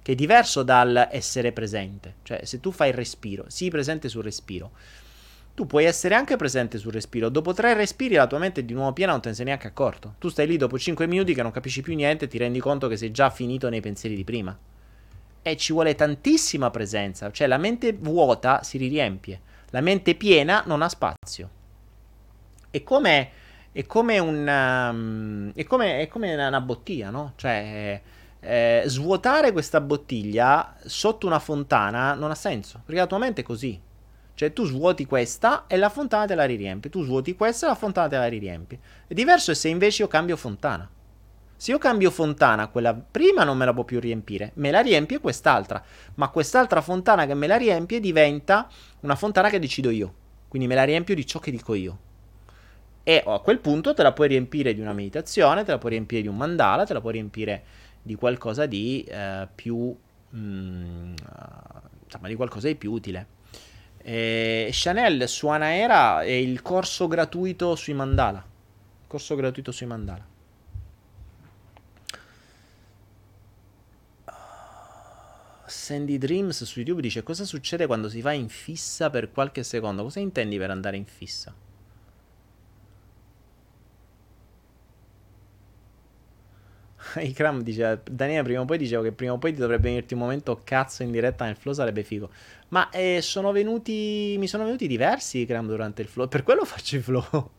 che 0.09 0.14
è 0.14 0.16
diverso 0.16 0.62
dal 0.62 1.09
essere 1.10 1.52
presente. 1.52 2.14
Cioè, 2.22 2.47
se 2.47 2.60
tu 2.60 2.70
fai 2.70 2.89
il 2.89 2.94
respiro, 2.94 3.44
sii 3.48 3.68
presente 3.68 4.09
sul 4.09 4.22
respiro. 4.22 4.70
Tu 5.52 5.66
puoi 5.66 5.85
essere 5.85 6.14
anche 6.14 6.36
presente 6.36 6.78
sul 6.78 6.93
respiro. 6.93 7.28
Dopo 7.28 7.52
tre 7.52 7.74
respiri 7.74 8.14
la 8.14 8.26
tua 8.26 8.39
mente 8.39 8.62
è 8.62 8.64
di 8.64 8.72
nuovo 8.72 8.94
piena, 8.94 9.12
non 9.12 9.20
te 9.20 9.28
ne 9.28 9.35
sei 9.35 9.44
neanche 9.44 9.66
accorto. 9.66 10.14
Tu 10.18 10.30
stai 10.30 10.47
lì 10.47 10.56
dopo 10.56 10.78
cinque 10.78 11.06
minuti 11.06 11.35
che 11.35 11.43
non 11.43 11.51
capisci 11.51 11.82
più 11.82 11.94
niente 11.94 12.24
e 12.24 12.28
ti 12.28 12.39
rendi 12.39 12.59
conto 12.59 12.89
che 12.89 12.97
sei 12.97 13.10
già 13.10 13.28
finito 13.28 13.68
nei 13.68 13.82
pensieri 13.82 14.16
di 14.16 14.24
prima 14.24 14.59
e 15.43 15.56
ci 15.59 15.74
vuole 15.74 15.94
tantissima 15.94 16.70
presenza, 16.70 17.30
cioè 17.30 17.47
la 17.47 17.59
mente 17.59 17.93
vuota 17.93 18.62
si 18.62 18.78
riempie, 18.78 19.40
la 19.70 19.82
mente 19.82 20.14
piena 20.14 20.62
non 20.64 20.80
ha 20.80 20.89
spazio. 20.89 21.51
È 22.70 22.82
come, 22.82 23.30
è 23.72 23.85
come, 23.85 24.18
una, 24.18 24.89
um, 24.89 25.52
è 25.55 25.64
come, 25.64 26.01
è 26.01 26.09
come 26.09 26.35
una 26.35 26.60
bottiglia, 26.62 27.10
no? 27.10 27.35
Cioè, 27.36 28.01
eh, 28.40 28.82
svuotare 28.86 29.52
questa 29.52 29.81
bottiglia 29.81 30.77
sotto 30.85 31.27
una 31.27 31.39
fontana 31.39 32.15
non 32.15 32.31
ha 32.31 32.35
senso, 32.35 32.81
perché 32.85 33.01
la 33.01 33.06
tua 33.06 33.19
mente 33.19 33.40
è 33.40 33.44
così. 33.44 33.81
Cioè 34.35 34.52
tu 34.52 34.65
svuoti 34.65 35.05
questa 35.05 35.66
e 35.66 35.77
la 35.77 35.89
fontana 35.89 36.27
te 36.27 36.36
la 36.36 36.44
riempie, 36.44 36.90
tu 36.90 37.02
svuoti 37.02 37.35
questa 37.35 37.66
e 37.66 37.69
la 37.70 37.74
fontana 37.74 38.06
te 38.06 38.16
la 38.16 38.28
riempie. 38.28 38.78
È 39.09 39.15
diverso 39.15 39.52
se 39.52 39.69
invece 39.69 40.02
io 40.02 40.09
cambio 40.09 40.36
fontana. 40.36 40.89
Se 41.56 41.73
io 41.73 41.78
cambio 41.78 42.12
fontana, 42.12 42.69
quella 42.69 42.94
prima 42.94 43.43
non 43.43 43.56
me 43.56 43.65
la 43.65 43.74
può 43.74 43.82
più 43.82 43.98
riempire, 43.98 44.52
me 44.55 44.70
la 44.70 44.78
riempie 44.78 45.19
quest'altra, 45.19 45.82
ma 46.15 46.28
quest'altra 46.28 46.81
fontana 46.81 47.27
che 47.27 47.35
me 47.35 47.48
la 47.48 47.56
riempie 47.56 47.98
diventa 47.98 48.69
una 49.01 49.16
fontana 49.16 49.48
che 49.48 49.59
decido 49.59 49.90
io, 49.90 50.15
quindi 50.47 50.69
me 50.69 50.77
la 50.77 50.85
riempio 50.85 51.16
di 51.16 51.27
ciò 51.27 51.40
che 51.40 51.51
dico 51.51 51.74
io. 51.74 51.98
E 53.02 53.24
a 53.27 53.40
quel 53.40 53.59
punto 53.59 53.93
te 53.93 54.05
la 54.05 54.12
puoi 54.12 54.28
riempire 54.28 54.73
di 54.73 54.81
una 54.81 54.93
meditazione, 54.93 55.65
te 55.65 55.73
la 55.73 55.78
puoi 55.78 55.93
riempire 55.93 56.23
di 56.23 56.28
un 56.28 56.36
mandala, 56.36 56.85
te 56.85 56.93
la 56.93 57.01
puoi 57.01 57.15
riempire 57.15 57.65
di 58.02 58.14
qualcosa 58.14 58.66
di 58.66 59.02
eh, 59.02 59.48
più... 59.54 59.96
Mm, 60.34 61.14
insomma, 62.04 62.28
di 62.28 62.34
qualcosa 62.34 62.68
di 62.68 62.74
più 62.74 62.92
utile. 62.92 63.36
E 63.98 64.70
Chanel 64.72 65.28
su 65.28 65.48
Anaera 65.48 66.22
è 66.22 66.30
il 66.30 66.62
corso 66.62 67.08
gratuito 67.08 67.74
sui 67.76 67.94
mandala. 67.94 68.44
Corso 69.06 69.34
gratuito 69.34 69.72
sui 69.72 69.86
mandala. 69.86 70.26
Sandy 75.66 76.16
Dreams 76.18 76.64
su 76.64 76.78
YouTube 76.78 77.02
dice 77.02 77.22
cosa 77.22 77.44
succede 77.44 77.86
quando 77.86 78.08
si 78.08 78.20
va 78.22 78.32
in 78.32 78.48
fissa 78.48 79.10
per 79.10 79.30
qualche 79.30 79.62
secondo? 79.62 80.02
Cosa 80.02 80.20
intendi 80.20 80.56
per 80.56 80.70
andare 80.70 80.96
in 80.96 81.04
fissa? 81.04 81.54
Ikram 87.16 87.62
dice 87.62 88.01
Daniele 88.10 88.43
prima 88.43 88.60
o 88.60 88.64
poi 88.64 88.78
dicevo 88.78 89.02
che 89.02 89.12
prima 89.12 89.32
o 89.32 89.39
poi 89.39 89.52
ti 89.52 89.60
dovrebbe 89.60 89.89
venirti 89.89 90.14
un 90.14 90.20
momento 90.20 90.60
cazzo 90.64 91.02
in 91.02 91.10
diretta 91.10 91.44
nel 91.44 91.56
flow 91.56 91.74
sarebbe 91.74 92.02
figo. 92.02 92.30
Ma 92.68 92.90
eh, 92.90 93.20
sono 93.22 93.52
venuti 93.52 94.36
mi 94.39 94.47
sono 94.47 94.64
venuti 94.64 94.86
diversi 94.86 95.39
Ikram 95.39 95.66
durante 95.66 96.02
il 96.02 96.09
flow 96.09 96.28
per 96.28 96.43
quello 96.43 96.64
faccio 96.64 96.97
il 96.97 97.02
flow. 97.02 97.51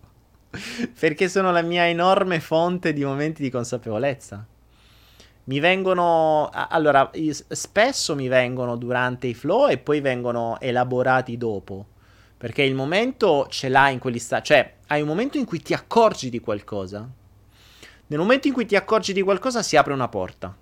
Perché 1.00 1.30
sono 1.30 1.52
la 1.52 1.62
mia 1.62 1.88
enorme 1.88 2.40
fonte 2.40 2.94
di 2.94 3.04
momenti 3.04 3.42
di 3.42 3.50
consapevolezza. 3.50 4.46
Mi 5.46 5.60
vengono 5.60 6.50
allora 6.52 7.10
spesso 7.50 8.16
mi 8.16 8.28
vengono 8.28 8.76
durante 8.76 9.28
i 9.28 9.34
flow 9.34 9.68
e 9.70 9.78
poi 9.78 10.00
vengono 10.00 10.58
elaborati 10.60 11.38
dopo. 11.38 11.86
Perché 12.38 12.64
il 12.64 12.76
momento 12.76 13.48
ce 13.50 13.68
l'hai 13.68 13.94
in 13.94 14.00
quegli 14.00 14.20
stati 14.20 14.46
cioè 14.46 14.74
hai 14.88 15.02
un 15.02 15.08
momento 15.08 15.38
in 15.38 15.46
cui 15.46 15.62
ti 15.62 15.74
accorgi 15.74 16.30
di 16.30 16.40
qualcosa 16.40 17.10
nel 18.10 18.20
momento 18.20 18.48
in 18.48 18.54
cui 18.54 18.66
ti 18.66 18.76
accorgi 18.76 19.14
di 19.14 19.22
qualcosa 19.22 19.64
si 19.64 19.76
apre 19.76 19.94
una 19.94 20.08
porta 20.08 20.56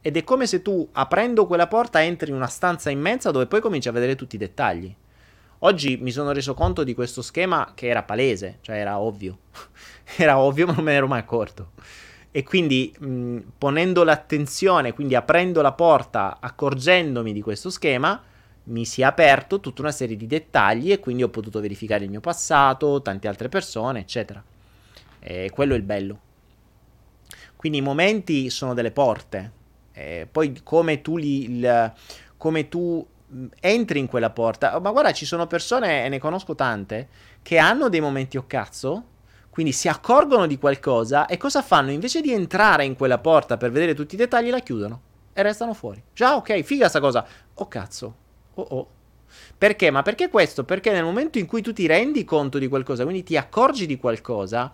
ed 0.00 0.16
è 0.16 0.24
come 0.24 0.46
se 0.46 0.62
tu 0.62 0.86
aprendo 0.92 1.46
quella 1.46 1.66
porta 1.66 2.02
entri 2.02 2.30
in 2.30 2.36
una 2.36 2.46
stanza 2.46 2.90
immensa 2.90 3.30
dove 3.30 3.46
poi 3.46 3.60
cominci 3.60 3.88
a 3.88 3.92
vedere 3.92 4.16
tutti 4.16 4.36
i 4.36 4.38
dettagli 4.38 4.94
oggi 5.60 5.96
mi 5.96 6.10
sono 6.10 6.32
reso 6.32 6.54
conto 6.54 6.82
di 6.82 6.94
questo 6.94 7.22
schema 7.22 7.72
che 7.74 7.88
era 7.88 8.02
palese 8.02 8.58
cioè 8.60 8.76
era 8.76 8.98
ovvio 8.98 9.38
era 10.16 10.38
ovvio 10.38 10.66
ma 10.66 10.74
non 10.74 10.84
me 10.84 10.92
ne 10.92 10.96
ero 10.96 11.06
mai 11.06 11.20
accorto 11.20 11.72
e 12.36 12.42
quindi 12.42 12.92
mh, 12.98 13.38
ponendo 13.58 14.02
l'attenzione, 14.02 14.92
quindi 14.92 15.14
aprendo 15.14 15.62
la 15.62 15.70
porta, 15.70 16.38
accorgendomi 16.40 17.32
di 17.32 17.40
questo 17.40 17.70
schema, 17.70 18.20
mi 18.64 18.84
si 18.84 19.02
è 19.02 19.04
aperto 19.04 19.60
tutta 19.60 19.82
una 19.82 19.92
serie 19.92 20.16
di 20.16 20.26
dettagli 20.26 20.90
e 20.90 20.98
quindi 20.98 21.22
ho 21.22 21.28
potuto 21.28 21.60
verificare 21.60 22.02
il 22.02 22.10
mio 22.10 22.18
passato, 22.18 23.00
tante 23.02 23.28
altre 23.28 23.48
persone, 23.48 24.00
eccetera. 24.00 24.42
E 25.20 25.48
quello 25.52 25.74
è 25.74 25.76
il 25.76 25.84
bello. 25.84 26.18
Quindi 27.64 27.80
i 27.80 27.82
momenti 27.82 28.50
sono 28.50 28.74
delle 28.74 28.90
porte. 28.90 29.52
E 29.94 30.28
poi 30.30 30.60
come 30.62 31.00
tu 31.00 31.16
li, 31.16 31.50
il, 31.50 31.92
come 32.36 32.68
tu 32.68 33.06
entri 33.58 33.98
in 33.98 34.06
quella 34.06 34.28
porta. 34.28 34.78
Ma 34.80 34.90
guarda, 34.90 35.12
ci 35.12 35.24
sono 35.24 35.46
persone, 35.46 36.04
e 36.04 36.10
ne 36.10 36.18
conosco 36.18 36.54
tante, 36.54 37.08
che 37.40 37.56
hanno 37.56 37.88
dei 37.88 38.02
momenti 38.02 38.36
o 38.36 38.40
oh 38.40 38.44
cazzo 38.46 39.04
quindi 39.48 39.72
si 39.72 39.88
accorgono 39.88 40.46
di 40.46 40.58
qualcosa 40.58 41.24
e 41.24 41.38
cosa 41.38 41.62
fanno? 41.62 41.90
Invece 41.90 42.20
di 42.20 42.32
entrare 42.32 42.84
in 42.84 42.96
quella 42.96 43.18
porta 43.18 43.56
per 43.56 43.70
vedere 43.70 43.94
tutti 43.94 44.14
i 44.14 44.18
dettagli, 44.18 44.50
la 44.50 44.58
chiudono 44.58 45.00
e 45.32 45.42
restano 45.42 45.72
fuori. 45.72 46.02
Già, 46.12 46.36
ok, 46.36 46.60
figa 46.62 46.88
sta 46.88 47.00
cosa. 47.00 47.24
Oh 47.54 47.68
cazzo. 47.68 48.14
Oh 48.54 48.66
oh. 48.68 48.88
Perché? 49.56 49.90
Ma 49.90 50.02
perché 50.02 50.28
questo? 50.28 50.64
Perché 50.64 50.90
nel 50.90 51.04
momento 51.04 51.38
in 51.38 51.46
cui 51.46 51.62
tu 51.62 51.72
ti 51.72 51.86
rendi 51.86 52.24
conto 52.24 52.58
di 52.58 52.68
qualcosa, 52.68 53.04
quindi 53.04 53.22
ti 53.22 53.38
accorgi 53.38 53.86
di 53.86 53.96
qualcosa, 53.96 54.70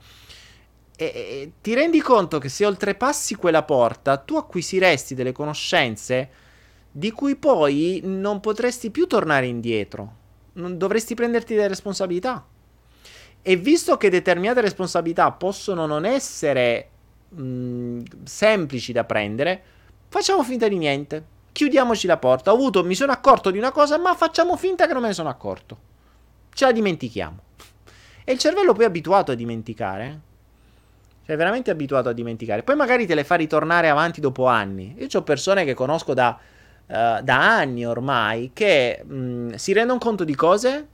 e, 1.00 1.04
e, 1.06 1.52
ti 1.62 1.72
rendi 1.72 1.98
conto 2.02 2.36
che 2.36 2.50
se 2.50 2.66
oltrepassi 2.66 3.34
quella 3.34 3.62
porta, 3.62 4.18
tu 4.18 4.36
acquisiresti 4.36 5.14
delle 5.14 5.32
conoscenze 5.32 6.28
di 6.90 7.10
cui 7.10 7.36
poi 7.36 8.02
non 8.04 8.40
potresti 8.40 8.90
più 8.90 9.06
tornare 9.06 9.46
indietro. 9.46 10.16
Non 10.54 10.76
dovresti 10.76 11.14
prenderti 11.14 11.54
delle 11.54 11.68
responsabilità. 11.68 12.44
E 13.40 13.56
visto 13.56 13.96
che 13.96 14.10
determinate 14.10 14.60
responsabilità 14.60 15.32
possono 15.32 15.86
non 15.86 16.04
essere 16.04 16.90
mh, 17.30 18.02
semplici 18.24 18.92
da 18.92 19.04
prendere, 19.04 19.62
facciamo 20.06 20.44
finta 20.44 20.68
di 20.68 20.76
niente. 20.76 21.24
Chiudiamoci 21.50 22.06
la 22.06 22.18
porta. 22.18 22.52
Ho 22.52 22.56
avuto, 22.56 22.84
mi 22.84 22.94
sono 22.94 23.12
accorto 23.12 23.50
di 23.50 23.56
una 23.56 23.72
cosa, 23.72 23.96
ma 23.96 24.14
facciamo 24.14 24.54
finta 24.58 24.86
che 24.86 24.92
non 24.92 25.00
me 25.00 25.08
ne 25.08 25.14
sono 25.14 25.30
accorto. 25.30 25.78
Ce 26.52 26.66
la 26.66 26.72
dimentichiamo. 26.72 27.38
E 28.22 28.32
il 28.32 28.38
cervello 28.38 28.74
poi 28.74 28.84
è 28.84 28.86
abituato 28.88 29.32
a 29.32 29.34
dimenticare. 29.34 30.28
È 31.30 31.36
veramente 31.36 31.70
abituato 31.70 32.08
a 32.08 32.12
dimenticare. 32.12 32.64
Poi 32.64 32.74
magari 32.74 33.06
te 33.06 33.14
le 33.14 33.22
fa 33.22 33.36
ritornare 33.36 33.88
avanti 33.88 34.20
dopo 34.20 34.46
anni. 34.46 34.96
Io 34.98 35.06
ho 35.12 35.22
persone 35.22 35.64
che 35.64 35.74
conosco 35.74 36.12
da, 36.12 36.36
uh, 36.86 37.22
da 37.22 37.56
anni 37.56 37.86
ormai 37.86 38.50
che 38.52 39.04
mh, 39.06 39.54
si 39.54 39.72
rendono 39.72 40.00
conto 40.00 40.24
di 40.24 40.34
cose 40.34 40.88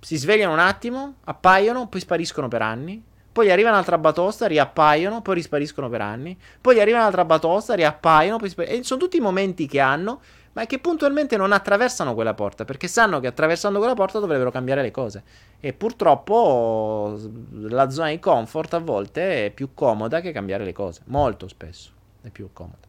si 0.00 0.16
svegliano 0.16 0.52
un 0.52 0.58
attimo, 0.58 1.18
appaiono, 1.22 1.86
poi 1.86 2.00
spariscono 2.00 2.48
per 2.48 2.62
anni. 2.62 3.00
Poi 3.30 3.50
arriva 3.52 3.68
un'altra 3.68 3.96
batosta, 3.96 4.46
riappaiono, 4.46 5.22
poi 5.22 5.34
rispariscono 5.36 5.88
per 5.88 6.00
anni. 6.00 6.36
Poi 6.60 6.80
arriva 6.80 6.98
un'altra 6.98 7.24
batosta, 7.24 7.74
riappaiono, 7.74 8.38
poi 8.38 8.48
spariscono. 8.48 8.80
E 8.80 8.84
sono 8.84 8.98
tutti 8.98 9.20
momenti 9.20 9.66
che 9.66 9.78
hanno, 9.78 10.20
ma 10.56 10.64
che 10.64 10.78
puntualmente 10.78 11.36
non 11.36 11.52
attraversano 11.52 12.14
quella 12.14 12.32
porta, 12.32 12.64
perché 12.64 12.88
sanno 12.88 13.20
che 13.20 13.26
attraversando 13.26 13.78
quella 13.78 13.92
porta 13.92 14.18
dovrebbero 14.18 14.50
cambiare 14.50 14.80
le 14.80 14.90
cose. 14.90 15.22
E 15.60 15.74
purtroppo 15.74 17.20
la 17.50 17.90
zona 17.90 18.08
di 18.08 18.18
comfort 18.18 18.72
a 18.72 18.78
volte 18.78 19.46
è 19.46 19.50
più 19.50 19.74
comoda 19.74 20.22
che 20.22 20.32
cambiare 20.32 20.64
le 20.64 20.72
cose. 20.72 21.02
Molto 21.06 21.46
spesso 21.46 21.90
è 22.22 22.30
più 22.30 22.48
comoda. 22.54 22.88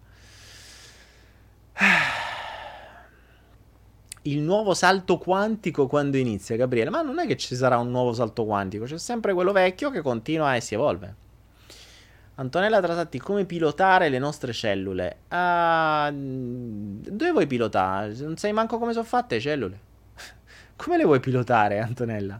il 4.21 4.39
nuovo 4.39 4.73
salto 4.73 5.17
quantico 5.17 5.87
quando 5.87 6.15
inizia, 6.15 6.55
Gabriele. 6.55 6.89
Ma 6.89 7.01
non 7.01 7.19
è 7.19 7.27
che 7.27 7.35
ci 7.35 7.53
sarà 7.53 7.77
un 7.79 7.91
nuovo 7.91 8.13
salto 8.13 8.45
quantico, 8.45 8.85
c'è 8.85 8.97
sempre 8.97 9.33
quello 9.33 9.51
vecchio 9.51 9.91
che 9.91 10.01
continua 10.01 10.55
e 10.55 10.61
si 10.61 10.73
evolve. 10.73 11.25
Antonella 12.39 12.81
Trasatti, 12.81 13.19
come 13.19 13.45
pilotare 13.45 14.09
le 14.09 14.19
nostre 14.19 14.53
cellule? 14.53 15.21
Uh, 15.29 16.11
dove 16.11 17.31
vuoi 17.31 17.47
pilotare? 17.47 18.13
Non 18.19 18.37
sai 18.37 18.53
manco 18.53 18.77
come 18.77 18.93
sono 18.93 19.05
fatte 19.05 19.35
le 19.35 19.41
cellule. 19.41 19.79
come 20.75 20.97
le 20.97 21.03
vuoi 21.03 21.19
pilotare, 21.19 21.79
Antonella? 21.79 22.39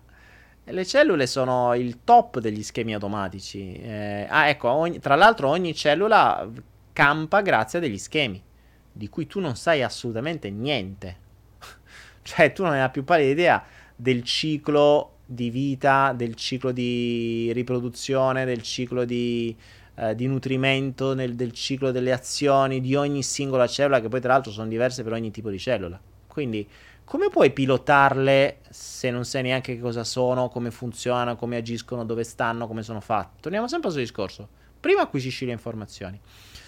le 0.69 0.85
cellule 0.85 1.27
sono 1.27 1.73
il 1.75 2.03
top 2.03 2.39
degli 2.39 2.61
schemi 2.61 2.93
automatici. 2.93 3.73
Eh, 3.73 4.27
ah, 4.29 4.49
ecco, 4.49 4.69
ogni, 4.69 4.99
tra 4.99 5.15
l'altro 5.15 5.47
ogni 5.47 5.73
cellula 5.73 6.47
campa 6.91 7.41
grazie 7.41 7.79
a 7.79 7.81
degli 7.81 7.97
schemi 7.97 8.43
di 8.91 9.09
cui 9.09 9.27
tu 9.27 9.39
non 9.39 9.55
sai 9.55 9.83
assolutamente 9.83 10.49
niente. 10.49 11.17
cioè, 12.21 12.51
tu 12.51 12.63
non 12.63 12.73
hai 12.73 12.79
la 12.79 12.89
più 12.89 13.03
pallida 13.03 13.31
idea 13.31 13.63
del 13.95 14.23
ciclo 14.23 15.13
di 15.25 15.49
vita, 15.49 16.13
del 16.15 16.35
ciclo 16.35 16.71
di 16.71 17.51
riproduzione, 17.53 18.45
del 18.45 18.61
ciclo 18.61 19.05
di, 19.05 19.55
eh, 19.97 20.15
di 20.15 20.27
nutrimento, 20.27 21.13
nel, 21.13 21.35
del 21.35 21.51
ciclo 21.51 21.91
delle 21.91 22.11
azioni 22.11 22.79
di 22.81 22.95
ogni 22.95 23.23
singola 23.23 23.67
cellula, 23.67 23.99
che 23.99 24.07
poi 24.07 24.21
tra 24.21 24.33
l'altro 24.33 24.51
sono 24.51 24.67
diverse 24.67 25.03
per 25.03 25.13
ogni 25.13 25.31
tipo 25.31 25.49
di 25.49 25.59
cellula. 25.59 25.99
Quindi, 26.27 26.67
come 27.03 27.29
puoi 27.29 27.51
pilotarle 27.51 28.59
se 28.69 29.09
non 29.09 29.25
sai 29.25 29.43
neanche 29.43 29.75
che 29.75 29.81
cosa 29.81 30.03
sono, 30.03 30.49
come 30.49 30.71
funzionano, 30.71 31.35
come 31.35 31.57
agiscono, 31.57 32.05
dove 32.05 32.23
stanno, 32.23 32.67
come 32.67 32.83
sono 32.83 32.99
fatte? 32.99 33.37
Torniamo 33.41 33.67
sempre 33.67 33.87
al 33.87 33.93
suo 33.93 34.03
discorso. 34.03 34.47
Prima 34.79 35.01
acquisisci 35.01 35.45
le 35.45 35.51
informazioni. 35.51 36.19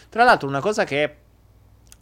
Tra 0.10 0.24
l'altro, 0.24 0.48
una 0.48 0.62
cosa 0.62 0.84
che 0.84 1.16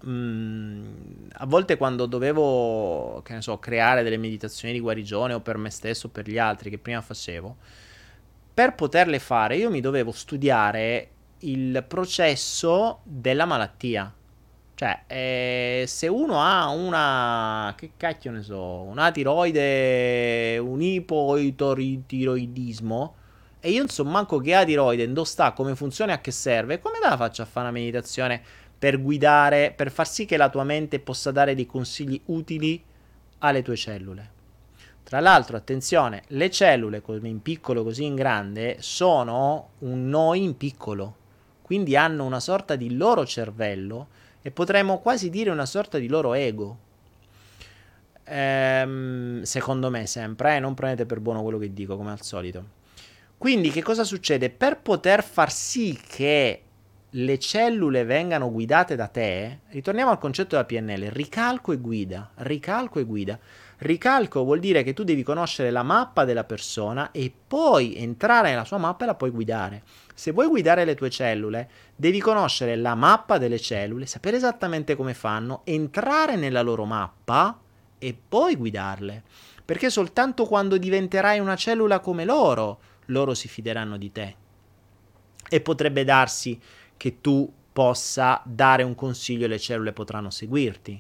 Mm, 0.06 1.30
a 1.34 1.45
volte 1.48 1.76
quando 1.76 2.06
dovevo, 2.06 3.22
che 3.24 3.34
ne 3.34 3.41
so, 3.41 3.58
creare 3.58 4.04
delle 4.04 4.18
meditazioni 4.18 4.74
di 4.74 4.80
guarigione 4.80 5.34
o 5.34 5.40
per 5.40 5.58
me 5.58 5.72
stesso 5.72 6.06
o 6.08 6.10
per 6.12 6.30
gli 6.30 6.38
altri 6.38 6.70
che 6.70 6.78
prima 6.78 7.02
facevo, 7.02 7.56
per 8.54 8.76
poterle 8.76 9.18
fare 9.20 9.58
io 9.58 9.70
mi 9.72 9.82
dovevo 9.82 10.12
studiare 10.12 11.10
il 11.39 11.84
processo 11.88 12.99
della 13.03 13.45
malattia. 13.45 14.14
Cioè, 14.76 15.03
eh, 15.07 15.85
se 15.88 16.07
uno 16.07 16.39
ha 16.39 16.69
una, 16.69 17.73
che 17.76 17.91
cacchio 17.97 18.30
ne 18.31 18.43
so, 18.43 18.84
una 18.84 19.11
tiroide, 19.11 20.59
un 20.59 20.81
ipotiroidismo, 20.81 23.15
e 23.59 23.72
io 23.72 23.80
non 23.80 23.89
so 23.89 24.05
manco 24.05 24.38
che 24.38 24.53
ha 24.53 24.64
tiroide, 24.64 25.11
dove 25.11 25.27
sta, 25.27 25.53
come 25.53 25.76
funziona 25.76 26.11
e 26.11 26.15
a 26.15 26.22
che 26.22 26.30
serve, 26.30 26.80
come 26.80 26.99
la 27.01 27.18
faccio 27.18 27.41
a 27.41 27.45
fare 27.45 27.69
una 27.69 27.77
meditazione 27.77 28.39
per 28.77 29.01
guidare, 29.01 29.73
per 29.76 29.89
far 29.89 30.07
sì 30.07 30.26
che 30.26 30.38
la 30.38 30.49
tua 30.49 30.64
mente 30.64 30.99
possa 30.99 31.31
dare 31.31 31.55
dei 31.55 31.65
consigli 31.65 32.22
utili 32.26 32.84
alle 33.39 33.64
tue 33.64 33.76
cellule. 33.76 34.30
Tra 35.01 35.19
l'altro, 35.19 35.57
attenzione, 35.57 36.22
le 36.27 36.51
cellule, 36.51 37.01
come 37.01 37.30
in 37.30 37.41
piccolo 37.41 37.84
così 37.84 38.03
in 38.03 38.14
grande, 38.14 38.77
sono 38.81 39.69
un 39.80 40.07
noi 40.07 40.43
in 40.43 40.55
piccolo, 40.57 41.15
quindi 41.68 41.98
hanno 41.98 42.23
una 42.23 42.39
sorta 42.39 42.77
di 42.77 42.95
loro 42.95 43.26
cervello 43.26 44.07
e 44.41 44.52
potremmo 44.52 44.99
quasi 44.99 45.30
dire 45.30 45.49
una 45.49 45.65
sorta 45.65 45.98
di 45.98 46.07
loro 46.07 46.34
ego. 46.34 46.77
Ehm, 48.23 49.41
secondo 49.41 49.89
me 49.89 50.07
sempre, 50.07 50.56
eh, 50.56 50.60
non 50.61 50.73
prendete 50.73 51.06
per 51.06 51.19
buono 51.19 51.44
quello 51.44 51.57
che 51.57 51.73
dico 51.73 51.98
come 51.98 52.11
al 52.11 52.22
solito. 52.22 52.64
Quindi 53.38 53.69
che 53.69 53.84
cosa 53.84 54.06
succede? 54.06 54.49
Per 54.49 54.80
poter 54.80 55.22
far 55.22 55.52
sì 55.52 55.99
che 56.07 56.61
le 57.10 57.38
cellule 57.38 58.06
vengano 58.06 58.49
guidate 58.49 58.95
da 58.95 59.07
te, 59.07 59.60
ritorniamo 59.68 60.10
al 60.10 60.19
concetto 60.19 60.56
della 60.56 60.64
PNL, 60.64 61.10
ricalco 61.10 61.73
e 61.73 61.77
guida, 61.80 62.31
ricalco 62.35 62.99
e 62.99 63.03
guida. 63.03 63.38
Ricalco 63.80 64.45
vuol 64.45 64.60
dire 64.60 64.84
che 64.84 64.94
tu 64.94 65.03
devi 65.03 65.22
conoscere 65.22 65.69
la 65.69 65.84
mappa 65.84 66.23
della 66.23 66.45
persona 66.45 67.11
e 67.11 67.30
poi 67.48 67.98
entrare 67.98 68.52
nella 68.52 68.64
sua 68.64 68.77
mappa 68.77 69.03
e 69.03 69.07
la 69.07 69.15
puoi 69.15 69.31
guidare. 69.31 69.84
Se 70.18 70.31
vuoi 70.31 70.48
guidare 70.48 70.84
le 70.84 70.95
tue 70.95 71.11
cellule, 71.11 71.69
devi 71.95 72.19
conoscere 72.19 72.76
la 72.76 72.95
mappa 72.95 73.38
delle 73.38 73.60
cellule, 73.60 74.07
sapere 74.07 74.38
esattamente 74.38 74.95
come 74.95 75.14
fanno, 75.14 75.61
entrare 75.64 76.35
nella 76.35 76.64
loro 76.64 76.85
mappa 76.85 77.61
e 77.99 78.18
poi 78.27 78.56
guidarle. 78.56 79.23
Perché 79.64 79.91
soltanto 79.91 80.45
quando 80.45 80.77
diventerai 80.77 81.38
una 81.38 81.56
cellula 81.56 81.99
come 81.99 82.26
loro, 82.26 82.80
loro 83.06 83.35
si 83.35 83.48
fideranno 83.48 83.95
di 83.95 84.11
te. 84.11 84.35
E 85.48 85.61
potrebbe 85.61 86.03
darsi 86.03 86.60
che 86.98 87.22
tu 87.22 87.53
possa 87.72 88.41
dare 88.44 88.81
un 88.81 88.95
consiglio 88.95 89.45
e 89.45 89.49
le 89.49 89.60
cellule 89.60 89.94
potranno 89.94 90.31
seguirti. 90.31 90.99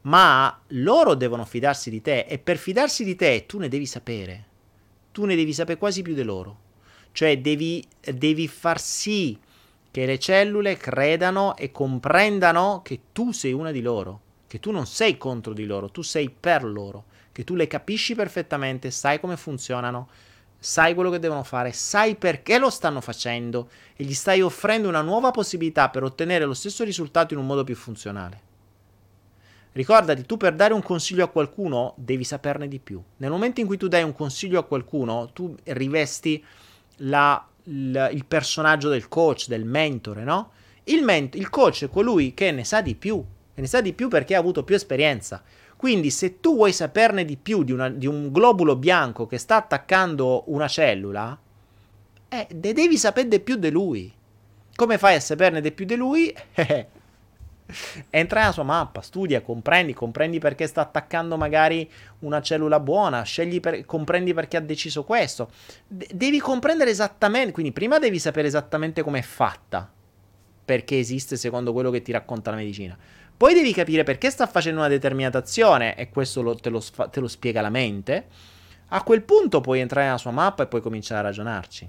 Ma 0.00 0.62
loro 0.68 1.12
devono 1.12 1.44
fidarsi 1.44 1.90
di 1.90 2.00
te 2.00 2.20
e 2.20 2.38
per 2.38 2.56
fidarsi 2.56 3.04
di 3.04 3.16
te 3.16 3.44
tu 3.44 3.58
ne 3.58 3.68
devi 3.68 3.84
sapere. 3.84 4.46
Tu 5.12 5.26
ne 5.26 5.36
devi 5.36 5.52
sapere 5.52 5.78
quasi 5.78 6.00
più 6.00 6.14
di 6.14 6.22
loro. 6.22 6.62
Cioè 7.14 7.38
devi, 7.38 7.86
devi 8.00 8.48
far 8.48 8.80
sì 8.80 9.38
che 9.92 10.04
le 10.04 10.18
cellule 10.18 10.76
credano 10.76 11.56
e 11.56 11.70
comprendano 11.70 12.82
che 12.82 12.98
tu 13.12 13.30
sei 13.30 13.52
una 13.52 13.70
di 13.70 13.82
loro, 13.82 14.20
che 14.48 14.58
tu 14.58 14.72
non 14.72 14.84
sei 14.84 15.16
contro 15.16 15.52
di 15.52 15.64
loro, 15.64 15.92
tu 15.92 16.02
sei 16.02 16.28
per 16.28 16.64
loro, 16.64 17.04
che 17.30 17.44
tu 17.44 17.54
le 17.54 17.68
capisci 17.68 18.16
perfettamente, 18.16 18.90
sai 18.90 19.20
come 19.20 19.36
funzionano 19.36 20.08
sai 20.64 20.94
quello 20.94 21.10
che 21.10 21.18
devono 21.18 21.42
fare, 21.42 21.72
sai 21.72 22.16
perché 22.16 22.58
lo 22.58 22.70
stanno 22.70 23.02
facendo 23.02 23.68
e 23.94 24.02
gli 24.02 24.14
stai 24.14 24.40
offrendo 24.40 24.88
una 24.88 25.02
nuova 25.02 25.30
possibilità 25.30 25.90
per 25.90 26.02
ottenere 26.02 26.46
lo 26.46 26.54
stesso 26.54 26.82
risultato 26.84 27.34
in 27.34 27.40
un 27.40 27.46
modo 27.46 27.64
più 27.64 27.76
funzionale. 27.76 28.40
Ricordati, 29.72 30.24
tu 30.24 30.38
per 30.38 30.54
dare 30.54 30.72
un 30.72 30.82
consiglio 30.82 31.22
a 31.22 31.28
qualcuno 31.28 31.92
devi 31.96 32.24
saperne 32.24 32.66
di 32.66 32.78
più. 32.78 33.02
Nel 33.18 33.30
momento 33.30 33.60
in 33.60 33.66
cui 33.66 33.76
tu 33.76 33.88
dai 33.88 34.02
un 34.02 34.14
consiglio 34.14 34.58
a 34.58 34.64
qualcuno, 34.64 35.28
tu 35.34 35.54
rivesti 35.64 36.42
la, 36.98 37.46
il, 37.64 38.10
il, 38.12 38.24
personaggio 38.24 38.88
del 38.88 39.08
coach, 39.08 39.48
del 39.48 39.64
mentore, 39.64 40.24
no? 40.24 40.50
Il, 40.84 41.02
ment- 41.02 41.34
il 41.34 41.50
coach 41.50 41.84
è 41.84 41.90
colui 41.90 42.34
che 42.34 42.50
ne 42.50 42.64
sa 42.64 42.80
di 42.80 42.94
più, 42.94 43.22
e 43.54 43.60
ne 43.60 43.66
sa 43.66 43.80
di 43.80 43.92
più 43.92 44.08
perché 44.08 44.34
ha 44.34 44.38
avuto 44.38 44.64
più 44.64 44.74
esperienza. 44.74 45.42
Quindi 45.76 46.10
se 46.10 46.40
tu 46.40 46.54
vuoi 46.54 46.72
saperne 46.72 47.24
di 47.24 47.36
più 47.36 47.62
di, 47.62 47.72
una, 47.72 47.88
di 47.88 48.06
un 48.06 48.30
globulo 48.32 48.76
bianco 48.76 49.26
che 49.26 49.38
sta 49.38 49.56
attaccando 49.56 50.44
una 50.46 50.68
cellula, 50.68 51.38
eh, 52.28 52.46
devi 52.50 52.96
sapere 52.96 53.28
di 53.28 53.40
più 53.40 53.56
di 53.56 53.70
lui. 53.70 54.12
Come 54.74 54.98
fai 54.98 55.16
a 55.16 55.20
saperne 55.20 55.60
di 55.60 55.72
più 55.72 55.84
di 55.84 55.94
lui? 55.94 56.34
Entra 58.10 58.40
nella 58.40 58.52
sua 58.52 58.62
mappa, 58.62 59.00
studia, 59.00 59.40
comprendi, 59.40 59.94
comprendi 59.94 60.38
perché 60.38 60.66
sta 60.66 60.82
attaccando 60.82 61.36
magari 61.36 61.90
una 62.20 62.42
cellula 62.42 62.78
buona, 62.78 63.24
per, 63.60 63.84
comprendi 63.86 64.34
perché 64.34 64.56
ha 64.56 64.60
deciso 64.60 65.04
questo. 65.04 65.50
De- 65.86 66.08
devi 66.12 66.38
comprendere 66.38 66.90
esattamente, 66.90 67.52
quindi 67.52 67.72
prima 67.72 67.98
devi 67.98 68.18
sapere 68.18 68.48
esattamente 68.48 69.02
com'è 69.02 69.22
fatta, 69.22 69.90
perché 70.64 70.98
esiste 70.98 71.36
secondo 71.36 71.72
quello 71.72 71.90
che 71.90 72.02
ti 72.02 72.12
racconta 72.12 72.50
la 72.50 72.56
medicina. 72.56 72.96
Poi 73.36 73.54
devi 73.54 73.72
capire 73.72 74.04
perché 74.04 74.30
sta 74.30 74.46
facendo 74.46 74.80
una 74.80 74.88
determinata 74.88 75.38
azione 75.38 75.96
e 75.96 76.08
questo 76.08 76.40
lo, 76.40 76.54
te, 76.54 76.70
lo, 76.70 76.82
te, 77.10 77.20
lo, 77.20 77.28
spiega 77.28 77.60
la 77.60 77.70
mente. 77.70 78.26
A 78.88 79.02
quel 79.02 79.22
punto 79.22 79.60
puoi 79.60 79.80
entrare 79.80 80.06
nella 80.06 80.18
sua 80.18 80.30
mappa 80.30 80.62
e 80.62 80.66
puoi 80.66 80.80
cominciare 80.80 81.20
a 81.20 81.24
ragionarci. 81.24 81.88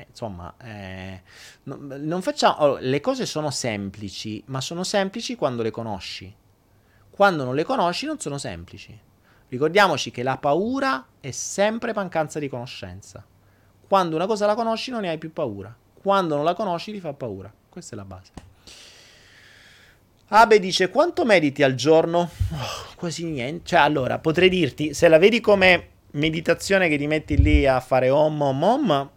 Eh, 0.00 0.06
insomma, 0.08 0.54
eh, 0.62 1.22
no, 1.64 1.78
non 1.80 2.22
facciamo, 2.22 2.54
oh, 2.58 2.78
le 2.80 3.00
cose 3.00 3.26
sono 3.26 3.50
semplici, 3.50 4.42
ma 4.46 4.60
sono 4.60 4.82
semplici 4.84 5.36
quando 5.36 5.62
le 5.62 5.70
conosci. 5.70 6.34
Quando 7.10 7.44
non 7.44 7.54
le 7.54 7.64
conosci 7.64 8.06
non 8.06 8.18
sono 8.18 8.38
semplici. 8.38 8.98
Ricordiamoci 9.48 10.10
che 10.10 10.22
la 10.22 10.38
paura 10.38 11.06
è 11.20 11.30
sempre 11.32 11.92
mancanza 11.92 12.38
di 12.38 12.48
conoscenza. 12.48 13.24
Quando 13.86 14.16
una 14.16 14.26
cosa 14.26 14.46
la 14.46 14.54
conosci 14.54 14.90
non 14.90 15.02
ne 15.02 15.10
hai 15.10 15.18
più 15.18 15.32
paura. 15.32 15.74
Quando 16.00 16.36
non 16.36 16.44
la 16.44 16.54
conosci 16.54 16.92
ti 16.92 17.00
fa 17.00 17.12
paura. 17.12 17.52
Questa 17.68 17.94
è 17.94 17.98
la 17.98 18.04
base. 18.04 18.32
Abe 20.28 20.60
dice 20.60 20.88
quanto 20.88 21.24
mediti 21.24 21.62
al 21.64 21.74
giorno? 21.74 22.20
Oh, 22.20 22.94
quasi 22.94 23.24
niente. 23.24 23.66
Cioè, 23.66 23.80
allora, 23.80 24.18
potrei 24.20 24.48
dirti, 24.48 24.94
se 24.94 25.08
la 25.08 25.18
vedi 25.18 25.40
come 25.40 25.88
meditazione 26.12 26.88
che 26.88 26.96
ti 26.96 27.06
metti 27.06 27.36
lì 27.36 27.66
a 27.66 27.80
fare 27.80 28.10
om 28.10 28.40
om 28.40 28.62
om, 28.62 29.10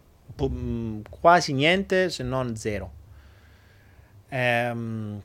quasi 1.08 1.52
niente, 1.52 2.10
se 2.10 2.22
non 2.22 2.56
zero. 2.56 2.92
Ehm, 4.28 5.20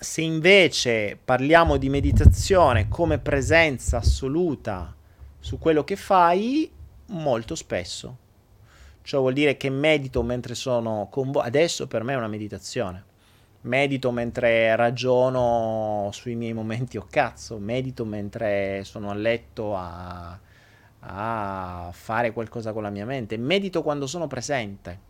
se 0.00 0.20
invece 0.20 1.18
parliamo 1.22 1.76
di 1.76 1.88
meditazione 1.88 2.88
come 2.88 3.18
presenza 3.18 3.98
assoluta 3.98 4.94
su 5.40 5.58
quello 5.58 5.84
che 5.84 5.96
fai, 5.96 6.70
molto 7.06 7.54
spesso. 7.54 8.16
Ciò 9.02 9.20
vuol 9.20 9.32
dire 9.32 9.56
che 9.56 9.70
medito 9.70 10.22
mentre 10.22 10.54
sono 10.54 11.08
con 11.10 11.30
voi. 11.30 11.46
Adesso 11.46 11.86
per 11.86 12.02
me 12.02 12.12
è 12.12 12.16
una 12.16 12.28
meditazione 12.28 13.06
medito 13.62 14.10
mentre 14.10 14.74
ragiono 14.76 16.10
sui 16.12 16.34
miei 16.34 16.52
momenti 16.52 16.96
o 16.96 17.06
cazzo, 17.08 17.58
medito 17.58 18.04
mentre 18.04 18.82
sono 18.84 19.10
a 19.10 19.14
letto 19.14 19.76
a, 19.76 20.38
a 21.10 21.88
fare 21.92 22.32
qualcosa 22.32 22.72
con 22.72 22.82
la 22.82 22.90
mia 22.90 23.06
mente, 23.06 23.36
medito 23.36 23.82
quando 23.82 24.06
sono 24.06 24.26
presente. 24.26 25.06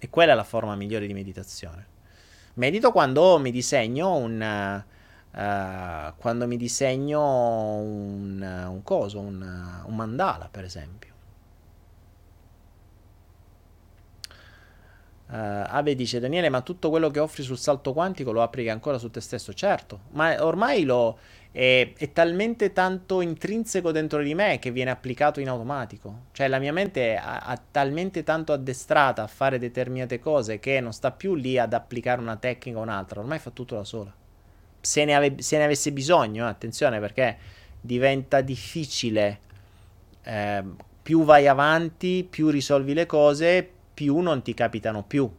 E 0.00 0.10
quella 0.10 0.32
è 0.32 0.34
la 0.34 0.44
forma 0.44 0.74
migliore 0.74 1.06
di 1.06 1.12
meditazione. 1.12 1.86
Medito 2.54 2.92
quando 2.92 3.38
mi 3.38 3.50
disegno 3.50 4.14
un... 4.16 4.84
Uh, 5.30 6.14
quando 6.16 6.46
mi 6.46 6.56
disegno 6.56 7.20
un, 7.20 8.66
un 8.70 8.82
coso, 8.82 9.20
un, 9.20 9.82
un 9.84 9.94
mandala, 9.94 10.48
per 10.50 10.64
esempio. 10.64 11.12
Uh, 15.28 15.66
Ave 15.66 15.94
dice 15.94 16.18
Daniele, 16.18 16.48
ma 16.48 16.62
tutto 16.62 16.88
quello 16.88 17.10
che 17.10 17.20
offri 17.20 17.42
sul 17.42 17.58
salto 17.58 17.92
quantico 17.92 18.32
lo 18.32 18.42
applichi 18.42 18.70
ancora 18.70 18.96
su 18.96 19.10
te 19.10 19.20
stesso? 19.20 19.52
Certo, 19.52 20.00
ma 20.12 20.42
ormai 20.42 20.84
lo, 20.84 21.18
è, 21.50 21.92
è, 21.96 22.12
talmente 22.12 22.72
tanto 22.72 23.20
intrinseco 23.20 23.90
dentro 23.90 24.22
di 24.22 24.34
me 24.34 24.58
che 24.58 24.70
viene 24.70 24.90
applicato 24.90 25.40
in 25.40 25.48
automatico. 25.48 26.26
Cioè 26.32 26.48
la 26.48 26.58
mia 26.58 26.72
mente 26.72 27.14
è 27.14 27.20
talmente 27.70 28.22
tanto 28.22 28.52
addestrata 28.52 29.22
a 29.22 29.26
fare 29.26 29.58
determinate 29.58 30.18
cose 30.18 30.58
che 30.58 30.80
non 30.80 30.92
sta 30.92 31.10
più 31.10 31.34
lì 31.34 31.58
ad 31.58 31.72
applicare 31.72 32.20
una 32.20 32.36
tecnica 32.36 32.78
o 32.78 32.82
un'altra, 32.82 33.20
ormai 33.20 33.38
fa 33.38 33.50
tutto 33.50 33.76
da 33.76 33.84
sola. 33.84 34.12
Se 34.80 35.04
ne, 35.04 35.14
ave- 35.14 35.42
se 35.42 35.58
ne 35.58 35.64
avesse 35.64 35.92
bisogno, 35.92 36.46
eh, 36.46 36.50
attenzione 36.50 37.00
perché 37.00 37.36
diventa 37.80 38.40
difficile. 38.40 39.40
Eh, 40.22 40.64
più 41.02 41.24
vai 41.24 41.46
avanti, 41.46 42.26
più 42.28 42.50
risolvi 42.50 42.92
le 42.92 43.06
cose, 43.06 43.66
più 43.94 44.18
non 44.18 44.42
ti 44.42 44.52
capitano 44.52 45.02
più. 45.02 45.30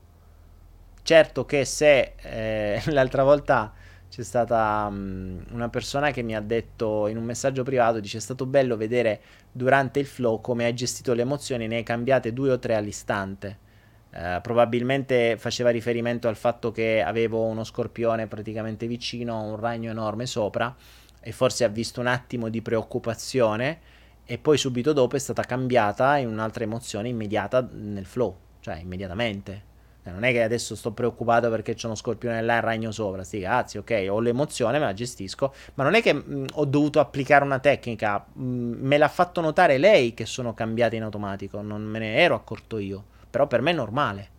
Certo 1.04 1.46
che 1.46 1.64
se 1.64 2.14
eh, 2.18 2.82
l'altra 2.92 3.24
volta 3.24 3.72
c'è 4.10 4.24
stata 4.24 4.88
um, 4.90 5.44
una 5.52 5.70
persona 5.70 6.10
che 6.12 6.24
mi 6.24 6.36
ha 6.36 6.42
detto 6.42 7.08
in 7.08 7.18
un 7.18 7.24
messaggio 7.24 7.64
privato, 7.64 8.00
dice 8.00 8.18
è 8.18 8.22
stato 8.22 8.46
bello 8.46 8.76
vedere 8.76 9.22
durante 9.52 10.00
il 10.00 10.08
flow 10.08 10.42
come 10.42 10.66
hai 10.66 10.74
gestito 10.74 11.14
le 11.14 11.22
emozioni, 11.22 11.68
ne 11.68 11.78
hai 11.78 11.84
cambiate 11.84 12.34
due 12.34 12.52
o 12.52 12.60
tre 12.60 12.76
all'istante. 12.76 13.68
Uh, 14.12 14.42
probabilmente 14.42 15.38
faceva 15.38 15.70
riferimento 15.70 16.28
al 16.28 16.36
fatto 16.36 16.72
che 16.72 17.04
avevo 17.04 17.44
uno 17.44 17.64
scorpione 17.64 18.26
praticamente 18.26 18.88
vicino, 18.88 19.44
un 19.44 19.60
ragno 19.60 19.92
enorme 19.92 20.26
sopra 20.26 20.76
e 21.22 21.32
forse 21.32 21.64
ha 21.64 21.68
visto 21.68 22.00
un 22.00 22.08
attimo 22.08 22.50
di 22.50 22.64
preoccupazione 22.64 23.80
e 24.26 24.40
poi 24.40 24.58
subito 24.58 24.94
dopo 24.94 25.16
è 25.16 25.20
stata 25.20 25.44
cambiata 25.44 26.18
in 26.18 26.28
un'altra 26.28 26.64
emozione 26.64 27.10
immediata 27.10 27.68
nel 27.72 28.06
flow, 28.06 28.36
cioè 28.62 28.78
immediatamente. 28.78 29.69
Eh, 30.10 30.12
non 30.12 30.24
è 30.24 30.32
che 30.32 30.44
adesso 30.44 30.76
sto 30.76 30.92
preoccupato 30.92 31.50
perché 31.50 31.74
c'è 31.74 31.86
uno 31.86 31.96
scorpione 31.96 32.42
là 32.42 32.58
e 32.58 32.62
ragno 32.62 32.92
sopra. 32.92 33.24
Sti 33.24 33.40
cazzi, 33.40 33.78
ok, 33.78 34.08
ho 34.10 34.20
l'emozione, 34.20 34.80
me 34.80 34.86
la 34.86 34.94
gestisco. 34.94 35.54
Ma 35.76 35.84
non 35.84 35.94
è 35.94 36.02
che 36.02 36.14
mh, 36.14 36.46
ho 36.54 36.66
dovuto 36.66 37.00
applicare 37.00 37.44
una 37.44 37.60
tecnica. 37.60 38.26
Mh, 38.34 38.42
me 38.44 38.98
l'ha 38.98 39.08
fatto 39.08 39.42
notare 39.42 39.78
lei 39.78 40.14
che 40.14 40.26
sono 40.26 40.54
cambiate 40.54 40.96
in 40.96 41.04
automatico. 41.04 41.62
Non 41.62 41.84
me 41.84 42.00
ne 42.00 42.16
ero 42.16 42.36
accorto 42.36 42.78
io. 42.78 43.04
Però 43.30 43.48
per 43.48 43.62
me 43.62 43.72
è 43.72 43.76
normale. 43.76 44.30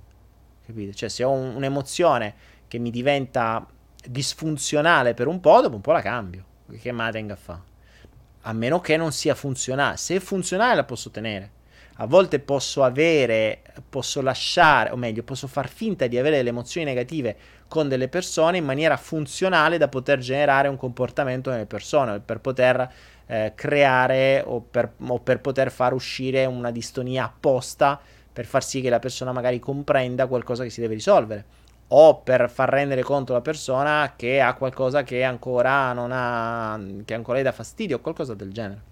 Capite? 0.67 0.95
Cioè, 0.95 1.09
se 1.09 1.25
ho 1.25 1.31
un, 1.31 1.55
un'emozione 1.55 2.35
che 2.69 2.79
mi 2.79 2.91
diventa 2.91 3.67
disfunzionale 4.05 5.15
per 5.15 5.27
un 5.27 5.41
po', 5.41 5.61
dopo 5.61 5.77
un 5.77 5.81
po' 5.81 5.93
la 5.93 6.03
cambio. 6.03 6.45
Che 6.79 6.93
me 6.93 7.05
la 7.05 7.11
tenga 7.11 7.35
a 7.35 7.37
fare? 7.37 7.61
A 8.43 8.53
meno 8.53 8.81
che 8.81 8.97
non 8.97 9.13
sia 9.13 9.35
funzionale. 9.35 9.97
Se 9.97 10.17
è 10.17 10.21
funzionale 10.21 10.75
la 10.75 10.85
posso 10.85 11.11
tenere 11.11 11.59
a 12.03 12.07
volte 12.07 12.39
posso 12.39 12.83
avere, 12.83 13.61
posso 13.91 14.23
lasciare, 14.23 14.91
o 14.91 14.97
meglio, 14.97 15.23
posso 15.23 15.47
far 15.47 15.69
finta 15.69 16.07
di 16.07 16.17
avere 16.17 16.37
delle 16.37 16.49
emozioni 16.49 16.87
negative 16.87 17.37
con 17.69 17.89
delle 17.89 18.09
persone 18.09 18.57
in 18.57 18.65
maniera 18.65 18.97
funzionale 18.97 19.77
da 19.77 19.89
poter 19.89 20.19
generare 20.19 20.69
un 20.69 20.77
comportamento 20.77 21.51
nelle 21.51 21.67
persone, 21.67 22.21
per 22.21 22.41
poter 22.41 22.91
eh, 23.27 23.53
creare 23.55 24.43
o 24.47 24.61
per, 24.61 24.93
o 25.07 25.19
per 25.19 25.41
poter 25.41 25.71
far 25.71 25.93
uscire 25.93 26.47
una 26.47 26.71
distonia 26.71 27.25
apposta 27.25 28.01
per 28.33 28.47
far 28.47 28.65
sì 28.65 28.81
che 28.81 28.89
la 28.89 28.99
persona 28.99 29.33
magari 29.33 29.59
comprenda 29.59 30.27
qualcosa 30.27 30.63
che 30.63 30.71
si 30.71 30.81
deve 30.81 30.95
risolvere 30.95 31.45
o 31.89 32.21
per 32.21 32.49
far 32.49 32.71
rendere 32.71 33.03
conto 33.03 33.33
alla 33.33 33.43
persona 33.43 34.15
che 34.17 34.41
ha 34.41 34.55
qualcosa 34.55 35.03
che 35.03 35.23
ancora 35.23 35.93
non 35.93 36.11
ha 36.13 36.81
che 37.05 37.15
ancora 37.15 37.41
gli 37.41 37.43
dà 37.43 37.53
fastidio 37.53 37.97
o 37.97 38.01
qualcosa 38.01 38.35
del 38.35 38.53
genere. 38.53 38.90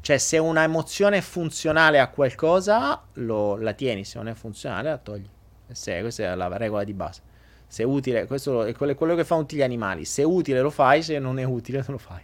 Cioè, 0.00 0.18
se 0.18 0.38
una 0.38 0.62
emozione 0.62 1.18
è 1.18 1.20
funzionale 1.20 1.98
a 1.98 2.08
qualcosa, 2.08 3.02
lo, 3.14 3.56
la 3.56 3.72
tieni, 3.72 4.04
se 4.04 4.18
non 4.18 4.28
è 4.28 4.34
funzionale, 4.34 4.90
la 4.90 4.98
togli. 4.98 5.28
Se, 5.72 6.00
questa 6.00 6.32
è 6.32 6.34
la 6.34 6.56
regola 6.56 6.84
di 6.84 6.92
base. 6.92 7.22
Se 7.66 7.82
è 7.82 7.86
utile, 7.86 8.26
questo 8.26 8.64
è 8.64 8.74
quello 8.74 9.14
che 9.14 9.24
fanno 9.24 9.40
tutti 9.42 9.56
gli 9.56 9.62
animali. 9.62 10.04
Se 10.04 10.22
è 10.22 10.24
utile 10.24 10.60
lo 10.60 10.70
fai, 10.70 11.02
se 11.02 11.18
non 11.18 11.38
è 11.38 11.44
utile 11.44 11.78
non 11.78 11.86
lo 11.92 11.98
fai. 11.98 12.22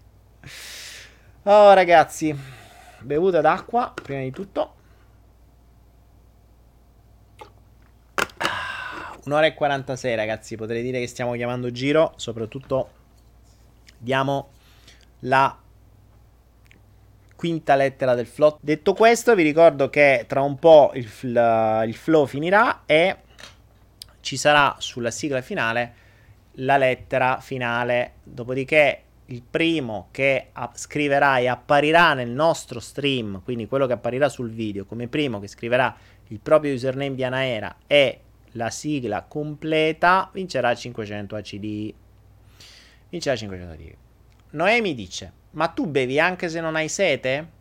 Oh, 1.44 1.72
ragazzi, 1.72 2.36
bevuta 3.00 3.40
d'acqua, 3.40 3.92
prima 3.94 4.20
di 4.20 4.30
tutto. 4.30 4.74
Un'ora 9.24 9.46
e 9.46 9.54
46, 9.54 10.14
ragazzi. 10.14 10.56
Potrei 10.56 10.82
dire 10.82 11.00
che 11.00 11.06
stiamo 11.06 11.32
chiamando 11.32 11.70
giro. 11.70 12.12
Soprattutto 12.16 12.90
diamo 13.98 14.50
la 15.20 15.58
quinta 17.40 17.74
lettera 17.74 18.14
del 18.14 18.26
flow. 18.26 18.58
Detto 18.60 18.92
questo, 18.92 19.34
vi 19.34 19.42
ricordo 19.42 19.88
che 19.88 20.26
tra 20.28 20.42
un 20.42 20.58
po' 20.58 20.90
il, 20.92 21.06
fl- 21.06 21.84
il 21.86 21.94
flow 21.94 22.26
finirà 22.26 22.82
e 22.84 23.16
ci 24.20 24.36
sarà 24.36 24.76
sulla 24.76 25.10
sigla 25.10 25.40
finale 25.40 25.94
la 26.56 26.76
lettera 26.76 27.40
finale. 27.40 28.16
Dopodiché 28.24 29.04
il 29.24 29.42
primo 29.42 30.08
che 30.10 30.48
a- 30.52 30.70
scriverà 30.74 31.38
e 31.38 31.48
apparirà 31.48 32.12
nel 32.12 32.28
nostro 32.28 32.78
stream, 32.78 33.40
quindi 33.42 33.66
quello 33.66 33.86
che 33.86 33.94
apparirà 33.94 34.28
sul 34.28 34.50
video, 34.50 34.84
come 34.84 35.08
primo 35.08 35.40
che 35.40 35.48
scriverà 35.48 35.96
il 36.28 36.40
proprio 36.40 36.74
username 36.74 37.14
di 37.14 37.24
Anaera 37.24 37.74
e 37.86 38.20
la 38.52 38.68
sigla 38.68 39.22
completa, 39.22 40.28
vincerà 40.30 40.74
500 40.74 41.36
ACD. 41.36 41.94
Vincerà 43.08 43.34
500 43.34 43.72
ACD. 43.72 43.94
Noemi 44.50 44.94
dice 44.94 45.38
ma 45.52 45.68
tu 45.68 45.86
bevi 45.86 46.20
anche 46.20 46.48
se 46.48 46.60
non 46.60 46.76
hai 46.76 46.88
sete? 46.88 47.58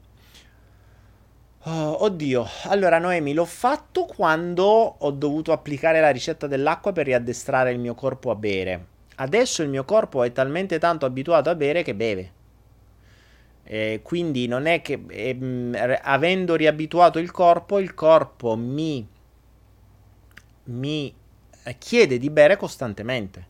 Oh, 1.64 2.04
oddio, 2.04 2.48
allora 2.64 3.00
Noemi, 3.00 3.34
l'ho 3.34 3.46
fatto 3.46 4.06
quando 4.06 4.64
ho 4.66 5.12
dovuto 5.12 5.52
applicare 5.52 6.00
la 6.00 6.10
ricetta 6.10 6.48
dell'acqua 6.48 6.94
per 6.94 7.06
riaddestrare 7.06 7.72
il 7.72 7.80
mio 7.80 7.96
corpo 7.96 8.32
a 8.32 8.36
bere. 8.36 8.86
Adesso 9.16 9.62
il 9.64 9.70
mio 9.70 9.84
corpo 9.84 10.24
è 10.24 10.32
talmente 10.32 10.80
tanto 10.80 11.06
abituato 11.06 11.50
a 11.50 11.56
bere 11.56 11.84
che 11.84 11.94
beve. 11.94 12.32
Eh, 13.66 14.00
quindi 14.02 14.48
non 14.48 14.66
è 14.66 14.82
che 14.82 15.04
eh, 15.10 16.00
avendo 16.02 16.56
riabituato 16.56 17.20
il 17.20 17.30
corpo, 17.30 17.80
il 17.80 17.94
corpo 17.94 18.56
mi, 18.56 19.06
mi 20.64 21.14
chiede 21.78 22.18
di 22.18 22.30
bere 22.30 22.56
costantemente. 22.56 23.48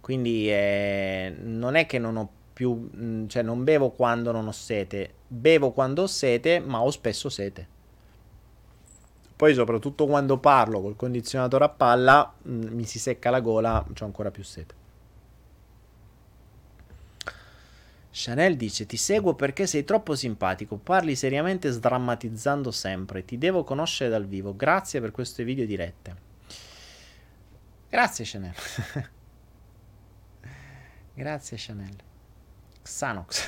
Quindi 0.00 0.50
eh, 0.50 1.34
non 1.42 1.74
è 1.74 1.84
che 1.86 1.98
non 1.98 2.16
ho 2.16 2.30
più, 2.60 2.90
mm, 2.94 3.26
cioè 3.28 3.42
non 3.42 3.64
bevo 3.64 3.88
quando 3.88 4.32
non 4.32 4.46
ho 4.46 4.52
sete, 4.52 5.14
bevo 5.26 5.70
quando 5.70 6.02
ho 6.02 6.06
sete, 6.06 6.60
ma 6.60 6.82
ho 6.82 6.90
spesso 6.90 7.30
sete. 7.30 7.66
Poi 9.34 9.54
soprattutto 9.54 10.04
quando 10.04 10.36
parlo 10.36 10.82
col 10.82 10.94
condizionatore 10.94 11.64
a 11.64 11.70
palla 11.70 12.30
mh, 12.42 12.52
mm, 12.52 12.74
mi 12.74 12.84
si 12.84 12.98
secca 12.98 13.30
la 13.30 13.40
gola, 13.40 13.78
ho 13.78 14.04
ancora 14.04 14.30
più 14.30 14.44
sete. 14.44 14.74
Chanel 18.10 18.56
dice: 18.56 18.84
Ti 18.84 18.98
seguo 18.98 19.32
perché 19.32 19.66
sei 19.66 19.84
troppo 19.84 20.14
simpatico. 20.14 20.76
Parli 20.76 21.16
seriamente 21.16 21.70
sdrammatizzando 21.70 22.70
sempre. 22.70 23.24
Ti 23.24 23.38
devo 23.38 23.64
conoscere 23.64 24.10
dal 24.10 24.26
vivo. 24.26 24.54
Grazie 24.54 25.00
per 25.00 25.12
queste 25.12 25.44
video 25.44 25.64
dirette. 25.64 26.14
Grazie, 27.88 28.24
Chanel. 28.26 28.54
Grazie, 31.14 31.56
Chanel. 31.58 32.08
Xanox. 32.90 33.46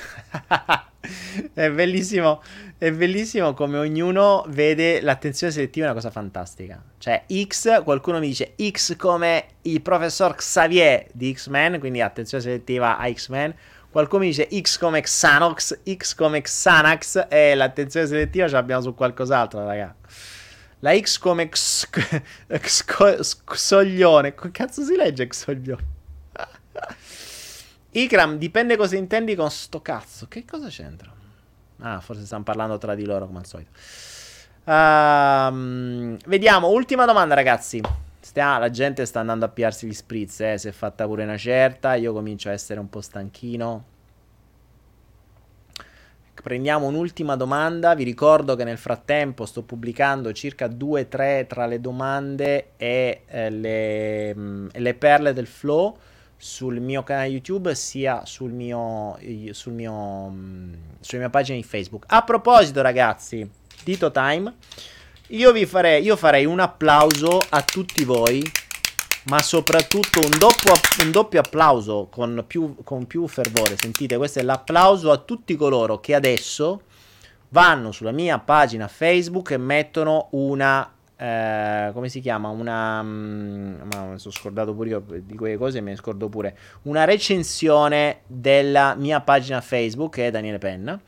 è 1.53 1.69
bellissimo, 1.69 2.41
è 2.77 2.91
bellissimo 2.91 3.53
come 3.53 3.77
ognuno 3.77 4.45
vede 4.47 5.01
l'attenzione 5.01 5.51
selettiva 5.51 5.87
è 5.87 5.89
una 5.89 5.99
cosa 5.99 6.11
fantastica. 6.11 6.81
Cioè, 6.97 7.25
X, 7.45 7.83
qualcuno 7.83 8.19
mi 8.19 8.27
dice 8.27 8.55
X 8.57 8.95
come 8.95 9.45
il 9.63 9.81
professor 9.81 10.33
Xavier 10.35 11.07
di 11.11 11.33
X-Men, 11.33 11.79
quindi 11.79 11.99
attenzione 12.01 12.41
selettiva 12.41 12.97
a 12.97 13.11
X-Men. 13.11 13.53
Qualcuno 13.91 14.21
mi 14.21 14.29
dice 14.29 14.47
X 14.51 14.79
come 14.79 15.01
Xanox, 15.01 15.81
X 15.93 16.15
come 16.15 16.41
Xanax 16.41 17.27
e 17.29 17.53
l'attenzione 17.53 18.07
selettiva 18.07 18.47
ce 18.47 18.53
l'abbiamo 18.53 18.81
su 18.81 18.95
qualcos'altro, 18.95 19.65
raga. 19.65 19.93
La 20.79 20.97
X 20.97 21.17
come 21.19 21.49
Xoglione. 23.45 24.33
Che 24.33 24.51
cazzo 24.51 24.83
si 24.83 24.95
legge 24.95 25.27
Xoglione? 25.27 25.91
Ikram, 27.95 28.37
dipende 28.37 28.75
cosa 28.75 28.95
intendi 28.95 29.35
con 29.35 29.51
sto 29.51 29.81
cazzo. 29.81 30.27
Che 30.27 30.45
cosa 30.45 30.67
c'entra? 30.67 31.11
Ah, 31.79 31.99
forse 31.99 32.25
stanno 32.25 32.43
parlando 32.43 32.77
tra 32.77 32.95
di 32.95 33.05
loro 33.05 33.27
come 33.27 33.39
al 33.39 33.45
solito. 33.45 33.69
Uh, 34.65 36.17
vediamo, 36.25 36.69
ultima 36.69 37.05
domanda 37.05 37.35
ragazzi. 37.35 37.81
Stia, 38.19 38.57
la 38.57 38.69
gente 38.71 39.05
sta 39.05 39.19
andando 39.19 39.45
a 39.45 39.49
piarsi 39.49 39.85
gli 39.85 39.93
spritz, 39.93 40.39
eh, 40.39 40.57
si 40.57 40.69
è 40.69 40.71
fatta 40.71 41.05
pure 41.05 41.23
una 41.23 41.37
certa, 41.37 41.95
io 41.95 42.13
comincio 42.13 42.49
a 42.49 42.53
essere 42.53 42.79
un 42.79 42.89
po' 42.89 43.01
stanchino. 43.01 43.83
Prendiamo 46.41 46.87
un'ultima 46.87 47.35
domanda, 47.35 47.93
vi 47.93 48.03
ricordo 48.03 48.55
che 48.55 48.63
nel 48.63 48.77
frattempo 48.77 49.45
sto 49.45 49.61
pubblicando 49.61 50.31
circa 50.33 50.67
2-3 50.67 51.47
tra 51.47 51.65
le 51.67 51.79
domande 51.79 52.71
e 52.77 53.21
eh, 53.27 53.49
le, 53.49 54.33
mh, 54.33 54.41
mm, 54.41 54.67
le 54.73 54.93
perle 54.95 55.33
del 55.33 55.47
flow 55.47 55.95
sul 56.43 56.81
mio 56.81 57.03
canale 57.03 57.29
YouTube 57.29 57.73
sia 57.73 58.25
sul 58.25 58.51
mio, 58.51 59.17
sul 59.51 59.71
mio, 59.71 60.27
mm, 60.27 60.73
sulla 60.99 61.21
mia 61.21 61.29
pagina 61.29 61.55
di 61.55 61.63
Facebook. 61.63 62.03
A 62.07 62.21
proposito, 62.23 62.81
ragazzi, 62.81 63.49
Dito 63.81 64.11
Time, 64.11 64.53
io 65.27 65.53
vi 65.53 65.65
farei, 65.65 66.03
io 66.03 66.17
farei 66.17 66.43
un 66.45 66.59
applauso 66.59 67.39
a 67.47 67.61
tutti 67.61 68.03
voi 68.03 68.43
ma 69.25 69.41
soprattutto 69.41 70.19
un 70.19 70.31
doppio, 70.37 70.73
un 71.01 71.11
doppio 71.11 71.39
applauso 71.39 72.09
con 72.11 72.43
più, 72.45 72.75
con 72.83 73.07
più 73.07 73.25
fervore. 73.29 73.77
Sentite, 73.77 74.17
questo 74.17 74.39
è 74.39 74.43
l'applauso 74.43 75.11
a 75.11 75.17
tutti 75.19 75.55
coloro 75.55 76.01
che 76.01 76.13
adesso 76.13 76.81
vanno 77.47 77.93
sulla 77.93 78.11
mia 78.11 78.37
pagina 78.39 78.89
Facebook 78.89 79.51
e 79.51 79.57
mettono 79.57 80.27
una 80.31 80.92
eh, 81.15 81.91
come 81.93 82.09
si 82.09 82.19
chiama? 82.19 82.49
Una. 82.49 83.01
Mm, 83.01 83.75
ma 83.93 84.05
mi 84.11 84.19
sono 84.19 84.33
scordato 84.33 84.73
pure 84.73 84.89
io 84.89 85.03
di 85.21 85.35
quelle 85.35 85.57
cose, 85.57 85.81
me 85.81 85.95
scordo 85.95 86.27
pure. 86.29 86.57
Una 86.83 87.03
recensione 87.03 88.21
della 88.27 88.95
mia 88.95 89.21
pagina 89.21 89.61
Facebook, 89.61 90.15
che 90.15 90.27
è 90.27 90.31
Daniele 90.31 90.57
Penna. 90.57 90.99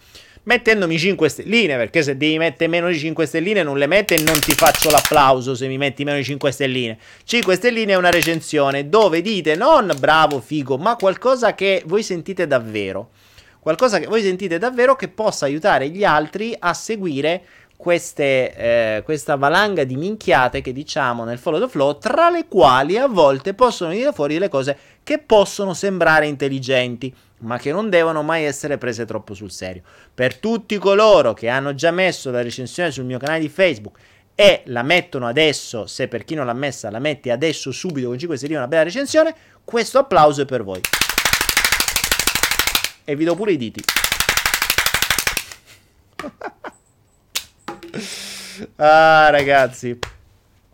Mettendomi 0.44 1.00
5 1.00 1.28
stelline, 1.28 1.76
perché 1.76 2.04
se 2.04 2.18
devi 2.18 2.38
mettere 2.38 2.70
meno 2.70 2.88
di 2.88 3.00
5 3.00 3.26
stelline 3.26 3.64
non 3.64 3.80
le 3.80 3.88
mette 3.88 4.14
e 4.16 4.22
non 4.22 4.40
ti 4.40 4.52
faccio 4.52 4.92
l'applauso 4.92 5.56
se 5.56 5.68
mi 5.68 5.80
metti 5.80 6.04
meno 6.04 6.18
di 6.18 6.24
5 6.24 6.52
stelline. 6.52 7.00
5 7.24 7.56
stelline 7.56 7.94
è 7.94 7.96
una 7.96 8.12
recensione 8.12 8.88
dove 8.88 9.22
dite 9.22 9.56
non 9.56 9.92
bravo, 9.98 10.40
figo, 10.40 10.78
ma 10.78 10.96
qualcosa 10.98 11.56
che 11.56 11.82
voi 11.88 12.04
sentite 12.04 12.46
davvero. 12.46 13.10
Qualcosa 13.60 13.98
che 13.98 14.06
voi 14.06 14.22
sentite 14.22 14.60
davvero 14.60 14.96
che 14.96 15.08
possa 15.08 15.46
aiutare 15.46 15.90
gli 15.90 16.04
altri 16.04 16.56
a 16.60 16.76
seguire 16.76 17.42
queste, 17.86 18.56
eh, 18.56 19.02
questa 19.04 19.36
valanga 19.36 19.84
di 19.84 19.96
minchiate 19.96 20.62
che 20.62 20.74
diciamo 20.74 21.24
nel 21.24 21.38
follow 21.38 21.60
the 21.60 21.68
flow, 21.70 22.00
tra 22.00 22.32
le 22.32 22.48
quali 22.48 22.98
a 22.98 23.06
volte 23.06 23.54
possono 23.54 23.92
venire 23.92 24.12
fuori 24.12 24.34
delle 24.34 24.50
cose 24.50 24.76
che 25.04 25.20
possono 25.20 25.76
sembrare 25.76 26.26
intelligenti, 26.26 27.14
ma 27.42 27.60
che 27.60 27.72
non 27.72 27.92
devono 27.92 28.24
mai 28.24 28.44
essere 28.44 28.80
prese 28.80 29.06
troppo 29.06 29.36
sul 29.36 29.52
serio. 29.52 29.84
Per 30.12 30.38
tutti 30.38 30.80
coloro 30.80 31.36
che 31.36 31.48
hanno 31.48 31.76
già 31.76 31.92
messo 31.92 32.32
la 32.32 32.42
recensione 32.42 32.90
sul 32.90 33.06
mio 33.06 33.20
canale 33.20 33.42
di 33.42 33.50
Facebook 33.50 34.00
e 34.34 34.64
la 34.66 34.82
mettono 34.82 35.28
adesso, 35.28 35.86
se 35.86 36.08
per 36.08 36.24
chi 36.26 36.34
non 36.34 36.48
l'ha 36.48 36.54
messa 36.54 36.90
la 36.90 36.98
metti 36.98 37.30
adesso 37.30 37.70
subito 37.70 38.08
con 38.08 38.18
5 38.18 38.36
stelline 38.36 38.58
una 38.58 38.68
bella 38.68 38.82
recensione, 38.82 39.36
questo 39.64 40.00
applauso 40.00 40.42
è 40.42 40.46
per 40.46 40.64
voi. 40.64 40.82
E 43.04 43.16
vi 43.16 43.26
do 43.26 43.36
pure 43.36 43.52
i 43.52 43.58
diti. 43.58 43.84
Ah, 48.78 49.30
ragazzi. 49.30 49.98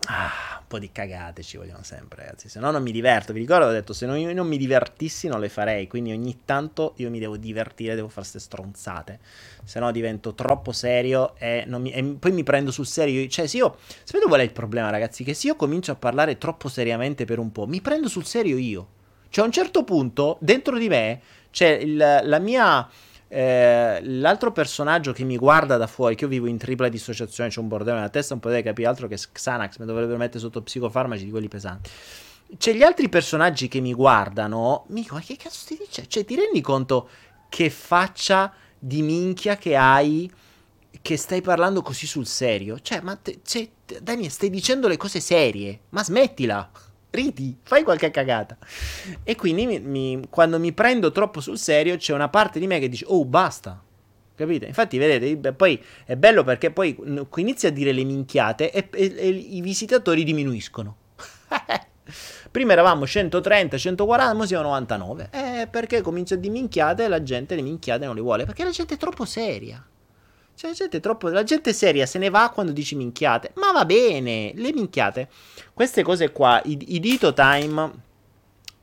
Ah, 0.07 0.57
un 0.59 0.67
po' 0.67 0.79
di 0.79 0.91
cagate 0.91 1.43
ci 1.43 1.57
vogliono 1.57 1.83
sempre, 1.83 2.23
ragazzi. 2.23 2.49
Se 2.49 2.59
no 2.59 2.71
non 2.71 2.81
mi 2.81 2.91
diverto. 2.91 3.33
Vi 3.33 3.39
ricordo, 3.39 3.65
ho 3.65 3.71
detto, 3.71 3.93
se 3.93 4.05
non, 4.05 4.17
io 4.17 4.33
non 4.33 4.47
mi 4.47 4.57
divertissi 4.57 5.27
non 5.27 5.39
le 5.39 5.49
farei. 5.49 5.87
Quindi 5.87 6.11
ogni 6.11 6.41
tanto 6.45 6.93
io 6.97 7.09
mi 7.09 7.19
devo 7.19 7.37
divertire, 7.37 7.95
devo 7.95 8.07
fare 8.07 8.21
queste 8.21 8.39
stronzate. 8.39 9.19
Se 9.63 9.79
no 9.79 9.91
divento 9.91 10.33
troppo 10.33 10.71
serio 10.71 11.35
e, 11.37 11.65
mi, 11.67 11.91
e, 11.91 12.03
poi 12.03 12.31
mi 12.31 12.43
prendo 12.43 12.71
sul 12.71 12.87
serio. 12.87 13.27
Cioè, 13.27 13.47
se 13.47 13.57
io... 13.57 13.77
Sapete 14.03 14.25
qual 14.25 14.39
è 14.39 14.43
il 14.43 14.53
problema, 14.53 14.89
ragazzi? 14.89 15.23
Che 15.23 15.33
se 15.33 15.47
io 15.47 15.55
comincio 15.55 15.91
a 15.91 15.95
parlare 15.95 16.37
troppo 16.37 16.69
seriamente 16.69 17.25
per 17.25 17.39
un 17.39 17.51
po', 17.51 17.67
mi 17.67 17.81
prendo 17.81 18.07
sul 18.07 18.25
serio 18.25 18.57
io. 18.57 18.87
Cioè, 19.29 19.43
a 19.43 19.47
un 19.47 19.53
certo 19.53 19.83
punto, 19.83 20.37
dentro 20.41 20.77
di 20.77 20.87
me, 20.87 21.21
c'è 21.51 21.69
il, 21.69 21.97
la 22.23 22.39
mia 22.39 22.89
eh, 23.33 24.01
l'altro 24.03 24.51
personaggio 24.51 25.13
che 25.13 25.23
mi 25.23 25.37
guarda 25.37 25.77
da 25.77 25.87
fuori, 25.87 26.15
che 26.15 26.25
io 26.25 26.29
vivo 26.29 26.47
in 26.47 26.57
tripla 26.57 26.89
dissociazione, 26.89 27.49
c'è 27.49 27.61
un 27.61 27.69
bordello 27.69 27.95
nella 27.95 28.09
testa, 28.09 28.33
non 28.33 28.43
potete 28.43 28.61
capire 28.61 28.89
altro 28.89 29.07
che 29.07 29.17
Xanax, 29.31 29.77
mi 29.77 29.85
dovrebbero 29.85 30.17
mettere 30.17 30.39
sotto 30.39 30.61
psicofarmaci 30.61 31.23
di 31.23 31.31
quelli 31.31 31.47
pesanti. 31.47 31.89
C'è 32.57 32.73
gli 32.73 32.83
altri 32.83 33.07
personaggi 33.07 33.69
che 33.69 33.79
mi 33.79 33.93
guardano, 33.93 34.83
mi 34.89 35.03
dicono, 35.03 35.21
ma 35.21 35.25
che 35.25 35.37
cazzo 35.37 35.65
ti 35.65 35.77
dice? 35.79 36.09
Cioè, 36.09 36.25
ti 36.25 36.35
rendi 36.35 36.59
conto 36.59 37.07
che 37.47 37.69
faccia 37.69 38.51
di 38.77 39.01
minchia 39.01 39.55
che 39.55 39.77
hai, 39.77 40.29
che 41.01 41.15
stai 41.15 41.39
parlando 41.39 41.81
così 41.81 42.07
sul 42.07 42.27
serio? 42.27 42.81
Cioè, 42.81 42.99
ma 42.99 43.15
te, 43.15 43.39
cioè, 43.45 43.65
Daniel, 44.01 44.29
stai 44.29 44.49
dicendo 44.49 44.89
le 44.89 44.97
cose 44.97 45.21
serie, 45.21 45.83
ma 45.91 46.03
smettila 46.03 46.69
ridi, 47.11 47.57
fai 47.61 47.83
qualche 47.83 48.09
cagata. 48.09 48.57
E 49.23 49.35
quindi 49.35 49.65
mi, 49.65 49.79
mi, 49.79 50.21
quando 50.29 50.59
mi 50.59 50.73
prendo 50.73 51.11
troppo 51.11 51.39
sul 51.41 51.57
serio 51.57 51.97
c'è 51.97 52.13
una 52.13 52.29
parte 52.29 52.59
di 52.59 52.67
me 52.67 52.79
che 52.79 52.89
dice, 52.89 53.05
oh 53.07 53.25
basta. 53.25 53.81
Capite? 54.33 54.65
Infatti, 54.65 54.97
vedete, 54.97 55.53
poi 55.53 55.79
è 56.05 56.15
bello 56.15 56.43
perché 56.43 56.71
poi 56.71 56.97
inizia 57.35 57.69
a 57.69 57.71
dire 57.71 57.91
le 57.91 58.03
minchiate 58.03 58.71
e, 58.71 58.89
e, 58.91 59.13
e 59.15 59.27
i 59.27 59.61
visitatori 59.61 60.23
diminuiscono. 60.23 60.95
Prima 62.49 62.73
eravamo 62.73 63.05
130, 63.05 63.77
140, 63.77 64.35
ora 64.35 64.45
siamo 64.45 64.63
99. 64.63 65.29
Eh, 65.31 65.67
perché 65.69 66.01
comincia 66.01 66.35
a 66.35 66.37
dire 66.37 66.51
minchiate 66.51 67.03
e 67.03 67.07
la 67.07 67.21
gente 67.21 67.55
le 67.55 67.61
minchiate 67.61 68.05
non 68.05 68.15
le 68.15 68.21
vuole? 68.21 68.45
Perché 68.45 68.63
la 68.63 68.71
gente 68.71 68.95
è 68.95 68.97
troppo 68.97 69.25
seria. 69.25 69.85
La 70.63 70.73
gente, 70.73 70.99
troppo, 70.99 71.29
la 71.29 71.43
gente 71.43 71.73
seria 71.73 72.05
se 72.05 72.19
ne 72.19 72.29
va 72.29 72.51
quando 72.51 72.71
dici 72.71 72.95
minchiate. 72.95 73.51
Ma 73.55 73.71
va 73.71 73.83
bene, 73.83 74.51
le 74.55 74.71
minchiate. 74.73 75.27
Queste 75.73 76.03
cose 76.03 76.31
qua, 76.31 76.61
i, 76.65 76.77
i 76.95 76.99
dito 76.99 77.33
time 77.33 77.91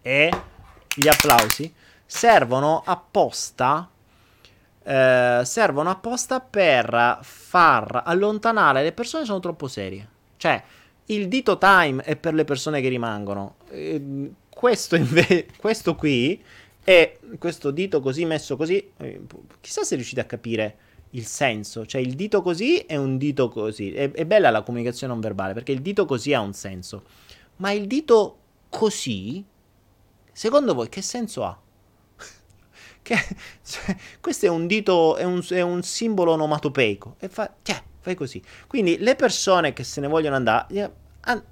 e 0.03 0.31
gli 0.97 1.07
applausi, 1.07 1.73
servono 2.05 2.83
apposta. 2.85 3.89
Eh, 4.83 5.41
servono 5.45 5.91
apposta 5.91 6.41
per 6.41 7.19
far 7.23 8.03
allontanare 8.05 8.83
le 8.83 8.93
persone 8.93 9.23
che 9.23 9.29
sono 9.29 9.41
troppo 9.41 9.69
serie. 9.69 10.09
Cioè, 10.37 10.61
il 11.07 11.29
dito 11.29 11.59
time 11.59 12.03
è 12.03 12.17
per 12.17 12.35
le 12.35 12.45
persone 12.45 12.81
che 12.81 12.89
rimangono. 12.89 13.55
Eh, 13.71 14.33
questo, 14.49 14.97
inve- 14.97 15.47
questo 15.57 15.95
qui 15.95 16.43
è 16.83 17.19
questo 17.39 17.71
dito 17.71 18.01
così 18.01 18.25
messo 18.25 18.57
così. 18.57 18.91
Eh, 18.97 19.21
chissà 19.61 19.85
se 19.85 19.95
riuscite 19.95 20.21
a 20.21 20.25
capire 20.25 20.77
il 21.11 21.25
senso, 21.25 21.87
cioè 21.87 22.01
il 22.01 22.15
dito 22.15 22.43
così 22.43 22.79
è 22.79 22.97
un 22.97 23.17
dito 23.17 23.49
così. 23.49 23.93
È, 23.93 24.11
è, 24.11 24.27
bella 24.27 24.51
la 24.51 24.63
comunicazione 24.63 25.13
non 25.13 25.23
verbale 25.23 25.55
perché 25.55 25.73
il 25.73 25.81
dito 25.81 26.05
così 26.05 26.35
ha 26.35 26.41
un 26.41 26.53
senso, 26.53 27.05
ma 27.57 27.71
il 27.71 27.87
dito 27.87 28.39
così, 28.69 29.45
secondo 30.33 30.75
voi 30.75 30.89
che 30.89 31.03
senso 31.03 31.45
ha? 31.45 31.59
che, 33.03 33.17
cioè, 33.65 33.97
questo 34.21 34.47
è 34.47 34.49
un 34.49 34.67
dito, 34.67 35.17
è 35.17 35.25
un, 35.25 35.45
è 35.49 35.61
un 35.61 35.83
simbolo 35.83 36.33
onomatopeico 36.33 37.17
e 37.19 37.29
fa, 37.29 37.55
cioè, 37.63 37.83
fai 38.01 38.15
così. 38.15 38.43
Quindi 38.67 38.99
le 38.99 39.15
persone 39.15 39.73
che 39.73 39.85
se 39.85 40.01
ne 40.01 40.09
vogliono 40.09 40.37
andare, 40.37 40.93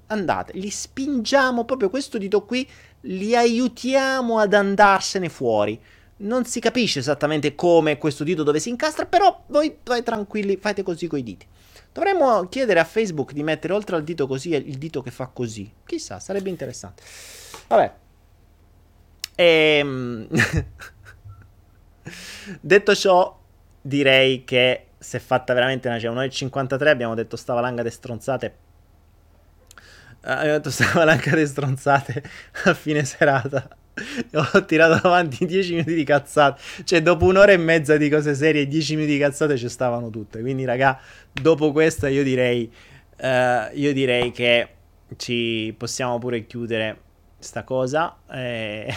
andate, 0.07 0.53
li 0.53 0.69
spingiamo 0.69 1.65
proprio 1.65 1.89
questo 1.89 2.17
dito 2.17 2.43
qui, 2.45 2.67
li 3.01 3.35
aiutiamo 3.35 4.39
ad 4.39 4.53
andarsene 4.53 5.29
fuori 5.29 5.79
non 6.17 6.45
si 6.45 6.59
capisce 6.59 6.99
esattamente 6.99 7.55
come 7.55 7.97
questo 7.97 8.23
dito 8.23 8.43
dove 8.43 8.59
si 8.59 8.69
incastra, 8.69 9.05
però 9.05 9.43
voi 9.47 9.77
vai 9.83 10.03
tranquilli, 10.03 10.57
fate 10.57 10.83
così 10.83 11.07
con 11.07 11.19
i 11.19 11.23
diti. 11.23 11.45
Dovremmo 11.91 12.47
chiedere 12.47 12.79
a 12.79 12.83
Facebook 12.83 13.33
di 13.33 13.43
mettere 13.43 13.73
oltre 13.73 13.95
al 13.95 14.03
dito 14.03 14.27
così 14.27 14.53
il 14.53 14.77
dito 14.77 15.01
che 15.01 15.11
fa 15.11 15.27
così. 15.27 15.71
Chissà, 15.85 16.19
sarebbe 16.19 16.49
interessante. 16.49 17.03
Vabbè. 17.67 17.93
Ehm... 19.35 20.27
detto 22.61 22.95
ciò, 22.95 23.39
direi 23.81 24.43
che 24.43 24.87
si 24.97 25.15
è 25.15 25.19
fatta 25.19 25.53
veramente 25.53 25.87
una 25.87 25.99
cena. 25.99 26.13
Noi 26.13 26.29
53 26.29 26.89
abbiamo 26.89 27.15
detto 27.15 27.35
sta 27.35 27.53
valanga 27.53 27.83
di 27.83 27.89
stronzate. 27.89 28.55
Uh, 30.21 30.29
abbiamo 30.29 30.57
detto 30.57 30.71
sta 30.71 30.91
valanga 30.93 31.35
di 31.35 31.45
stronzate 31.45 32.23
a 32.65 32.73
fine 32.73 33.03
serata. 33.05 33.67
Ho 34.33 34.65
tirato 34.65 35.07
avanti 35.07 35.45
10 35.45 35.71
minuti 35.71 35.93
di 35.93 36.03
cazzate. 36.03 36.61
Cioè, 36.83 37.01
dopo 37.01 37.25
un'ora 37.25 37.51
e 37.51 37.57
mezza 37.57 37.97
di 37.97 38.09
cose 38.09 38.35
serie, 38.35 38.67
10 38.67 38.95
minuti 38.95 39.13
di 39.13 39.19
cazzate 39.19 39.57
ci 39.57 39.69
stavano 39.69 40.09
tutte. 40.09 40.41
Quindi, 40.41 40.65
raga, 40.65 40.99
dopo 41.31 41.71
questa 41.71 42.07
io 42.07 42.23
direi. 42.23 42.71
Uh, 43.19 43.75
io 43.75 43.93
direi 43.93 44.31
che 44.31 44.67
ci 45.15 45.73
possiamo 45.75 46.19
pure 46.19 46.45
chiudere 46.45 46.99
sta 47.39 47.63
cosa. 47.63 48.17
Eh... 48.29 48.93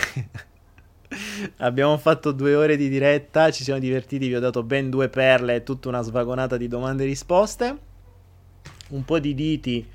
Abbiamo 1.58 1.96
fatto 1.98 2.30
due 2.30 2.54
ore 2.54 2.76
di 2.76 2.88
diretta, 2.88 3.50
ci 3.50 3.64
siamo 3.64 3.80
divertiti, 3.80 4.28
vi 4.28 4.36
ho 4.36 4.40
dato 4.40 4.62
ben 4.62 4.90
due 4.90 5.08
perle 5.08 5.56
e 5.56 5.62
tutta 5.64 5.88
una 5.88 6.02
svagonata 6.02 6.56
di 6.56 6.68
domande 6.68 7.02
e 7.02 7.06
risposte. 7.06 7.78
Un 8.90 9.04
po' 9.04 9.18
di 9.18 9.34
diti, 9.34 9.88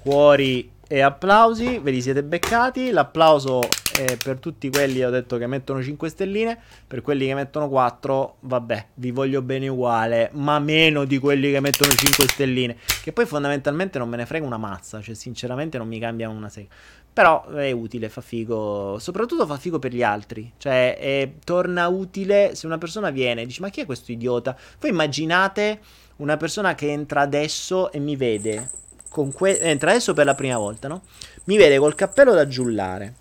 cuori 0.00 0.70
e 0.88 1.00
applausi, 1.00 1.78
ve 1.78 1.90
li 1.90 2.00
siete 2.00 2.22
beccati. 2.24 2.90
L'applauso 2.90 3.60
è 3.96 4.16
per 4.16 4.38
tutti 4.38 4.70
quelli, 4.70 5.02
ho 5.02 5.10
detto 5.10 5.38
che 5.38 5.46
mettono 5.46 5.82
5 5.82 6.08
stelline, 6.08 6.58
per 6.86 7.02
quelli 7.02 7.26
che 7.26 7.34
mettono 7.34 7.68
4, 7.68 8.36
vabbè, 8.40 8.86
vi 8.94 9.10
voglio 9.10 9.42
bene 9.42 9.68
uguale, 9.68 10.30
ma 10.32 10.58
meno 10.58 11.04
di 11.04 11.18
quelli 11.18 11.50
che 11.50 11.60
mettono 11.60 11.90
5 11.90 12.28
stelline, 12.28 12.76
che 13.02 13.12
poi 13.12 13.26
fondamentalmente 13.26 13.98
non 13.98 14.08
me 14.08 14.16
ne 14.16 14.26
frega 14.26 14.44
una 14.44 14.58
mazza, 14.58 15.00
cioè 15.00 15.14
sinceramente 15.14 15.78
non 15.78 15.88
mi 15.88 15.98
cambia 15.98 16.28
una 16.28 16.48
sega. 16.48 16.68
Però 17.12 17.46
è 17.46 17.70
utile, 17.70 18.10
fa 18.10 18.20
figo, 18.20 18.98
soprattutto 18.98 19.46
fa 19.46 19.56
figo 19.56 19.78
per 19.78 19.94
gli 19.94 20.02
altri, 20.02 20.52
cioè 20.58 20.98
è, 20.98 21.32
torna 21.42 21.88
utile 21.88 22.54
se 22.54 22.66
una 22.66 22.76
persona 22.76 23.08
viene 23.10 23.42
e 23.42 23.46
dice 23.46 23.62
ma 23.62 23.70
chi 23.70 23.80
è 23.80 23.86
questo 23.86 24.12
idiota? 24.12 24.54
Voi 24.78 24.90
immaginate 24.90 25.80
una 26.16 26.36
persona 26.36 26.74
che 26.74 26.90
entra 26.90 27.22
adesso 27.22 27.90
e 27.90 27.98
mi 27.98 28.16
vede 28.16 28.68
que- 29.32 29.60
entra 29.60 29.90
adesso 29.90 30.12
per 30.12 30.26
la 30.26 30.34
prima 30.34 30.58
volta, 30.58 30.88
no? 30.88 31.02
Mi 31.44 31.56
vede 31.56 31.78
col 31.78 31.94
cappello 31.94 32.34
da 32.34 32.46
giullare, 32.46 33.14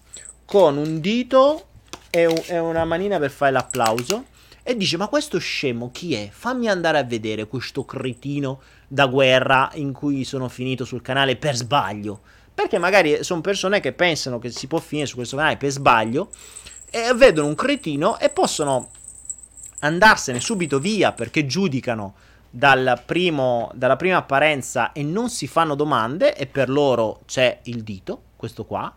con 0.45 0.77
un 0.77 0.99
dito 0.99 1.65
e, 2.09 2.25
un- 2.25 2.43
e 2.47 2.59
una 2.59 2.85
manina 2.85 3.19
per 3.19 3.31
fare 3.31 3.51
l'applauso. 3.51 4.25
E 4.63 4.75
dice: 4.75 4.97
Ma 4.97 5.07
questo 5.07 5.37
scemo 5.37 5.91
chi 5.91 6.15
è? 6.15 6.29
Fammi 6.31 6.67
andare 6.67 6.97
a 6.97 7.03
vedere 7.03 7.47
questo 7.47 7.85
cretino 7.85 8.61
da 8.87 9.05
guerra 9.07 9.69
in 9.75 9.91
cui 9.91 10.23
sono 10.23 10.47
finito 10.47 10.85
sul 10.85 11.01
canale 11.01 11.35
per 11.35 11.55
sbaglio. 11.55 12.21
Perché 12.53 12.77
magari 12.77 13.23
sono 13.23 13.41
persone 13.41 13.79
che 13.79 13.91
pensano 13.91 14.39
che 14.39 14.49
si 14.49 14.67
può 14.67 14.79
finire 14.79 15.07
su 15.07 15.15
questo 15.15 15.35
canale 15.35 15.57
per 15.57 15.71
sbaglio 15.71 16.29
e 16.89 17.13
vedono 17.13 17.47
un 17.47 17.55
cretino 17.55 18.17
e 18.17 18.29
possono 18.29 18.89
andarsene 19.79 20.39
subito 20.39 20.79
via 20.79 21.11
perché 21.11 21.45
giudicano 21.45 22.15
dal 22.49 23.01
primo, 23.05 23.69
dalla 23.73 23.97
prima 23.97 24.17
apparenza 24.17 24.93
e 24.93 25.03
non 25.03 25.29
si 25.29 25.45
fanno 25.47 25.75
domande 25.75 26.33
e 26.35 26.45
per 26.47 26.69
loro 26.69 27.19
c'è 27.25 27.59
il 27.63 27.83
dito, 27.83 28.21
questo 28.37 28.63
qua, 28.63 28.91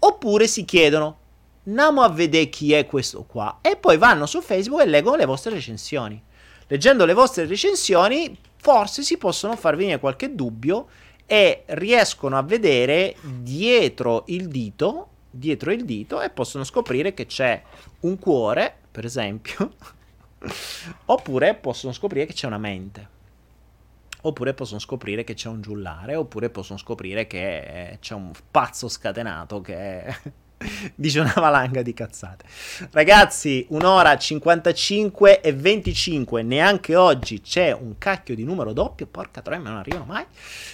oppure 0.00 0.46
si 0.46 0.64
chiedono 0.64 1.18
andiamo 1.66 2.02
a 2.02 2.08
vedere 2.08 2.48
chi 2.48 2.72
è 2.72 2.86
questo 2.86 3.24
qua 3.24 3.58
e 3.60 3.76
poi 3.76 3.96
vanno 3.96 4.26
su 4.26 4.40
Facebook 4.40 4.82
e 4.82 4.86
leggono 4.86 5.16
le 5.16 5.26
vostre 5.26 5.52
recensioni. 5.52 6.20
Leggendo 6.66 7.04
le 7.04 7.14
vostre 7.14 7.46
recensioni 7.46 8.36
forse 8.56 9.02
si 9.02 9.16
possono 9.16 9.56
far 9.56 9.76
venire 9.76 9.98
qualche 9.98 10.34
dubbio 10.34 10.88
e 11.26 11.62
riescono 11.66 12.36
a 12.36 12.42
vedere 12.42 13.16
dietro 13.22 14.24
il 14.26 14.48
dito, 14.48 15.08
dietro 15.30 15.72
il 15.72 15.84
dito 15.84 16.20
e 16.20 16.30
possono 16.30 16.64
scoprire 16.64 17.14
che 17.14 17.26
c'è 17.26 17.62
un 18.00 18.18
cuore, 18.18 18.74
per 18.90 19.04
esempio, 19.04 19.74
oppure 21.06 21.54
possono 21.54 21.92
scoprire 21.92 22.26
che 22.26 22.32
c'è 22.32 22.46
una 22.46 22.58
mente. 22.58 23.18
Oppure 24.22 24.54
possono 24.54 24.80
scoprire 24.80 25.24
che 25.24 25.34
c'è 25.34 25.48
un 25.48 25.60
giullare, 25.60 26.14
oppure 26.14 26.50
possono 26.50 26.78
scoprire 26.78 27.26
che 27.26 27.98
c'è 28.00 28.14
un 28.14 28.32
pazzo 28.50 28.88
scatenato 28.88 29.60
che 29.60 30.38
dice 30.94 31.20
una 31.20 31.32
valanga 31.36 31.82
di 31.82 31.94
cazzate. 31.94 32.44
Ragazzi, 32.90 33.66
un'ora 33.70 34.16
55 34.16 35.40
e 35.40 35.52
25, 35.52 36.42
neanche 36.42 36.96
oggi 36.96 37.40
c'è 37.40 37.72
un 37.72 37.96
cacchio 37.98 38.34
di 38.34 38.44
numero 38.44 38.72
doppio, 38.72 39.06
porca 39.06 39.40
troia, 39.40 39.60
non 39.60 39.76
arrivano 39.76 40.04
mai. 40.04 40.24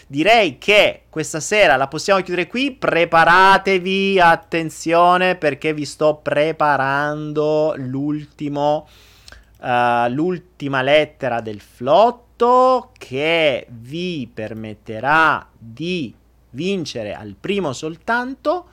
Direi 0.06 0.59
che 0.59 1.02
questa 1.09 1.40
sera 1.40 1.77
la 1.77 1.89
possiamo 1.89 2.20
chiudere 2.23 2.48
qui, 2.48 2.73
preparatevi, 2.73 4.18
attenzione 4.18 5.36
perché 5.36 5.73
vi 5.73 5.85
sto 5.85 6.16
preparando 6.16 7.74
l'ultimo, 7.77 8.89
uh, 9.60 10.09
l'ultima 10.09 10.82
lettera 10.82 11.40
del 11.40 11.60
flotto 12.37 12.91
che 12.93 13.67
vi 13.71 14.31
permetterà 14.33 15.49
di 15.59 16.15
vincere 16.51 17.15
al 17.15 17.35
primo 17.39 17.73
soltanto 17.73 18.67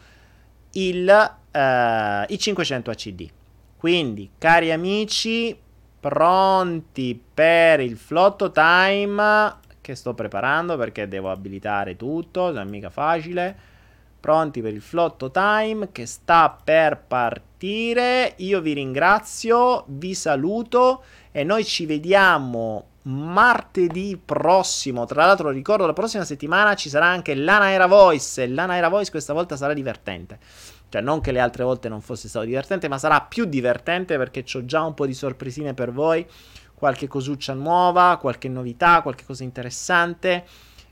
il, 0.72 1.07
uh, 1.52 2.26
i 2.27 2.38
500 2.38 2.91
ACD. 2.91 3.30
Quindi, 3.77 4.31
cari 4.38 4.72
amici, 4.72 5.57
pronti 5.99 7.22
per 7.34 7.80
il 7.80 7.95
flotto 7.95 8.52
time 8.52 9.61
che 9.80 9.95
sto 9.95 10.14
preparando 10.14 10.77
perché 10.77 11.07
devo 11.07 11.31
abilitare 11.31 11.95
tutto, 11.95 12.52
non 12.52 12.68
è 12.68 12.69
mica 12.69 12.90
facile. 12.90 13.72
Pronti 14.19 14.61
per 14.61 14.73
il 14.73 14.81
flotto 14.81 15.31
time 15.31 15.91
che 15.91 16.06
sta 16.06 16.57
per 16.64 17.02
partire. 17.06 18.34
Io 18.38 18.61
vi 18.61 18.72
ringrazio, 18.72 19.84
vi 19.88 20.14
saluto 20.14 21.03
e 21.31 21.44
noi 21.44 21.65
ci 21.65 21.85
vediamo 21.85 22.91
martedì 23.03 24.19
prossimo. 24.23 25.05
Tra 25.05 25.25
l'altro, 25.25 25.49
ricordo, 25.49 25.85
la 25.85 25.93
prossima 25.93 26.23
settimana 26.23 26.75
ci 26.75 26.89
sarà 26.89 27.07
anche 27.07 27.35
l'Anaera 27.35 27.88
Voice. 27.88 28.43
E 28.43 28.47
l'Anaera 28.47 28.89
Voice 28.89 29.11
questa 29.11 29.34
volta 29.34 29.55
sarà 29.55 29.73
divertente. 29.73 30.39
Cioè, 30.89 31.01
non 31.01 31.21
che 31.21 31.31
le 31.31 31.39
altre 31.39 31.63
volte 31.63 31.89
non 31.89 32.01
fosse 32.01 32.27
stato 32.27 32.45
divertente, 32.45 32.88
ma 32.88 32.97
sarà 32.97 33.21
più 33.21 33.45
divertente 33.45 34.17
perché 34.17 34.45
ho 34.53 34.65
già 34.65 34.84
un 34.84 34.93
po' 34.93 35.05
di 35.05 35.13
sorpresine 35.13 35.73
per 35.73 35.91
voi. 35.91 36.25
Qualche 36.75 37.07
cosuccia 37.07 37.53
nuova, 37.53 38.17
qualche 38.19 38.49
novità, 38.49 39.01
qualche 39.01 39.25
cosa 39.25 39.43
interessante. 39.43 40.45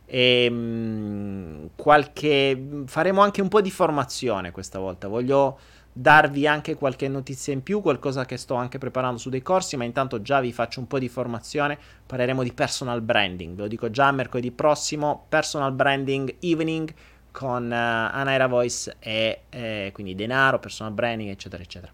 E 0.06 0.46
ehm, 0.46 1.70
qualche. 1.76 2.84
Faremo 2.86 3.22
anche 3.22 3.42
un 3.42 3.48
po' 3.48 3.62
di 3.62 3.72
formazione 3.72 4.52
questa 4.52 4.80
volta. 4.80 5.08
Voglio 5.08 5.60
darvi 5.94 6.48
anche 6.48 6.76
qualche 6.76 7.08
notizia 7.08 7.54
in 7.54 7.64
più, 7.64 7.82
qualcosa 7.82 8.26
che 8.26 8.38
sto 8.38 8.56
anche 8.56 8.78
preparando 8.78 9.18
su 9.18 9.30
dei 9.30 9.42
corsi, 9.42 9.76
ma 9.78 9.84
intanto 9.84 10.22
già 10.22 10.40
vi 10.40 10.54
faccio 10.54 10.80
un 10.80 10.88
po' 10.88 11.00
di 11.00 11.10
formazione, 11.10 11.78
parleremo 12.06 12.44
di 12.44 12.54
personal 12.54 13.02
branding, 13.02 13.56
ve 13.56 13.62
lo 13.64 13.68
dico 13.68 13.90
già 13.90 14.12
mercoledì 14.12 14.52
prossimo, 14.52 15.26
personal 15.28 15.74
branding 15.74 16.36
evening 16.40 16.94
con 17.32 17.66
uh, 17.66 17.74
Anaira 17.74 18.48
Voice 18.48 18.96
e 19.00 19.44
eh, 19.50 19.92
quindi 19.94 20.16
denaro, 20.16 20.60
personal 20.60 20.94
branding, 20.94 21.30
eccetera, 21.30 21.64
eccetera. 21.64 21.92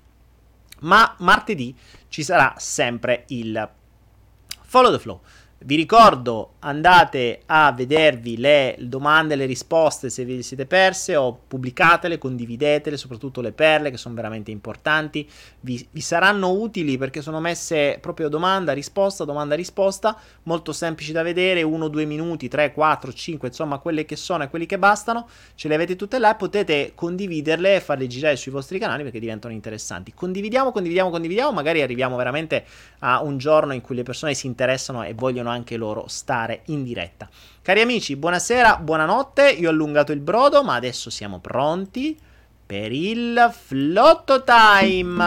Ma 0.79 1.15
martedì 1.19 1.75
ci 2.07 2.23
sarà 2.23 2.53
sempre 2.57 3.23
il 3.27 3.69
follow 4.63 4.91
the 4.91 4.99
flow. 4.99 5.21
Vi 5.59 5.75
ricordo, 5.75 6.53
andate 6.59 7.41
a 7.47 7.71
vedervi 7.71 8.37
le 8.37 8.75
domande 8.79 9.33
e 9.33 9.37
le 9.37 9.45
risposte 9.45 10.11
se 10.11 10.23
vi 10.23 10.43
siete 10.43 10.67
perse 10.67 11.15
o 11.15 11.35
pubblicatele, 11.47 12.19
condividetele, 12.19 12.95
soprattutto 12.95 13.41
le 13.41 13.51
perle 13.53 13.89
che 13.89 13.97
sono 13.97 14.13
veramente 14.13 14.51
importanti. 14.51 15.27
Vi, 15.61 15.87
vi 15.89 15.99
saranno 16.01 16.51
utili 16.51 16.99
perché 16.99 17.23
sono 17.23 17.39
messe 17.39 17.97
proprio 17.99 18.29
domanda, 18.29 18.71
risposta, 18.71 19.25
domanda, 19.25 19.55
risposta, 19.55 20.15
molto 20.43 20.71
semplici 20.73 21.11
da 21.11 21.23
vedere, 21.23 21.63
1, 21.63 21.87
2 21.87 22.05
minuti, 22.05 22.47
3, 22.47 22.71
4, 22.71 23.11
5, 23.11 23.47
insomma 23.47 23.79
quelle 23.79 24.05
che 24.05 24.15
sono 24.15 24.43
e 24.43 24.49
quelli 24.49 24.67
che 24.67 24.77
bastano, 24.77 25.27
ce 25.55 25.67
le 25.67 25.73
avete 25.73 25.95
tutte 25.95 26.19
là 26.19 26.33
e 26.33 26.35
potete 26.35 26.91
condividerle 26.93 27.77
e 27.77 27.81
farle 27.81 28.05
girare 28.05 28.35
sui 28.35 28.51
vostri 28.51 28.77
canali 28.77 29.01
perché 29.01 29.19
diventano 29.19 29.55
interessanti. 29.55 30.13
Condividiamo, 30.13 30.71
condividiamo, 30.71 31.09
condividiamo, 31.09 31.51
magari 31.51 31.81
arriviamo 31.81 32.15
veramente 32.15 32.63
a 32.99 33.21
un 33.21 33.37
giorno 33.37 33.73
in 33.73 33.81
cui 33.81 33.95
le 33.95 34.03
persone 34.03 34.33
si 34.33 34.47
interessano 34.47 35.03
e 35.03 35.13
vogliono 35.13 35.49
anche 35.49 35.77
loro 35.77 36.05
stare 36.07 36.61
in 36.65 36.83
diretta. 36.83 37.29
Cari 37.61 37.81
amici, 37.81 38.15
buonasera, 38.15 38.77
buonanotte, 38.77 39.49
io 39.49 39.67
ho 39.67 39.71
allungato 39.71 40.11
il 40.11 40.19
brodo, 40.19 40.63
ma 40.63 40.75
adesso 40.75 41.09
siamo 41.09 41.39
pronti 41.39 42.17
per 42.65 42.91
il 42.91 43.49
flotto 43.51 44.43
time. 44.43 45.23